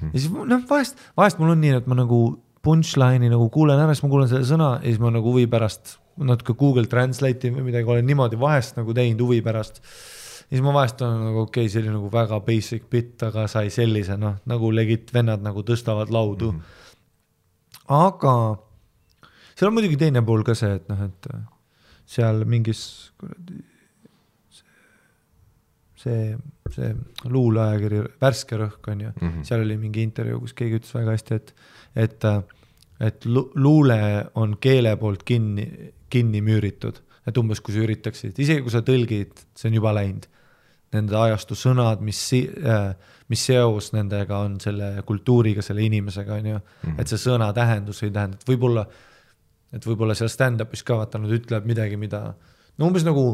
ja 0.00 0.16
siis 0.16 0.30
noh, 0.32 0.64
vahest, 0.70 0.96
vahest 1.16 1.40
mul 1.40 1.52
on 1.52 1.60
nii, 1.60 1.76
et 1.82 1.86
ma 1.90 2.00
nagu 2.00 2.22
punchline'i 2.64 3.30
nagu 3.30 3.48
kuulen 3.54 3.80
ära, 3.80 3.94
siis 3.94 4.04
ma 4.04 4.12
kuulen 4.12 4.30
selle 4.30 4.46
sõna 4.48 4.70
ja 4.78 4.86
siis 4.86 5.00
ma 5.02 5.12
nagu 5.14 5.32
huvi 5.32 5.46
pärast 5.50 5.96
natuke 6.18 6.56
Google 6.58 6.88
Translate'i 6.90 7.52
või 7.54 7.68
midagi 7.68 7.90
olen 7.90 8.06
niimoodi 8.08 8.38
vahest 8.40 8.78
nagu 8.78 8.94
teinud 8.96 9.22
huvi 9.26 9.40
pärast 9.44 9.78
ja 9.82 10.56
siis 10.56 10.64
ma 10.64 10.74
vahest 10.74 11.02
olen 11.04 11.24
nagu 11.28 11.44
okei 11.44 11.66
okay,, 11.66 11.72
see 11.72 11.84
oli 11.84 11.94
nagu 11.94 12.10
väga 12.12 12.40
basic 12.44 12.88
bitt, 12.90 13.22
aga 13.28 13.46
sai 13.50 13.70
sellise 13.74 14.18
noh, 14.18 14.40
nagu 14.50 14.72
legit 14.74 15.12
vennad 15.14 15.44
nagu 15.44 15.62
tõstavad 15.66 16.10
laudu 16.14 16.52
mm. 16.52 16.58
-hmm. 16.58 17.94
aga 18.00 18.34
seal 19.54 19.70
on 19.70 19.78
muidugi 19.78 20.00
teine 20.00 20.22
pool 20.26 20.44
ka 20.46 20.54
see, 20.58 20.74
et 20.80 20.88
noh, 20.90 21.04
et 21.06 21.32
seal 22.08 22.44
mingis 22.48 23.12
kuradi 23.20 23.62
see, 25.98 26.36
see 26.74 26.92
luuleajakiri 27.32 28.02
Värske 28.22 28.58
Rõhk 28.60 28.90
on 28.92 29.02
ju 29.06 29.10
mm, 29.10 29.28
-hmm. 29.28 29.44
seal 29.48 29.64
oli 29.64 29.76
mingi 29.80 30.02
intervjuu, 30.06 30.40
kus 30.44 30.54
keegi 30.58 30.80
ütles 30.80 30.94
väga 30.94 31.16
hästi, 31.16 31.40
et, 31.40 31.54
et, 31.98 32.24
et 33.04 33.28
luule 33.28 33.98
on 34.38 34.56
keele 34.62 34.94
poolt 35.00 35.24
kinni, 35.28 35.66
kinni 36.10 36.42
müüritud, 36.44 37.00
et 37.28 37.38
umbes 37.40 37.60
kui 37.64 37.76
sa 37.76 37.84
üritaksid, 37.84 38.38
isegi 38.40 38.64
kui 38.64 38.74
sa 38.74 38.82
tõlgid, 38.86 39.46
see 39.58 39.70
on 39.70 39.78
juba 39.80 39.94
läinud. 39.98 40.28
Nende 40.94 41.18
ajastu 41.20 41.52
sõnad, 41.58 42.00
mis 42.00 42.16
si-, 42.30 42.46
äh, 42.48 42.94
mis 43.28 43.42
seos 43.44 43.90
nendega 43.92 44.38
on 44.40 44.54
selle 44.62 45.02
kultuuriga, 45.08 45.60
selle 45.64 45.84
inimesega, 45.84 46.38
on 46.40 46.48
ju, 46.54 46.60
mhm. 46.62 47.00
et 47.02 47.12
see 47.12 47.20
sõna 47.20 47.50
tähendus 47.56 48.00
ei 48.06 48.14
tähenda, 48.14 48.40
et 48.40 48.48
võib-olla, 48.48 48.86
et 49.76 49.84
võib-olla 49.84 50.16
seal 50.16 50.32
stand-up'is 50.32 50.86
ka 50.88 50.96
vaata, 51.02 51.20
nad 51.20 51.34
ütlevad 51.36 51.68
midagi, 51.68 52.00
mida 52.00 52.22
no 52.78 52.88
umbes 52.88 53.04
nagu 53.04 53.26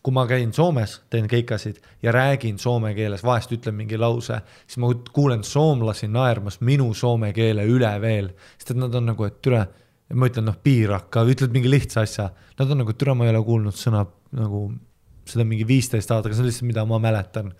kui 0.00 0.14
ma 0.16 0.24
käin 0.28 0.52
Soomes, 0.56 0.96
teen 1.12 1.28
keikasid 1.28 1.80
ja 2.02 2.12
räägin 2.12 2.58
soome 2.58 2.94
keeles, 2.96 3.24
vahest 3.24 3.52
ütlen 3.52 3.76
mingi 3.76 3.98
lause, 4.00 4.40
siis 4.66 4.78
ma 4.80 4.90
kuulen 5.12 5.44
soomlasi 5.44 6.08
naermas 6.08 6.60
minu 6.64 6.88
soome 6.96 7.32
keele 7.36 7.66
üle 7.68 7.90
veel, 8.00 8.30
sest 8.58 8.74
et 8.74 8.80
nad 8.80 8.94
on 8.96 9.10
nagu, 9.12 9.26
et 9.28 9.40
türa, 9.44 9.66
ma 10.16 10.30
ütlen 10.30 10.48
noh, 10.48 10.56
piiraka, 10.64 11.24
ütled 11.28 11.52
mingi 11.54 11.72
lihtsa 11.72 12.04
asja, 12.06 12.30
nad 12.58 12.72
on 12.72 12.82
nagu, 12.82 12.96
türa, 12.96 13.16
ma 13.18 13.28
ei 13.28 13.34
ole 13.34 13.44
kuulnud 13.44 13.76
sõna 13.76 14.06
nagu 14.36 14.64
seda 15.28 15.44
mingi 15.46 15.66
viisteist 15.68 16.08
aastat, 16.08 16.30
aga 16.30 16.38
see 16.38 16.44
on 16.46 16.50
lihtsalt, 16.50 16.70
mida 16.70 16.86
ma 16.88 16.98
mäletan 17.02 17.52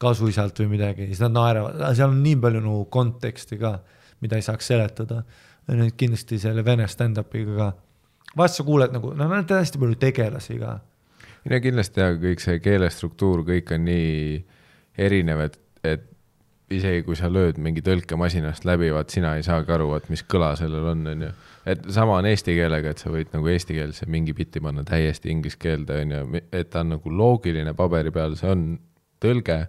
kasuisalt 0.00 0.58
või 0.62 0.72
midagi, 0.76 1.10
siis 1.10 1.20
nad 1.24 1.34
naeravad, 1.34 1.82
seal 1.98 2.12
on 2.14 2.22
nii 2.24 2.38
palju 2.42 2.62
nagu 2.64 2.84
konteksti 2.94 3.58
ka, 3.60 3.76
mida 4.24 4.38
ei 4.38 4.46
saaks 4.46 4.72
seletada. 4.72 5.22
nüüd 5.68 5.98
kindlasti 6.00 6.38
selle 6.40 6.62
vene 6.64 6.86
stand-up'iga 6.88 7.56
ka, 7.58 7.72
vahest 8.38 8.56
sa 8.56 8.64
kuuled 8.64 8.94
nagu, 8.94 9.10
no 9.12 9.26
nad 9.28 9.50
on 9.50 9.58
hästi 9.60 9.80
palju 9.82 9.98
tegelasi 10.00 10.56
ka 10.62 10.78
no 11.44 11.60
kindlasti 11.62 12.02
ja 12.02 12.12
kõik 12.18 12.42
see 12.42 12.60
keelestruktuur, 12.64 13.44
kõik 13.46 13.74
on 13.76 13.84
nii 13.86 14.38
erinev, 14.98 15.44
et, 15.46 15.58
et 15.86 16.06
isegi 16.74 17.04
kui 17.06 17.16
sa 17.16 17.30
lööd 17.32 17.58
mingi 17.62 17.82
tõlkemasinast 17.84 18.66
läbi, 18.68 18.90
vaat 18.92 19.12
sina 19.12 19.34
ei 19.38 19.44
saagi 19.46 19.72
aru, 19.72 19.92
et 19.96 20.08
mis 20.12 20.24
kõla 20.28 20.52
sellel 20.58 20.90
on, 20.92 21.06
on 21.12 21.26
ju. 21.28 21.30
et 21.72 21.86
sama 21.94 22.18
on 22.20 22.28
eesti 22.28 22.56
keelega, 22.58 22.92
et 22.92 23.02
sa 23.02 23.12
võid 23.12 23.32
nagu 23.32 23.48
eestikeelse 23.48 24.08
mingi 24.10 24.34
bitti 24.36 24.60
panna 24.64 24.84
täiesti 24.88 25.32
inglise 25.32 25.60
keelde, 25.60 26.02
on 26.04 26.16
ju, 26.16 26.42
et 26.52 26.70
ta 26.72 26.84
on 26.84 26.96
nagu 26.96 27.12
loogiline 27.12 27.72
paberi 27.78 28.12
peal, 28.14 28.36
see 28.40 28.52
on 28.52 28.66
tõlge, 29.22 29.62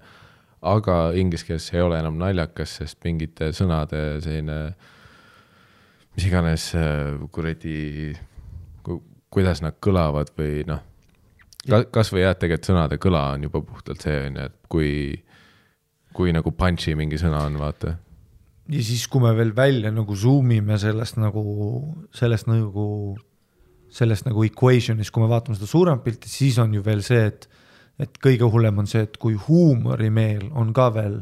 aga 0.73 0.97
inglise 1.15 1.47
keeles 1.47 1.69
ei 1.71 1.85
ole 1.85 2.01
enam 2.01 2.19
naljakas, 2.19 2.79
sest 2.81 2.99
mingite 3.07 3.53
sõnade 3.55 4.03
selline, 4.25 4.59
mis 6.17 6.27
iganes 6.27 6.73
kuradi, 7.31 8.11
kuidas 9.29 9.63
nad 9.63 9.79
kõlavad 9.79 10.33
või 10.35 10.65
noh 10.67 10.88
ka, 11.69 11.81
kasvõi 11.99 12.23
jah, 12.23 12.35
tegelikult 12.37 12.69
sõnade 12.71 12.99
kõla 13.01 13.23
on 13.35 13.47
juba 13.47 13.61
puhtalt 13.65 14.05
see 14.05 14.17
on 14.27 14.39
ju, 14.39 14.45
et 14.49 14.57
kui, 14.71 14.91
kui 16.17 16.33
nagu 16.35 16.53
punch'i 16.55 16.95
mingi 16.99 17.19
sõna 17.21 17.45
on, 17.47 17.59
vaata. 17.61 17.95
ja 18.69 18.83
siis, 18.85 19.05
kui 19.11 19.23
me 19.23 19.33
veel 19.37 19.53
välja 19.57 19.93
nagu 19.93 20.17
zoom 20.17 20.51
ime 20.55 20.79
sellest 20.81 21.19
nagu, 21.21 21.43
sellest 22.15 22.49
nagu, 22.51 22.89
sellest 23.93 24.27
nagu 24.29 24.45
equation'ist, 24.47 25.13
kui 25.13 25.25
me 25.25 25.31
vaatame 25.31 25.57
seda 25.59 25.69
suuremat 25.69 26.05
pilti, 26.05 26.31
siis 26.31 26.59
on 26.61 26.75
ju 26.77 26.85
veel 26.85 27.05
see, 27.05 27.29
et, 27.31 27.49
et 27.99 28.21
kõige 28.21 28.49
hullem 28.51 28.83
on 28.83 28.89
see, 28.89 29.05
et 29.07 29.17
kui 29.21 29.37
huumorimeel 29.47 30.49
on 30.57 30.73
ka 30.75 30.91
veel, 30.97 31.21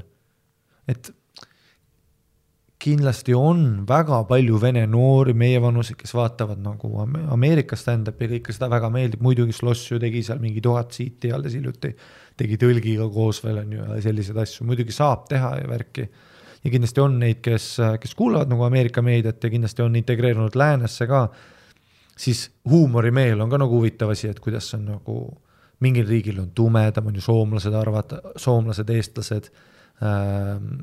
et 0.88 1.12
kindlasti 2.88 3.36
on 3.36 3.64
väga 3.88 4.22
palju 4.30 4.60
vene 4.62 4.86
noori, 4.90 5.34
meievanuseid, 5.38 5.98
kes 6.00 6.14
vaatavad 6.16 6.62
nagu 6.64 7.04
Ameerika 7.34 7.78
stand-up'i 7.80 8.28
ja 8.28 8.32
kõike 8.36 8.56
seda 8.56 8.70
väga 8.72 8.90
meeldib, 8.94 9.24
muidugi 9.26 9.56
Sloss 9.56 9.92
ju 9.92 10.00
tegi 10.02 10.24
seal 10.26 10.40
mingi 10.44 10.64
tuhat 10.64 10.96
siiti 10.96 11.32
alles 11.36 11.58
hiljuti, 11.58 11.92
tegi 12.40 12.60
tõlgiga 12.62 13.10
koos 13.14 13.42
veel 13.44 13.62
on 13.64 13.76
ju 13.76 13.84
ja 13.84 14.00
selliseid 14.08 14.42
asju, 14.44 14.68
muidugi 14.70 14.96
saab 14.96 15.28
teha 15.32 15.54
ja 15.62 15.70
värki. 15.70 16.08
ja 16.64 16.72
kindlasti 16.74 17.04
on 17.04 17.20
neid, 17.20 17.42
kes, 17.46 17.68
kes 18.02 18.16
kuulavad 18.16 18.50
nagu 18.52 18.64
Ameerika 18.68 19.02
meediat 19.02 19.44
ja 19.44 19.50
kindlasti 19.54 19.84
on 19.84 19.96
integreerunud 19.96 20.56
läänesse 20.56 21.08
ka, 21.08 21.28
siis 22.18 22.48
huumorimeel 22.70 23.42
on 23.42 23.50
ka 23.50 23.60
nagu 23.62 23.82
huvitav 23.82 24.16
asi, 24.16 24.32
et 24.32 24.40
kuidas 24.40 24.74
on 24.74 24.86
nagu 24.94 25.18
mingil 25.84 26.08
riigil 26.08 26.40
on 26.42 26.52
tumedam, 26.56 27.08
on 27.08 27.16
ju 27.16 27.22
soomlased 27.22 27.74
arvata, 27.74 28.22
soomlased, 28.36 28.90
eestlased 28.90 29.52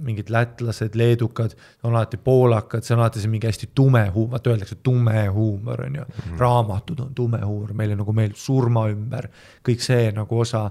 mingid 0.03 0.31
lätlased, 0.35 0.97
leedukad, 0.99 1.53
on 1.87 1.93
alati 1.95 2.19
poolakad, 2.19 2.83
see 2.83 2.97
on 2.97 3.03
alati 3.05 3.21
see 3.23 3.31
mingi 3.31 3.47
hästi 3.47 3.69
tume 3.75 4.09
huumor, 4.09 4.33
vaata 4.33 4.51
öeldakse 4.51 4.81
tume 4.83 5.27
huumor 5.31 5.85
on 5.85 5.95
ju 5.95 6.03
mm, 6.03 6.17
-hmm. 6.17 6.39
raamatud 6.39 7.01
on 7.01 7.15
tume 7.15 7.39
huumor, 7.45 7.73
meile 7.73 7.95
nagu 7.97 8.13
meeldib 8.13 8.37
surma 8.37 8.89
ümber, 8.91 9.29
kõik 9.69 9.81
see 9.81 10.11
nagu 10.13 10.41
osa. 10.41 10.71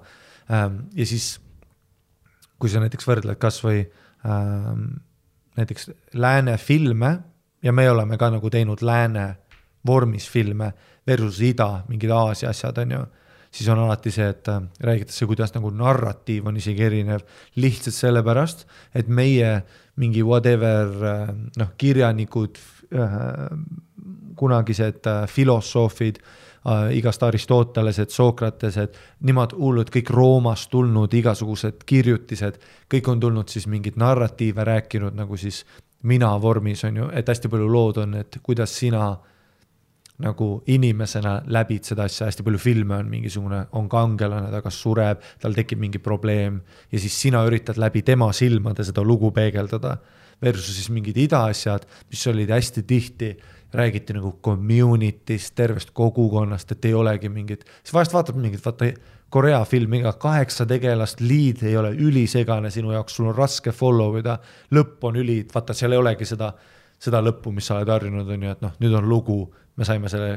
Ähm, 0.52 0.76
ja 0.94 1.06
siis, 1.06 1.40
kui 2.60 2.70
sa 2.70 2.84
näiteks 2.84 3.08
võrdled 3.08 3.40
kasvõi 3.40 3.80
ähm, 4.26 4.84
näiteks 5.56 5.92
lääne 6.14 6.58
filme 6.58 7.20
ja 7.64 7.72
me 7.72 7.90
oleme 7.90 8.18
ka 8.18 8.30
nagu 8.30 8.50
teinud 8.50 8.82
lääne 8.82 9.36
vormis 9.88 10.30
filme 10.30 10.74
versus 11.08 11.42
ida, 11.42 11.84
mingid 11.88 12.10
Aasia 12.10 12.50
asjad 12.50 12.78
on 12.78 12.92
ju 12.92 13.06
siis 13.54 13.70
on 13.70 13.80
alati 13.80 14.12
see, 14.12 14.28
et 14.34 14.48
äh, 14.50 14.62
räägitakse, 14.82 15.28
kuidas 15.30 15.54
nagu 15.56 15.72
narratiiv 15.74 16.48
on 16.50 16.58
isegi 16.58 16.86
erinev, 16.88 17.26
lihtsalt 17.56 17.96
sellepärast, 17.96 18.66
et 18.96 19.08
meie 19.08 19.60
mingi 20.02 20.24
whatever 20.26 20.94
äh, 21.10 21.34
noh, 21.60 21.74
kirjanikud, 21.78 22.58
äh, 22.98 23.20
kunagised 24.36 25.06
filosoofid, 25.30 26.18
igast 26.96 27.24
Aristotelesed, 27.28 28.10
Sokratesed, 28.10 28.96
nemad 29.28 29.52
hullud 29.54 29.90
kõik 29.92 30.08
Roomast 30.16 30.70
tulnud 30.72 31.12
igasugused 31.14 31.84
kirjutised, 31.86 32.56
kõik 32.90 33.10
on 33.12 33.20
tulnud 33.20 33.52
siis 33.52 33.68
mingeid 33.70 34.00
narratiive 34.00 34.64
rääkinud 34.66 35.14
nagu 35.20 35.38
siis 35.38 35.60
mina 36.08 36.32
vormis 36.42 36.86
on 36.88 37.02
ju, 37.02 37.10
et 37.14 37.30
hästi 37.30 37.52
palju 37.52 37.68
lood 37.68 38.00
on, 38.06 38.16
et 38.24 38.40
kuidas 38.42 38.74
sina 38.80 39.12
nagu 40.22 40.48
inimesena 40.70 41.40
läbid 41.50 41.88
seda 41.88 42.06
asja, 42.06 42.28
hästi 42.30 42.46
palju 42.46 42.60
filme 42.62 43.00
on 43.02 43.10
mingisugune, 43.10 43.64
on 43.78 43.88
kangelane, 43.90 44.52
ta 44.54 44.62
kas 44.62 44.78
sureb, 44.84 45.24
tal 45.42 45.56
tekib 45.58 45.82
mingi 45.82 46.02
probleem 46.04 46.60
ja 46.92 47.02
siis 47.02 47.16
sina 47.26 47.42
üritad 47.48 47.80
läbi 47.82 48.04
tema 48.06 48.30
silmade 48.34 48.86
seda 48.86 49.04
lugu 49.06 49.32
peegeldada. 49.34 49.98
Versus 50.44 50.76
siis 50.76 50.90
mingid 50.92 51.16
idaasjad, 51.24 51.86
mis 52.12 52.22
olid 52.28 52.50
hästi 52.52 52.82
tihti, 52.84 53.30
räägiti 53.74 54.14
nagu 54.18 54.34
community'st, 54.44 55.54
tervest 55.56 55.94
kogukonnast, 55.96 56.74
et 56.76 56.86
ei 56.90 56.94
olegi 56.94 57.30
mingit, 57.32 57.64
siis 57.80 57.94
vahest 57.96 58.14
vaatad 58.14 58.38
mingit, 58.38 58.60
vaata 58.66 58.90
Korea 59.34 59.64
filmi 59.66 60.02
ka, 60.04 60.12
kaheksa 60.20 60.66
tegelast, 60.70 61.22
lead 61.24 61.64
ei 61.66 61.78
ole 61.80 61.94
ülisegane 61.96 62.70
sinu 62.74 62.92
jaoks, 62.94 63.16
sul 63.18 63.32
on 63.32 63.38
raske 63.38 63.72
follow 63.74 64.20
ida, 64.20 64.36
lõpp 64.76 65.08
on 65.10 65.18
üli, 65.24 65.40
vaata, 65.54 65.74
seal 65.78 65.96
ei 65.96 66.02
olegi 66.04 66.28
seda, 66.28 66.52
seda 67.04 67.20
lõppu, 67.24 67.52
mis 67.52 67.68
sa 67.68 67.78
oled 67.80 67.92
harjunud, 67.92 68.30
on 68.36 68.46
ju, 68.48 68.56
et 68.56 68.64
noh, 68.64 68.74
nüüd 68.80 68.96
on 68.98 69.08
lugu 69.10 69.38
me 69.76 69.88
saime 69.88 70.10
selle 70.12 70.34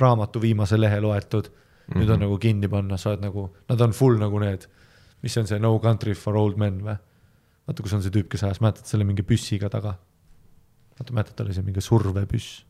raamatu 0.00 0.40
viimase 0.42 0.78
lehe 0.80 1.00
loetud 1.00 1.48
mm, 1.50 1.92
-hmm. 1.92 1.98
nüüd 1.98 2.08
on 2.08 2.18
mhm. 2.18 2.24
nagu 2.24 2.38
kinni 2.38 2.68
panna, 2.68 2.96
sa 2.96 3.10
oled 3.10 3.24
nagu, 3.24 3.46
nad 3.68 3.80
on 3.80 3.92
full 3.92 4.18
nagu 4.18 4.38
need, 4.38 4.66
mis 5.22 5.36
on 5.36 5.46
see 5.46 5.58
No 5.58 5.78
country 5.78 6.14
for 6.14 6.36
old 6.36 6.56
men 6.56 6.80
või? 6.84 6.96
vaata, 7.66 7.82
kus 7.82 7.92
on 7.92 8.02
see 8.02 8.10
tüüp, 8.14 8.28
kes 8.28 8.44
ajas, 8.44 8.60
mäletad 8.60 8.86
selle 8.86 9.04
mingi 9.04 9.22
püssiga 9.22 9.70
taga? 9.70 9.94
vaata, 10.98 11.12
mäletad, 11.12 11.44
oli 11.44 11.54
see 11.54 11.66
mingi 11.66 11.80
survepüss? 11.80 12.64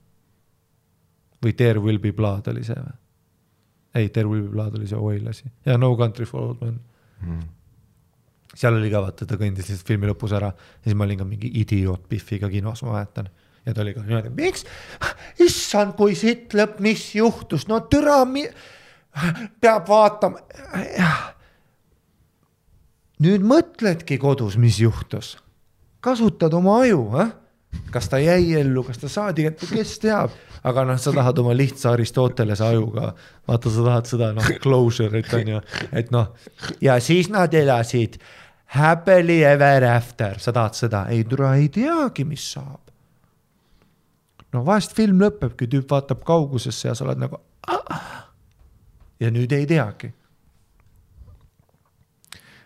või 1.44 1.56
There 1.56 1.80
will 1.80 1.98
be 1.98 2.12
blood 2.12 2.48
oli 2.52 2.64
see 2.64 2.76
või? 2.76 2.98
ei, 3.94 4.08
There 4.08 4.28
will 4.28 4.42
be 4.42 4.52
blood 4.52 4.76
oli 4.78 4.86
see 4.86 4.98
oil 4.98 5.28
asi 5.28 5.50
ja 5.66 5.78
No 5.78 5.96
country 5.96 6.26
for 6.26 6.50
old 6.50 6.60
men 6.60 6.80
mm. 7.20 7.28
-hmm. 7.28 7.48
Seal 8.54 8.76
oli 8.76 8.90
ka 8.92 9.02
vaata, 9.04 9.26
ta 9.28 9.38
kõndis 9.38 9.68
lihtsalt 9.70 9.88
filmi 9.88 10.10
lõpus 10.10 10.34
ära. 10.36 10.50
Ja 10.50 10.88
siis 10.88 10.98
ma 10.98 11.06
olin 11.06 11.20
ka 11.20 11.26
mingi 11.28 11.50
idioot 11.62 12.08
Biffiga 12.10 12.50
kinos, 12.52 12.82
ma 12.86 12.96
mäletan. 12.98 13.30
Ja 13.66 13.74
ta 13.76 13.84
oli 13.84 13.92
ka 13.94 14.02
niimoodi, 14.04 14.32
miks, 14.34 14.64
issand, 15.44 15.94
kui 15.98 16.16
sitt 16.18 16.54
lõpp, 16.56 16.78
mis 16.82 17.10
juhtus, 17.14 17.66
no 17.68 17.82
türa 17.92 18.22
mi-, 18.28 18.48
peab 19.60 19.88
vaatama. 19.90 20.40
nüüd 23.20 23.44
mõtledki 23.44 24.16
kodus, 24.20 24.56
mis 24.56 24.80
juhtus, 24.80 25.34
kasutad 26.00 26.54
oma 26.56 26.80
aju, 26.86 27.04
ah? 27.20 27.34
Kas 27.90 28.08
ta 28.08 28.18
jäi 28.18 28.54
ellu, 28.60 28.82
kas 28.86 28.98
ta 28.98 29.08
saadi 29.08 29.48
kes 29.50 29.98
teab, 30.02 30.34
aga 30.64 30.84
noh, 30.84 30.98
sa 30.98 31.12
tahad 31.14 31.38
oma 31.42 31.54
lihtsa 31.56 31.94
Aristotelese 31.94 32.64
ajuga, 32.66 33.12
vaata, 33.48 33.70
sa 33.70 33.86
tahad 33.86 34.10
seda 34.10 34.32
noh, 34.36 34.50
closure'it 34.62 35.32
on 35.38 35.54
ju, 35.54 35.62
et 35.92 36.12
noh, 36.14 36.30
ja 36.80 36.98
siis 37.02 37.30
nad 37.32 37.54
elasid 37.54 38.20
happily 38.76 39.42
ever 39.46 39.84
after, 39.84 40.38
sa 40.38 40.54
tahad 40.54 40.78
seda, 40.78 41.06
ei 41.10 41.24
tule, 41.24 41.50
ei 41.58 41.68
teagi, 41.74 42.24
mis 42.24 42.46
saab. 42.54 42.80
No 44.50 44.64
vahest 44.66 44.96
film 44.98 45.20
lõpebki, 45.22 45.68
tüüp 45.70 45.90
vaatab 45.90 46.24
kaugusesse 46.26 46.88
ja 46.88 46.94
sa 46.98 47.04
oled 47.06 47.20
nagu. 47.22 47.38
ja 49.20 49.30
nüüd 49.30 49.52
ei 49.52 49.66
teagi. 49.66 50.14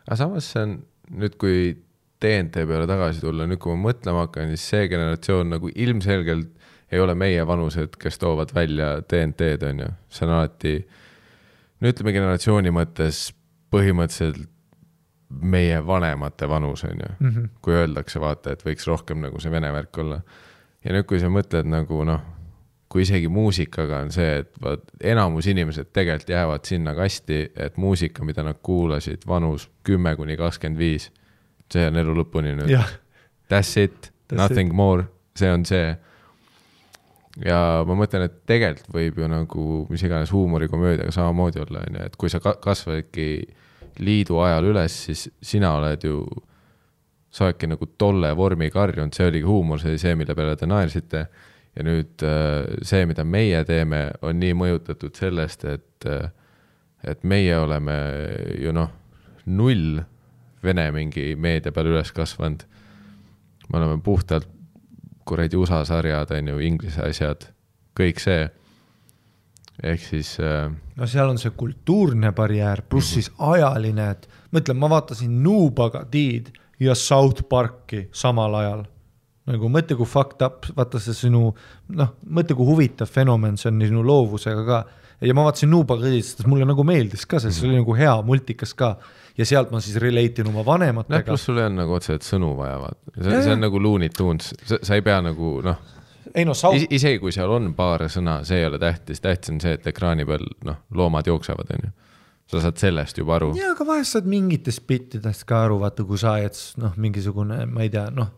aga 0.06 0.16
samas 0.16 0.48
see 0.52 0.62
on 0.62 0.72
nüüd, 1.10 1.36
kui 1.40 1.83
DNT 2.24 2.64
peale 2.68 2.88
tagasi 2.88 3.20
tulla, 3.22 3.46
nüüd 3.48 3.60
kui 3.62 3.76
ma 3.76 3.90
mõtlema 3.90 4.24
hakkan, 4.26 4.50
siis 4.54 4.64
see 4.72 4.88
generatsioon 4.92 5.52
nagu 5.52 5.70
ilmselgelt 5.70 6.50
ei 6.94 7.00
ole 7.00 7.14
meie 7.18 7.44
vanused, 7.46 7.96
kes 8.00 8.18
toovad 8.22 8.52
välja 8.54 8.96
DNT-d, 9.02 9.70
on 9.70 9.84
ju, 9.84 9.92
see 10.12 10.26
on 10.26 10.34
alati, 10.38 10.74
no 11.80 11.90
ütleme 11.90 12.14
generatsiooni 12.16 12.72
mõttes 12.74 13.28
põhimõtteliselt 13.74 14.50
meie 15.42 15.80
vanemate 15.86 16.48
vanus, 16.48 16.84
on 16.84 17.00
ju 17.00 17.08
mm. 17.18 17.30
-hmm. 17.30 17.48
kui 17.62 17.74
öeldakse, 17.74 18.20
vaata, 18.20 18.52
et 18.52 18.62
võiks 18.64 18.86
rohkem 18.86 19.20
nagu 19.24 19.40
see 19.40 19.50
vene 19.50 19.72
värk 19.72 19.98
olla. 19.98 20.20
ja 20.84 20.92
nüüd, 20.92 21.06
kui 21.08 21.20
sa 21.20 21.28
mõtled 21.32 21.66
nagu 21.66 22.04
noh, 22.04 22.20
kui 22.88 23.02
isegi 23.02 23.28
muusikaga 23.28 24.04
on 24.04 24.12
see, 24.12 24.38
et 24.38 24.52
vaat 24.62 24.84
enamus 25.00 25.46
inimesed 25.46 25.90
tegelikult 25.92 26.28
jäävad 26.30 26.64
sinna 26.64 26.94
kasti, 26.94 27.50
et 27.56 27.76
muusika, 27.76 28.24
mida 28.24 28.42
nad 28.42 28.60
kuulasid 28.62 29.26
vanus 29.26 29.70
kümme 29.82 30.16
kuni 30.16 30.36
kakskümmend 30.36 30.78
viis, 30.78 31.10
see 31.72 31.86
on 31.88 31.96
elu 32.00 32.14
lõpuni 32.20 32.54
nüüd. 32.58 32.72
That's 33.50 33.76
it, 33.80 34.10
nothing 34.32 34.70
it. 34.72 34.76
more, 34.76 35.06
see 35.36 35.50
on 35.52 35.64
see. 35.68 35.94
ja 37.44 37.58
ma 37.86 37.96
mõtlen, 37.98 38.28
et 38.28 38.40
tegelikult 38.46 38.92
võib 38.94 39.18
ju 39.18 39.28
nagu 39.28 39.64
mis 39.90 40.02
iganes 40.06 40.30
huumorikomöödiaga 40.32 41.10
samamoodi 41.14 41.62
olla, 41.64 41.82
on 41.88 41.98
ju, 41.98 42.04
et 42.06 42.16
kui 42.16 42.30
sa 42.30 42.38
ka- 42.40 42.60
kasvadki 42.62 43.28
liidu 44.04 44.38
ajal 44.42 44.70
üles, 44.70 44.94
siis 45.08 45.26
sina 45.42 45.72
oled 45.78 46.06
ju, 46.06 46.20
sa 47.34 47.48
oledki 47.48 47.66
nagu 47.70 47.88
tolle 47.98 48.30
vormi 48.38 48.70
karjunud, 48.70 49.14
see 49.14 49.26
oligi 49.26 49.46
huumor, 49.48 49.82
see 49.82 49.90
oli 49.94 50.02
see, 50.02 50.14
mille 50.18 50.36
peale 50.38 50.54
te 50.56 50.70
naersite. 50.70 51.26
ja 51.74 51.82
nüüd 51.82 52.22
äh, 52.22 52.68
see, 52.86 53.02
mida 53.10 53.24
meie 53.26 53.64
teeme, 53.66 54.12
on 54.22 54.38
nii 54.38 54.54
mõjutatud 54.54 55.16
sellest, 55.18 55.64
et, 55.66 56.06
et 57.02 57.24
meie 57.26 57.56
oleme 57.58 57.96
ju 58.62 58.70
noh, 58.72 58.92
null 59.50 60.04
vene 60.64 60.88
mingi 60.94 61.34
meedia 61.36 61.72
peal 61.72 61.92
üles 61.92 62.12
kasvanud. 62.12 62.64
me 63.68 63.78
oleme 63.78 64.00
puhtalt 64.02 64.48
kuradi 65.24 65.56
USA 65.56 65.84
sarjad, 65.84 66.30
on 66.36 66.52
ju, 66.52 66.60
inglise 66.64 67.02
asjad, 67.04 67.48
kõik 67.96 68.20
see. 68.22 68.48
ehk 69.82 70.02
siis 70.06 70.36
äh, 70.38 70.68
no 70.94 71.06
seal 71.10 71.32
on 71.32 71.38
see 71.40 71.50
kultuurne 71.58 72.30
barjäär, 72.36 72.84
pluss 72.88 73.16
siis 73.16 73.30
ajaline, 73.42 74.10
et 74.14 74.28
mõtle, 74.54 74.76
ma 74.78 74.90
vaatasin 74.92 75.32
Nubagadid 75.42 76.52
ja 76.82 76.94
South 76.94 77.48
Parki 77.48 78.08
samal 78.14 78.54
ajal. 78.60 78.84
nagu 79.50 79.68
mõtle, 79.68 79.96
kui 79.98 80.08
fucked 80.08 80.40
up, 80.46 80.68
vaata 80.76 81.00
see 81.02 81.16
sinu, 81.26 81.50
noh, 81.98 82.14
mõtle, 82.24 82.56
kui 82.56 82.68
huvitav 82.68 83.10
fenomen 83.10 83.58
see 83.60 83.68
on 83.72 83.82
sinu 83.82 84.04
loovusega 84.06 84.64
ka. 84.68 84.84
ja 85.20 85.34
ma 85.34 85.48
vaatasin 85.48 85.72
Nubagadid, 85.72 86.24
sest 86.24 86.46
mulle 86.46 86.68
nagu 86.68 86.86
meeldis 86.86 87.26
ka 87.26 87.42
see, 87.42 87.52
see 87.52 87.68
oli 87.68 87.80
nagu 87.80 87.96
hea 87.98 88.14
multikas 88.22 88.76
ka. 88.78 88.96
Ja 89.38 89.46
sealt 89.48 89.72
ma 89.74 89.80
siis 89.82 89.96
relate 90.02 90.42
in 90.42 90.50
oma 90.50 90.60
noh, 90.60 90.68
vanematega. 90.68 91.26
pluss 91.26 91.48
sul 91.48 91.58
ei 91.58 91.66
ole 91.66 91.78
nagu 91.78 91.96
otseselt 91.96 92.26
sõnu 92.26 92.52
vaja, 92.58 92.78
vaata, 92.84 93.14
see, 93.18 93.42
on 93.54 93.64
nagu 93.64 93.82
Looney 93.82 94.12
Tunes, 94.14 94.52
sa 94.74 94.94
ei 94.94 95.02
pea 95.06 95.18
nagu 95.24 95.56
noh, 95.64 95.80
ei 96.34 96.46
no 96.46 96.54
South, 96.58 96.86
isegi 96.90 97.20
kui 97.22 97.34
seal 97.34 97.50
on 97.54 97.72
paar 97.78 98.06
sõna, 98.12 98.40
see 98.46 98.62
ei 98.62 98.68
ole 98.68 98.80
tähtis, 98.82 99.22
tähtis 99.24 99.52
on 99.54 99.60
see, 99.62 99.74
et 99.78 99.86
ekraani 99.90 100.26
peal 100.28 100.46
noh, 100.66 100.80
loomad 100.94 101.30
jooksevad, 101.30 101.74
on 101.76 101.88
ju. 101.88 101.92
sa 102.50 102.62
saad 102.66 102.80
sellest 102.80 103.18
juba 103.18 103.38
aru. 103.38 103.52
jaa, 103.58 103.72
aga 103.74 103.86
vahest 103.88 104.16
saad 104.16 104.30
mingitest 104.30 104.86
bittidest 104.86 105.46
ka 105.48 105.64
aru, 105.66 105.80
vaata, 105.82 106.06
kui 106.06 106.20
sa 106.20 106.36
ajad 106.38 106.60
noh, 106.82 106.96
mingisugune, 107.00 107.64
ma 107.70 107.86
ei 107.86 107.92
tea, 107.94 108.06
noh, 108.14 108.32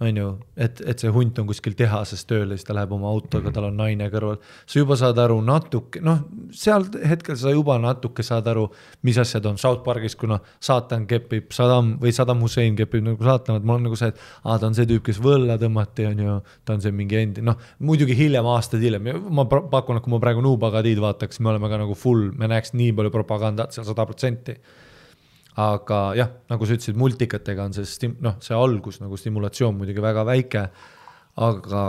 on 0.00 0.16
ju, 0.16 0.26
et, 0.60 0.80
et 0.84 1.00
see 1.00 1.08
hunt 1.12 1.38
on 1.40 1.46
kuskil 1.48 1.72
tehases 1.76 2.26
tööl 2.28 2.50
ja 2.52 2.58
siis 2.58 2.66
ta 2.68 2.74
läheb 2.76 2.90
oma 2.92 3.08
autoga, 3.08 3.48
tal 3.54 3.70
on 3.70 3.78
naine 3.80 4.10
kõrval. 4.12 4.36
sa 4.68 4.78
juba 4.78 4.96
saad 5.00 5.18
aru 5.22 5.38
natuke, 5.44 6.02
noh, 6.04 6.20
seal 6.52 6.84
hetkel 7.00 7.38
sa 7.40 7.54
juba 7.54 7.78
natuke 7.80 8.24
saad 8.26 8.48
aru, 8.52 8.66
mis 9.08 9.16
asjad 9.22 9.48
on. 9.48 9.56
South 9.60 9.80
Parkis, 9.86 10.18
kuna 10.20 10.38
saatan 10.60 11.06
kepib 11.08 11.48
Saddam 11.56 11.94
või 12.02 12.12
Saddam 12.12 12.44
Hussein 12.44 12.76
kepib 12.76 13.06
nagu 13.08 13.24
saatanat, 13.24 13.64
mul 13.64 13.78
on 13.78 13.88
nagu 13.88 13.96
see, 13.96 14.12
et 14.12 14.20
aa, 14.44 14.58
ta 14.60 14.68
on 14.68 14.76
see 14.76 14.88
tüüp, 14.90 15.06
kes 15.08 15.20
võlla 15.24 15.56
tõmmati, 15.62 16.10
on 16.10 16.24
ju, 16.26 16.38
ta 16.68 16.76
on 16.76 16.84
see 16.84 16.92
mingi 16.92 17.22
endi, 17.22 17.44
noh, 17.46 17.56
muidugi 17.80 18.18
hiljem, 18.18 18.52
aastaid 18.52 18.84
hiljem, 18.84 19.14
ma 19.32 19.48
pakun, 19.48 19.96
et 19.96 20.04
kui 20.04 20.12
ma 20.12 20.20
praegu 20.20 20.44
Nubagadiid 20.44 21.00
vaataks, 21.00 21.40
me 21.40 21.54
oleme 21.54 21.72
ka 21.72 21.80
nagu 21.80 21.96
full, 21.96 22.34
me 22.36 22.52
näeks 22.52 22.76
nii 22.76 22.92
palju 22.96 23.14
propagandat 23.16 23.72
seal 23.72 23.88
sada 23.88 24.04
protsenti 24.04 24.60
aga 25.56 26.00
jah, 26.16 26.32
nagu 26.50 26.68
sa 26.68 26.76
ütlesid, 26.76 26.98
multikatega 27.00 27.64
on 27.64 27.74
see 27.76 27.88
stim-, 27.88 28.18
noh, 28.24 28.36
see 28.44 28.56
algus 28.56 29.00
nagu 29.00 29.16
stimulatsioon 29.16 29.76
muidugi 29.78 30.04
väga 30.04 30.26
väike. 30.28 30.68
aga 31.36 31.80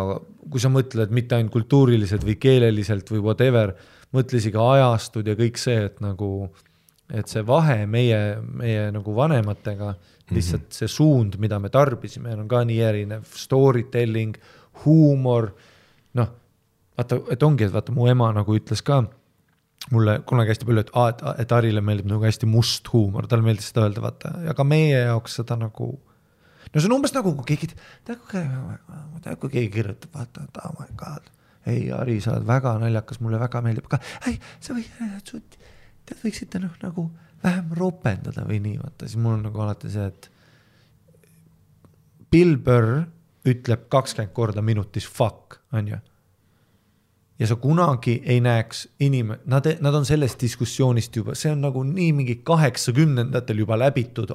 kui 0.52 0.60
sa 0.60 0.68
mõtled 0.68 1.11
mitte 1.15 1.38
ainult 1.38 1.53
kultuuriliselt 1.53 2.26
või 2.27 2.35
keeleliselt 2.35 3.07
või 3.14 3.22
whatever, 3.23 3.72
mõtle 4.11 4.41
isegi 4.41 4.60
ajastud 4.60 5.27
ja 5.27 5.38
kõik 5.39 5.60
see, 5.60 5.85
et 5.88 6.02
nagu, 6.03 6.49
et 7.07 7.31
see 7.31 7.45
vahe 7.48 7.85
meie, 7.88 8.19
meie 8.44 8.89
nagu 8.91 9.15
vanematega, 9.15 9.94
lihtsalt 10.35 10.76
see 10.76 10.91
suund, 10.91 11.38
mida 11.39 11.61
me 11.64 11.72
tarbisime, 11.72 12.35
on 12.35 12.48
ka 12.52 12.65
nii 12.68 12.81
erinev, 12.89 13.23
story 13.39 13.85
telling, 13.91 14.35
huumor, 14.84 15.53
noh, 16.19 16.34
vaata, 16.99 17.22
et 17.31 17.48
ongi, 17.48 17.69
et 17.69 17.76
vaata, 17.76 17.95
mu 17.95 18.11
ema 18.11 18.34
nagu 18.35 18.60
ütles 18.60 18.84
ka 18.84 19.06
mulle 19.93 20.18
kunagi 20.27 20.53
hästi 20.53 20.68
palju, 20.68 20.84
et 20.84 20.91
aa, 20.97 21.07
et, 21.14 21.23
et 21.43 21.55
Harile 21.55 21.84
meeldib 21.85 22.09
nagu 22.11 22.26
hästi 22.26 22.49
must 22.49 22.89
huumor, 22.93 23.27
talle 23.30 23.45
meeldis 23.45 23.69
seda 23.72 23.85
öelda, 23.85 24.03
vaata, 24.03 24.34
ja 24.47 24.55
ka 24.57 24.65
meie 24.68 24.99
jaoks 24.99 25.39
seda 25.39 25.57
nagu. 25.59 25.89
no 26.73 26.81
see 26.81 26.89
on 26.89 26.97
umbes 26.97 27.15
nagu, 27.15 27.34
kui 27.39 27.53
keegi, 27.53 27.72
tead 28.07 28.23
kui 28.27 29.53
keegi 29.53 29.72
kirjutab, 29.77 30.14
vaata, 30.15 30.47
et 30.47 30.61
oh 30.65 30.76
my 30.80 30.89
god, 30.99 31.30
ei 31.68 31.88
Hari, 31.91 32.19
sa 32.23 32.35
oled 32.35 32.47
väga 32.47 32.76
naljakas, 32.84 33.22
mulle 33.23 33.39
väga 33.41 33.64
meeldib, 33.65 33.88
aga 33.91 34.01
ei, 34.31 34.39
sa 34.64 34.76
võid, 34.76 35.59
tead, 36.07 36.19
võiksite 36.23 36.64
noh, 36.64 36.76
nagu 36.84 37.09
vähem 37.43 37.72
ropendada 37.77 38.43
või 38.47 38.59
nii, 38.64 38.81
vaata, 38.81 39.07
siis 39.07 39.22
mul 39.22 39.38
on 39.38 39.47
nagu 39.47 39.64
alati 39.64 39.91
see, 39.93 40.09
et 40.09 40.31
Bill 42.31 42.57
Burr 42.59 43.05
ütleb 43.47 43.88
kakskümmend 43.91 44.34
korda 44.35 44.64
minutis 44.65 45.07
fuck, 45.07 45.61
on 45.72 45.93
ju 45.93 45.99
ja 47.39 47.47
sa 47.47 47.55
kunagi 47.61 48.22
ei 48.26 48.41
näeks 48.41 48.88
inim-, 49.05 49.35
nad, 49.45 49.68
nad 49.81 49.95
on 49.95 50.05
sellest 50.05 50.41
diskussioonist 50.41 51.15
juba, 51.15 51.35
see 51.38 51.51
on 51.53 51.61
nagu 51.61 51.84
nii 51.85 52.11
mingi 52.18 52.39
kaheksakümnendatel 52.47 53.64
juba 53.64 53.77
läbitud 53.80 54.34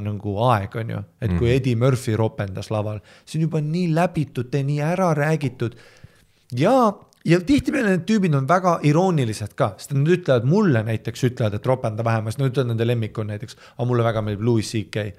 nagu 0.00 0.36
aeg 0.48 0.76
on 0.80 0.90
ju, 0.94 1.02
et 1.20 1.32
kui 1.36 1.50
Eddie 1.52 1.76
Murphy 1.76 2.16
ropendas 2.16 2.70
laval, 2.72 3.02
see 3.28 3.38
on 3.40 3.48
juba 3.48 3.60
nii 3.60 3.90
läbitud, 3.92 4.54
nii 4.54 4.80
ära 4.80 5.10
räägitud. 5.16 5.76
Ja, 6.56 6.72
ja 7.28 7.40
tihtipeale 7.44 7.92
need 7.92 8.06
tüübid 8.08 8.34
on 8.36 8.48
väga 8.48 8.78
iroonilised 8.88 9.52
ka, 9.58 9.74
sest 9.76 9.92
nad 9.92 10.08
ütlevad 10.08 10.48
mulle 10.48 10.82
näiteks 10.88 11.26
ütlevad, 11.28 11.58
et 11.58 11.68
ropenda 11.68 12.06
vähem, 12.06 12.30
sest 12.30 12.40
nad 12.40 12.48
ütlevad, 12.48 12.72
nende 12.72 12.88
lemmik 12.88 13.20
on 13.20 13.28
näiteks, 13.34 13.58
aga 13.76 13.88
mulle 13.90 14.06
väga 14.06 14.24
meeldib 14.24 14.46
Louis 14.48 14.72
CK. 14.72 15.10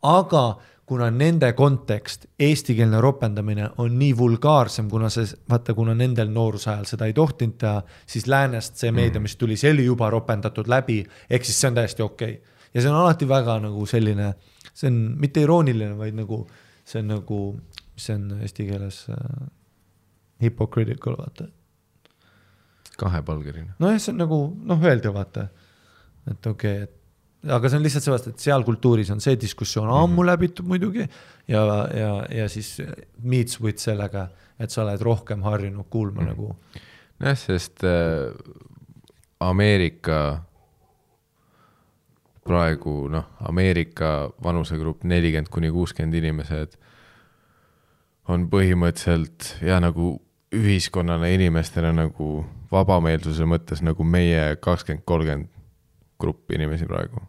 aga 0.00 0.44
kuna 0.90 1.06
nende 1.14 1.52
kontekst, 1.54 2.24
eestikeelne 2.42 2.98
ropendamine 3.00 3.68
on 3.78 3.92
nii 3.98 4.10
vulgaarsem, 4.18 4.88
kuna 4.90 5.06
see, 5.12 5.28
vaata, 5.50 5.74
kuna 5.78 5.94
nendel 5.94 6.32
nooruse 6.34 6.72
ajal 6.72 6.88
seda 6.90 7.06
ei 7.06 7.14
tohtinud 7.14 7.54
teha, 7.62 7.84
siis 8.10 8.26
läänest 8.26 8.80
see 8.82 8.90
meedia, 8.94 9.22
mis 9.22 9.36
tuli, 9.38 9.54
see 9.60 9.70
oli 9.70 9.84
juba 9.86 10.08
ropendatud 10.10 10.66
läbi, 10.70 10.98
ehk 11.30 11.46
siis 11.46 11.60
see 11.62 11.70
on 11.70 11.78
täiesti 11.78 12.02
okei 12.02 12.32
okay.. 12.40 12.56
ja 12.74 12.82
see 12.82 12.90
on 12.90 12.98
alati 13.04 13.28
väga 13.30 13.60
nagu 13.62 13.86
selline, 13.86 14.32
see 14.74 14.90
on 14.90 14.98
mitte 15.22 15.46
irooniline, 15.46 15.94
vaid 16.00 16.18
nagu 16.18 16.42
see 16.82 17.04
on 17.04 17.14
nagu, 17.14 17.40
mis 17.94 18.10
see 18.10 18.18
on 18.18 18.26
eesti 18.40 18.66
keeles 18.72 19.00
äh, 19.14 19.40
hypocritical, 20.42 21.20
vaata 21.22 21.46
kahepalgeline. 22.98 23.76
nojah, 23.78 24.02
see 24.02 24.16
on 24.16 24.24
nagu 24.24 24.40
noh, 24.72 24.88
öelda 24.90 25.14
vaata, 25.14 25.46
et 26.26 26.50
okei 26.50 26.82
okay,, 26.82 26.88
et 26.88 26.99
aga 27.48 27.70
see 27.70 27.80
on 27.80 27.86
lihtsalt 27.86 28.04
seepärast, 28.04 28.28
et 28.32 28.44
seal 28.44 28.64
kultuuris 28.66 29.10
on 29.14 29.22
see 29.24 29.38
diskussioon 29.40 29.88
ammu 29.94 30.24
läbitud 30.26 30.68
muidugi 30.68 31.06
ja, 31.48 31.62
ja, 31.96 32.12
ja 32.42 32.48
siis 32.52 32.76
meets 33.22 33.60
with 33.62 33.80
sellega, 33.80 34.28
et 34.60 34.72
sa 34.72 34.84
oled 34.84 35.00
rohkem 35.04 35.44
harjunud 35.46 35.88
kuulma 35.92 36.20
mm. 36.20 36.30
nagu 36.34 36.52
nojah, 37.20 37.40
sest 37.40 37.84
äh, 37.88 38.28
Ameerika 39.40 40.20
praegu 42.44 43.06
noh, 43.12 43.30
Ameerika 43.48 44.30
vanusegrupp 44.42 45.04
nelikümmend 45.08 45.48
kuni 45.52 45.70
kuuskümmend 45.72 46.20
inimesed 46.20 46.76
on 48.30 48.46
põhimõtteliselt 48.52 49.54
ja 49.64 49.80
nagu 49.82 50.18
ühiskonnana 50.54 51.30
inimestena 51.30 51.92
nagu 51.94 52.44
vabameelsuse 52.70 53.46
mõttes 53.48 53.82
nagu 53.86 54.04
meie 54.04 54.56
kakskümmend, 54.62 55.04
kolmkümmend 55.06 55.50
gruppi 56.20 56.58
inimesi 56.58 56.86
praegu, 56.90 57.22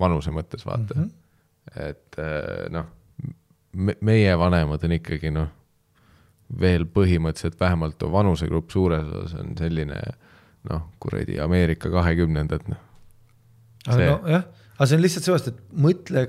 vanuse 0.00 0.32
mõttes 0.34 0.66
vaata 0.66 0.96
mm. 0.96 1.02
-hmm. 1.04 1.88
et 1.88 2.18
äh, 2.18 2.66
noh 2.74 2.88
me,, 3.72 3.96
meie 4.00 4.36
vanemad 4.38 4.84
on 4.86 4.96
ikkagi 4.96 5.32
noh, 5.34 5.50
veel 6.60 6.86
põhimõtteliselt 6.90 7.60
vähemalt 7.60 8.02
vanusegrupp 8.12 8.72
suures 8.74 9.06
osas 9.06 9.36
on 9.40 9.52
selline 9.58 10.00
noh, 10.70 10.88
kuradi 11.02 11.38
Ameerika 11.42 11.90
kahekümnendad 11.92 12.66
noh. 12.70 12.80
aga 13.86 14.16
nojah, 14.16 14.48
aga 14.76 14.88
see 14.88 14.98
on 14.98 15.04
lihtsalt 15.04 15.28
seepärast, 15.28 15.52
et 15.52 15.62
mõtle 15.86 16.26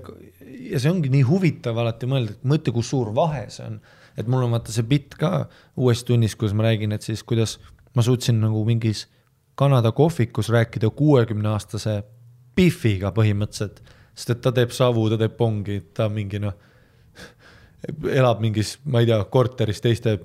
ja 0.71 0.81
see 0.81 0.91
ongi 0.91 1.11
nii 1.13 1.25
huvitav 1.27 1.79
alati 1.81 2.09
mõelda, 2.09 2.37
et 2.37 2.47
mõtle, 2.47 2.75
kui 2.75 2.85
suur 2.85 3.11
vahe 3.15 3.47
see 3.53 3.65
on. 3.67 3.81
et 4.19 4.27
mul 4.27 4.45
on 4.45 4.55
vaata 4.57 4.73
see 4.75 4.85
bitt 4.87 5.17
ka 5.19 5.47
uues 5.79 6.03
tunnis, 6.07 6.35
kus 6.35 6.53
ma 6.53 6.69
räägin, 6.69 6.93
et 6.95 7.05
siis 7.05 7.23
kuidas 7.23 7.57
ma 7.95 8.05
suutsin 8.05 8.39
nagu 8.43 8.63
mingis 8.67 9.07
Kanada 9.55 9.91
kohvikus 9.91 10.47
rääkida 10.49 10.89
kuuekümne 10.95 11.49
aastase 11.51 12.01
Biffiga 12.55 13.13
põhimõtteliselt, 13.15 13.79
sest 14.13 14.35
et 14.35 14.41
ta 14.43 14.51
teeb 14.55 14.73
savu, 14.75 15.07
ta 15.09 15.17
teeb 15.19 15.37
pongi, 15.37 15.79
ta 15.95 16.09
mingi 16.11 16.41
noh, 16.43 16.53
elab 18.11 18.41
mingis, 18.43 18.75
ma 18.91 19.01
ei 19.01 19.09
tea, 19.09 19.17
korteris 19.33 19.81
teiste 19.81 20.17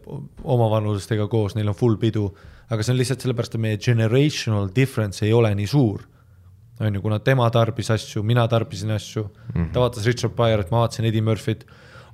omavanusestega 0.44 1.28
koos, 1.32 1.56
neil 1.56 1.70
on 1.72 1.78
full 1.78 1.96
pidu, 2.00 2.26
aga 2.68 2.84
see 2.84 2.92
on 2.92 3.00
lihtsalt 3.00 3.24
sellepärast, 3.24 3.56
et 3.56 3.62
meie 3.62 3.80
generational 3.80 4.68
difference 4.74 5.24
ei 5.24 5.32
ole 5.36 5.52
nii 5.56 5.70
suur. 5.70 6.04
On 6.76 6.92
ju, 6.92 7.00
kuna 7.00 7.18
tema 7.24 7.46
tarbis 7.48 7.88
asju, 7.94 8.20
mina 8.26 8.44
tarbisin 8.52 8.90
asju. 8.92 9.22
Mm, 9.22 9.54
-hmm. 9.54 9.72
ta 9.72 9.80
vaatas 9.80 10.04
Richard 10.04 10.34
Pryorit, 10.36 10.70
ma 10.70 10.82
vaatasin 10.82 11.08
Eddie 11.08 11.24
Murphy't, 11.24 11.64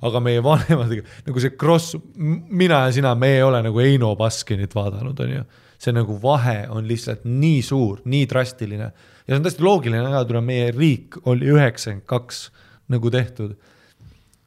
aga 0.01 0.19
meie 0.19 0.43
vanemad, 0.43 0.93
nagu 1.25 1.39
see 1.39 1.49
cross, 1.59 1.97
mina 2.15 2.85
ja 2.85 2.91
sina, 2.91 3.15
me 3.15 3.35
ei 3.35 3.43
ole 3.43 3.61
nagu 3.63 3.79
Eino 3.79 4.15
Baskinit 4.15 4.75
vaadanud, 4.75 5.19
on 5.19 5.31
ju. 5.31 5.43
see 5.83 5.91
nagu 5.91 6.15
vahe 6.21 6.67
on 6.69 6.87
lihtsalt 6.87 7.25
nii 7.27 7.61
suur, 7.61 7.99
nii 8.05 8.25
drastiline 8.25 8.91
ja 9.27 9.33
see 9.33 9.39
on 9.39 9.45
täiesti 9.45 9.63
loogiline 9.63 10.11
ka, 10.11 10.25
kuna 10.29 10.43
meie 10.45 10.71
riik 10.75 11.19
oli 11.25 11.51
üheksakümmend 11.53 12.07
kaks 12.09 12.45
nagu 12.93 13.11
tehtud. 13.11 13.55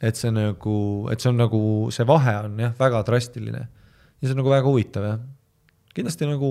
et 0.03 0.17
see 0.17 0.31
nagu, 0.31 0.77
et 1.13 1.21
see 1.21 1.31
on 1.33 1.39
nagu, 1.41 1.61
see 1.91 2.07
vahe 2.07 2.37
on 2.45 2.59
jah, 2.61 2.75
väga 2.79 3.03
drastiline 3.07 3.63
ja 3.67 4.23
see 4.23 4.35
on 4.35 4.43
nagu 4.43 4.53
väga 4.53 4.69
huvitav 4.69 5.07
jah. 5.09 5.21
kindlasti 5.97 6.29
nagu 6.29 6.51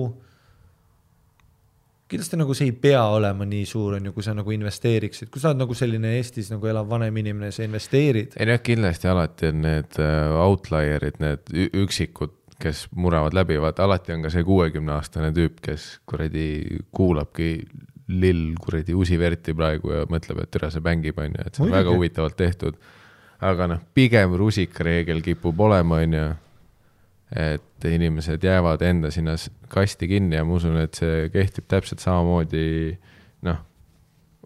kindlasti 2.06 2.38
nagu 2.38 2.54
see 2.54 2.70
ei 2.70 2.74
pea 2.86 3.02
olema 3.10 3.46
nii 3.48 3.64
suur, 3.66 3.96
on 3.98 4.08
ju, 4.08 4.14
kui 4.14 4.22
sa 4.22 4.34
nagu 4.36 4.52
investeeriksid, 4.54 5.30
kui 5.32 5.42
sa 5.42 5.50
oled 5.50 5.64
nagu 5.64 5.74
selline 5.74 6.14
Eestis 6.18 6.52
nagu 6.52 6.68
elav 6.70 6.86
vanem 6.90 7.22
inimene, 7.22 7.50
sa 7.54 7.66
investeerid. 7.66 8.36
ei 8.38 8.50
noh, 8.50 8.60
kindlasti 8.62 9.10
alati 9.10 9.50
on 9.50 9.64
need 9.66 9.98
äh, 10.02 10.36
outlier'id, 10.44 11.18
need 11.22 11.50
üksikud, 11.82 12.34
kes 12.62 12.86
muravad 12.96 13.34
läbi, 13.36 13.58
vaata 13.60 13.84
alati 13.84 14.14
on 14.14 14.22
ka 14.24 14.30
see 14.32 14.46
kuuekümne 14.46 14.94
aastane 14.94 15.32
tüüp, 15.36 15.58
kes 15.64 15.88
kuradi 16.08 16.46
kuulabki 16.94 17.50
lill 18.08 18.54
kuradi 18.62 18.94
Usi 18.94 19.18
Verti 19.18 19.54
praegu 19.56 19.90
ja 19.90 20.06
mõtleb, 20.10 20.44
et 20.44 20.50
tere, 20.54 20.70
see 20.70 20.84
mängib, 20.84 21.18
on 21.18 21.34
ju, 21.34 21.42
et 21.42 21.54
see 21.54 21.64
on 21.64 21.70
Muidugi. 21.70 21.78
väga 21.78 21.94
huvitavalt 21.96 22.36
tehtud. 22.38 22.76
aga 23.46 23.66
noh, 23.68 23.80
pigem 23.94 24.34
rusikareegel 24.38 25.20
kipub 25.22 25.60
olema, 25.60 25.98
on 26.04 26.14
ju, 26.14 26.26
et 27.36 27.84
inimesed 27.84 28.44
jäävad 28.44 28.82
enda 28.86 29.10
sinna 29.10 29.34
kasti 29.68 30.08
kinni 30.08 30.36
ja 30.36 30.44
ma 30.44 30.54
usun, 30.56 30.78
et 30.80 30.94
see 30.94 31.26
kehtib 31.34 31.66
täpselt 31.68 32.00
samamoodi 32.00 32.96
noh, 33.44 33.58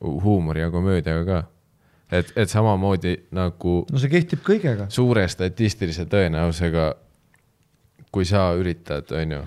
huumori 0.01 0.65
ja 0.65 0.71
komöödiaga 0.71 1.25
ka. 1.25 1.43
et, 2.11 2.33
et 2.37 2.49
samamoodi 2.49 3.17
nagu 3.37 3.85
no 3.93 4.01
see 4.01 4.11
kehtib 4.11 4.43
kõigega. 4.47 4.89
suure 4.89 5.29
statistilise 5.29 6.09
tõenäosusega, 6.11 6.95
kui 8.11 8.25
sa 8.25 8.51
üritad, 8.59 9.13
on 9.15 9.37
ju, 9.37 9.43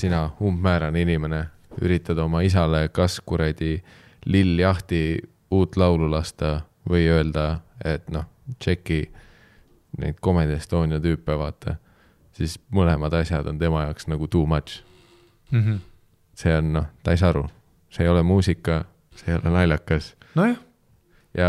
sina 0.00 0.30
umbmäärane 0.40 1.02
inimene, 1.04 1.44
üritad 1.80 2.18
oma 2.18 2.42
isale 2.42 2.88
kas 2.92 3.20
kuradi 3.20 3.78
lilljahti 4.26 5.02
uut 5.50 5.76
laulu 5.76 6.10
lasta 6.10 6.60
või 6.88 7.06
öelda, 7.10 7.60
et 7.84 8.08
noh, 8.10 8.26
tšeki 8.58 9.00
neid 10.00 10.20
Comedy 10.22 10.56
Estonia 10.56 11.00
tüüpe, 11.02 11.36
vaata, 11.38 11.76
siis 12.36 12.56
mõlemad 12.74 13.14
asjad 13.20 13.46
on 13.50 13.58
tema 13.58 13.84
jaoks 13.88 14.08
nagu 14.10 14.28
too 14.30 14.46
much. 14.46 14.82
Mm 15.50 15.64
-hmm. 15.64 15.78
see 16.34 16.56
on 16.56 16.72
noh, 16.72 16.86
ta 17.02 17.10
ei 17.10 17.16
saa 17.16 17.28
aru, 17.28 17.48
see 17.90 18.04
ei 18.04 18.10
ole 18.10 18.22
muusika, 18.22 18.84
see 19.16 19.32
ei 19.32 19.40
ole 19.40 19.50
naljakas 19.50 20.14
nojah, 20.34 20.58
ja 21.34 21.48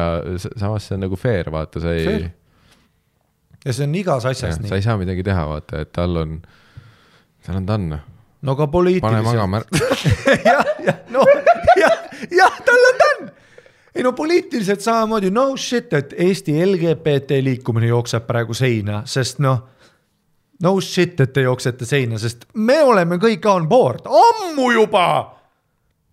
samas 0.57 0.87
see 0.87 0.95
on 0.95 1.01
nagu 1.05 1.15
fair, 1.15 1.51
vaata, 1.51 1.79
sa 1.79 1.93
ei 1.93 2.31
ja 3.65 3.73
see 3.73 3.87
on 3.87 3.95
igas 3.95 4.25
asjas 4.25 4.55
sa 4.55 4.61
nii. 4.61 4.73
ei 4.75 4.81
saa 4.81 4.97
midagi 4.97 5.23
teha, 5.23 5.45
vaata, 5.47 5.83
et 5.85 5.91
tal 5.93 6.17
on, 6.17 6.41
tal 7.45 7.61
on 7.61 7.65
tann, 7.65 7.99
no 8.41 8.55
ka 8.55 8.67
pane 8.67 8.71
poliitiliselt. 8.71 9.25
magama 9.25 9.57
ära. 9.57 9.65
jah, 10.47 10.65
jah, 10.85 10.95
no 11.09 11.25
jah, 11.77 11.97
jah, 12.31 12.61
tal 12.65 12.87
on 12.89 13.01
tann. 13.01 13.31
ei 13.95 14.03
no 14.03 14.13
poliitiliselt 14.17 14.81
samamoodi, 14.81 15.31
no 15.31 15.51
shit, 15.57 15.93
et 15.93 16.15
Eesti 16.17 16.55
LGBT 16.65 17.41
liikumine 17.43 17.91
jookseb 17.91 18.25
praegu 18.27 18.55
seina, 18.57 19.03
sest 19.05 19.41
noh, 19.43 19.59
no 20.61 20.73
shit, 20.81 21.19
et 21.19 21.33
te 21.33 21.45
jooksete 21.45 21.85
seina, 21.85 22.19
sest 22.21 22.47
me 22.53 22.81
oleme 22.83 23.19
kõik 23.21 23.45
on 23.51 23.67
board, 23.69 24.07
ammu 24.07 24.71
juba. 24.77 25.05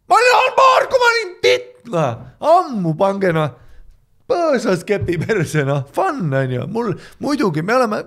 ma 0.08 0.20
olin 0.20 0.36
on 0.42 0.52
board, 0.56 0.92
kui 0.92 1.04
ma 1.04 1.14
olin 1.14 1.34
noh, 1.88 2.28
ammu 2.56 2.94
pange 2.98 3.32
noh 3.32 3.67
põõsas 4.28 4.82
kepi 4.86 5.16
perse, 5.22 5.62
noh, 5.64 5.80
fun 5.94 6.28
on 6.36 6.52
ju, 6.52 6.64
mul 6.72 6.90
muidugi 7.24 7.62
me 7.64 7.74
oleme, 7.78 8.02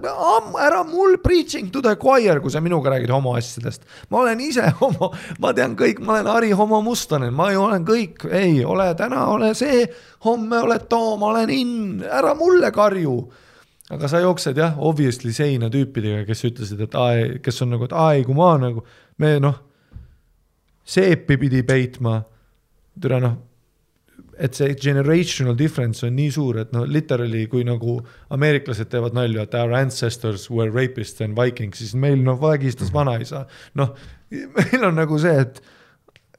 ära 0.61 0.83
mul 0.85 1.17
preaching 1.23 1.71
to 1.73 1.81
the 1.81 1.95
choir, 1.99 2.39
kui 2.43 2.53
sa 2.53 2.61
minuga 2.61 2.93
räägid 2.93 3.13
homoasjadest. 3.13 3.87
ma 4.09 4.21
olen 4.21 4.43
ise 4.45 4.69
homo, 4.81 5.11
ma 5.41 5.53
tean 5.57 5.75
kõik, 5.79 6.01
ma 6.05 6.19
olen 6.19 6.29
Harri 6.29 6.51
Homo 6.57 6.81
Mustonen, 6.85 7.33
ma 7.33 7.49
ju 7.51 7.63
olen 7.65 7.85
kõik, 7.87 8.27
ei 8.29 8.61
ole 8.65 8.91
täna, 8.97 9.25
ole 9.33 9.53
see, 9.57 9.85
homme 10.27 10.61
oled 10.61 10.87
too, 10.89 11.17
ma 11.17 11.33
olen 11.33 11.53
in, 11.55 11.75
ära 12.05 12.35
mulle 12.37 12.71
karju. 12.71 13.17
aga 13.91 14.07
sa 14.07 14.21
jooksed 14.21 14.57
jah, 14.57 14.77
obviously 14.77 15.33
seina 15.33 15.69
tüüpidega, 15.73 16.25
kes 16.29 16.45
ütlesid, 16.51 16.85
et 16.85 16.95
aa, 16.95 17.37
kes 17.41 17.61
on 17.65 17.73
nagu, 17.75 17.89
et 17.89 17.97
aa 17.97 18.13
ei, 18.13 18.25
kui 18.27 18.37
ma 18.37 18.53
nagu, 18.61 18.85
me 19.17 19.39
noh, 19.41 19.57
seepi 20.85 21.37
pidi 21.41 21.65
peitma, 21.65 22.21
türa 23.01 23.17
noh 23.23 23.39
et 24.41 24.57
see 24.57 24.73
generational 24.81 25.53
difference 25.57 26.05
on 26.07 26.15
nii 26.17 26.31
suur, 26.33 26.57
et 26.63 26.71
no 26.73 26.81
literally, 26.89 27.43
kui 27.51 27.65
nagu 27.67 27.99
ameeriklased 28.33 28.89
teevad 28.89 29.13
nalju, 29.17 29.43
et 29.43 29.53
our 29.59 29.75
ancestors 29.77 30.47
were 30.49 30.71
rapists 30.73 31.21
and 31.21 31.37
vikings, 31.37 31.77
siis 31.83 31.93
meil 31.93 32.23
noh, 32.25 32.39
vägistas 32.41 32.89
vanaisa. 32.93 33.45
noh, 33.77 33.93
meil 34.57 34.87
on 34.87 34.97
nagu 34.97 35.19
see, 35.21 35.35
et, 35.45 35.61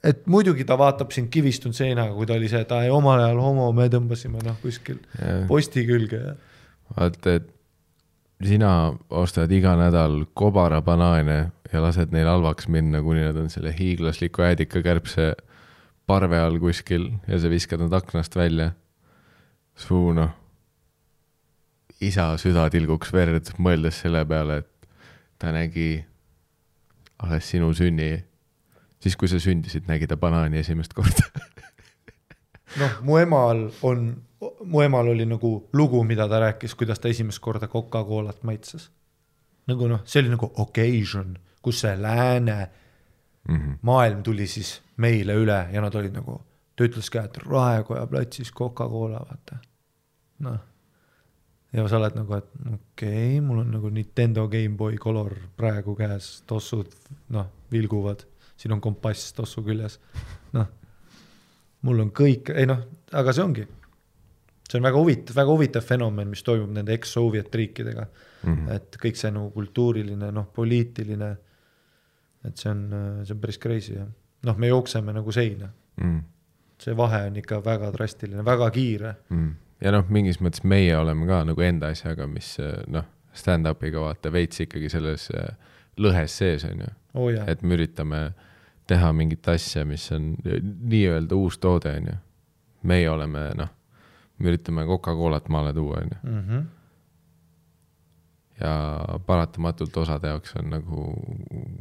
et 0.02 0.26
muidugi 0.26 0.66
ta 0.66 0.78
vaatab 0.80 1.14
sind 1.14 1.30
kivistunud 1.30 1.78
seinaga, 1.78 2.16
kui 2.16 2.26
ta 2.26 2.34
oli 2.40 2.50
see, 2.50 2.64
et 2.66 2.74
aa 2.74 2.88
ei, 2.88 2.94
omal 2.94 3.22
ajal 3.22 3.42
homo, 3.44 3.70
me 3.76 3.86
tõmbasime 3.92 4.42
noh, 4.42 4.58
kuskil 4.64 4.98
posti 5.50 5.86
külge 5.86 6.24
ja 6.26 6.36
vaata, 6.96 7.38
et 7.38 7.50
sina 8.42 8.72
ostad 9.14 9.52
iga 9.54 9.76
nädal 9.78 10.24
kobarabanaane 10.34 11.38
ja 11.72 11.82
lased 11.82 12.10
neil 12.10 12.26
halvaks 12.28 12.66
minna, 12.66 13.02
kuni 13.04 13.22
nad 13.22 13.38
on 13.38 13.50
selle 13.52 13.72
hiiglasliku 13.76 14.42
äädikakärbse 14.42 15.32
parve 16.06 16.38
all 16.38 16.58
kuskil 16.60 17.08
ja 17.28 17.38
sa 17.38 17.50
viskad 17.50 17.80
nad 17.80 17.92
aknast 17.92 18.36
välja. 18.36 18.72
su 19.76 20.12
noh, 20.12 20.28
isa 22.00 22.34
süda 22.36 22.66
tilguks 22.70 23.12
verd, 23.12 23.54
mõeldes 23.58 24.02
selle 24.02 24.20
peale, 24.28 24.58
et 24.60 24.88
ta 25.40 25.52
nägi 25.54 26.04
alles 27.24 27.48
sinu 27.48 27.70
sünni, 27.74 28.10
siis 29.00 29.16
kui 29.16 29.30
sa 29.32 29.40
sündisid, 29.40 29.86
nägi 29.88 30.06
ta 30.10 30.18
banaani 30.20 30.60
esimest 30.60 30.92
korda. 30.92 31.24
noh, 32.82 32.98
mu 33.06 33.16
emal 33.22 33.64
on, 33.88 34.04
mu 34.66 34.84
emal 34.84 35.08
oli 35.14 35.24
nagu 35.30 35.54
lugu, 35.72 36.04
mida 36.04 36.28
ta 36.28 36.42
rääkis, 36.44 36.76
kuidas 36.76 37.00
ta 37.00 37.08
esimest 37.08 37.40
korda 37.40 37.70
Coca-Colat 37.72 38.44
maitses. 38.44 38.90
nagu 39.66 39.88
noh, 39.88 40.04
see 40.04 40.20
oli 40.20 40.34
nagu 40.34 40.52
occasion, 40.60 41.36
kus 41.62 41.80
see 41.80 41.96
lääne 41.96 42.60
Mm 43.48 43.56
-hmm. 43.56 43.78
maailm 43.82 44.22
tuli 44.22 44.46
siis 44.46 44.81
meile 44.96 45.36
üle 45.38 45.58
ja 45.72 45.82
nad 45.84 45.94
olid 45.98 46.14
nagu, 46.16 46.36
ta 46.76 46.86
ütles 46.86 47.08
ka, 47.12 47.24
et 47.28 47.38
Raekoja 47.44 48.04
platsis 48.10 48.52
Coca-Cola, 48.52 49.22
vaata. 49.28 49.58
noh, 50.44 50.58
ja 51.72 51.86
sa 51.88 52.00
oled 52.00 52.18
nagu, 52.18 52.38
et 52.38 52.50
okei 52.60 52.78
okay,, 52.78 53.40
mul 53.44 53.62
on 53.64 53.70
nagu 53.76 53.92
Nintendo 53.92 54.48
GameBoy 54.52 54.98
Color 55.02 55.36
praegu 55.56 55.96
käes, 55.98 56.42
tossud 56.46 56.92
noh, 57.34 57.48
vilguvad, 57.72 58.26
siin 58.56 58.74
on 58.76 58.82
kompass 58.84 59.32
tossu 59.36 59.64
küljes, 59.66 60.00
noh. 60.56 60.68
mul 61.88 62.04
on 62.04 62.10
kõik, 62.14 62.52
ei 62.56 62.68
noh, 62.68 62.84
aga 63.12 63.32
see 63.32 63.46
ongi, 63.46 63.64
see 64.68 64.78
on 64.78 64.90
väga 64.90 65.00
huvitav, 65.00 65.38
väga 65.40 65.56
huvitav 65.56 65.86
fenomen, 65.86 66.30
mis 66.32 66.44
toimub 66.46 66.70
nende 66.74 66.94
ex-Soviet 66.96 67.54
riikidega 67.54 68.06
Mm 68.42 68.54
-hmm. 68.54 68.72
et 68.72 68.96
kõik 69.04 69.16
see 69.16 69.30
nagu 69.30 69.50
kultuuriline, 69.50 70.30
noh, 70.34 70.46
poliitiline, 70.54 71.30
et 72.44 72.58
see 72.58 72.70
on, 72.70 72.80
see 73.24 73.34
on 73.34 73.40
päris 73.40 73.58
crazy 73.58 73.94
jah. 73.94 74.08
noh, 74.46 74.56
me 74.58 74.68
jookseme 74.68 75.12
nagu 75.12 75.32
seina, 75.32 75.68
Mm. 76.00 76.22
see 76.80 76.96
vahe 76.96 77.26
on 77.26 77.36
ikka 77.36 77.58
väga 77.64 77.90
drastiline, 77.92 78.44
väga 78.44 78.70
kiire. 78.70 79.14
mm.. 79.30 79.50
ja 79.80 79.90
noh, 79.92 80.06
mingis 80.08 80.40
mõttes 80.40 80.64
meie 80.64 80.96
oleme 80.96 81.26
ka 81.26 81.42
nagu 81.44 81.60
enda 81.60 81.90
asjaga, 81.92 82.26
mis 82.26 82.56
noh, 82.88 83.04
stand-up'iga 83.32 84.00
vaata 84.00 84.32
veits 84.32 84.60
ikkagi 84.64 84.88
selles 84.92 85.28
eh, 85.36 85.52
lõhes 86.00 86.38
sees 86.38 86.64
on 86.64 86.80
ju, 86.80 86.88
oh, 87.14 87.28
et 87.46 87.62
me 87.62 87.76
üritame 87.76 88.32
teha 88.86 89.12
mingit 89.12 89.48
asja, 89.48 89.84
mis 89.84 90.08
on 90.12 90.34
nii-öelda 90.44 91.36
uus 91.36 91.58
toode 91.58 91.92
on 92.00 92.06
ju. 92.10 92.16
meie 92.82 93.10
oleme 93.10 93.50
noh, 93.54 93.68
me 94.38 94.48
üritame 94.50 94.86
Coca-Colat 94.88 95.48
maale 95.48 95.72
tuua 95.72 96.00
on 96.00 96.08
ju 96.10 96.18
-hmm. 96.30 96.64
Ja 98.60 98.72
paratamatult 99.26 99.96
osade 99.96 100.28
jaoks 100.28 100.56
on 100.60 100.70
nagu 100.70 101.06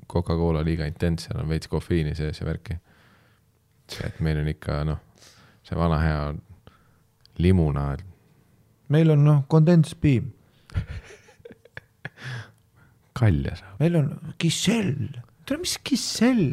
Coca-Cola 0.09 0.63
liiga 0.65 0.85
intens, 0.89 1.27
seal 1.27 1.41
on 1.43 1.49
veits 1.49 1.67
kofeiini 1.67 2.15
sees 2.15 2.39
ja 2.39 2.47
värki. 2.47 2.79
et 4.05 4.19
meil 4.19 4.39
on 4.39 4.47
ikka 4.47 4.83
noh, 4.87 5.01
see 5.63 5.77
vana 5.77 5.99
hea 5.99 6.33
limunaad 7.37 8.05
meil 8.91 9.13
on 9.13 9.23
noh, 9.25 9.41
kondentspiim, 9.51 10.31
kalja 13.17 13.55
saab. 13.59 13.79
meil 13.79 13.97
on 13.99 14.11
Gisell, 14.41 15.07
tere, 15.45 15.61
mis 15.63 15.77
Gisell, 15.87 16.47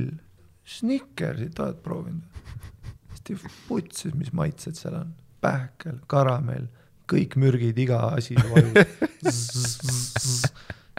Snickersit 0.69 1.59
oled 1.65 1.81
proovinud? 1.85 2.43
hästi 3.13 3.39
putsis, 3.67 4.15
mis 4.19 4.31
maitsed 4.37 4.79
seal 4.79 4.99
on, 5.01 5.15
pähkel, 5.43 5.99
karamell, 6.11 6.69
kõik 7.09 7.37
mürgid, 7.41 7.79
iga 7.81 7.99
asi 8.17 8.35
vajub. 8.37 8.77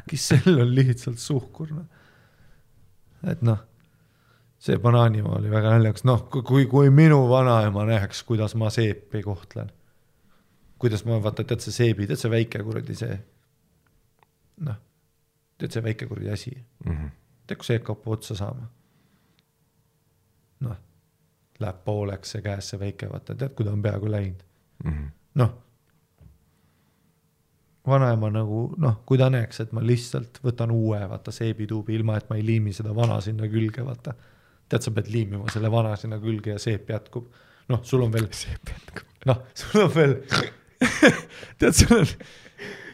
kisell 0.10 0.60
on 0.64 0.72
lihtsalt 0.76 1.20
suhkur, 1.22 1.72
noh. 1.76 1.86
et 3.30 3.42
noh, 3.46 3.60
see 4.60 4.78
banaanimaa 4.82 5.38
oli 5.38 5.52
väga 5.52 5.76
naljakas, 5.76 6.06
noh, 6.10 6.24
kui, 6.34 6.66
kui 6.72 6.90
minu 6.94 7.20
vanaema 7.30 7.86
näeks, 7.90 8.24
kuidas 8.28 8.56
ma 8.58 8.72
seepi 8.74 9.22
kohtlen. 9.26 9.70
kuidas 10.80 11.04
ma 11.06 11.18
vaata, 11.24 11.44
tead 11.44 11.60
see 11.64 11.76
seebi, 11.76 12.08
tead 12.08 12.20
see 12.22 12.32
väike 12.32 12.62
kuradi 12.64 12.96
see, 12.96 13.16
noh, 14.66 14.78
tead 15.60 15.76
see 15.76 15.84
väike 15.84 16.08
kuradi 16.10 16.30
asi 16.34 16.54
Mhm. 16.86 17.08
tead, 17.48 17.58
kui 17.60 17.66
see 17.68 17.78
hakkab 17.80 18.08
otsa 18.08 18.36
saama. 18.36 18.68
noh, 20.66 20.78
läheb 21.60 21.84
pooleks 21.86 22.32
see 22.36 22.42
käes, 22.44 22.70
see 22.72 22.80
väike, 22.80 23.08
vaata, 23.12 23.36
tead, 23.36 23.54
kui 23.56 23.66
ta 23.68 23.72
on 23.72 23.82
peaaegu 23.84 24.10
läinud. 24.12 24.42
Mhm. 24.84 25.06
noh, 25.36 25.54
vanaema 27.90 28.30
nagu 28.34 28.64
noh, 28.82 29.00
kui 29.06 29.18
ta 29.20 29.30
näeks, 29.34 29.64
et 29.64 29.72
ma 29.76 29.84
lihtsalt 29.86 30.40
võtan 30.46 30.72
uue, 30.76 31.00
vaata 31.12 31.34
seebituubi, 31.36 31.96
ilma 31.98 32.18
et 32.20 32.30
ma 32.30 32.38
ei 32.40 32.46
liimi 32.46 32.74
seda 32.76 32.94
vana 32.96 33.20
sinna 33.26 33.50
külge, 33.52 33.86
vaata. 33.86 34.16
tead, 34.70 34.86
sa 34.86 34.92
pead 34.94 35.10
liimima 35.10 35.50
selle 35.50 35.72
vana 35.74 35.96
sinna 35.98 36.20
külge 36.22 36.54
ja 36.54 36.60
seep 36.62 36.90
jätkub. 36.90 37.26
noh, 37.70 37.82
sul 37.84 38.06
on 38.06 38.14
veel, 38.14 38.30
noh, 39.30 39.42
sul 39.58 39.84
on 39.86 39.92
veel, 39.96 40.16
tead, 41.60 41.74
sul 41.74 41.98
on, 41.98 42.14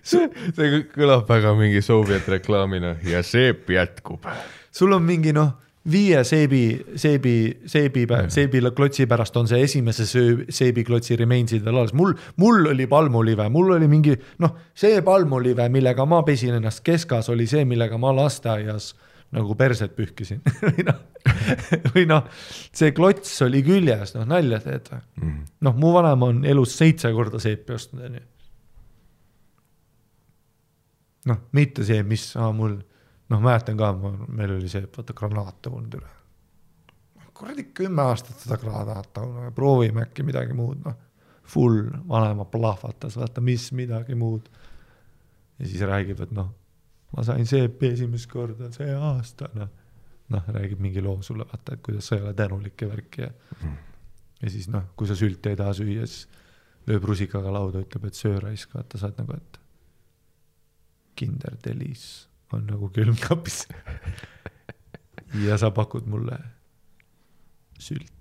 see 0.05 0.29
kõ- 0.57 0.87
kõlab 0.95 1.27
väga 1.29 1.53
mingi 1.57 1.81
Soviet 1.81 2.27
reklaamina 2.29 2.95
ja 3.03 3.23
seep 3.23 3.69
jätkub. 3.69 4.25
sul 4.71 4.93
on 4.95 5.03
mingi 5.03 5.33
noh, 5.35 5.53
viie 5.91 6.23
seebi, 6.25 6.63
seebi, 6.97 7.35
seebi, 7.69 8.05
seebiklotsi 8.33 9.05
pärast 9.09 9.35
on 9.37 9.49
see 9.49 9.61
esimese 9.63 10.07
söö- 10.09 10.45
seebiklotsi 10.49 11.17
remainsid 11.19 11.65
veel 11.65 11.77
alles, 11.77 11.93
mul, 11.93 12.15
mul 12.41 12.71
oli 12.71 12.87
palmulive, 12.89 13.47
mul 13.53 13.75
oli 13.77 13.89
mingi 13.89 14.15
noh, 14.41 14.55
see 14.73 15.01
palmulive, 15.05 15.67
millega 15.73 16.07
ma 16.09 16.23
pesin 16.25 16.57
ennast 16.57 16.81
keskas, 16.85 17.29
oli 17.29 17.45
see, 17.49 17.65
millega 17.69 17.99
ma 18.01 18.13
lasteaias 18.17 18.93
nagu 19.35 19.55
perset 19.57 19.93
pühkisin 19.97 20.41
või 20.65 20.85
noh, 20.87 21.01
või 21.93 22.05
noh, 22.09 22.29
see 22.73 22.93
klots 22.95 23.35
oli 23.45 23.61
küljes, 23.65 24.15
noh 24.17 24.25
nalja 24.29 24.61
teed 24.63 24.89
või? 24.93 25.35
noh, 25.65 25.77
mu 25.77 25.93
vanaema 25.95 26.31
on 26.33 26.41
elus 26.49 26.75
seitse 26.79 27.11
korda 27.13 27.41
seepi 27.43 27.77
ostnud, 27.77 28.07
onju. 28.09 28.25
noh, 31.29 31.45
mitte 31.57 31.85
see, 31.85 32.01
mis 32.07 32.31
ah, 32.39 32.49
mul, 32.55 32.79
noh, 33.29 33.41
mäletan 33.41 33.77
ka, 33.77 33.91
meil 34.27 34.55
oli 34.57 34.69
see, 34.71 34.85
vaata 34.97 35.15
granaate 35.17 35.71
olnud 35.71 35.97
üle. 35.99 36.11
kuradi 37.35 37.65
kümme 37.75 38.05
aastat 38.07 38.39
seda 38.39 38.57
granaat 38.57 39.17
olnud, 39.19 39.53
proovime 39.55 40.05
äkki 40.05 40.23
midagi 40.27 40.55
muud, 40.57 40.83
noh. 40.85 41.01
Full 41.45 41.83
vanaema 42.09 42.47
plahvatas, 42.49 43.19
vaata, 43.19 43.41
mis 43.41 43.67
midagi 43.77 44.15
muud. 44.17 44.49
ja 45.59 45.67
siis 45.67 45.81
räägib, 45.81 46.21
et 46.25 46.31
noh, 46.35 46.51
ma 47.15 47.23
sain 47.23 47.45
seepi 47.47 47.91
esimest 47.93 48.29
korda 48.31 48.71
see 48.73 48.93
aasta, 48.93 49.49
noh. 49.53 49.69
noh, 50.33 50.47
räägib 50.57 50.81
mingi 50.81 51.01
loo 51.01 51.21
sulle, 51.21 51.45
vaata, 51.51 51.75
et 51.75 51.83
kuidas 51.85 52.07
sa 52.07 52.17
ei 52.17 52.23
ole 52.25 52.33
tänulik 52.33 52.81
ja 52.81 52.89
värki 52.89 53.21
ja 53.21 53.29
ja 54.41 54.49
siis 54.49 54.67
noh, 54.69 54.89
kui 54.97 55.07
sa 55.07 55.15
sülti 55.15 55.51
ei 55.51 55.59
taha 55.59 55.73
süüa, 55.77 56.07
siis 56.07 56.27
lööb 56.85 57.05
rusikaga 57.07 57.53
lauda, 57.53 57.81
ütleb, 57.81 58.09
et 58.09 58.17
söö 58.17 58.39
raisk, 58.41 58.73
vaata, 58.75 58.99
sa 58.99 59.09
oled 59.09 59.21
nagu, 59.21 59.37
et 59.37 59.59
Kinder 61.15 61.55
Delice 61.63 62.34
on 62.53 62.67
nagu 62.69 62.89
külmkapis. 62.89 63.67
ja 65.45 65.57
sa 65.57 65.71
pakud 65.71 66.05
mulle 66.07 66.37
sülti. 67.79 68.15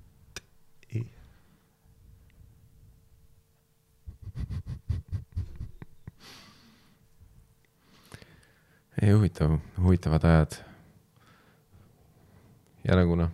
ei 9.02 9.10
huvitav, 9.10 9.58
huvitavad 9.82 10.24
ajad. 10.24 10.52
ja 12.84 12.96
nagu 12.96 13.16
noh, 13.16 13.30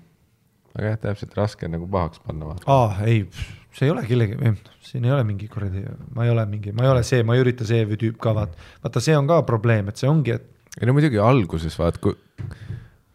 aga 0.74 0.92
jah, 0.92 1.00
täpselt 1.02 1.34
raske 1.36 1.66
on 1.66 1.74
nagu 1.76 1.88
pahaks 1.90 2.22
panna 2.24 2.54
aa, 2.70 2.94
ei, 3.06 3.24
see 3.74 3.88
ei 3.88 3.92
ole 3.92 4.04
kellegi, 4.06 4.54
siin 4.86 5.04
ei 5.04 5.12
ole 5.14 5.24
mingi 5.26 5.48
kuradi, 5.50 5.82
ma 6.14 6.24
ei 6.24 6.32
ole 6.32 6.46
mingi, 6.46 6.72
ma 6.72 6.86
ei 6.86 6.92
ole 6.94 7.02
see, 7.06 7.22
ma 7.26 7.36
ei 7.36 7.44
ürita 7.44 7.66
see 7.68 7.84
tüüp 7.90 8.18
ka 8.22 8.34
vaata, 8.36 8.70
vaata, 8.84 9.02
see 9.04 9.16
on 9.18 9.28
ka 9.30 9.42
probleem, 9.48 9.90
et 9.90 10.00
see 10.00 10.10
ongi, 10.10 10.38
et 10.38 10.59
ei 10.78 10.86
no 10.86 10.94
muidugi 10.94 11.18
alguses 11.18 11.78
vaat, 11.78 11.98
kui, 11.98 12.14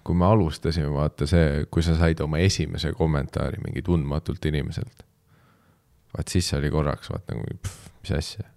kui 0.06 0.18
me 0.18 0.27
alustasime, 0.27 0.90
vaata 0.94 1.27
see, 1.30 1.65
kui 1.72 1.84
sa 1.86 1.95
said 1.98 2.19
oma 2.23 2.41
esimese 2.44 2.91
kommentaari 2.98 3.61
mingi 3.64 3.84
tundmatult 3.86 4.45
inimeselt. 4.45 5.06
vaat 6.15 6.32
siis 6.32 6.53
oli 6.53 6.72
korraks 6.72 7.10
vaat 7.11 7.32
nagu, 7.32 7.45
mis 8.02 8.11
asja. 8.15 8.48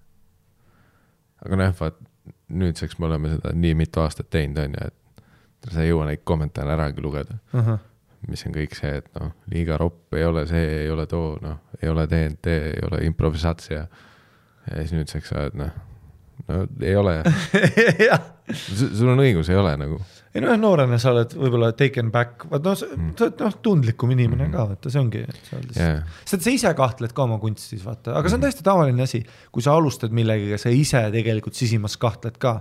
aga 1.44 1.60
noh, 1.62 1.74
vaat 1.80 2.00
nüüdseks 2.48 2.98
me 2.98 3.06
oleme 3.06 3.34
seda 3.36 3.52
nii 3.54 3.74
mitu 3.78 4.02
aastat 4.02 4.30
teinud, 4.30 4.58
on 4.64 4.74
ju, 4.78 4.88
et 4.88 5.72
sa 5.72 5.82
ei 5.82 5.92
jõua 5.92 6.08
neid 6.08 6.24
kommentaare 6.24 6.74
äragi 6.74 7.02
lugeda. 7.02 7.38
uh 7.54 7.66
-huh. 7.66 7.78
mis 8.28 8.46
on 8.46 8.54
kõik 8.54 8.74
see, 8.74 8.96
et 8.98 9.08
noh, 9.20 9.32
liiga 9.46 9.76
ropp 9.76 10.14
ei 10.14 10.24
ole 10.24 10.46
see, 10.46 10.82
ei 10.82 10.90
ole 10.90 11.06
too, 11.06 11.38
noh, 11.40 11.58
ei 11.82 11.88
ole 11.88 12.06
DNT, 12.10 12.46
ei 12.46 12.80
ole 12.90 13.04
improvisatsia. 13.04 13.86
ja 14.70 14.76
siis 14.76 14.92
nüüdseks 14.92 15.28
sa 15.28 15.38
oled 15.38 15.54
noh, 15.54 15.70
no 16.48 16.62
ei 16.80 16.96
ole, 16.96 17.18
sul 18.98 19.12
on 19.12 19.20
õigus, 19.24 19.50
ei 19.52 19.60
ole 19.60 19.74
nagu 19.80 19.98
ei 20.34 20.42
noh, 20.44 20.54
noorena 20.60 20.98
sa 21.00 21.12
oled 21.14 21.32
võib-olla 21.36 21.70
taken 21.76 22.10
back, 22.14 22.44
vaat 22.50 22.66
noh, 22.66 22.76
sa 22.78 22.88
oled 22.92 23.40
noh, 23.42 23.54
tundlikum 23.64 24.12
inimene 24.14 24.48
ka, 24.52 24.66
vaata, 24.72 24.92
see 24.92 25.00
ongi, 25.00 25.22
et 25.24 25.38
sa 25.48 25.56
oled 25.58 25.78
yeah.. 25.78 26.18
sa 26.28 26.38
sa 26.38 26.52
ise 26.52 26.72
kahtled 26.78 27.14
ka 27.16 27.24
oma 27.24 27.38
kunstis, 27.42 27.82
vaata, 27.84 28.14
aga 28.18 28.30
see 28.30 28.38
on 28.38 28.44
täiesti 28.44 28.66
tavaline 28.66 29.06
asi, 29.06 29.22
kui 29.54 29.64
sa 29.64 29.76
alustad 29.78 30.14
millegagi, 30.14 30.60
sa 30.60 30.72
ise 30.74 31.06
tegelikult 31.14 31.58
sisimas 31.58 31.96
kahtled 32.00 32.36
ka. 32.42 32.58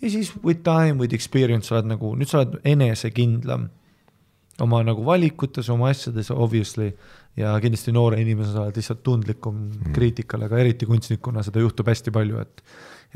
ja 0.00 0.12
siis 0.12 0.32
with 0.44 0.64
time, 0.66 0.98
with 1.02 1.16
experience 1.16 1.68
sa 1.68 1.78
oled 1.78 1.92
nagu, 1.92 2.14
nüüd 2.18 2.30
sa 2.30 2.42
oled 2.42 2.56
enesekindlam 2.64 3.68
oma 4.64 4.82
nagu 4.84 5.04
valikutes, 5.04 5.68
oma 5.72 5.88
asjades 5.92 6.32
obviously 6.34 6.90
ja 7.38 7.54
kindlasti 7.62 7.92
noore 7.96 8.20
inimesena 8.20 8.56
sa 8.56 8.64
oled 8.66 8.80
lihtsalt 8.80 9.04
tundlikum 9.06 9.60
mm. 9.68 9.92
kriitikale, 9.96 10.48
aga 10.48 10.60
eriti 10.64 10.88
kunstnikuna 10.88 11.44
seda 11.46 11.62
juhtub 11.62 11.88
hästi 11.88 12.12
palju, 12.14 12.40
et 12.42 12.64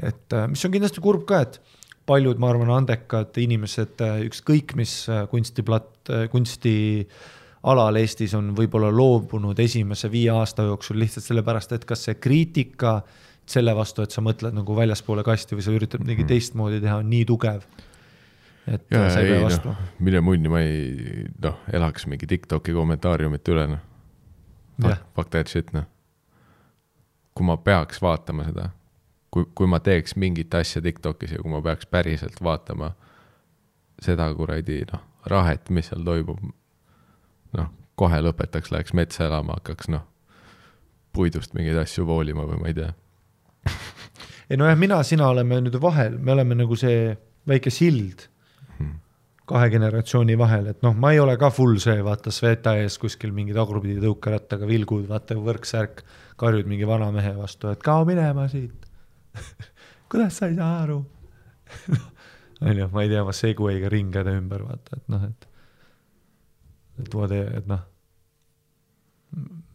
et 0.03 0.37
äh, 0.37 0.49
mis 0.51 0.65
on 0.67 0.75
kindlasti 0.75 1.03
kurb 1.05 1.27
ka, 1.29 1.43
et 1.47 1.61
paljud, 2.07 2.41
ma 2.41 2.51
arvan, 2.53 2.73
andekad 2.75 3.37
inimesed, 3.41 4.03
ükskõik 4.29 4.75
mis 4.79 5.05
äh, 5.09 5.25
kunstiplatt, 5.31 6.11
kunstialal 6.33 8.01
Eestis 8.01 8.35
on 8.37 8.53
võib-olla 8.57 8.91
loobunud 8.93 9.59
esimese 9.65 10.11
viie 10.13 10.33
aasta 10.35 10.67
jooksul 10.69 11.01
lihtsalt 11.01 11.27
sellepärast, 11.29 11.73
et 11.77 11.87
kas 11.89 12.05
see 12.09 12.19
kriitika 12.21 12.99
selle 13.47 13.75
vastu, 13.77 14.05
et 14.05 14.15
sa 14.15 14.23
mõtled 14.25 14.57
nagu 14.57 14.77
väljaspoole 14.77 15.25
kasti 15.25 15.57
või 15.57 15.65
sa 15.67 15.75
üritad 15.75 16.05
midagi 16.05 16.27
teistmoodi 16.29 16.81
teha, 16.83 17.01
on 17.03 17.11
nii 17.13 17.25
tugev. 17.29 17.65
et 18.67 18.87
ja 18.91 19.05
äh, 19.05 19.11
sa 19.13 19.21
ei 19.21 19.33
pea 19.33 19.43
vastu., 19.45 19.75
mille 19.99 20.23
munni 20.25 20.53
ma 20.53 20.63
ei 20.65 21.27
noh, 21.43 21.59
elaks 21.73 22.09
mingi 22.09 22.29
Tiktoki 22.29 22.73
kommentaariumite 22.73 23.53
üle 23.53 23.67
noh. 23.75 23.91
Fuck 25.15 25.31
that 25.31 25.53
shit 25.53 25.73
noh. 25.73 25.85
kui 27.35 27.47
ma 27.47 27.57
peaks 27.57 28.01
vaatama 28.03 28.49
seda, 28.49 28.71
kui, 29.35 29.47
kui 29.55 29.71
ma 29.71 29.81
teeks 29.83 30.15
mingit 30.21 30.55
asja 30.55 30.83
Tiktokis 30.83 31.35
ja 31.35 31.43
kui 31.43 31.51
ma 31.51 31.63
peaks 31.65 31.89
päriselt 31.91 32.39
vaatama 32.43 32.93
seda 34.03 34.29
kuradi 34.35 34.83
noh, 34.93 35.03
rahet, 35.31 35.71
mis 35.75 35.91
seal 35.91 36.05
toimub. 36.07 36.43
noh, 37.55 37.71
kohe 37.99 38.21
lõpetaks, 38.23 38.73
läheks 38.75 38.95
metsa 38.95 39.29
elama, 39.29 39.59
hakkaks 39.61 39.91
noh, 39.95 40.07
puidust 41.15 41.55
mingeid 41.55 41.79
asju 41.85 42.07
voolima 42.07 42.47
või 42.49 42.61
ma 42.61 42.71
ei 42.71 42.79
tea. 42.79 42.93
ei 44.51 44.61
nojah, 44.61 44.79
mina, 44.79 45.03
sina 45.07 45.29
oleme 45.31 45.61
nüüd 45.63 45.79
vahel, 45.83 46.19
me 46.19 46.35
oleme 46.35 46.59
nagu 46.63 46.79
see 46.79 47.13
väike 47.49 47.71
sild 47.75 48.29
kahe 49.49 49.69
generatsiooni 49.73 50.37
vahel, 50.41 50.71
et 50.73 50.81
noh, 50.85 50.95
ma 50.97 51.11
ei 51.13 51.21
ole 51.21 51.35
ka 51.41 51.51
full 51.53 51.77
see, 51.83 51.99
vaata 52.05 52.33
Sveta 52.33 52.79
ees 52.81 52.97
kuskil 53.01 53.33
mingi 53.37 53.53
tagurpidi 53.57 53.99
tõukerattaga 54.01 54.69
vilgud, 54.69 55.05
vaata 55.11 55.37
võrksärk, 55.37 56.01
karjud 56.41 56.69
mingi 56.71 56.89
vana 56.89 57.11
mehe 57.13 57.35
vastu, 57.37 57.69
et 57.73 57.85
kao 57.85 58.07
minema 58.09 58.47
siit. 58.49 58.89
kuidas 60.11 60.39
sa 60.39 60.51
ei 60.51 60.59
saa 60.59 60.83
aru? 60.83 61.01
onju, 62.69 62.89
ma 62.93 63.03
ei 63.03 63.11
tea, 63.13 63.25
ma 63.25 63.35
Segway'ga 63.35 63.91
ringede 63.93 64.37
ümber 64.39 64.65
vaata, 64.67 64.99
et 64.99 65.13
noh, 65.13 65.27
et 65.29 65.49
et 67.03 67.15
what, 67.19 67.33
et 67.35 67.67
noh, 67.67 67.83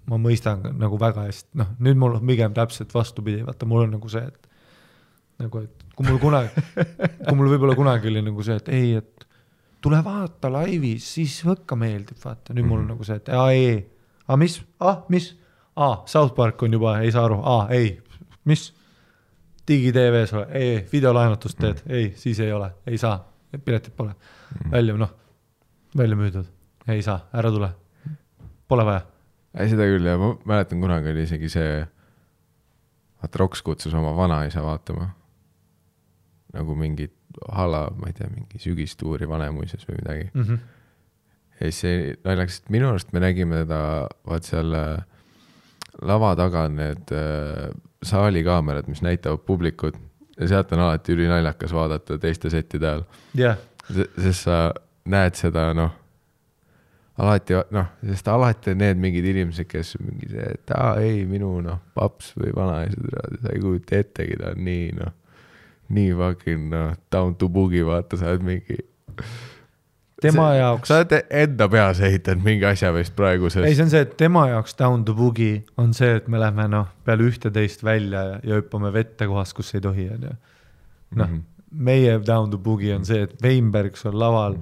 ma 0.10 0.20
mõistan 0.22 0.64
nagu 0.80 1.00
väga 1.00 1.26
hästi, 1.28 1.52
noh 1.60 1.74
nüüd 1.84 2.00
mul 2.00 2.18
on 2.20 2.30
pigem 2.32 2.56
täpselt 2.56 2.94
vastupidi, 2.96 3.44
vaata 3.46 3.68
mul 3.70 3.86
on 3.86 3.98
nagu 3.98 4.12
see, 4.12 4.24
et 4.24 4.50
nagu, 5.44 5.64
et 5.66 5.88
kui 5.96 6.08
mul 6.08 6.20
kunagi, 6.22 6.64
kui 7.26 7.38
mul 7.38 7.52
võib-olla 7.54 7.76
kunagi 7.78 8.12
oli 8.12 8.24
nagu 8.26 8.46
see, 8.46 8.58
et 8.62 8.72
ei, 8.76 8.94
et 9.02 9.28
tule 9.84 10.00
vaata 10.04 10.52
laivis, 10.52 11.06
siis 11.16 11.40
ikka 11.44 11.78
meeldib, 11.80 12.20
vaata, 12.24 12.56
nüüd 12.56 12.68
mul 12.68 12.84
on 12.84 12.92
nagu 12.96 13.08
see, 13.08 13.20
et 13.20 13.32
aa 13.36 13.50
ei, 13.56 13.78
aa 14.28 14.40
mis, 14.40 14.60
ah 14.80 15.04
mis, 15.12 15.34
aa 15.76 16.04
South 16.10 16.36
Park 16.38 16.64
on 16.64 16.80
juba, 16.80 17.00
ei 17.04 17.12
saa 17.16 17.28
aru, 17.28 17.42
aa 17.44 17.68
ei, 17.76 17.98
mis, 18.50 18.70
digi-TV-s 19.70 20.34
ole, 20.34 20.48
ei, 20.58 20.72
ei 20.76 20.82
videolaenutust 20.92 21.60
teed, 21.62 21.84
ei, 21.88 22.10
siis 22.18 22.40
ei 22.44 22.52
ole, 22.54 22.72
ei 22.90 22.98
saa, 23.02 23.20
piletit 23.66 23.96
pole, 23.98 24.16
välja, 24.72 24.96
noh, 24.98 25.14
välja 25.98 26.18
müüdud, 26.20 26.50
ei 26.90 27.04
saa, 27.06 27.22
ära 27.34 27.52
tule, 27.54 27.70
pole 28.68 28.86
vaja. 28.88 29.06
Ei, 29.58 29.70
seda 29.72 29.88
küll 29.90 30.06
ja 30.06 30.18
ma 30.22 30.34
mäletan 30.50 30.82
kunagi 30.82 31.14
oli 31.14 31.26
isegi 31.26 31.50
see, 31.52 31.80
vaata 33.22 33.42
Roks 33.42 33.64
kutsus 33.66 33.96
oma 33.98 34.14
vanaisa 34.18 34.64
vaatama. 34.66 35.10
nagu 36.54 36.76
mingit 36.76 37.14
hala, 37.54 37.88
ma 37.94 38.10
ei 38.10 38.14
tea, 38.18 38.30
mingi 38.34 38.58
sügistuuri 38.62 39.28
Vanemuises 39.30 39.86
või 39.86 40.00
midagi. 40.00 40.30
mm. 40.34 40.44
-hmm. 40.44 40.60
ja 41.60 41.70
siis 41.70 41.80
see 41.84 42.16
naljakas, 42.24 42.60
et 42.60 42.70
minu 42.74 42.90
arust 42.90 43.14
me 43.14 43.22
nägime 43.22 43.64
teda 43.64 43.82
vaat 44.26 44.44
seal 44.50 44.74
äh, 44.74 45.06
lava 46.02 46.34
taga 46.40 46.66
on 46.70 46.76
need 46.80 47.14
äh, 47.16 47.70
saalikaamerad, 48.06 48.88
mis 48.88 49.02
näitavad 49.06 49.44
publikut. 49.46 49.98
Ja 50.40 50.48
sealt 50.48 50.72
on 50.72 50.80
alati 50.80 51.14
ülinaljakas 51.14 51.74
vaadata 51.76 52.16
teiste 52.18 52.50
settide 52.50 52.88
ajal, 52.88 53.02
jah, 53.36 53.58
sest 53.92 54.46
sa 54.46 54.60
näed 55.12 55.36
seda 55.36 55.66
noh, 55.76 55.92
alati 57.20 57.58
noh, 57.76 57.90
sest 58.08 58.30
alati 58.32 58.72
on 58.72 58.80
need 58.80 59.02
mingid 59.04 59.28
inimesed, 59.34 59.68
kes 59.68 59.98
mingi 60.00 60.32
see, 60.32 60.46
et 60.56 60.72
aa 60.76 60.94
ei, 61.04 61.26
minu 61.28 61.58
noh, 61.66 61.82
paps 61.98 62.32
või 62.40 62.54
vanaisa, 62.56 63.28
sa 63.42 63.52
ei 63.52 63.60
kujuta 63.60 64.00
ettegi, 64.00 64.40
ta 64.40 64.54
on 64.54 64.64
nii 64.64 64.86
noh, 65.02 65.12
nii 65.98 66.16
fucking 66.22 66.72
noh, 66.72 66.94
down 67.12 67.36
to 67.36 67.52
boogie, 67.52 67.84
vaata, 67.84 68.22
sa 68.22 68.32
oled 68.32 68.46
mingi 68.48 68.80
tema 70.22 70.50
See- 70.52 70.60
jaoks 70.60 70.88
sa, 70.92 70.98
oled 71.02 71.14
enda 71.44 71.68
peas 71.72 72.00
ehitanud 72.06 72.44
mingi 72.46 72.66
asja 72.70 72.92
vist 72.96 73.16
praegu, 73.18 73.48
ei, 73.50 73.54
sest 73.56 73.76
see 73.78 73.84
on 73.86 73.94
see, 73.94 74.02
et 74.08 74.16
tema 74.20 74.48
jaoks 74.52 74.76
down 74.80 75.06
to 75.08 75.14
boogie 75.18 75.64
on 75.78 75.94
see, 75.98 76.16
et 76.20 76.28
me 76.28 76.42
lähme 76.42 76.68
noh, 76.72 76.88
peale 77.08 77.28
ühteteist 77.30 77.84
välja 77.88 78.24
ja, 78.34 78.40
ja 78.44 78.60
hüppame 78.62 78.92
vette 78.96 79.28
kohas, 79.30 79.54
kus 79.58 79.72
ei 79.76 79.82
tohi, 79.86 80.10
onju. 80.16 80.36
noh 81.20 81.28
Mhm., 81.32 81.46
meie 81.72 82.16
down 82.26 82.50
to 82.52 82.58
boogie 82.58 82.96
on 82.96 83.04
see, 83.06 83.22
et 83.28 83.36
Weinbergs 83.44 84.06
on 84.10 84.16
laval 84.20 84.56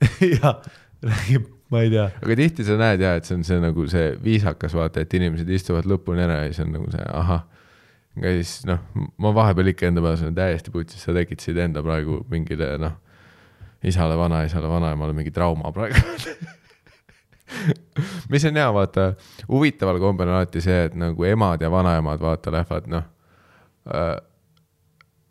ja 0.42 0.54
räägib, 1.02 1.48
ma 1.72 1.80
ei 1.82 1.90
tea, 1.90 2.04
aga 2.22 2.36
tihti 2.38 2.64
sa 2.66 2.76
näed 2.80 3.02
ja, 3.02 3.14
et 3.18 3.26
see 3.28 3.34
on 3.38 3.44
see 3.46 3.58
nagu 3.62 3.86
see 3.90 4.12
viisakas 4.22 4.74
vaata, 4.76 5.02
et 5.04 5.14
inimesed 5.18 5.48
istuvad 5.56 5.88
lõpuni 5.90 6.22
ära 6.24 6.42
ja 6.44 6.52
siis 6.52 6.62
on 6.66 6.72
nagu 6.76 6.90
see 6.92 7.06
ahah. 7.10 7.42
aga 8.18 8.32
siis 8.38 8.52
noh, 8.68 8.78
ma 9.18 9.32
vahepeal 9.34 9.72
ikka 9.72 9.88
enda 9.90 10.02
peas 10.04 10.22
olen 10.22 10.36
täiesti 10.38 10.70
putsis, 10.74 11.02
sa 11.02 11.14
tekitasid 11.16 11.58
enda 11.64 11.82
praegu 11.82 12.20
mingile 12.30 12.74
noh, 12.78 12.94
isale, 13.84 14.16
vanaisale, 14.18 14.68
vanaemale 14.68 15.12
mingi 15.12 15.30
trauma 15.30 15.72
praegu. 15.72 16.00
mis 18.32 18.44
on 18.44 18.56
hea, 18.56 18.68
vaata, 18.74 19.12
huvitaval 19.48 20.00
kombel 20.00 20.28
on 20.28 20.40
alati 20.40 20.62
see, 20.64 20.84
et 20.88 20.94
nagu 20.98 21.24
emad 21.28 21.62
ja 21.62 21.70
vanaemad 21.70 22.20
vaata 22.20 22.52
lähevad 22.52 22.88
noh 22.90 23.04
äh,. 23.88 24.16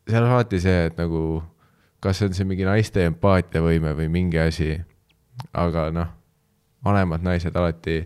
seal 0.09 0.23
on 0.23 0.35
alati 0.37 0.59
see, 0.61 0.85
et 0.89 0.97
nagu, 0.97 1.43
kas 2.03 2.19
see 2.19 2.29
on 2.29 2.37
see 2.37 2.47
mingi 2.47 2.67
naiste 2.67 3.05
empaatiavõime 3.09 3.95
või 3.97 4.09
mingi 4.11 4.39
asi, 4.39 4.75
aga 5.53 5.87
noh, 5.95 6.11
vanemad 6.85 7.23
naised 7.25 7.55
alati 7.55 8.01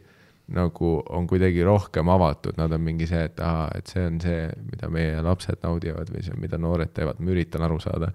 nagu 0.55 0.91
on 1.11 1.27
kuidagi 1.27 1.63
rohkem 1.67 2.09
avatud, 2.09 2.55
nad 2.57 2.71
on 2.71 2.81
mingi 2.81 3.07
see, 3.09 3.25
et 3.27 3.39
aa, 3.43 3.67
et 3.75 3.89
see 3.91 4.05
on 4.07 4.21
see, 4.23 4.45
mida 4.71 4.87
meie 4.93 5.19
lapsed 5.25 5.59
naudivad 5.63 6.11
või 6.13 6.23
see, 6.23 6.37
mida 6.39 6.59
noored 6.61 6.93
teevad, 6.95 7.19
ma 7.19 7.33
üritan 7.33 7.65
aru 7.67 7.81
saada. 7.83 8.13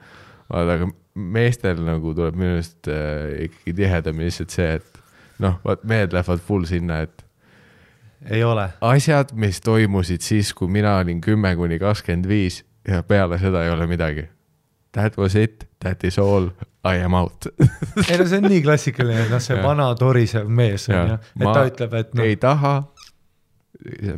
vaata, 0.49 0.79
aga 0.79 0.89
meestel 1.15 1.83
nagu 1.85 2.15
tuleb 2.17 2.37
minu 2.39 2.57
arust 2.57 2.89
äh, 2.89 3.49
ikkagi 3.49 3.77
tihedamini 3.83 4.31
lihtsalt 4.31 4.55
see, 4.55 4.71
et 4.81 5.03
noh, 5.43 5.59
vaat 5.65 5.85
mehed 5.89 6.15
lähevad 6.15 6.43
full 6.47 6.65
sinna, 6.69 7.03
et 7.07 7.25
ei 8.31 8.45
ole. 8.45 8.69
asjad, 8.81 9.33
mis 9.35 9.61
toimusid 9.61 10.23
siis, 10.23 10.53
kui 10.55 10.71
mina 10.71 10.97
olin 11.01 11.21
kümme 11.21 11.55
kuni 11.59 11.79
kakskümmend 11.83 12.29
viis 12.31 12.63
ja 12.89 13.03
peale 13.03 13.39
seda 13.43 13.65
ei 13.65 13.73
ole 13.73 13.87
midagi. 13.91 14.29
That 14.93 15.17
was 15.19 15.35
it, 15.35 15.69
that 15.81 16.05
is 16.05 16.19
all, 16.19 16.51
I 16.85 17.01
am 17.05 17.15
out. 17.15 17.47
ei 18.11 18.19
no 18.19 18.27
see 18.29 18.41
on 18.43 18.49
nii 18.51 18.63
klassikaline, 18.65 19.27
noh, 19.31 19.43
see 19.43 19.57
vana 19.63 19.93
torisev 19.99 20.51
mees 20.53 20.89
on 20.91 21.15
ju, 21.15 21.19
et 21.41 21.47
ta 21.49 21.67
ütleb, 21.69 21.97
et 22.01 22.17
noh 22.19 22.29
ei, 22.29 22.37
taha. 22.41 22.75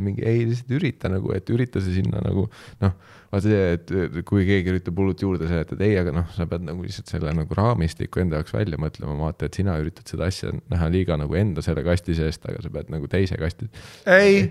mingi 0.02 0.24
ei, 0.26 0.42
lihtsalt 0.48 0.74
ürita 0.76 1.08
nagu, 1.08 1.30
et 1.32 1.48
ürita 1.50 1.80
see 1.80 2.00
sinna 2.00 2.20
nagu 2.24 2.48
noh, 2.82 2.96
vaata 3.34 3.50
see, 3.50 3.62
et 3.76 4.18
kui 4.28 4.44
keegi 4.46 4.72
üritab 4.72 4.98
hullult 5.00 5.22
juurde 5.24 5.48
seletada, 5.50 5.86
ei, 5.86 5.96
aga 6.00 6.14
noh, 6.14 6.26
sa 6.36 6.46
pead 6.50 6.66
nagu 6.66 6.84
lihtsalt 6.84 7.10
selle 7.10 7.32
nagu 7.34 7.58
raamistiku 7.58 8.22
enda 8.22 8.40
jaoks 8.40 8.54
välja 8.54 8.78
mõtlema, 8.80 9.16
vaata, 9.20 9.48
et 9.48 9.58
sina 9.58 9.76
üritad 9.82 10.10
seda 10.10 10.28
asja 10.30 10.52
näha 10.72 10.90
liiga 10.94 11.18
nagu 11.20 11.38
enda 11.38 11.64
selle 11.64 11.84
kasti 11.86 12.16
seest, 12.18 12.44
aga 12.48 12.62
sa 12.64 12.72
pead 12.74 12.92
nagu 12.94 13.10
teise 13.10 13.38
kasti. 13.40 13.70
ei, 14.10 14.46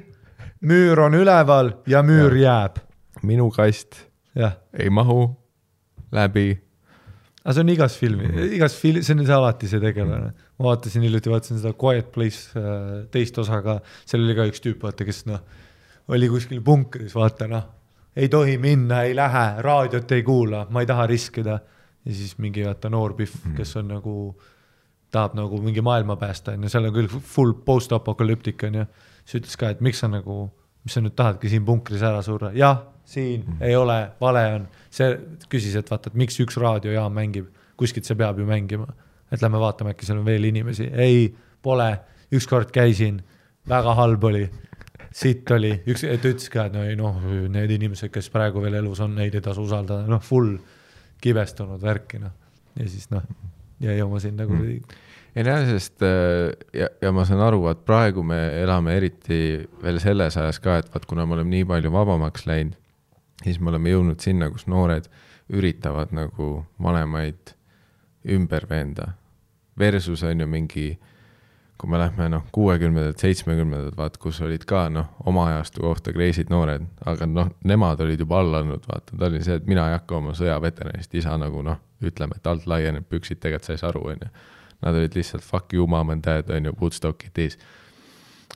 müür 0.68 1.06
on 1.06 1.16
üleval 1.20 1.74
ja 1.90 2.04
müür 2.06 2.36
jääb, 2.40 2.82
minu 3.24 3.50
kast 3.56 4.04
jah. 4.36 4.60
ei 4.76 4.92
mahu 4.94 5.26
läbi 6.14 6.52
aga 7.44 7.56
see 7.56 7.64
on 7.66 7.72
igas 7.74 7.98
filmi, 8.00 8.30
igas 8.56 8.76
fil-, 8.80 9.02
see 9.04 9.16
on 9.18 9.26
see 9.28 9.36
alati 9.36 9.70
see 9.70 9.84
tegelane. 9.84 10.32
ma 10.60 10.70
vaatasin 10.70 11.04
hiljuti, 11.04 11.32
vaatasin 11.32 11.60
seda 11.60 11.74
Quiet 11.80 12.12
Place 12.16 12.60
äh, 12.60 13.04
teist 13.12 13.38
osa 13.42 13.60
ka, 13.66 13.80
seal 14.08 14.24
oli 14.24 14.36
ka 14.38 14.48
üks 14.52 14.64
tüüp, 14.64 14.84
vaata, 14.84 15.08
kes 15.08 15.24
noh, 15.28 15.42
oli 16.14 16.30
kuskil 16.32 16.62
punkris, 16.64 17.16
vaata 17.18 17.50
noh, 17.52 17.68
ei 18.16 18.30
tohi 18.30 18.58
minna, 18.58 19.02
ei 19.02 19.16
lähe, 19.16 19.46
raadiot 19.58 20.12
ei 20.12 20.24
kuula, 20.24 20.68
ma 20.70 20.82
ei 20.82 20.90
taha 20.90 21.08
riskida. 21.08 21.60
ja 22.06 22.14
siis 22.14 22.38
mingi 22.38 22.66
vaata 22.66 22.90
noor 22.92 23.14
pihv, 23.16 23.54
kes 23.56 23.78
on 23.80 23.88
nagu, 23.88 24.14
tahab 25.12 25.38
nagu 25.40 25.62
mingi 25.64 25.82
maailma 25.82 26.18
päästa, 26.20 26.52
on 26.52 26.66
ju, 26.66 26.70
seal 26.70 26.90
on 26.90 26.94
küll 26.94 27.08
full 27.08 27.54
post-apokalüptik, 27.66 28.64
on 28.68 28.82
ju. 28.82 28.86
siis 29.26 29.42
ütles 29.42 29.58
ka, 29.58 29.70
et 29.72 29.82
miks 29.82 30.04
sa 30.04 30.10
nagu, 30.12 30.50
mis 30.84 30.98
sa 30.98 31.04
nüüd 31.04 31.16
tahadki 31.16 31.50
siin 31.50 31.66
punkris 31.66 32.04
ära 32.04 32.22
surra, 32.26 32.52
jah, 32.58 32.82
siin 33.08 33.46
mm. 33.46 33.62
ei 33.64 33.76
ole, 33.76 33.98
vale 34.22 34.44
on. 34.58 34.68
see 34.92 35.14
küsis, 35.50 35.78
et 35.80 35.90
vaata, 35.92 36.12
et 36.12 36.20
miks 36.20 36.40
üks 36.44 36.60
raadiojaam 36.60 37.16
mängib, 37.16 37.48
kuskilt 37.80 38.06
see 38.06 38.20
peab 38.20 38.40
ju 38.40 38.46
mängima. 38.46 38.88
et 39.32 39.42
lähme 39.42 39.60
vaatame, 39.64 39.96
äkki 39.96 40.06
seal 40.06 40.20
on 40.20 40.28
veel 40.28 40.44
inimesi, 40.46 40.92
ei, 40.92 41.32
pole, 41.64 41.88
ükskord 42.36 42.70
käisin, 42.76 43.24
väga 43.70 43.96
halb 43.96 44.24
oli 44.28 44.44
sitt 45.14 45.52
oli, 45.54 45.72
üks, 45.90 46.04
ta 46.04 46.30
ütles 46.32 46.50
ka, 46.50 46.68
et 46.68 46.76
no 46.76 46.84
ei 46.88 46.98
noh, 47.00 47.20
need 47.54 47.76
inimesed, 47.78 48.12
kes 48.14 48.32
praegu 48.34 48.64
veel 48.64 48.80
elus 48.82 49.04
on, 49.06 49.16
neid 49.20 49.36
ei 49.38 49.44
tasu 49.46 49.68
usaldada, 49.68 50.08
noh 50.10 50.22
full 50.24 50.56
kibestunud 51.24 51.82
värki 51.84 52.20
noh. 52.24 52.34
ja 52.80 52.88
siis 52.90 53.10
noh, 53.14 53.26
jäi 53.84 54.00
oma 54.04 54.22
sinna 54.24 54.48
kuradi 54.50 54.80
mm., 54.80 55.02
ei 55.34 55.44
näe, 55.48 55.66
sest 55.66 56.04
äh, 56.06 56.52
ja, 56.78 56.90
ja 57.02 57.12
ma 57.16 57.26
saan 57.26 57.42
aru, 57.42 57.64
et 57.72 57.82
praegu 57.88 58.22
me 58.26 58.38
elame 58.62 58.94
eriti 59.00 59.38
veel 59.82 59.98
selles 60.02 60.38
ajas 60.38 60.60
ka, 60.62 60.78
et 60.78 60.92
vaat 60.94 61.08
kuna 61.10 61.26
me 61.26 61.38
oleme 61.38 61.56
nii 61.56 61.66
palju 61.70 61.92
vabamaks 61.94 62.46
läinud, 62.50 62.78
siis 63.42 63.58
me 63.60 63.72
oleme 63.74 63.94
jõudnud 63.94 64.22
sinna, 64.22 64.52
kus 64.54 64.68
noored 64.70 65.10
üritavad 65.54 66.14
nagu 66.16 66.64
vanemaid 66.82 67.56
ümber 68.30 68.68
veenda. 68.70 69.14
Versus 69.80 70.22
on 70.24 70.40
ju 70.40 70.48
mingi, 70.48 70.86
kui 71.78 71.90
me 71.90 72.00
lähme 72.00 72.30
noh, 72.32 72.46
kuuekümnendad, 72.56 73.18
seitsmekümnendad, 73.20 73.96
vaat 73.98 74.18
kus 74.22 74.40
olid 74.46 74.64
ka 74.70 74.86
noh, 74.94 75.10
oma 75.28 75.48
ajastu 75.52 75.84
kohta 75.84 76.14
kreisid 76.16 76.52
noored, 76.54 76.86
aga 77.10 77.28
noh, 77.28 77.50
nemad 77.68 78.02
olid 78.06 78.22
juba 78.24 78.40
all 78.40 78.60
andnud, 78.62 78.86
vaata, 78.88 79.18
ta 79.18 79.28
oli 79.28 79.42
see, 79.44 79.58
et 79.60 79.68
mina 79.68 79.90
ei 79.90 79.98
hakka 79.98 80.20
oma 80.20 80.36
sõjaveteranist 80.38 81.18
isa 81.20 81.36
nagu 81.42 81.64
noh, 81.66 81.82
ütleme, 82.04 82.38
et 82.40 82.48
alt 82.48 82.68
laieneb 82.70 83.08
püksid, 83.10 83.42
tegelikult 83.44 83.68
sa 83.68 83.76
ei 83.76 83.82
saa 83.82 83.92
aru, 83.94 84.06
onju 84.16 84.34
Nad 84.84 84.98
olid 85.00 85.16
lihtsalt 85.16 85.44
fuck 85.44 85.74
you 85.74 85.88
mom 85.88 86.10
and 86.12 86.24
dad 86.24 86.50
on 86.52 86.66
ju, 86.66 86.74
Woodstock 86.82 87.24
it 87.26 87.38
is. 87.38 87.58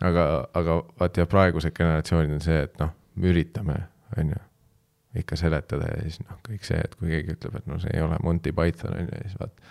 aga, 0.01 0.47
aga 0.53 0.81
vaat 0.99 1.17
ja 1.17 1.25
praegused 1.25 1.73
generatsioonid 1.73 2.35
on 2.35 2.41
see, 2.43 2.57
et 2.67 2.75
noh, 2.81 2.91
me 3.15 3.31
üritame, 3.31 3.77
on 4.19 4.33
ju, 4.35 4.41
ikka 5.23 5.39
seletada 5.39 5.87
ja 5.89 6.01
siis 6.03 6.19
noh, 6.21 6.37
kõik 6.45 6.67
see, 6.67 6.77
et 6.83 6.93
kui 6.99 7.09
keegi 7.09 7.33
ütleb, 7.33 7.55
et 7.57 7.69
no 7.71 7.79
see 7.81 7.95
ei 7.95 8.03
ole 8.05 8.19
Monty 8.23 8.53
Python 8.53 8.93
on 8.93 9.07
ju, 9.07 9.21
siis 9.23 9.39
vaat 9.39 9.63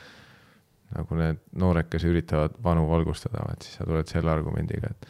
nagu 0.95 1.19
need 1.19 1.41
noored, 1.59 1.89
kes 1.91 2.05
üritavad 2.09 2.59
vanu 2.63 2.87
valgustada, 2.89 3.43
vaat 3.49 3.65
siis 3.67 3.81
sa 3.81 3.87
tuled 3.89 4.07
selle 4.11 4.31
argumendiga, 4.31 4.93
et 4.93 5.09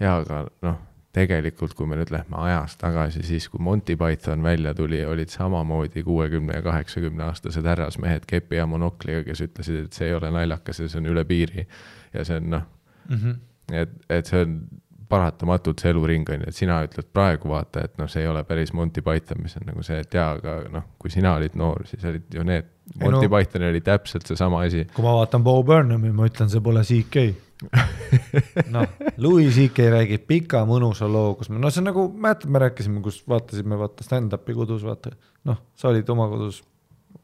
jaa, 0.00 0.18
aga 0.20 0.42
noh, 0.66 0.80
tegelikult 1.14 1.76
kui 1.78 1.86
me 1.86 1.96
nüüd 1.98 2.10
lähme 2.10 2.38
ajas 2.42 2.74
tagasi, 2.80 3.22
siis 3.26 3.46
kui 3.48 3.62
Monty 3.62 3.96
Python 3.98 4.42
välja 4.42 4.74
tuli, 4.74 5.04
olid 5.06 5.30
samamoodi 5.30 6.02
kuuekümne 6.02 6.58
ja 6.58 6.62
kaheksakümne 6.62 7.28
aastased 7.28 7.66
härrasmehed 7.70 8.26
kepi 8.26 8.58
ja 8.58 8.66
monokliga, 8.66 9.22
kes 9.28 9.44
ütlesid, 9.46 9.84
et 9.86 9.98
see 9.98 10.10
ei 10.10 10.16
ole 10.18 10.32
naljakas 10.34 10.82
ja 10.82 10.88
see 10.90 11.02
on 11.02 11.10
üle 11.14 11.24
piiri. 11.28 11.66
ja 12.14 12.24
see 12.24 12.40
on 12.42 12.50
noh, 12.50 12.66
mm 13.08 13.16
-hmm. 13.16 13.38
et, 13.72 13.94
et 14.10 14.26
see 14.26 14.42
on 14.42 14.58
paratamatult 15.08 15.82
see 15.82 15.92
eluring 15.92 16.28
on 16.32 16.44
ju, 16.44 16.50
et 16.50 16.56
sina 16.56 16.78
ütled 16.86 17.08
praegu 17.14 17.50
vaata, 17.50 17.84
et 17.86 17.98
noh, 18.00 18.08
see 18.10 18.22
ei 18.24 18.28
ole 18.30 18.44
päris 18.48 18.72
Monty 18.76 19.02
Python, 19.04 19.42
mis 19.44 19.56
on 19.60 19.66
nagu 19.68 19.84
see, 19.86 19.98
et 20.00 20.16
jaa, 20.16 20.30
aga 20.38 20.56
noh, 20.72 20.86
kui 21.00 21.12
sina 21.12 21.34
olid 21.38 21.56
noor, 21.60 21.84
siis 21.88 22.04
olid 22.08 22.26
ju 22.34 22.44
need, 22.46 22.70
Monty 23.00 23.28
no- 23.28 23.32
Pythonil 23.32 23.70
oli 23.72 23.80
täpselt 23.84 24.28
seesama 24.28 24.62
asi. 24.66 24.84
kui 24.94 25.04
ma 25.04 25.16
vaatan 25.18 25.44
Bo 25.44 25.56
Burnhami, 25.66 26.12
ma 26.16 26.28
ütlen, 26.28 26.50
see 26.52 26.64
pole 26.64 26.84
CK. 26.84 27.24
noh, 28.74 28.96
Louis 29.24 29.54
CK 29.54 29.88
räägib 29.94 30.26
pika 30.28 30.64
mõnusa 30.68 31.08
loo, 31.08 31.34
kus 31.38 31.48
me, 31.52 31.60
no 31.62 31.70
see 31.72 31.80
on 31.84 31.90
nagu, 31.92 32.06
mäletad, 32.12 32.50
me 32.52 32.64
rääkisime, 32.64 33.00
kus 33.04 33.22
vaatasime 33.30 33.78
vaata 33.80 34.04
stand-up'i 34.06 34.56
kodus, 34.56 34.84
vaata. 34.84 35.14
noh, 35.48 35.60
sa 35.80 35.92
olid 35.92 36.08
oma 36.12 36.28
kodus 36.32 36.62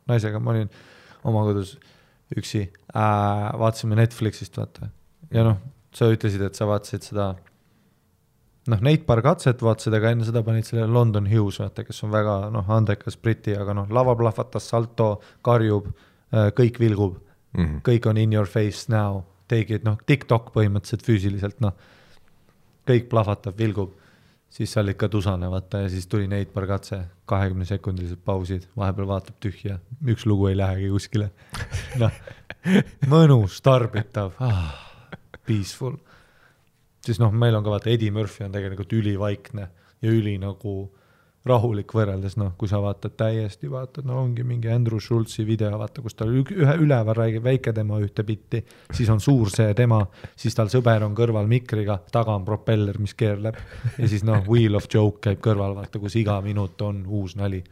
naisega, 0.08 0.40
ma 0.40 0.54
olin 0.54 0.70
oma 1.28 1.44
kodus 1.48 1.76
üksi 2.36 2.62
äh,. 2.94 3.50
vaatasime 3.60 3.98
Netflixist, 3.98 4.56
vaata. 4.56 4.88
ja 5.34 5.44
noh, 5.44 5.60
sa 5.94 6.08
ütlesid, 6.12 6.44
et 6.46 6.56
sa 6.56 6.68
vaatasid 6.70 7.04
seda 7.10 7.34
noh, 8.70 8.84
neid 8.86 9.02
paar 9.08 9.22
katset 9.24 9.62
vaatasid, 9.64 9.94
aga 9.98 10.14
enne 10.14 10.28
seda 10.28 10.44
panid 10.46 10.68
selle 10.68 10.86
London 10.90 11.26
Hughes, 11.30 11.60
vaata, 11.62 11.84
kes 11.86 12.04
on 12.06 12.14
väga 12.14 12.36
noh, 12.54 12.70
andekas 12.76 13.18
briti, 13.20 13.56
aga 13.56 13.74
noh, 13.76 13.90
lava 13.90 14.14
plahvatas, 14.18 14.68
salto, 14.70 15.16
karjub, 15.46 15.90
kõik 16.30 16.78
vilgub 16.80 17.18
Mhm. 17.56 17.80
kõik 17.82 18.06
on 18.06 18.18
in 18.18 18.32
your 18.32 18.46
face 18.46 18.88
now, 18.88 19.24
it, 19.50 19.84
noh, 19.84 19.98
TikTok 20.06 20.52
põhimõtteliselt 20.54 21.02
füüsiliselt, 21.02 21.60
noh. 21.60 21.74
kõik 22.86 23.08
plahvatab, 23.10 23.56
vilgub. 23.58 23.96
siis 24.50 24.72
sa 24.72 24.80
olid 24.80 24.96
ka 24.98 25.06
tusane, 25.08 25.46
vaata, 25.46 25.84
ja 25.84 25.88
siis 25.88 26.08
tuli 26.10 26.26
Neit 26.26 26.52
Bargatse, 26.52 27.04
kahekümne 27.30 27.62
sekundilised 27.64 28.18
pausid, 28.26 28.64
vahepeal 28.76 29.06
vaatab 29.06 29.36
tühja, 29.38 29.76
üks 30.02 30.26
lugu 30.26 30.48
ei 30.48 30.56
lähegi 30.58 30.88
kuskile. 30.90 31.28
noh, 32.02 32.10
mõnus, 33.06 33.60
tarbitav 33.62 34.32
ah,, 34.42 34.74
peaceful. 35.46 35.94
Siis 37.04 37.20
noh, 37.22 37.32
meil 37.32 37.56
on 37.56 37.66
ka 37.66 37.74
vaata, 37.74 37.90
Eddie 37.92 38.14
Murphy 38.14 38.46
on 38.46 38.54
tegelikult 38.54 38.92
ülivaikne 38.96 39.68
ja 40.00 40.12
üli 40.12 40.36
nagu 40.40 40.74
rahulik 41.46 41.94
võrreldes 41.96 42.34
noh, 42.36 42.52
kui 42.60 42.68
sa 42.68 42.82
vaatad 42.84 43.14
täiesti, 43.16 43.70
vaatad, 43.72 44.04
no 44.08 44.18
ongi 44.20 44.44
mingi 44.44 44.68
Andrew 44.68 45.00
Schultzi 45.00 45.44
video, 45.48 45.70
vaata, 45.80 46.02
kus 46.04 46.16
tal 46.18 46.34
ühe 46.36 46.74
üleval 46.82 47.16
räägib 47.16 47.46
väike 47.46 47.72
tema 47.76 47.96
ühte 48.02 48.24
bitti, 48.28 48.60
siis 48.92 49.08
on 49.12 49.22
suur 49.24 49.48
see 49.52 49.72
tema, 49.76 50.02
siis 50.36 50.56
tal 50.56 50.68
sõber 50.72 51.06
on 51.06 51.16
kõrval 51.16 51.48
mikriga, 51.48 51.96
taga 52.12 52.36
on 52.36 52.44
propeller, 52.44 53.00
mis 53.00 53.16
keerleb 53.16 53.56
ja 53.96 54.10
siis 54.10 54.24
noh, 54.26 54.44
Wheel 54.48 54.76
of 54.76 54.88
Joke 54.92 55.24
käib 55.30 55.40
kõrval, 55.44 55.78
vaata, 55.80 56.02
kus 56.02 56.18
iga 56.20 56.36
minut 56.44 56.82
on 56.84 57.06
uus 57.08 57.38
nali. 57.40 57.62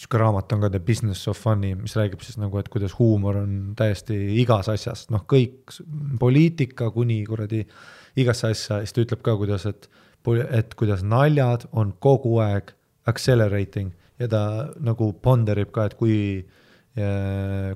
Sihuke 0.00 0.20
raamat 0.20 0.52
on 0.54 0.62
ka 0.64 0.70
The 0.72 0.80
Business 0.80 1.28
of 1.28 1.38
Fun'i, 1.40 1.74
mis 1.76 1.94
räägib 1.98 2.22
siis 2.24 2.38
nagu, 2.40 2.56
et 2.60 2.70
kuidas 2.72 2.94
huumor 2.96 3.42
on 3.42 3.56
täiesti 3.76 4.16
igas 4.40 4.70
asjas, 4.72 5.06
noh, 5.12 5.26
kõik 5.28 5.74
poliitika 6.20 6.88
kuni 6.94 7.20
kuradi 7.28 7.66
igasse 8.20 8.48
asja, 8.48 8.80
siis 8.80 8.96
ta 8.96 9.04
ütleb 9.04 9.24
ka, 9.26 9.36
kuidas, 9.40 9.66
et 9.68 9.90
et 10.52 10.74
kuidas 10.76 11.00
naljad 11.00 11.64
on 11.72 11.94
kogu 12.04 12.34
aeg 12.44 12.74
accelerating 13.08 13.94
ja 14.20 14.28
ta 14.28 14.42
nagu 14.84 15.14
ponderib 15.24 15.70
ka, 15.72 15.86
et 15.88 15.94
kui, 15.96 16.18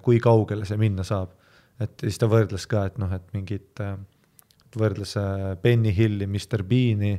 kui 0.05 0.19
kaugele 0.21 0.69
see 0.69 0.81
minna 0.81 1.07
saab. 1.09 1.33
et 1.81 2.05
siis 2.05 2.21
ta 2.21 2.29
võrdles 2.31 2.69
ka, 2.71 2.85
et 2.87 2.99
noh, 3.03 3.11
et 3.17 3.25
mingit, 3.35 3.81
võrdles 4.79 5.17
äh, 5.19 5.55
Benny 5.63 5.93
Hilli, 5.95 6.27
Mr 6.27 6.63
Bean'i 6.67 7.15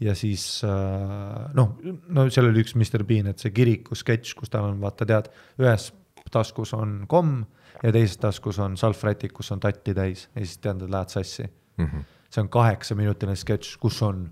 ja 0.00 0.14
siis 0.16 0.62
äh, 0.64 1.50
noh, 1.56 1.76
no 2.08 2.26
seal 2.32 2.50
oli 2.50 2.64
üks 2.64 2.76
Mr 2.78 3.04
Bean, 3.06 3.30
et 3.30 3.42
see 3.42 3.52
kiriku 3.54 3.98
sketš, 3.98 4.34
kus 4.38 4.52
tal 4.52 4.70
on, 4.70 4.80
vaata 4.82 5.08
tead, 5.08 5.30
ühes 5.60 5.90
taskus 6.30 6.72
on 6.76 7.04
komm 7.10 7.42
ja 7.82 7.92
teises 7.92 8.18
taskus 8.20 8.60
on 8.62 8.76
salvrätik, 8.80 9.34
kus 9.36 9.50
on 9.54 9.62
tatti 9.62 9.94
täis 9.96 10.28
ja 10.34 10.44
siis 10.44 10.58
tead, 10.62 10.84
lähed 10.88 11.12
sassi 11.12 11.44
mm. 11.44 11.86
-hmm. 11.86 12.04
see 12.30 12.42
on 12.42 12.48
kaheksaminutiline 12.48 13.36
sketš, 13.36 13.76
kus 13.82 14.02
on 14.02 14.28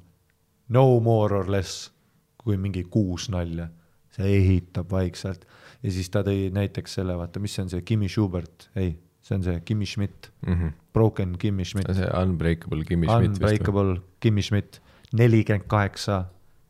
no 0.69 1.01
more 1.01 1.35
or 1.35 1.51
less 1.51 1.91
kui 2.39 2.57
mingi 2.57 2.85
kuus 2.85 3.29
nalja. 3.29 3.69
see 4.11 4.31
ehitab 4.39 4.91
vaikselt 4.91 5.45
ja 5.83 5.93
siis 5.93 6.09
ta 6.11 6.25
tõi 6.27 6.49
näiteks 6.53 6.99
selle, 6.99 7.15
vaata, 7.19 7.41
mis 7.41 7.55
see 7.55 7.63
on 7.63 7.71
see 7.71 7.85
Kimmy 7.87 8.09
Schubert, 8.09 8.71
ei, 8.77 8.97
see 9.23 9.37
on 9.37 9.45
see 9.47 9.61
Kimmy 9.61 9.87
Schmidt 9.87 10.31
mm, 10.47 10.55
-hmm. 10.55 10.73
Broken 10.93 11.37
Kimmy 11.39 11.65
Schmidt. 11.65 11.91
see 11.95 12.09
Unbreakable 12.23 12.85
Kimmy 12.85 13.07
Schmidt. 13.07 13.31
Unbreakable 13.31 14.01
Kimmy 14.21 14.43
Schmidt, 14.43 14.81
nelikümmend 15.17 15.69
kaheksa 15.71 16.25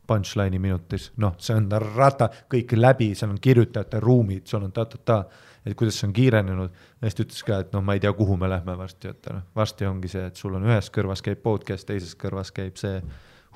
punchline'i 0.09 0.59
minutis, 0.59 1.11
noh, 1.21 1.35
see 1.41 1.55
on 1.57 1.69
rata, 1.95 2.29
kõik 2.49 2.73
läbi, 2.77 3.11
seal 3.17 3.33
on 3.33 3.39
kirjutajate 3.41 4.01
ruumid, 4.01 4.47
sul 4.49 4.65
on 4.65 4.73
ta-ta-ta, 4.73 5.19
et 5.65 5.75
kuidas 5.77 5.99
see 5.99 6.07
on 6.07 6.15
kiirenenud. 6.15 6.79
ja 7.01 7.05
siis 7.05 7.17
ta 7.17 7.25
ütles 7.25 7.43
ka, 7.45 7.59
et 7.65 7.75
noh, 7.75 7.83
ma 7.85 7.93
ei 7.93 8.01
tea, 8.03 8.13
kuhu 8.17 8.37
me 8.39 8.49
lähme 8.49 8.77
varsti, 8.77 9.13
et 9.13 9.29
noh, 9.33 9.43
varsti 9.55 9.85
ongi 9.85 10.09
see, 10.09 10.25
et 10.31 10.39
sul 10.39 10.55
on 10.57 10.65
ühes 10.65 10.89
kõrvas 10.95 11.21
käib 11.25 11.43
podcast, 11.45 11.87
teises 11.87 12.15
kõrvas 12.17 12.53
käib 12.55 12.79
see 12.81 13.01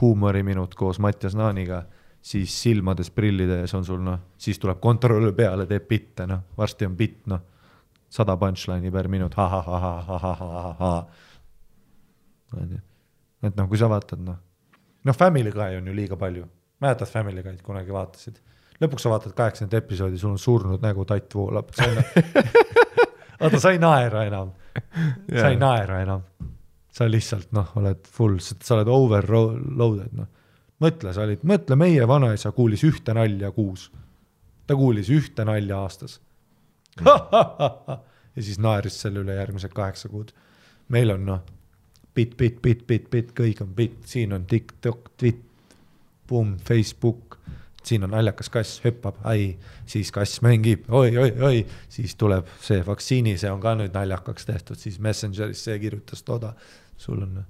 huumoriminut 0.02 0.76
koos 0.78 1.00
Mattias 1.02 1.36
Naaniga, 1.38 1.84
siis 2.22 2.54
silmades 2.62 3.10
prillide 3.12 3.64
ees 3.64 3.74
on 3.74 3.86
sul 3.86 4.04
noh, 4.04 4.22
siis 4.38 4.62
tuleb 4.62 4.80
kontroll 4.84 5.34
peale, 5.38 5.66
teeb 5.70 5.90
bitte, 5.90 6.28
noh, 6.30 6.46
varsti 6.58 6.86
on 6.86 6.96
bitt, 7.00 7.26
noh, 7.34 7.42
sada 8.14 8.38
punchline'i 8.38 8.94
per 8.94 9.10
minut 9.10 9.34
ha, 9.42 9.50
ha, 9.50 9.62
ha, 9.66 9.80
ha, 9.82 10.00
ha, 10.06 10.18
ha, 10.22 10.34
ha, 10.54 10.74
ha. 10.80 10.96
onju, 12.62 12.82
et 13.42 13.56
noh, 13.58 13.70
kui 13.72 13.82
sa 13.82 13.90
vaatad, 13.90 14.22
noh, 14.22 14.38
noh, 15.04 15.18
Family 15.18 15.52
Guy 15.52 15.78
on 15.80 15.88
ju 15.88 15.96
liiga 15.96 16.18
palju, 16.20 16.48
mäletad 16.84 17.12
Family 17.12 17.44
Guy'd 17.46 17.62
kunagi 17.66 17.94
vaatasid? 17.94 18.42
lõpuks 18.82 19.06
sa 19.06 19.12
vaatad 19.14 19.36
kaheksakümmend 19.38 19.78
episoodi, 19.78 20.18
sul 20.20 20.34
on 20.34 20.42
surnud 20.42 20.82
nägu, 20.84 21.06
tatt 21.08 21.36
voolab, 21.38 21.70
sa 21.78 21.86
ei 21.88 22.00
oota, 23.40 23.60
sa 23.64 23.72
ei 23.72 23.80
naera 23.80 24.26
enam, 24.28 24.52
sa 25.30 25.52
ei 25.54 25.60
naera 25.62 26.02
enam 26.04 26.26
sa 26.94 27.08
lihtsalt 27.10 27.54
noh, 27.56 27.72
oled 27.80 28.06
full, 28.14 28.38
sa 28.44 28.78
oled 28.78 28.92
overloaded 28.92 30.14
noh. 30.18 30.30
mõtle, 30.84 31.14
sa 31.16 31.26
olid, 31.26 31.46
mõtle, 31.48 31.78
meie 31.80 32.06
vanaisa 32.10 32.54
kuulis 32.54 32.84
ühte 32.86 33.16
nalja 33.18 33.52
kuus. 33.56 33.90
ta 34.68 34.78
kuulis 34.78 35.10
ühte 35.12 35.46
nalja 35.46 35.82
aastas. 35.82 36.20
ja 38.36 38.42
siis 38.42 38.60
naeris 38.62 39.00
selle 39.02 39.24
üle 39.24 39.36
järgmised 39.40 39.74
kaheksa 39.74 40.12
kuud. 40.12 40.34
meil 40.94 41.16
on 41.16 41.26
noh, 41.26 41.42
bitt, 42.14 42.38
bitt, 42.38 42.62
bitt, 42.62 42.88
bitt, 42.88 43.10
bitt, 43.12 43.34
kõik 43.38 43.62
on 43.66 43.74
bitt, 43.78 44.02
siin 44.10 44.34
on 44.34 44.46
TikTok, 44.50 45.14
Twitter, 45.18 45.50
Boom, 46.28 46.56
Facebook 46.64 47.38
siin 47.84 48.04
on 48.04 48.14
naljakas 48.16 48.50
kass, 48.50 48.78
hüppab, 48.84 49.18
ai, 49.28 49.58
siis 49.86 50.12
kass 50.16 50.42
mängib 50.46 50.86
oi, 50.88 51.18
oi, 51.18 51.32
oi, 51.44 51.58
siis 51.92 52.16
tuleb 52.16 52.48
see 52.64 52.84
vaktsiini, 52.86 53.36
see 53.40 53.52
on 53.52 53.60
ka 53.64 53.76
nüüd 53.80 53.92
naljakaks 53.96 54.48
tehtud, 54.48 54.80
siis 54.80 55.02
Messengeris 55.04 55.66
see 55.68 55.76
kirjutas 55.82 56.24
toda 56.24 56.54
sul 56.98 57.26
on? 57.26 57.42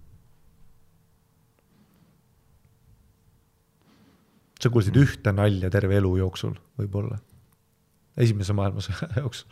sa 4.63 4.71
kuulsid 4.71 4.95
ühte 4.95 5.33
nalja 5.35 5.67
terve 5.71 5.97
elu 5.99 6.13
jooksul, 6.21 6.53
võib-olla, 6.79 7.17
esimese 8.15 8.55
maailmasõja 8.55 9.09
jooksul. 9.21 9.49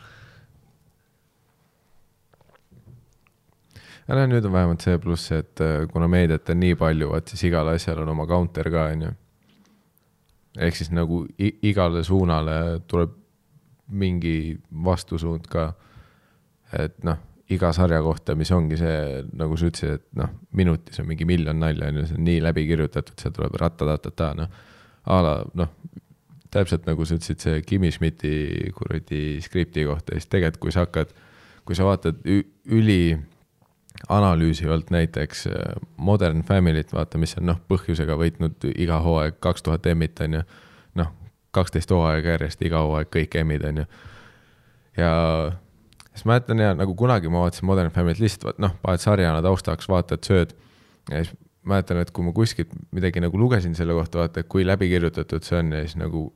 Aga 4.08 4.20
noh, 4.20 4.30
nüüd 4.34 4.46
on 4.48 4.54
vähemalt 4.54 4.84
see 4.84 5.00
pluss, 5.02 5.32
et 5.34 5.62
äh, 5.64 5.86
kuna 5.92 6.08
meediat 6.10 6.50
on 6.52 6.62
nii 6.62 6.76
palju, 6.78 7.10
vaat 7.14 7.32
siis 7.32 7.46
igal 7.50 7.72
asjal 7.72 8.02
on 8.04 8.14
oma 8.14 8.26
counter 8.30 8.70
ka, 8.72 8.86
on 8.94 9.08
ju. 9.08 9.12
ehk 10.68 10.76
siis 10.76 10.92
nagu 10.92 11.24
igale 11.38 12.04
suunale 12.04 12.80
tuleb 12.86 13.18
mingi 13.92 14.58
vastusuund 14.84 15.46
ka. 15.52 15.72
et 16.72 16.96
noh 17.04 17.20
iga 17.52 17.72
sarja 17.74 18.00
kohta, 18.02 18.34
mis 18.38 18.50
ongi 18.54 18.78
see, 18.80 19.22
nagu 19.36 19.56
sa 19.58 19.68
ütlesid, 19.68 19.98
et 19.98 20.04
noh, 20.16 20.30
minutis 20.56 21.00
on 21.02 21.08
mingi 21.08 21.26
miljon 21.28 21.58
nalja, 21.60 21.90
on 21.90 22.00
ju, 22.00 22.06
see 22.08 22.18
on 22.18 22.24
nii 22.28 22.38
läbi 22.44 22.64
kirjutatud, 22.68 23.16
seal 23.20 23.34
tuleb 23.36 23.56
rattatatata, 23.60 24.30
noh. 24.38 24.62
a 25.04 25.18
la 25.24 25.34
noh, 25.58 25.72
täpselt 26.52 26.86
nagu 26.88 27.04
sa 27.08 27.18
ütlesid, 27.18 27.42
see 27.42 27.60
Kimi 27.66 27.90
Schmidti 27.92 28.32
kuradi 28.76 29.40
skripti 29.44 29.86
kohta, 29.88 30.16
siis 30.16 30.30
tegelikult, 30.32 30.62
kui 30.66 30.74
sa 30.74 30.86
hakkad, 30.86 31.12
kui 31.68 31.78
sa 31.78 31.86
vaatad 31.88 32.22
üli 32.24 33.02
analüüsivalt 34.08 34.90
näiteks 34.90 35.46
äh, 35.46 35.54
Modern 35.96 36.42
Family't, 36.42 36.92
vaata, 36.92 37.18
mis 37.18 37.36
on 37.38 37.46
noh, 37.52 37.60
põhjusega 37.70 38.16
võitnud 38.18 38.68
iga 38.74 39.00
hooaeg 39.04 39.38
kaks 39.40 39.62
tuhat 39.62 39.86
emmit, 39.86 40.20
on 40.20 40.40
ju. 40.40 40.42
noh, 41.00 41.12
kaksteist 41.54 41.90
hooaega 41.90 42.36
järjest, 42.36 42.62
iga 42.66 42.82
hooaeg 42.82 43.12
kõik 43.12 43.36
emmid, 43.40 43.64
on 43.68 43.82
ju. 43.82 43.86
ja 44.96 45.12
siis 46.10 46.26
mäletan 46.28 46.58
ja 46.58 46.74
nagu 46.74 46.94
kunagi 46.98 47.28
ma 47.28 47.46
vaatasin 47.46 47.66
Modern 47.66 47.94
Family't 47.94 48.20
lihtsalt, 48.22 48.58
noh, 48.62 48.76
paned 48.82 49.00
sarjana 49.02 49.42
taustaks, 49.42 49.88
vaatad, 49.88 50.24
sööd. 50.26 50.54
ja 51.10 51.24
siis 51.24 51.34
mäletan, 51.62 52.02
et 52.02 52.10
kui 52.10 52.24
ma 52.26 52.32
kuskilt 52.34 52.72
midagi 52.90 53.22
nagu 53.22 53.38
lugesin 53.38 53.74
selle 53.78 53.94
kohta, 53.94 54.24
vaata, 54.24 54.42
kui 54.42 54.66
läbikirjutatud 54.66 55.46
see 55.46 55.58
on 55.58 55.72
ja 55.72 55.84
siis 55.86 55.96
nagu 56.00 56.26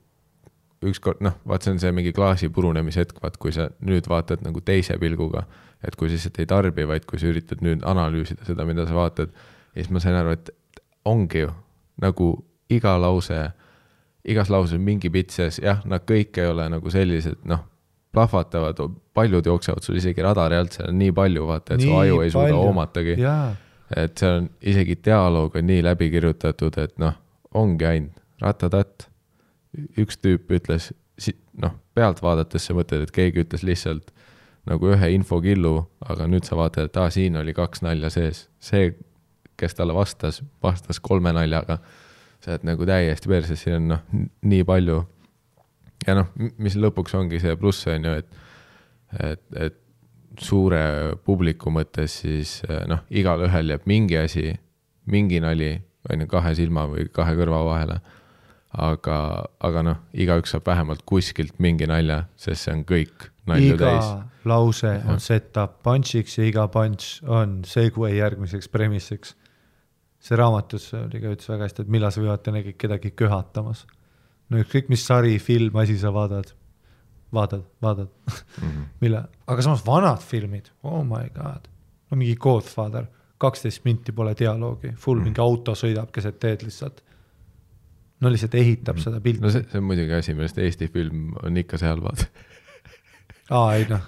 ükskord 0.86 1.22
noh, 1.24 1.38
vaat 1.48 1.64
see 1.64 1.74
on 1.74 1.80
see 1.82 1.92
mingi 1.94 2.12
klaasi 2.14 2.48
purunemise 2.52 3.02
hetk, 3.02 3.18
vaat 3.22 3.38
kui 3.40 3.54
sa 3.54 3.68
nüüd 3.84 4.08
vaatad 4.10 4.44
nagu 4.44 4.60
teise 4.64 4.98
pilguga, 5.00 5.46
et 5.86 5.96
kui 5.96 6.10
sa 6.10 6.16
lihtsalt 6.16 6.40
ei 6.42 6.48
tarbi, 6.50 6.86
vaid 6.88 7.06
kui 7.08 7.20
sa 7.22 7.30
üritad 7.30 7.62
nüüd 7.64 7.84
analüüsida 7.86 8.46
seda, 8.48 8.66
mida 8.68 8.86
sa 8.88 8.96
vaatad, 8.96 9.32
ja 9.74 9.78
siis 9.78 9.92
ma 9.94 10.02
sain 10.02 10.18
aru, 10.18 10.34
et 10.36 10.50
ongi 11.06 11.44
ju 11.44 11.52
nagu 12.02 12.32
iga 12.72 12.96
lause, 13.00 13.38
igas 14.26 14.50
lauses 14.50 14.82
mingi 14.82 15.10
pitt 15.12 15.32
sees, 15.34 15.60
jah, 15.62 15.84
nad 15.88 16.04
kõik 16.08 16.38
ei 16.42 16.50
ole 16.50 16.68
nagu 16.72 16.92
sellised, 16.92 17.40
noh 17.48 17.64
plahvatavad, 18.16 18.78
paljud 19.14 19.46
jooksevad 19.46 19.84
sul 19.84 19.98
isegi 20.00 20.22
radari 20.24 20.56
alt, 20.56 20.72
seal 20.72 20.88
on 20.88 20.96
nii 21.02 21.12
palju, 21.12 21.42
vaata, 21.50 21.74
et 21.74 21.82
nii 21.82 21.90
su 21.90 21.96
aju 21.98 22.20
ei 22.24 22.30
suuda 22.32 22.54
hoomatagi. 22.56 23.16
et 23.96 24.22
see 24.22 24.30
on, 24.38 24.46
isegi 24.72 24.96
dialoog 25.04 25.58
on 25.60 25.68
nii 25.68 25.82
läbi 25.84 26.08
kirjutatud, 26.14 26.78
et 26.80 26.96
noh, 27.02 27.12
ongi 27.54 27.84
ainult 27.84 28.22
ratatatt. 28.40 29.10
üks 30.00 30.16
tüüp 30.24 30.48
ütles, 30.56 30.88
noh, 31.60 31.76
pealt 31.94 32.22
vaadates 32.24 32.64
sa 32.64 32.76
mõtled, 32.76 33.04
et 33.04 33.12
keegi 33.12 33.44
ütles 33.44 33.66
lihtsalt 33.68 34.15
nagu 34.66 34.90
ühe 34.92 35.10
infokillu, 35.14 35.76
aga 36.10 36.26
nüüd 36.30 36.46
sa 36.46 36.58
vaatad, 36.58 36.90
et 36.90 36.96
aa, 37.00 37.10
siin 37.14 37.38
oli 37.38 37.54
kaks 37.54 37.84
nalja 37.86 38.10
sees. 38.10 38.46
see, 38.60 38.94
kes 39.56 39.74
talle 39.78 39.94
vastas, 39.96 40.42
vastas 40.62 41.00
kolme 41.00 41.32
naljaga. 41.32 41.78
sa 42.40 42.52
oled 42.52 42.66
nagu 42.68 42.86
täiesti 42.86 43.28
perses, 43.28 43.62
siin 43.62 43.78
on 43.80 43.88
noh, 43.94 44.02
nii 44.42 44.64
palju 44.66 45.00
ja 46.06 46.16
noh, 46.18 46.30
mis 46.62 46.76
lõpuks 46.78 47.16
ongi 47.18 47.40
see 47.42 47.56
pluss, 47.58 47.86
on 47.90 48.06
ju, 48.06 48.14
et, 48.20 48.38
et, 49.22 49.42
et 49.66 49.78
suure 50.42 50.80
publiku 51.24 51.72
mõttes 51.72 52.20
siis 52.22 52.58
noh, 52.90 53.06
igalühel 53.10 53.72
jääb 53.72 53.86
mingi 53.88 54.18
asi, 54.20 54.50
mingi 55.10 55.40
nali, 55.42 55.72
on 56.10 56.22
ju, 56.22 56.28
kahe 56.30 56.52
silma 56.58 56.86
või 56.90 57.08
kahe 57.12 57.34
kõrva 57.38 57.62
vahele. 57.70 58.00
aga, 58.76 59.46
aga 59.64 59.82
noh, 59.82 60.02
igaüks 60.12 60.52
saab 60.52 60.66
vähemalt 60.66 61.06
kuskilt 61.08 61.56
mingi 61.62 61.86
nalja, 61.88 62.26
sest 62.36 62.66
see 62.66 62.74
on 62.74 62.84
kõik 62.84 63.30
nalju 63.46 63.74
iga 63.74 63.90
täis. 63.90 64.12
lause 64.44 64.92
on 65.08 65.20
set-up 65.20 65.82
punch'iks 65.86 66.38
ja 66.38 66.46
iga 66.46 66.68
punch 66.72 67.22
on 67.24 67.60
segue 67.66 68.12
järgmiseks 68.14 68.68
premise'iks 68.72 69.34
see 70.26 70.38
raamatus 70.38 70.90
oli 70.98 71.20
ka 71.22 71.32
ütles 71.34 71.50
väga 71.50 71.68
hästi, 71.68 71.84
et 71.84 71.92
millal 71.92 72.14
sa 72.14 72.36
teha 72.42 72.62
kõik 72.68 72.78
kedagi 72.82 73.12
köhatamas. 73.18 73.84
no 74.50 74.60
ükskõik, 74.62 74.90
mis 74.92 75.02
sari, 75.06 75.38
film, 75.42 75.76
asi 75.82 75.96
sa 75.98 76.12
vaatad, 76.14 76.52
vaatad, 77.34 77.64
vaatad, 77.82 78.10
mille, 79.02 79.24
aga 79.46 79.66
samas 79.66 79.84
vanad 79.86 80.22
filmid, 80.22 80.70
oh 80.86 81.02
my 81.06 81.26
god, 81.34 81.68
no 82.10 82.18
mingi 82.18 82.36
Godfather, 82.38 83.08
kaksteist 83.42 83.84
minti 83.84 84.14
pole 84.16 84.34
dialoogi, 84.38 84.94
full 85.02 85.20
mingi 85.24 85.42
auto 85.42 85.74
sõidab 85.76 86.12
keset 86.14 86.38
teed 86.42 86.64
lihtsalt. 86.66 87.02
no 88.20 88.30
lihtsalt 88.32 88.54
ehitab 88.56 88.98
seda 89.02 89.20
pilti. 89.20 89.42
No 89.44 89.50
see, 89.52 89.66
see 89.70 89.82
on 89.82 89.90
muidugi 89.90 90.14
asi, 90.16 90.34
millest 90.34 90.58
Eesti 90.58 90.88
film 90.88 91.34
on 91.42 91.58
ikka 91.60 91.78
seal, 91.82 92.00
vaata. 92.02 92.30
aa 93.50 93.74
ei 93.76 93.86
noh, 93.90 94.04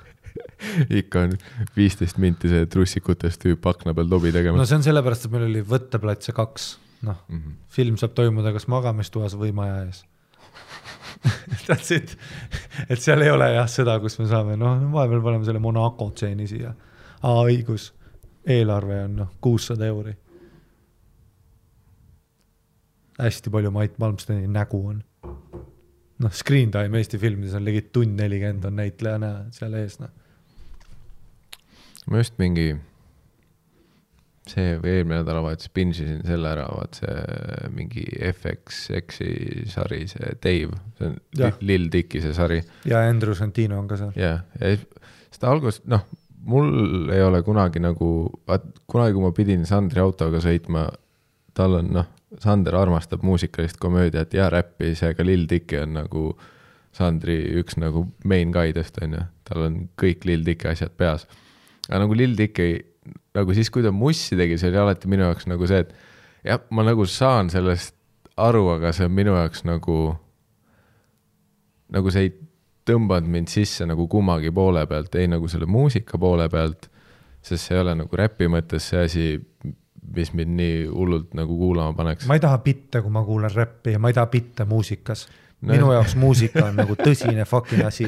ikka 0.90 1.24
on 1.26 1.34
viisteist 1.76 2.18
minti 2.22 2.50
see 2.50 2.66
trussikutest 2.70 3.42
tüüp 3.44 3.66
akna 3.70 3.94
peal 3.94 4.10
lobi 4.10 4.32
no 4.32 4.38
tegemas 4.38 4.70
see 4.70 4.78
on 4.80 4.86
sellepärast, 4.86 5.26
et 5.26 5.34
meil 5.34 5.48
oli 5.48 5.64
võtteplatse 5.72 6.34
kaks, 6.36 6.68
noh, 7.06 7.18
mm. 7.28 7.40
-hmm. 7.40 7.58
film 7.74 7.98
saab 8.00 8.14
toimuda 8.18 8.52
kas 8.56 8.68
magamistoas 8.70 9.36
või 9.38 9.52
maja 9.54 9.82
ees. 9.86 10.04
That's 11.66 11.90
it, 11.94 12.16
et 12.88 13.00
seal 13.02 13.22
ei 13.22 13.30
ole 13.30 13.50
jah 13.54 13.68
seda, 13.70 13.98
kus 14.00 14.18
me 14.18 14.28
saame, 14.30 14.56
noh, 14.56 14.78
vahepeal 14.92 15.22
paneme 15.24 15.46
selle 15.46 15.62
Monaco 15.62 16.10
tseeni 16.10 16.46
siia. 16.46 16.74
aa, 17.22 17.42
õigus, 17.44 17.92
eelarve 18.46 19.02
on 19.04 19.16
noh, 19.22 19.36
kuussada 19.40 19.86
euri. 19.86 20.16
hästi 23.18 23.50
palju 23.50 23.70
Mait 23.74 23.96
Malmsteni 23.98 24.46
nägu 24.46 24.78
on. 24.88 25.02
noh, 26.24 26.32
screen 26.34 26.72
time 26.74 26.98
Eesti 26.98 27.18
filmides 27.22 27.54
on 27.58 27.64
ligi 27.66 27.84
tund 27.94 28.18
nelikümmend 28.18 28.64
on 28.68 28.78
näitleja 28.80 29.18
näha 29.22 29.44
seal 29.54 29.74
ees, 29.78 29.98
noh. 30.02 30.10
ma 32.08 32.22
just 32.22 32.38
mingi, 32.40 32.70
see 34.48 34.76
või 34.80 34.94
eelmine 34.96 35.18
nädalavahetus 35.20 35.68
pinsisin 35.76 36.22
selle 36.26 36.48
ära, 36.54 36.64
vaat 36.72 37.00
see 37.02 37.68
mingi 37.76 38.06
FX-X-i 38.30 39.66
sari, 39.68 40.06
see 40.08 40.30
Dave, 40.42 40.78
see 40.98 41.10
on 41.10 41.18
Jah. 41.36 41.58
Li- 41.60 41.72
Lil 41.74 41.90
Dicki 41.92 42.22
see 42.24 42.32
sari 42.36 42.62
ja 42.88 43.02
Andrew 43.08 43.36
Santino 43.36 43.78
on 43.78 43.90
ka 43.90 44.00
seal. 44.00 44.14
ja, 44.16 44.38
ja 44.60 44.72
seda 45.34 45.52
algust, 45.52 45.84
noh, 45.90 46.06
mul 46.48 47.10
ei 47.12 47.20
ole 47.22 47.42
kunagi 47.44 47.82
nagu, 47.84 48.08
vaat 48.48 48.64
kunagi, 48.88 49.14
kui 49.18 49.26
ma 49.26 49.34
pidin 49.36 49.66
Sandri 49.68 50.00
autoga 50.00 50.40
sõitma, 50.42 50.86
tal 51.54 51.76
on 51.82 51.92
noh, 51.98 52.08
Sander 52.36 52.76
armastab 52.76 53.22
muusikalist 53.24 53.78
komöödiat 53.80 54.34
ja 54.36 54.50
räppi, 54.52 54.92
seega 54.98 55.24
Lil 55.24 55.46
Dicky 55.48 55.78
on 55.80 55.94
nagu 55.96 56.24
Sandri 56.92 57.38
üks 57.60 57.78
nagu 57.80 58.04
main 58.28 58.52
guidest 58.52 58.98
on 59.02 59.16
ju, 59.16 59.24
tal 59.48 59.64
on 59.64 59.78
kõik 60.00 60.26
Lil 60.28 60.44
Dicky 60.44 60.68
asjad 60.68 60.92
peas. 60.98 61.26
aga 61.88 62.02
nagu 62.04 62.16
Lil 62.16 62.36
Dicky 62.36 62.82
nagu 63.36 63.54
siis, 63.56 63.70
kui 63.72 63.84
ta 63.84 63.92
mussi 63.94 64.36
tegi, 64.36 64.58
see 64.60 64.70
oli 64.72 64.80
alati 64.82 65.08
minu 65.08 65.24
jaoks 65.24 65.48
nagu 65.48 65.68
see, 65.70 65.84
et 65.84 65.94
jah, 66.44 66.60
ma 66.74 66.84
nagu 66.84 67.06
saan 67.08 67.48
sellest 67.52 67.94
aru, 68.38 68.66
aga 68.76 68.92
see 68.94 69.08
on 69.08 69.14
minu 69.14 69.34
jaoks 69.36 69.64
nagu, 69.68 69.98
nagu 71.94 72.12
see 72.14 72.28
ei 72.28 72.34
tõmbanud 72.88 73.30
mind 73.32 73.52
sisse 73.52 73.86
nagu 73.88 74.08
kummagi 74.10 74.52
poole 74.54 74.84
pealt, 74.88 75.16
ei 75.20 75.28
nagu 75.30 75.48
selle 75.50 75.68
muusika 75.68 76.20
poole 76.20 76.48
pealt, 76.52 76.88
sest 77.44 77.68
see 77.68 77.76
ei 77.76 77.82
ole 77.84 77.96
nagu 78.02 78.20
räpi 78.20 78.48
mõttes 78.52 78.88
see 78.92 79.04
asi, 79.04 79.26
mis 80.16 80.32
mind 80.34 80.56
nii 80.58 80.86
hullult 80.92 81.34
nagu 81.38 81.56
kuulama 81.58 81.92
paneks. 81.98 82.26
ma 82.26 82.34
ei 82.38 82.40
taha 82.40 82.58
bitte, 82.64 83.02
kui 83.02 83.10
ma 83.10 83.24
kuulan 83.24 83.50
räppi 83.54 83.92
ja 83.96 83.98
ma 83.98 84.08
ei 84.12 84.16
taha 84.16 84.26
bitte 84.32 84.64
muusikas 84.64 85.28
No- 85.58 85.72
minu 85.74 85.88
jaoks 85.90 86.12
muusika 86.14 86.68
on 86.68 86.76
nagu 86.78 86.94
tõsine 86.94 87.42
fucking 87.44 87.82
asi. 87.82 88.04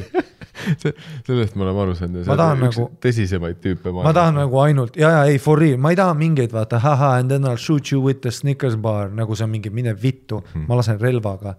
sellest 1.27 1.55
me 1.59 1.65
oleme 1.65 1.81
aru 1.83 1.95
saanud. 1.99 2.23
Ma 2.27 2.37
tahan 2.39 2.61
nagu- 2.63 2.85
tõsisemaid 3.03 3.59
tüüpe 3.59 3.91
ma 3.91 4.13
tahan 4.15 4.37
nagu 4.39 4.59
ainult 4.63 4.95
ja, 4.95 5.09
ja 5.17 5.25
ei 5.27 5.35
for 5.39 5.59
real, 5.59 5.75
ma 5.83 5.91
ei 5.91 5.99
taha 5.99 6.13
mingeid 6.15 6.53
vaata 6.55 6.79
haha 6.79 7.09
and 7.19 7.27
then 7.33 7.43
I 7.43 7.49
will 7.51 7.59
shoot 7.59 7.91
you 7.91 7.99
with 8.05 8.21
the 8.23 8.31
Snickers 8.31 8.77
bar 8.79 9.11
nagu 9.11 9.35
see 9.35 9.43
on 9.43 9.51
mingi 9.51 9.69
mine 9.69 9.91
vittu 9.99 10.39
hmm., 10.39 10.63
ma 10.69 10.79
lasen 10.79 10.99
relvaga. 11.01 11.57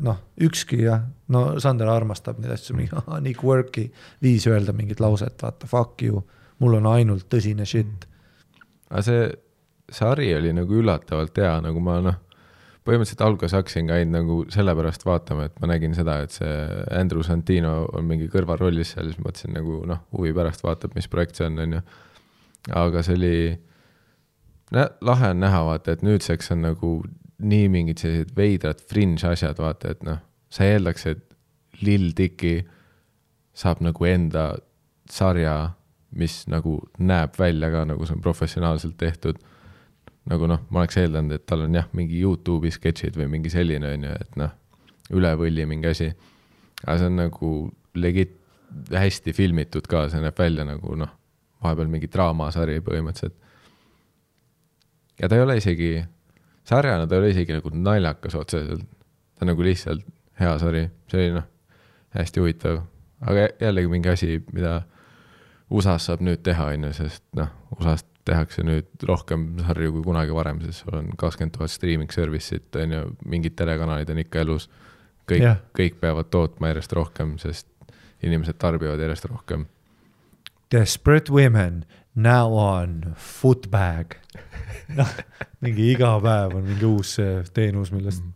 noh, 0.00 0.18
ükski 0.44 0.82
jah, 0.82 1.06
no 1.32 1.44
Sander 1.62 1.88
armastab 1.88 2.40
neid 2.42 2.52
asju, 2.56 2.74
mingi 2.76 2.92
ahah, 2.96 3.20
nii 3.24 3.32
quirky 3.38 3.86
viis 4.22 4.44
öelda 4.50 4.74
mingit 4.76 5.00
lauset, 5.00 5.38
vaata 5.40 5.70
fuck 5.70 6.02
you, 6.04 6.20
mul 6.60 6.78
on 6.80 6.88
ainult 6.92 7.28
tõsine 7.32 7.66
shit. 7.68 8.06
aga 8.90 9.04
see 9.06 9.30
sari 9.90 10.32
oli 10.36 10.52
nagu 10.54 10.80
üllatavalt 10.80 11.38
hea, 11.40 11.54
nagu 11.64 11.80
ma 11.82 11.98
noh, 12.04 12.18
põhimõtteliselt 12.86 13.24
alguses 13.26 13.54
hakkasin 13.58 13.90
ka 13.90 13.98
ainult 13.98 14.14
nagu 14.16 14.36
sellepärast 14.52 15.04
vaatama, 15.06 15.48
et 15.48 15.58
ma 15.62 15.70
nägin 15.72 15.94
seda, 15.96 16.20
et 16.24 16.34
see 16.34 16.52
Andrew 16.96 17.24
Santino 17.26 17.74
on 17.96 18.06
mingi 18.08 18.30
kõrvalrollis 18.32 18.94
seal, 18.94 19.10
siis 19.10 19.20
mõtlesin 19.22 19.54
nagu 19.56 19.82
noh, 19.88 20.04
huvi 20.16 20.32
pärast 20.36 20.64
vaatab, 20.64 20.94
mis 20.96 21.10
projekt 21.10 21.40
see 21.40 21.48
on, 21.50 21.58
on 21.64 21.78
ju. 21.78 21.82
aga 22.80 23.02
see 23.06 23.18
oli, 23.18 23.34
lahe 25.10 25.32
on 25.34 25.42
näha, 25.44 25.64
vaata, 25.68 25.96
et 25.96 26.06
nüüdseks 26.06 26.52
on 26.54 26.64
nagu 26.68 26.94
nii 27.40 27.68
mingid 27.72 28.00
sellised 28.02 28.34
veidrad 28.36 28.82
fringe 28.88 29.28
asjad, 29.28 29.58
vaata, 29.60 29.94
et 29.94 30.04
noh, 30.06 30.20
sa 30.52 30.66
eeldaks, 30.68 31.06
et 31.10 31.26
Lil 31.84 32.10
Dicky 32.16 32.58
saab 33.56 33.80
nagu 33.84 34.06
enda 34.08 34.52
sarja, 35.10 35.72
mis 36.16 36.42
nagu 36.50 36.78
näeb 36.98 37.36
välja 37.38 37.70
ka 37.70 37.84
nagu 37.86 38.06
see 38.06 38.16
on 38.16 38.24
professionaalselt 38.24 38.96
tehtud 38.98 39.38
nagu 40.30 40.48
noh, 40.50 40.60
ma 40.70 40.82
oleks 40.82 40.98
eeldanud, 41.00 41.34
et 41.34 41.46
tal 41.48 41.64
on 41.64 41.74
jah, 41.74 41.86
mingi 41.96 42.20
Youtube'i 42.20 42.72
sketšid 42.74 43.16
või 43.18 43.28
mingi 43.32 43.52
selline 43.52 43.94
on 43.96 44.04
ju, 44.06 44.16
et 44.24 44.36
noh, 44.40 44.52
üle 45.16 45.32
võlli 45.38 45.66
mingi 45.68 45.90
asi. 45.90 46.10
aga 46.84 46.98
see 46.98 47.08
on 47.10 47.18
nagu 47.18 47.50
legit 47.94 48.36
hästi 48.94 49.34
filmitud 49.34 49.88
ka, 49.90 50.06
see 50.10 50.22
näeb 50.22 50.38
välja 50.38 50.66
nagu 50.68 50.94
noh, 50.98 51.10
vahepeal 51.64 51.90
mingi 51.92 52.10
draamasari 52.12 52.78
põhimõtteliselt. 52.84 53.34
ja 55.20 55.28
ta 55.28 55.36
ei 55.36 55.44
ole 55.46 55.56
isegi, 55.60 55.90
sarjana 56.68 57.08
ta 57.08 57.16
ei 57.16 57.24
ole 57.24 57.34
isegi 57.34 57.56
nagu 57.56 57.72
naljakas 57.74 58.36
otseselt, 58.38 58.86
ta 59.34 59.46
on 59.46 59.52
nagu 59.54 59.66
lihtsalt 59.66 60.06
hea 60.40 60.54
sari, 60.62 60.86
see 61.10 61.24
oli 61.24 61.34
noh, 61.40 61.48
hästi 62.16 62.44
huvitav, 62.44 62.82
aga 63.20 63.48
jällegi 63.60 63.90
mingi 63.90 64.12
asi, 64.12 64.38
mida 64.52 64.82
USA-s 65.70 66.10
saab 66.10 66.22
nüüd 66.26 66.42
teha, 66.46 66.72
on 66.74 66.88
ju, 66.88 66.92
sest 66.98 67.24
noh, 67.38 67.50
USA-s 67.76 68.06
tehakse 68.28 68.64
nüüd 68.66 69.04
rohkem 69.08 69.46
sarju 69.64 69.94
kui 69.94 70.04
kunagi 70.04 70.34
varem, 70.34 70.60
sest 70.64 70.84
sul 70.84 70.96
on 70.98 71.10
kakskümmend 71.18 71.54
tuhat 71.56 71.72
streaming 71.72 72.12
service'it, 72.14 72.68
on 72.82 72.96
ju, 72.96 73.02
mingid 73.30 73.56
telekanalid 73.58 74.10
on 74.12 74.22
ikka 74.24 74.44
elus. 74.44 74.68
kõik 75.30 75.44
yeah., 75.44 75.60
kõik 75.76 76.00
peavad 76.02 76.26
tootma 76.30 76.72
järjest 76.72 76.92
rohkem, 76.96 77.36
sest 77.38 77.68
inimesed 78.22 78.58
tarbivad 78.58 79.00
järjest 79.00 79.28
rohkem. 79.30 79.68
Desperate 80.70 81.32
women, 81.32 81.84
now 82.14 82.54
on 82.54 83.14
footbag. 83.16 84.18
noh, 84.98 85.14
mingi 85.62 85.92
iga 85.94 86.16
päev 86.22 86.58
on 86.58 86.66
mingi 86.66 86.86
uus 86.86 87.14
see 87.18 87.40
teenus, 87.54 87.92
millest. 87.94 88.26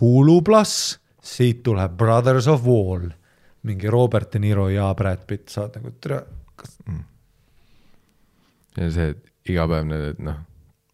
Hulu 0.00 0.40
pluss, 0.46 0.96
siit 1.20 1.62
tuleb 1.66 1.96
Brothers 1.98 2.48
of 2.48 2.64
Wall, 2.64 3.10
mingi 3.68 3.90
Robert 3.92 4.32
De 4.32 4.40
Niro 4.42 4.68
ja 4.72 4.88
Brad 4.96 5.24
Pitt, 5.28 5.48
saad 5.52 5.76
nagu 5.78 5.92
tere, 6.00 6.22
see 8.74 8.84
on 8.86 8.94
see, 8.94 9.10
et 9.14 9.52
iga 9.52 9.66
päev 9.70 9.86
need, 9.88 10.06
et 10.12 10.22
noh, 10.22 10.38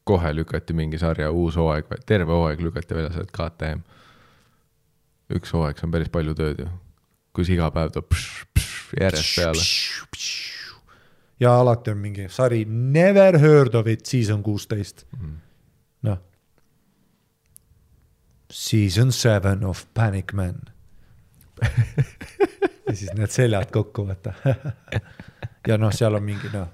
kohe 0.08 0.32
lükati 0.36 0.76
mingi 0.76 1.00
sarja 1.00 1.30
uus 1.32 1.56
hooaeg, 1.60 1.88
terve 2.06 2.32
hooaeg 2.32 2.62
lükati 2.64 2.96
välja, 2.96 3.12
sa 3.12 3.22
oled 3.22 3.32
KTM. 3.34 3.84
üks 5.34 5.54
hooaeg, 5.56 5.78
see 5.78 5.88
on 5.88 5.94
päris 5.94 6.12
palju 6.12 6.34
tööd 6.38 6.64
ju. 6.64 6.68
kus 7.34 7.50
iga 7.50 7.70
päev 7.74 7.94
tuleb 7.94 8.18
järjest 9.00 9.38
peale. 9.38 9.64
ja 11.40 11.56
alati 11.60 11.90
on 11.90 11.98
mingi 11.98 12.28
sari 12.28 12.64
Never 12.68 13.38
heard 13.38 13.74
of 13.74 13.86
it, 13.86 14.06
season 14.06 14.42
kuusteist. 14.42 15.06
noh. 16.02 16.20
Season 18.50 19.10
seven 19.12 19.64
of 19.64 19.86
Panic 19.94 20.32
Man. 20.32 20.60
ja 22.86 22.96
siis 22.96 23.12
need 23.16 23.32
seljad 23.32 23.70
kokku 23.72 24.06
võtta. 24.08 24.34
ja 25.68 25.78
noh, 25.80 25.92
seal 25.94 26.16
on 26.18 26.24
mingi 26.24 26.50
noh, 26.52 26.68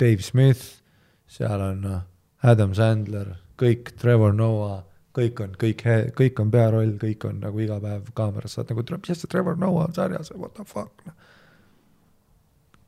Dave 0.00 0.24
Smith, 0.24 0.82
seal 1.26 1.62
on 1.70 1.80
noh, 1.84 2.02
Adam 2.46 2.74
Sandler, 2.76 3.32
kõik 3.58 3.94
Trevor 4.00 4.34
Noah, 4.36 4.82
kõik 5.16 5.40
on, 5.44 5.56
kõik, 5.60 5.84
kõik 6.16 6.40
on 6.42 6.50
pearoll, 6.52 6.96
kõik 7.00 7.24
on 7.28 7.40
nagu 7.44 7.62
iga 7.64 7.80
päev 7.80 8.10
kaameras, 8.16 8.56
saad 8.56 8.72
nagu, 8.72 8.84
mis 9.00 9.14
asja 9.16 9.30
Trevor 9.32 9.56
Noah 9.60 9.88
on 9.88 9.96
sarjas, 9.96 10.32
what 10.36 10.54
the 10.58 10.66
fuck 10.68 11.06
noh. 11.06 11.16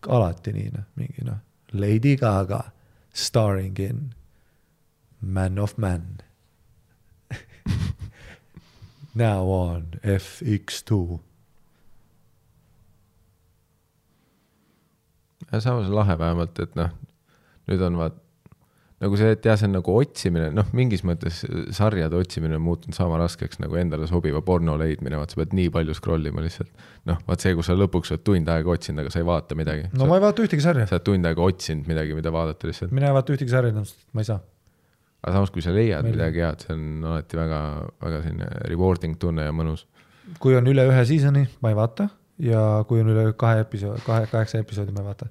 alati 0.08 0.52
nii 0.54 0.70
noh, 0.76 0.86
mingi 1.00 1.24
noh, 1.26 1.40
Lady 1.72 2.16
Gaga 2.16 2.62
starring 3.12 3.78
in 3.80 4.14
Man 5.20 5.58
of 5.58 5.76
Man. 5.76 6.20
Now 9.14 9.48
on 9.50 9.98
FX2 10.04 11.20
ja 15.52 15.60
samas 15.64 15.88
on 15.88 15.96
lahe 15.96 16.18
vähemalt, 16.18 16.58
et 16.64 16.74
noh, 16.78 16.90
nüüd 17.68 17.84
on 17.84 17.96
vaat, 18.00 18.16
nagu 19.02 19.18
see, 19.20 19.30
et 19.36 19.46
jah, 19.46 19.56
see 19.58 19.68
on 19.68 19.76
nagu 19.76 19.94
otsimine, 19.94 20.48
noh, 20.54 20.66
mingis 20.76 21.04
mõttes 21.06 21.40
sarjade 21.76 22.18
otsimine 22.18 22.58
on 22.58 22.64
muutunud 22.64 22.96
sama 22.96 23.18
raskeks 23.20 23.60
nagu 23.62 23.78
endale 23.78 24.08
sobiva 24.10 24.42
porno 24.44 24.74
leidmine, 24.80 25.20
vaat 25.20 25.34
sa 25.34 25.40
pead 25.40 25.54
nii 25.56 25.70
palju 25.74 25.96
scroll 25.96 26.30
ima 26.30 26.42
lihtsalt. 26.44 26.70
noh, 27.08 27.20
vaat 27.28 27.44
see, 27.44 27.54
kus 27.58 27.70
sa 27.70 27.78
lõpuks 27.78 28.14
oled 28.14 28.24
tund 28.26 28.52
aega 28.52 28.74
otsinud, 28.74 29.04
aga 29.04 29.14
sa 29.14 29.22
ei 29.22 29.28
vaata 29.28 29.58
midagi 29.58 29.88
no 29.94 30.10
ma 30.10 30.18
ei 30.18 30.24
vaata 30.26 30.44
ühtegi 30.44 30.64
sarja, 30.64 30.88
sa 30.90 30.98
oled 30.98 31.08
tund 31.08 31.30
aega 31.30 31.46
otsinud 31.46 31.90
midagi, 31.90 32.16
mida 32.18 32.34
vaadata 32.34 32.70
lihtsalt. 32.70 32.94
mina 32.94 33.12
ei 33.12 33.16
vaata 33.16 33.36
ühtegi 33.36 33.54
sarja, 33.54 33.72
ma 33.72 34.24
ei 34.24 34.30
saa. 34.32 34.40
aga 35.22 35.36
samas, 35.38 35.54
kui 35.54 35.64
sa 35.64 35.74
leiad 35.74 36.02
Meil- 36.02 36.18
midagi 36.18 36.44
head, 36.44 36.66
see 36.66 36.74
on 36.74 37.10
alati 37.12 37.38
väga, 37.38 37.60
väga 38.02 38.22
selline 38.26 38.50
rewarding 38.72 39.18
tunne 39.22 39.46
ja 39.46 39.54
mõnus. 39.54 39.86
kui 40.42 40.58
on 40.58 40.66
üle 40.74 40.90
ühe 40.90 41.04
season'i, 41.06 41.46
ma 41.62 41.70
ei 41.70 41.78
vaata 41.78 42.10
ja 42.38 42.84
kui 42.88 43.00
on 43.00 43.10
üle 43.12 43.32
kahe 43.36 43.62
episoodi, 43.64 44.02
kahe, 44.06 44.26
kaheksa 44.26 44.58
episoodi, 44.58 44.92
ma 44.92 45.00
ei 45.00 45.06
vaata. 45.06 45.26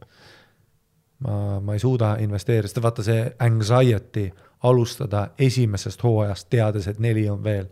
ma, 1.20 1.60
ma 1.60 1.74
ei 1.74 1.80
suuda 1.80 2.16
investeerida, 2.20 2.68
sest 2.68 2.82
vaata 2.84 3.04
see 3.04 3.24
anxiety 3.40 4.30
alustada 4.64 5.30
esimesest 5.40 6.04
hooajast, 6.04 6.50
teades, 6.50 6.88
et 6.88 7.00
neli 7.00 7.30
on 7.30 7.44
veel, 7.44 7.68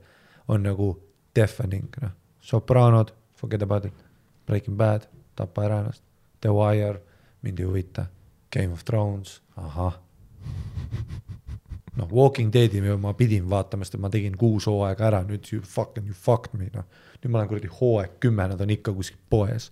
on 0.47 0.63
nagu 0.63 0.93
deafening, 1.35 1.89
noh. 2.01 2.13
Sopranod, 2.45 3.09
forget 3.35 3.61
about 3.61 3.85
it, 3.85 3.93
Breaking 4.45 4.77
Bad, 4.77 5.07
tapa 5.35 5.65
ära 5.65 5.79
ennast, 5.81 6.03
The 6.41 6.53
Wire, 6.53 7.01
mind 7.41 7.59
ei 7.59 7.65
huvita, 7.65 8.05
Game 8.53 8.73
of 8.73 8.85
Thrones, 8.85 9.41
ahah. 9.57 9.99
noh, 11.95 12.11
Walking 12.11 12.51
Deadi 12.53 12.81
ma 12.81 13.13
pidin 13.17 13.49
vaatama, 13.49 13.85
sest 13.85 13.97
ma 14.01 14.11
tegin 14.13 14.35
kuus 14.39 14.67
hooaega 14.69 15.07
ära, 15.09 15.23
nüüd 15.27 15.47
you 15.51 15.63
fucking 15.63 16.07
you 16.09 16.15
fucked 16.15 16.55
me, 16.59 16.69
noh. 16.73 16.85
nüüd 17.21 17.31
ma 17.31 17.41
olen 17.41 17.51
kuradi 17.51 17.71
hooaeg 17.71 18.19
kümme, 18.23 18.47
nad 18.51 18.61
on 18.61 18.73
ikka 18.75 18.93
kuskil 18.95 19.19
poes. 19.29 19.71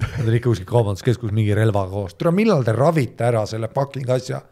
Nad 0.00 0.26
on 0.26 0.34
ikka 0.34 0.50
kuskil 0.50 0.68
kaubanduskeskuses 0.70 1.34
mingi 1.34 1.54
relvaga 1.54 1.92
koos, 1.92 2.16
tule 2.18 2.34
millal 2.34 2.64
te 2.66 2.74
ravite 2.74 3.28
ära 3.28 3.44
selle 3.46 3.70
fucking 3.74 4.10
asja? 4.10 4.42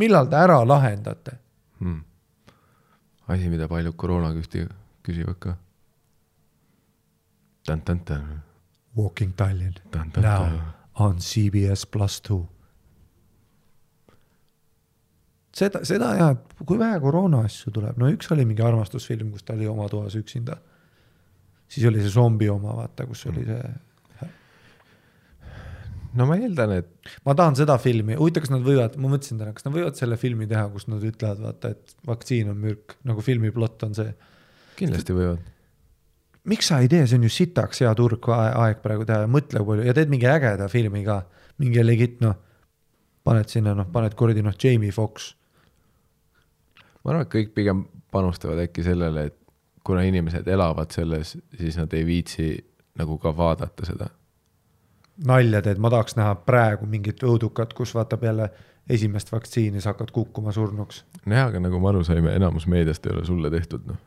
millal 0.00 0.26
te 0.30 0.36
ära 0.36 0.62
lahendate? 0.66 1.36
hmm.. 1.80 2.00
asi, 3.28 3.50
mida 3.52 3.68
paljud 3.68 3.96
koroonakühti 3.96 4.66
küsivad 5.04 5.38
ka. 5.38 5.58
Walking 8.96 9.32
Tallinn, 9.36 9.74
now. 10.16 10.48
on 10.94 11.16
CBS 11.18 11.86
pluss 11.86 12.20
two. 12.20 12.44
seda, 15.54 15.82
seda 15.86 16.12
ja, 16.18 16.28
kui 16.66 16.78
vähe 16.80 16.98
koroona 17.02 17.44
asju 17.46 17.72
tuleb, 17.74 17.98
no 18.00 18.10
üks 18.12 18.30
oli 18.34 18.46
mingi 18.48 18.64
armastusfilm, 18.66 19.32
kus 19.34 19.46
ta 19.46 19.56
oli 19.56 19.68
oma 19.70 19.88
toas 19.92 20.16
üksinda. 20.18 20.58
siis 21.68 21.86
oli 21.88 22.02
see 22.02 22.12
zombi 22.12 22.48
oma, 22.50 22.74
vaata, 22.76 23.06
kus 23.08 23.24
oli 23.30 23.46
see, 23.46 23.62
no 26.18 26.26
ma 26.28 26.36
eeldan, 26.38 26.76
et 26.78 27.14
ma 27.26 27.34
tahan 27.38 27.56
seda 27.58 27.76
filmi, 27.82 28.18
huvitav, 28.18 28.44
kas 28.44 28.52
nad 28.52 28.62
võivad, 28.66 28.98
ma 29.00 29.10
mõtlesin 29.14 29.40
täna, 29.40 29.54
kas 29.56 29.66
nad 29.66 29.74
võivad 29.74 29.98
selle 29.98 30.18
filmi 30.20 30.46
teha, 30.50 30.66
kus 30.74 30.86
nad 30.90 31.02
ütlevad, 31.06 31.42
vaata, 31.48 31.72
et 31.74 31.96
vaktsiin 32.06 32.52
on 32.52 32.60
mürk, 32.60 32.96
nagu 33.08 33.24
filmi 33.24 33.50
plott 33.54 33.82
on 33.86 33.96
see. 33.98 34.14
kindlasti 34.78 35.16
võivad. 35.16 35.52
miks 36.50 36.68
sa 36.70 36.80
ei 36.82 36.90
tee, 36.92 37.06
see 37.08 37.18
on 37.18 37.26
ju 37.26 37.32
sitaks 37.32 37.82
hea 37.82 37.94
turg, 37.98 38.28
aeg 38.34 38.82
praegu 38.84 39.06
teha 39.08 39.30
mõtle 39.30 39.64
palju 39.64 39.86
ja 39.86 39.94
teed 39.96 40.12
mingi 40.12 40.28
ägeda 40.30 40.68
filmi 40.70 41.04
ka, 41.06 41.22
mingi 41.62 41.82
legit 41.82 42.20
noh, 42.22 42.36
paned 43.24 43.48
sinna 43.48 43.74
noh, 43.74 43.88
paned 43.90 44.14
kuradi 44.18 44.44
noh, 44.44 44.54
Jamie 44.60 44.92
Fox 44.94 45.32
ma 47.04 47.12
arvan, 47.12 47.26
et 47.26 47.32
kõik 47.32 47.54
pigem 47.54 47.84
panustavad 48.14 48.62
äkki 48.64 48.84
sellele, 48.86 49.28
et 49.28 49.36
kuna 49.84 50.02
inimesed 50.08 50.48
elavad 50.48 50.92
selles, 50.94 51.36
siis 51.58 51.76
nad 51.76 51.92
ei 51.92 52.06
viitsi 52.06 52.48
nagu 52.98 53.18
ka 53.18 53.34
vaadata 53.36 53.86
seda. 53.86 54.08
nalja 55.26 55.60
teed, 55.62 55.78
ma 55.78 55.90
tahaks 55.92 56.16
näha 56.18 56.34
praegu 56.46 56.86
mingit 56.90 57.22
õudukat, 57.22 57.74
kus 57.76 57.94
vaatab 57.94 58.24
jälle 58.24 58.48
esimest 58.90 59.30
vaktsiini, 59.32 59.80
sa 59.80 59.92
hakkad 59.92 60.10
kukkuma 60.10 60.52
surnuks. 60.52 61.04
nojah, 61.26 61.48
aga 61.52 61.60
nagu 61.60 61.80
me 61.80 61.88
aru 61.92 62.04
saime, 62.04 62.34
enamus 62.34 62.66
meediast 62.66 63.06
ei 63.06 63.12
ole 63.12 63.24
sulle 63.24 63.50
tehtud, 63.50 63.86
noh. 63.86 64.00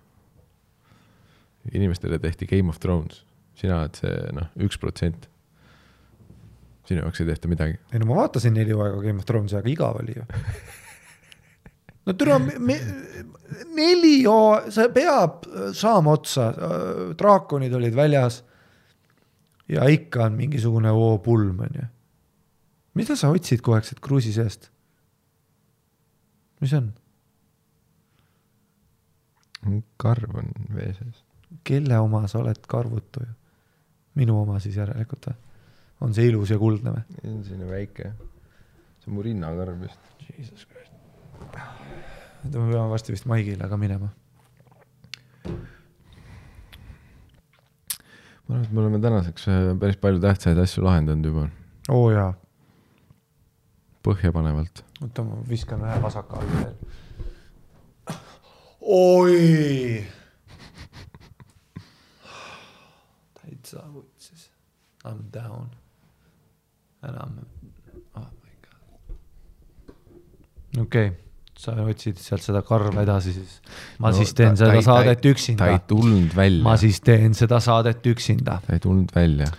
inimestele 1.74 2.20
tehti 2.20 2.48
Game 2.48 2.70
of 2.70 2.80
Thrones, 2.80 3.24
sina 3.56 3.82
oled 3.82 4.02
see 4.02 4.18
noh, 4.34 4.50
üks 4.66 4.80
protsent. 4.82 5.30
sinu 6.88 7.04
jaoks 7.04 7.22
ei 7.22 7.28
tehta 7.28 7.48
midagi. 7.48 7.80
ei 7.94 8.00
no 8.00 8.10
ma 8.10 8.22
vaatasin 8.24 8.54
neli 8.54 8.72
hooaega 8.72 9.02
Game 9.02 9.20
of 9.20 9.26
Thronesi, 9.26 9.56
aga 9.56 9.70
igav 9.70 10.02
oli 10.02 10.18
ju. 10.18 10.28
no 12.08 12.16
türa, 12.16 12.38
neli 13.76 14.22
hooaega, 14.24 14.72
see 14.74 14.92
peab 14.96 15.48
saama 15.76 16.16
otsa, 16.18 16.48
draakonid 17.20 17.74
olid 17.78 17.96
väljas. 17.96 18.44
ja 19.68 19.84
ikka 19.92 20.24
on 20.26 20.38
mingisugune 20.40 20.92
oo-pulm 20.92 21.60
on 21.60 21.74
ju. 21.76 21.86
mida 22.96 23.16
sa 23.16 23.30
otsid 23.30 23.62
kogu 23.62 23.76
aeg 23.76 23.88
sealt 23.88 24.00
kruusi 24.04 24.32
seest? 24.34 24.70
mis 26.62 26.74
on, 26.74 26.94
karv 29.98 30.40
on 30.40 30.54
vee 30.76 30.94
sees. 30.94 31.24
kelle 31.64 32.00
oma 32.00 32.28
sa 32.28 32.40
oled, 32.40 32.64
karvutu 32.68 33.26
ju? 33.26 33.34
minu 34.16 34.40
oma 34.42 34.60
siis 34.64 34.80
järelikult 34.80 35.30
või? 35.30 35.38
on 36.02 36.16
see 36.16 36.32
ilus 36.32 36.56
ja 36.56 36.62
kuldne 36.62 36.96
või? 36.96 37.06
see 37.20 37.36
on 37.36 37.44
selline 37.44 37.72
väike, 37.74 38.12
see 39.02 39.12
on 39.12 39.20
mu 39.20 39.28
rinnakarv 39.28 39.84
vist. 39.84 40.04
Jesus 40.28 40.66
Christ. 40.66 40.77
Me 42.44 42.72
peame 42.72 42.90
varsti 42.90 43.12
vist 43.12 43.26
Maigile 43.26 43.70
ka 43.70 43.78
minema. 43.78 44.10
ma 48.48 48.56
arvan, 48.56 48.64
et 48.64 48.72
me 48.72 48.82
oleme 48.82 49.00
tänaseks 49.04 49.48
äh, 49.48 49.80
päris 49.80 49.98
palju 50.00 50.20
tähtsaid 50.24 50.60
asju 50.64 50.84
lahendanud 50.86 51.26
juba, 51.26 51.48
oo 51.90 52.06
oh, 52.06 52.12
jaa, 52.14 52.34
põhjapanevalt. 54.08 54.84
oota 55.02 55.26
ma 55.28 55.42
viskan 55.50 55.84
ühe 55.84 55.98
vasaka 56.04 56.40
alla 56.40 56.62
veel. 56.62 56.76
oi. 58.82 60.06
täitsa 63.42 63.84
vutsis. 63.94 64.50
I 65.06 65.14
m 65.14 65.22
down. 65.34 65.70
enam, 67.04 67.40
oh 68.16 68.28
my 68.44 68.54
god. 68.64 68.82
okei 70.82 71.08
okay., 71.08 71.27
sa 71.58 71.74
otsid 71.84 72.20
sealt 72.22 72.46
seda 72.46 72.62
karva 72.66 73.04
edasi 73.06 73.34
siis. 73.36 73.60
ma 74.02 74.12
no, 74.12 74.18
siis 74.18 74.34
teen 74.38 74.54
ta, 74.56 74.66
seda 74.66 74.80
ta, 74.80 74.84
saadet 74.90 75.24
ta 75.24 75.32
üksinda 75.34 75.70
ei. 75.74 75.80
tulnud 75.90 76.36
välja 76.38 76.66
ma, 76.66 76.76
siis 76.82 77.00
teen 77.06 77.38
seda 77.38 77.62
saadet 77.64 78.06
üksinda. 78.14 78.60
ta 78.66 78.78
ei 78.78 78.84
tulnud 78.84 79.14
välja. 79.16 79.50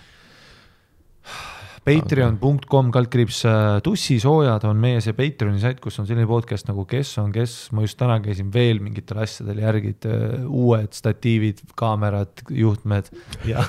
Patreon.com 1.89 2.91
kaldkriips 2.93 3.39
äh, 3.49 3.79
tussisoojad 3.85 4.67
on 4.69 4.81
meie 4.81 5.01
see 5.01 5.15
Patreoni 5.17 5.61
sait, 5.63 5.79
kus 5.81 5.97
on 6.03 6.09
selline 6.09 6.27
podcast 6.29 6.69
nagu 6.69 6.85
Kes 6.89 7.15
on 7.23 7.31
kes, 7.33 7.55
ma 7.73 7.85
just 7.87 7.97
täna 8.01 8.19
käisin 8.25 8.51
veel 8.53 8.83
mingitel 8.85 9.23
asjadel 9.23 9.63
järgi, 9.63 9.95
et 9.97 10.09
äh, 10.11 10.45
uued 10.45 10.93
statiivid, 10.99 11.63
kaamerad, 11.79 12.45
juhtmed 12.53 13.09
ja, 13.49 13.65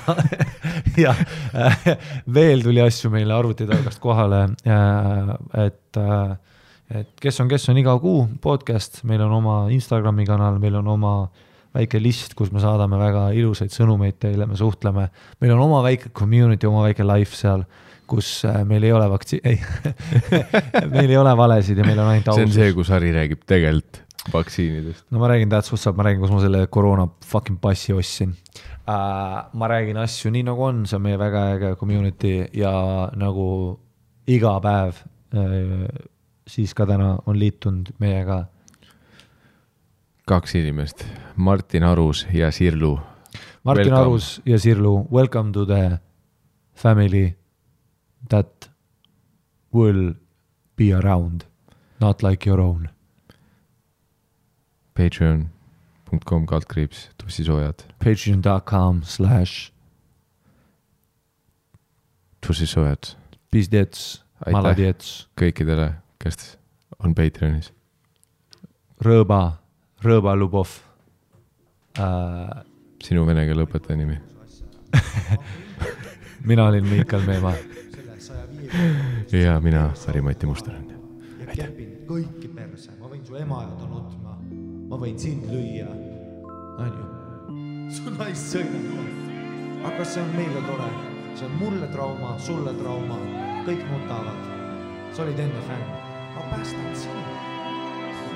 ja 1.06 1.14
äh, 1.16 1.88
veel 2.28 2.66
tuli 2.66 2.84
asju 2.84 3.12
meile 3.14 3.38
arvutitargast 3.38 4.02
kohale, 4.04 4.44
et 5.64 6.00
äh, 6.04 6.36
et 6.90 7.12
kes 7.22 7.40
on 7.42 7.50
kes 7.50 7.68
on 7.70 7.78
iga 7.80 7.94
kuu 8.02 8.24
podcast, 8.42 9.02
meil 9.08 9.22
on 9.24 9.36
oma 9.38 9.60
Instagrami 9.74 10.26
kanal, 10.28 10.58
meil 10.62 10.80
on 10.80 10.90
oma 10.96 11.14
väike 11.76 12.00
list, 12.02 12.34
kus 12.38 12.50
me 12.50 12.62
saadame 12.62 12.98
väga 12.98 13.28
ilusaid 13.38 13.72
sõnumeid 13.74 14.18
teile, 14.22 14.48
me 14.50 14.58
suhtleme, 14.58 15.06
meil 15.42 15.54
on 15.54 15.64
oma 15.68 15.84
väike 15.86 16.10
community, 16.16 16.66
oma 16.66 16.82
väike 16.88 17.06
life 17.06 17.36
seal, 17.38 17.62
kus 18.10 18.40
äh, 18.48 18.62
meil 18.66 18.84
ei 18.88 18.94
ole 18.94 19.06
vaktsi-, 19.12 19.42
ei, 19.50 19.60
meil 20.94 21.10
ei 21.10 21.18
ole 21.20 21.34
valesid 21.38 21.78
ja 21.78 21.86
meil 21.86 22.00
on 22.02 22.10
ainult 22.10 22.32
see 22.32 22.42
on 22.42 22.48
ausus 22.48 22.58
see, 22.58 22.76
kus 22.76 22.90
Harri 22.94 23.12
räägib 23.14 23.46
tegelikult 23.46 24.02
vaktsiinidest. 24.32 25.06
no 25.10 25.22
ma 25.22 25.30
räägin 25.30 25.52
that's 25.52 25.70
what's 25.72 25.86
up, 25.88 25.96
ma 25.96 26.08
räägin, 26.08 26.24
kus 26.24 26.34
ma 26.34 26.42
selle 26.42 26.66
koroona 26.66 27.06
fucking 27.26 27.60
passi 27.62 27.94
ostsin 27.94 28.34
uh,. 28.34 29.46
ma 29.52 29.70
räägin 29.70 30.02
asju 30.02 30.34
nii 30.34 30.42
nagu 30.50 30.66
on, 30.66 30.84
see 30.90 30.98
on 30.98 31.06
meie 31.06 31.18
väga 31.22 31.46
äge 31.54 31.74
community 31.80 32.34
ja 32.52 32.72
nagu 33.16 33.46
iga 34.26 34.58
päev 34.64 35.04
uh,, 35.38 35.86
siis 36.50 36.74
ka 36.74 36.86
täna 36.86 37.14
on 37.26 37.38
liitunud 37.38 37.92
meiega 38.02 38.44
kaks 40.30 40.54
inimest, 40.54 41.04
Martin 41.36 41.82
Arus 41.82 42.26
ja 42.32 42.50
Sirlu. 42.50 43.00
Martin 43.64 43.86
Welcome. 43.86 44.00
Arus 44.00 44.42
ja 44.46 44.58
Sirlu, 44.58 45.08
welcome 45.12 45.52
to 45.52 45.66
the 45.66 45.98
family 46.74 47.34
that 48.28 48.70
will 49.74 50.14
be 50.76 50.92
around, 50.94 51.40
not 52.00 52.22
like 52.22 52.50
your 52.50 52.60
own. 52.60 52.88
Patreon.com 54.94 56.46
kaldkriips, 56.46 57.10
tussisoojad, 57.18 57.74
Patreon.com 58.04 59.02
slash 59.02 59.72
tussisoojad 62.46 63.16
pizdets, 63.50 64.24
Aitäh. 64.46 64.52
maladjets, 64.52 65.28
kõikidele, 65.40 65.92
kes 66.20 66.58
on 67.04 67.14
Patreonis. 67.14 67.72
rõõba, 69.00 69.40
rõõba 70.04 70.34
Lubov 70.36 70.68
äh,. 71.98 72.64
sinu 73.02 73.24
vene 73.26 73.46
keele 73.48 73.64
õpetaja 73.64 73.96
nimi. 73.96 74.18
mina 76.50 76.66
olin 76.68 76.84
Miikal 76.84 77.24
Meemaa. 77.26 77.54
ja 79.32 79.60
mina, 79.60 79.90
Harri-Mati 80.06 80.46
Mustonen. 80.46 80.84
aitäh. 81.48 81.72
kõiki 82.10 82.50
perse, 82.54 82.92
ma 83.00 83.08
võin 83.08 83.24
su 83.24 83.36
ema 83.40 83.62
ajada 83.64 83.88
nutma, 83.88 84.36
ma 84.90 85.00
võin 85.00 85.18
sind 85.18 85.46
lüüa, 85.48 85.88
onju. 86.84 87.06
su 87.96 88.12
naist 88.18 88.52
sõimata. 88.52 89.06
aga 89.88 90.04
see 90.04 90.22
on 90.22 90.36
meile 90.36 90.66
tore? 90.68 90.90
see 91.34 91.46
on 91.46 91.56
mulle 91.62 91.88
trauma, 91.94 92.36
sulle 92.38 92.76
trauma, 92.82 93.16
kõik 93.64 93.88
nutavad. 93.88 94.46
sa 95.14 95.24
olid 95.24 95.38
enne 95.40 95.64
fänn, 95.66 95.99
päästan 96.50 96.96
sinu. 96.96 97.20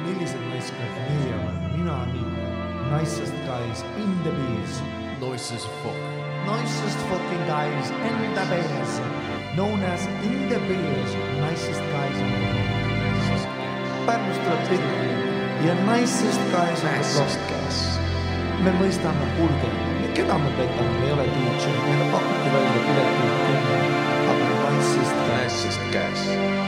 millised 0.05 0.41
naiskad 0.51 0.93
meie 1.09 1.35
oleme, 1.35 1.69
mina 1.77 2.05
nii, 2.13 2.27
nicest 2.99 3.35
guys 3.47 3.85
in 3.97 4.11
the 4.23 4.31
bees, 4.31 4.83
Noises 5.21 5.69
fuck. 5.83 5.97
nicest 6.47 6.99
fucking 7.09 7.45
guys 7.47 7.91
in 7.91 8.35
the 8.35 8.45
bees, 8.51 9.01
known 9.55 9.85
as 9.85 10.07
in 10.07 10.49
the 10.49 10.59
bees, 10.69 11.11
nicest 11.41 11.83
guys 11.95 12.17
in 12.19 12.33
the 12.33 12.49
bees. 12.55 13.49
Pärnust 14.07 14.43
tuleb 14.45 14.63
Trigger 14.67 15.05
ja 15.67 15.75
nicest 15.75 16.41
guys 16.53 16.85
on 16.85 16.91
the 16.91 17.09
block. 17.15 17.35
me 18.65 18.71
mõistame, 18.81 19.27
kuulge, 19.37 19.71
keda 20.15 20.39
me 20.39 20.51
petame, 20.59 20.99
me 21.01 21.07
ei 21.07 21.13
ole 21.13 21.25
DJ, 21.25 21.73
meile 21.87 22.13
pakuti 22.13 22.53
välja 22.53 22.81
piletid 22.87 23.33
kümme, 23.47 23.79
aga 24.31 24.71
nicest 24.71 25.17
guys. 25.29 25.65
Nicest 25.65 25.81
guys. 25.93 26.64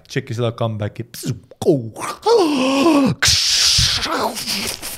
comeback, 0.00 0.08
tšeki 0.08 0.34
seda 0.34 0.52
comeback'i. 0.52 1.04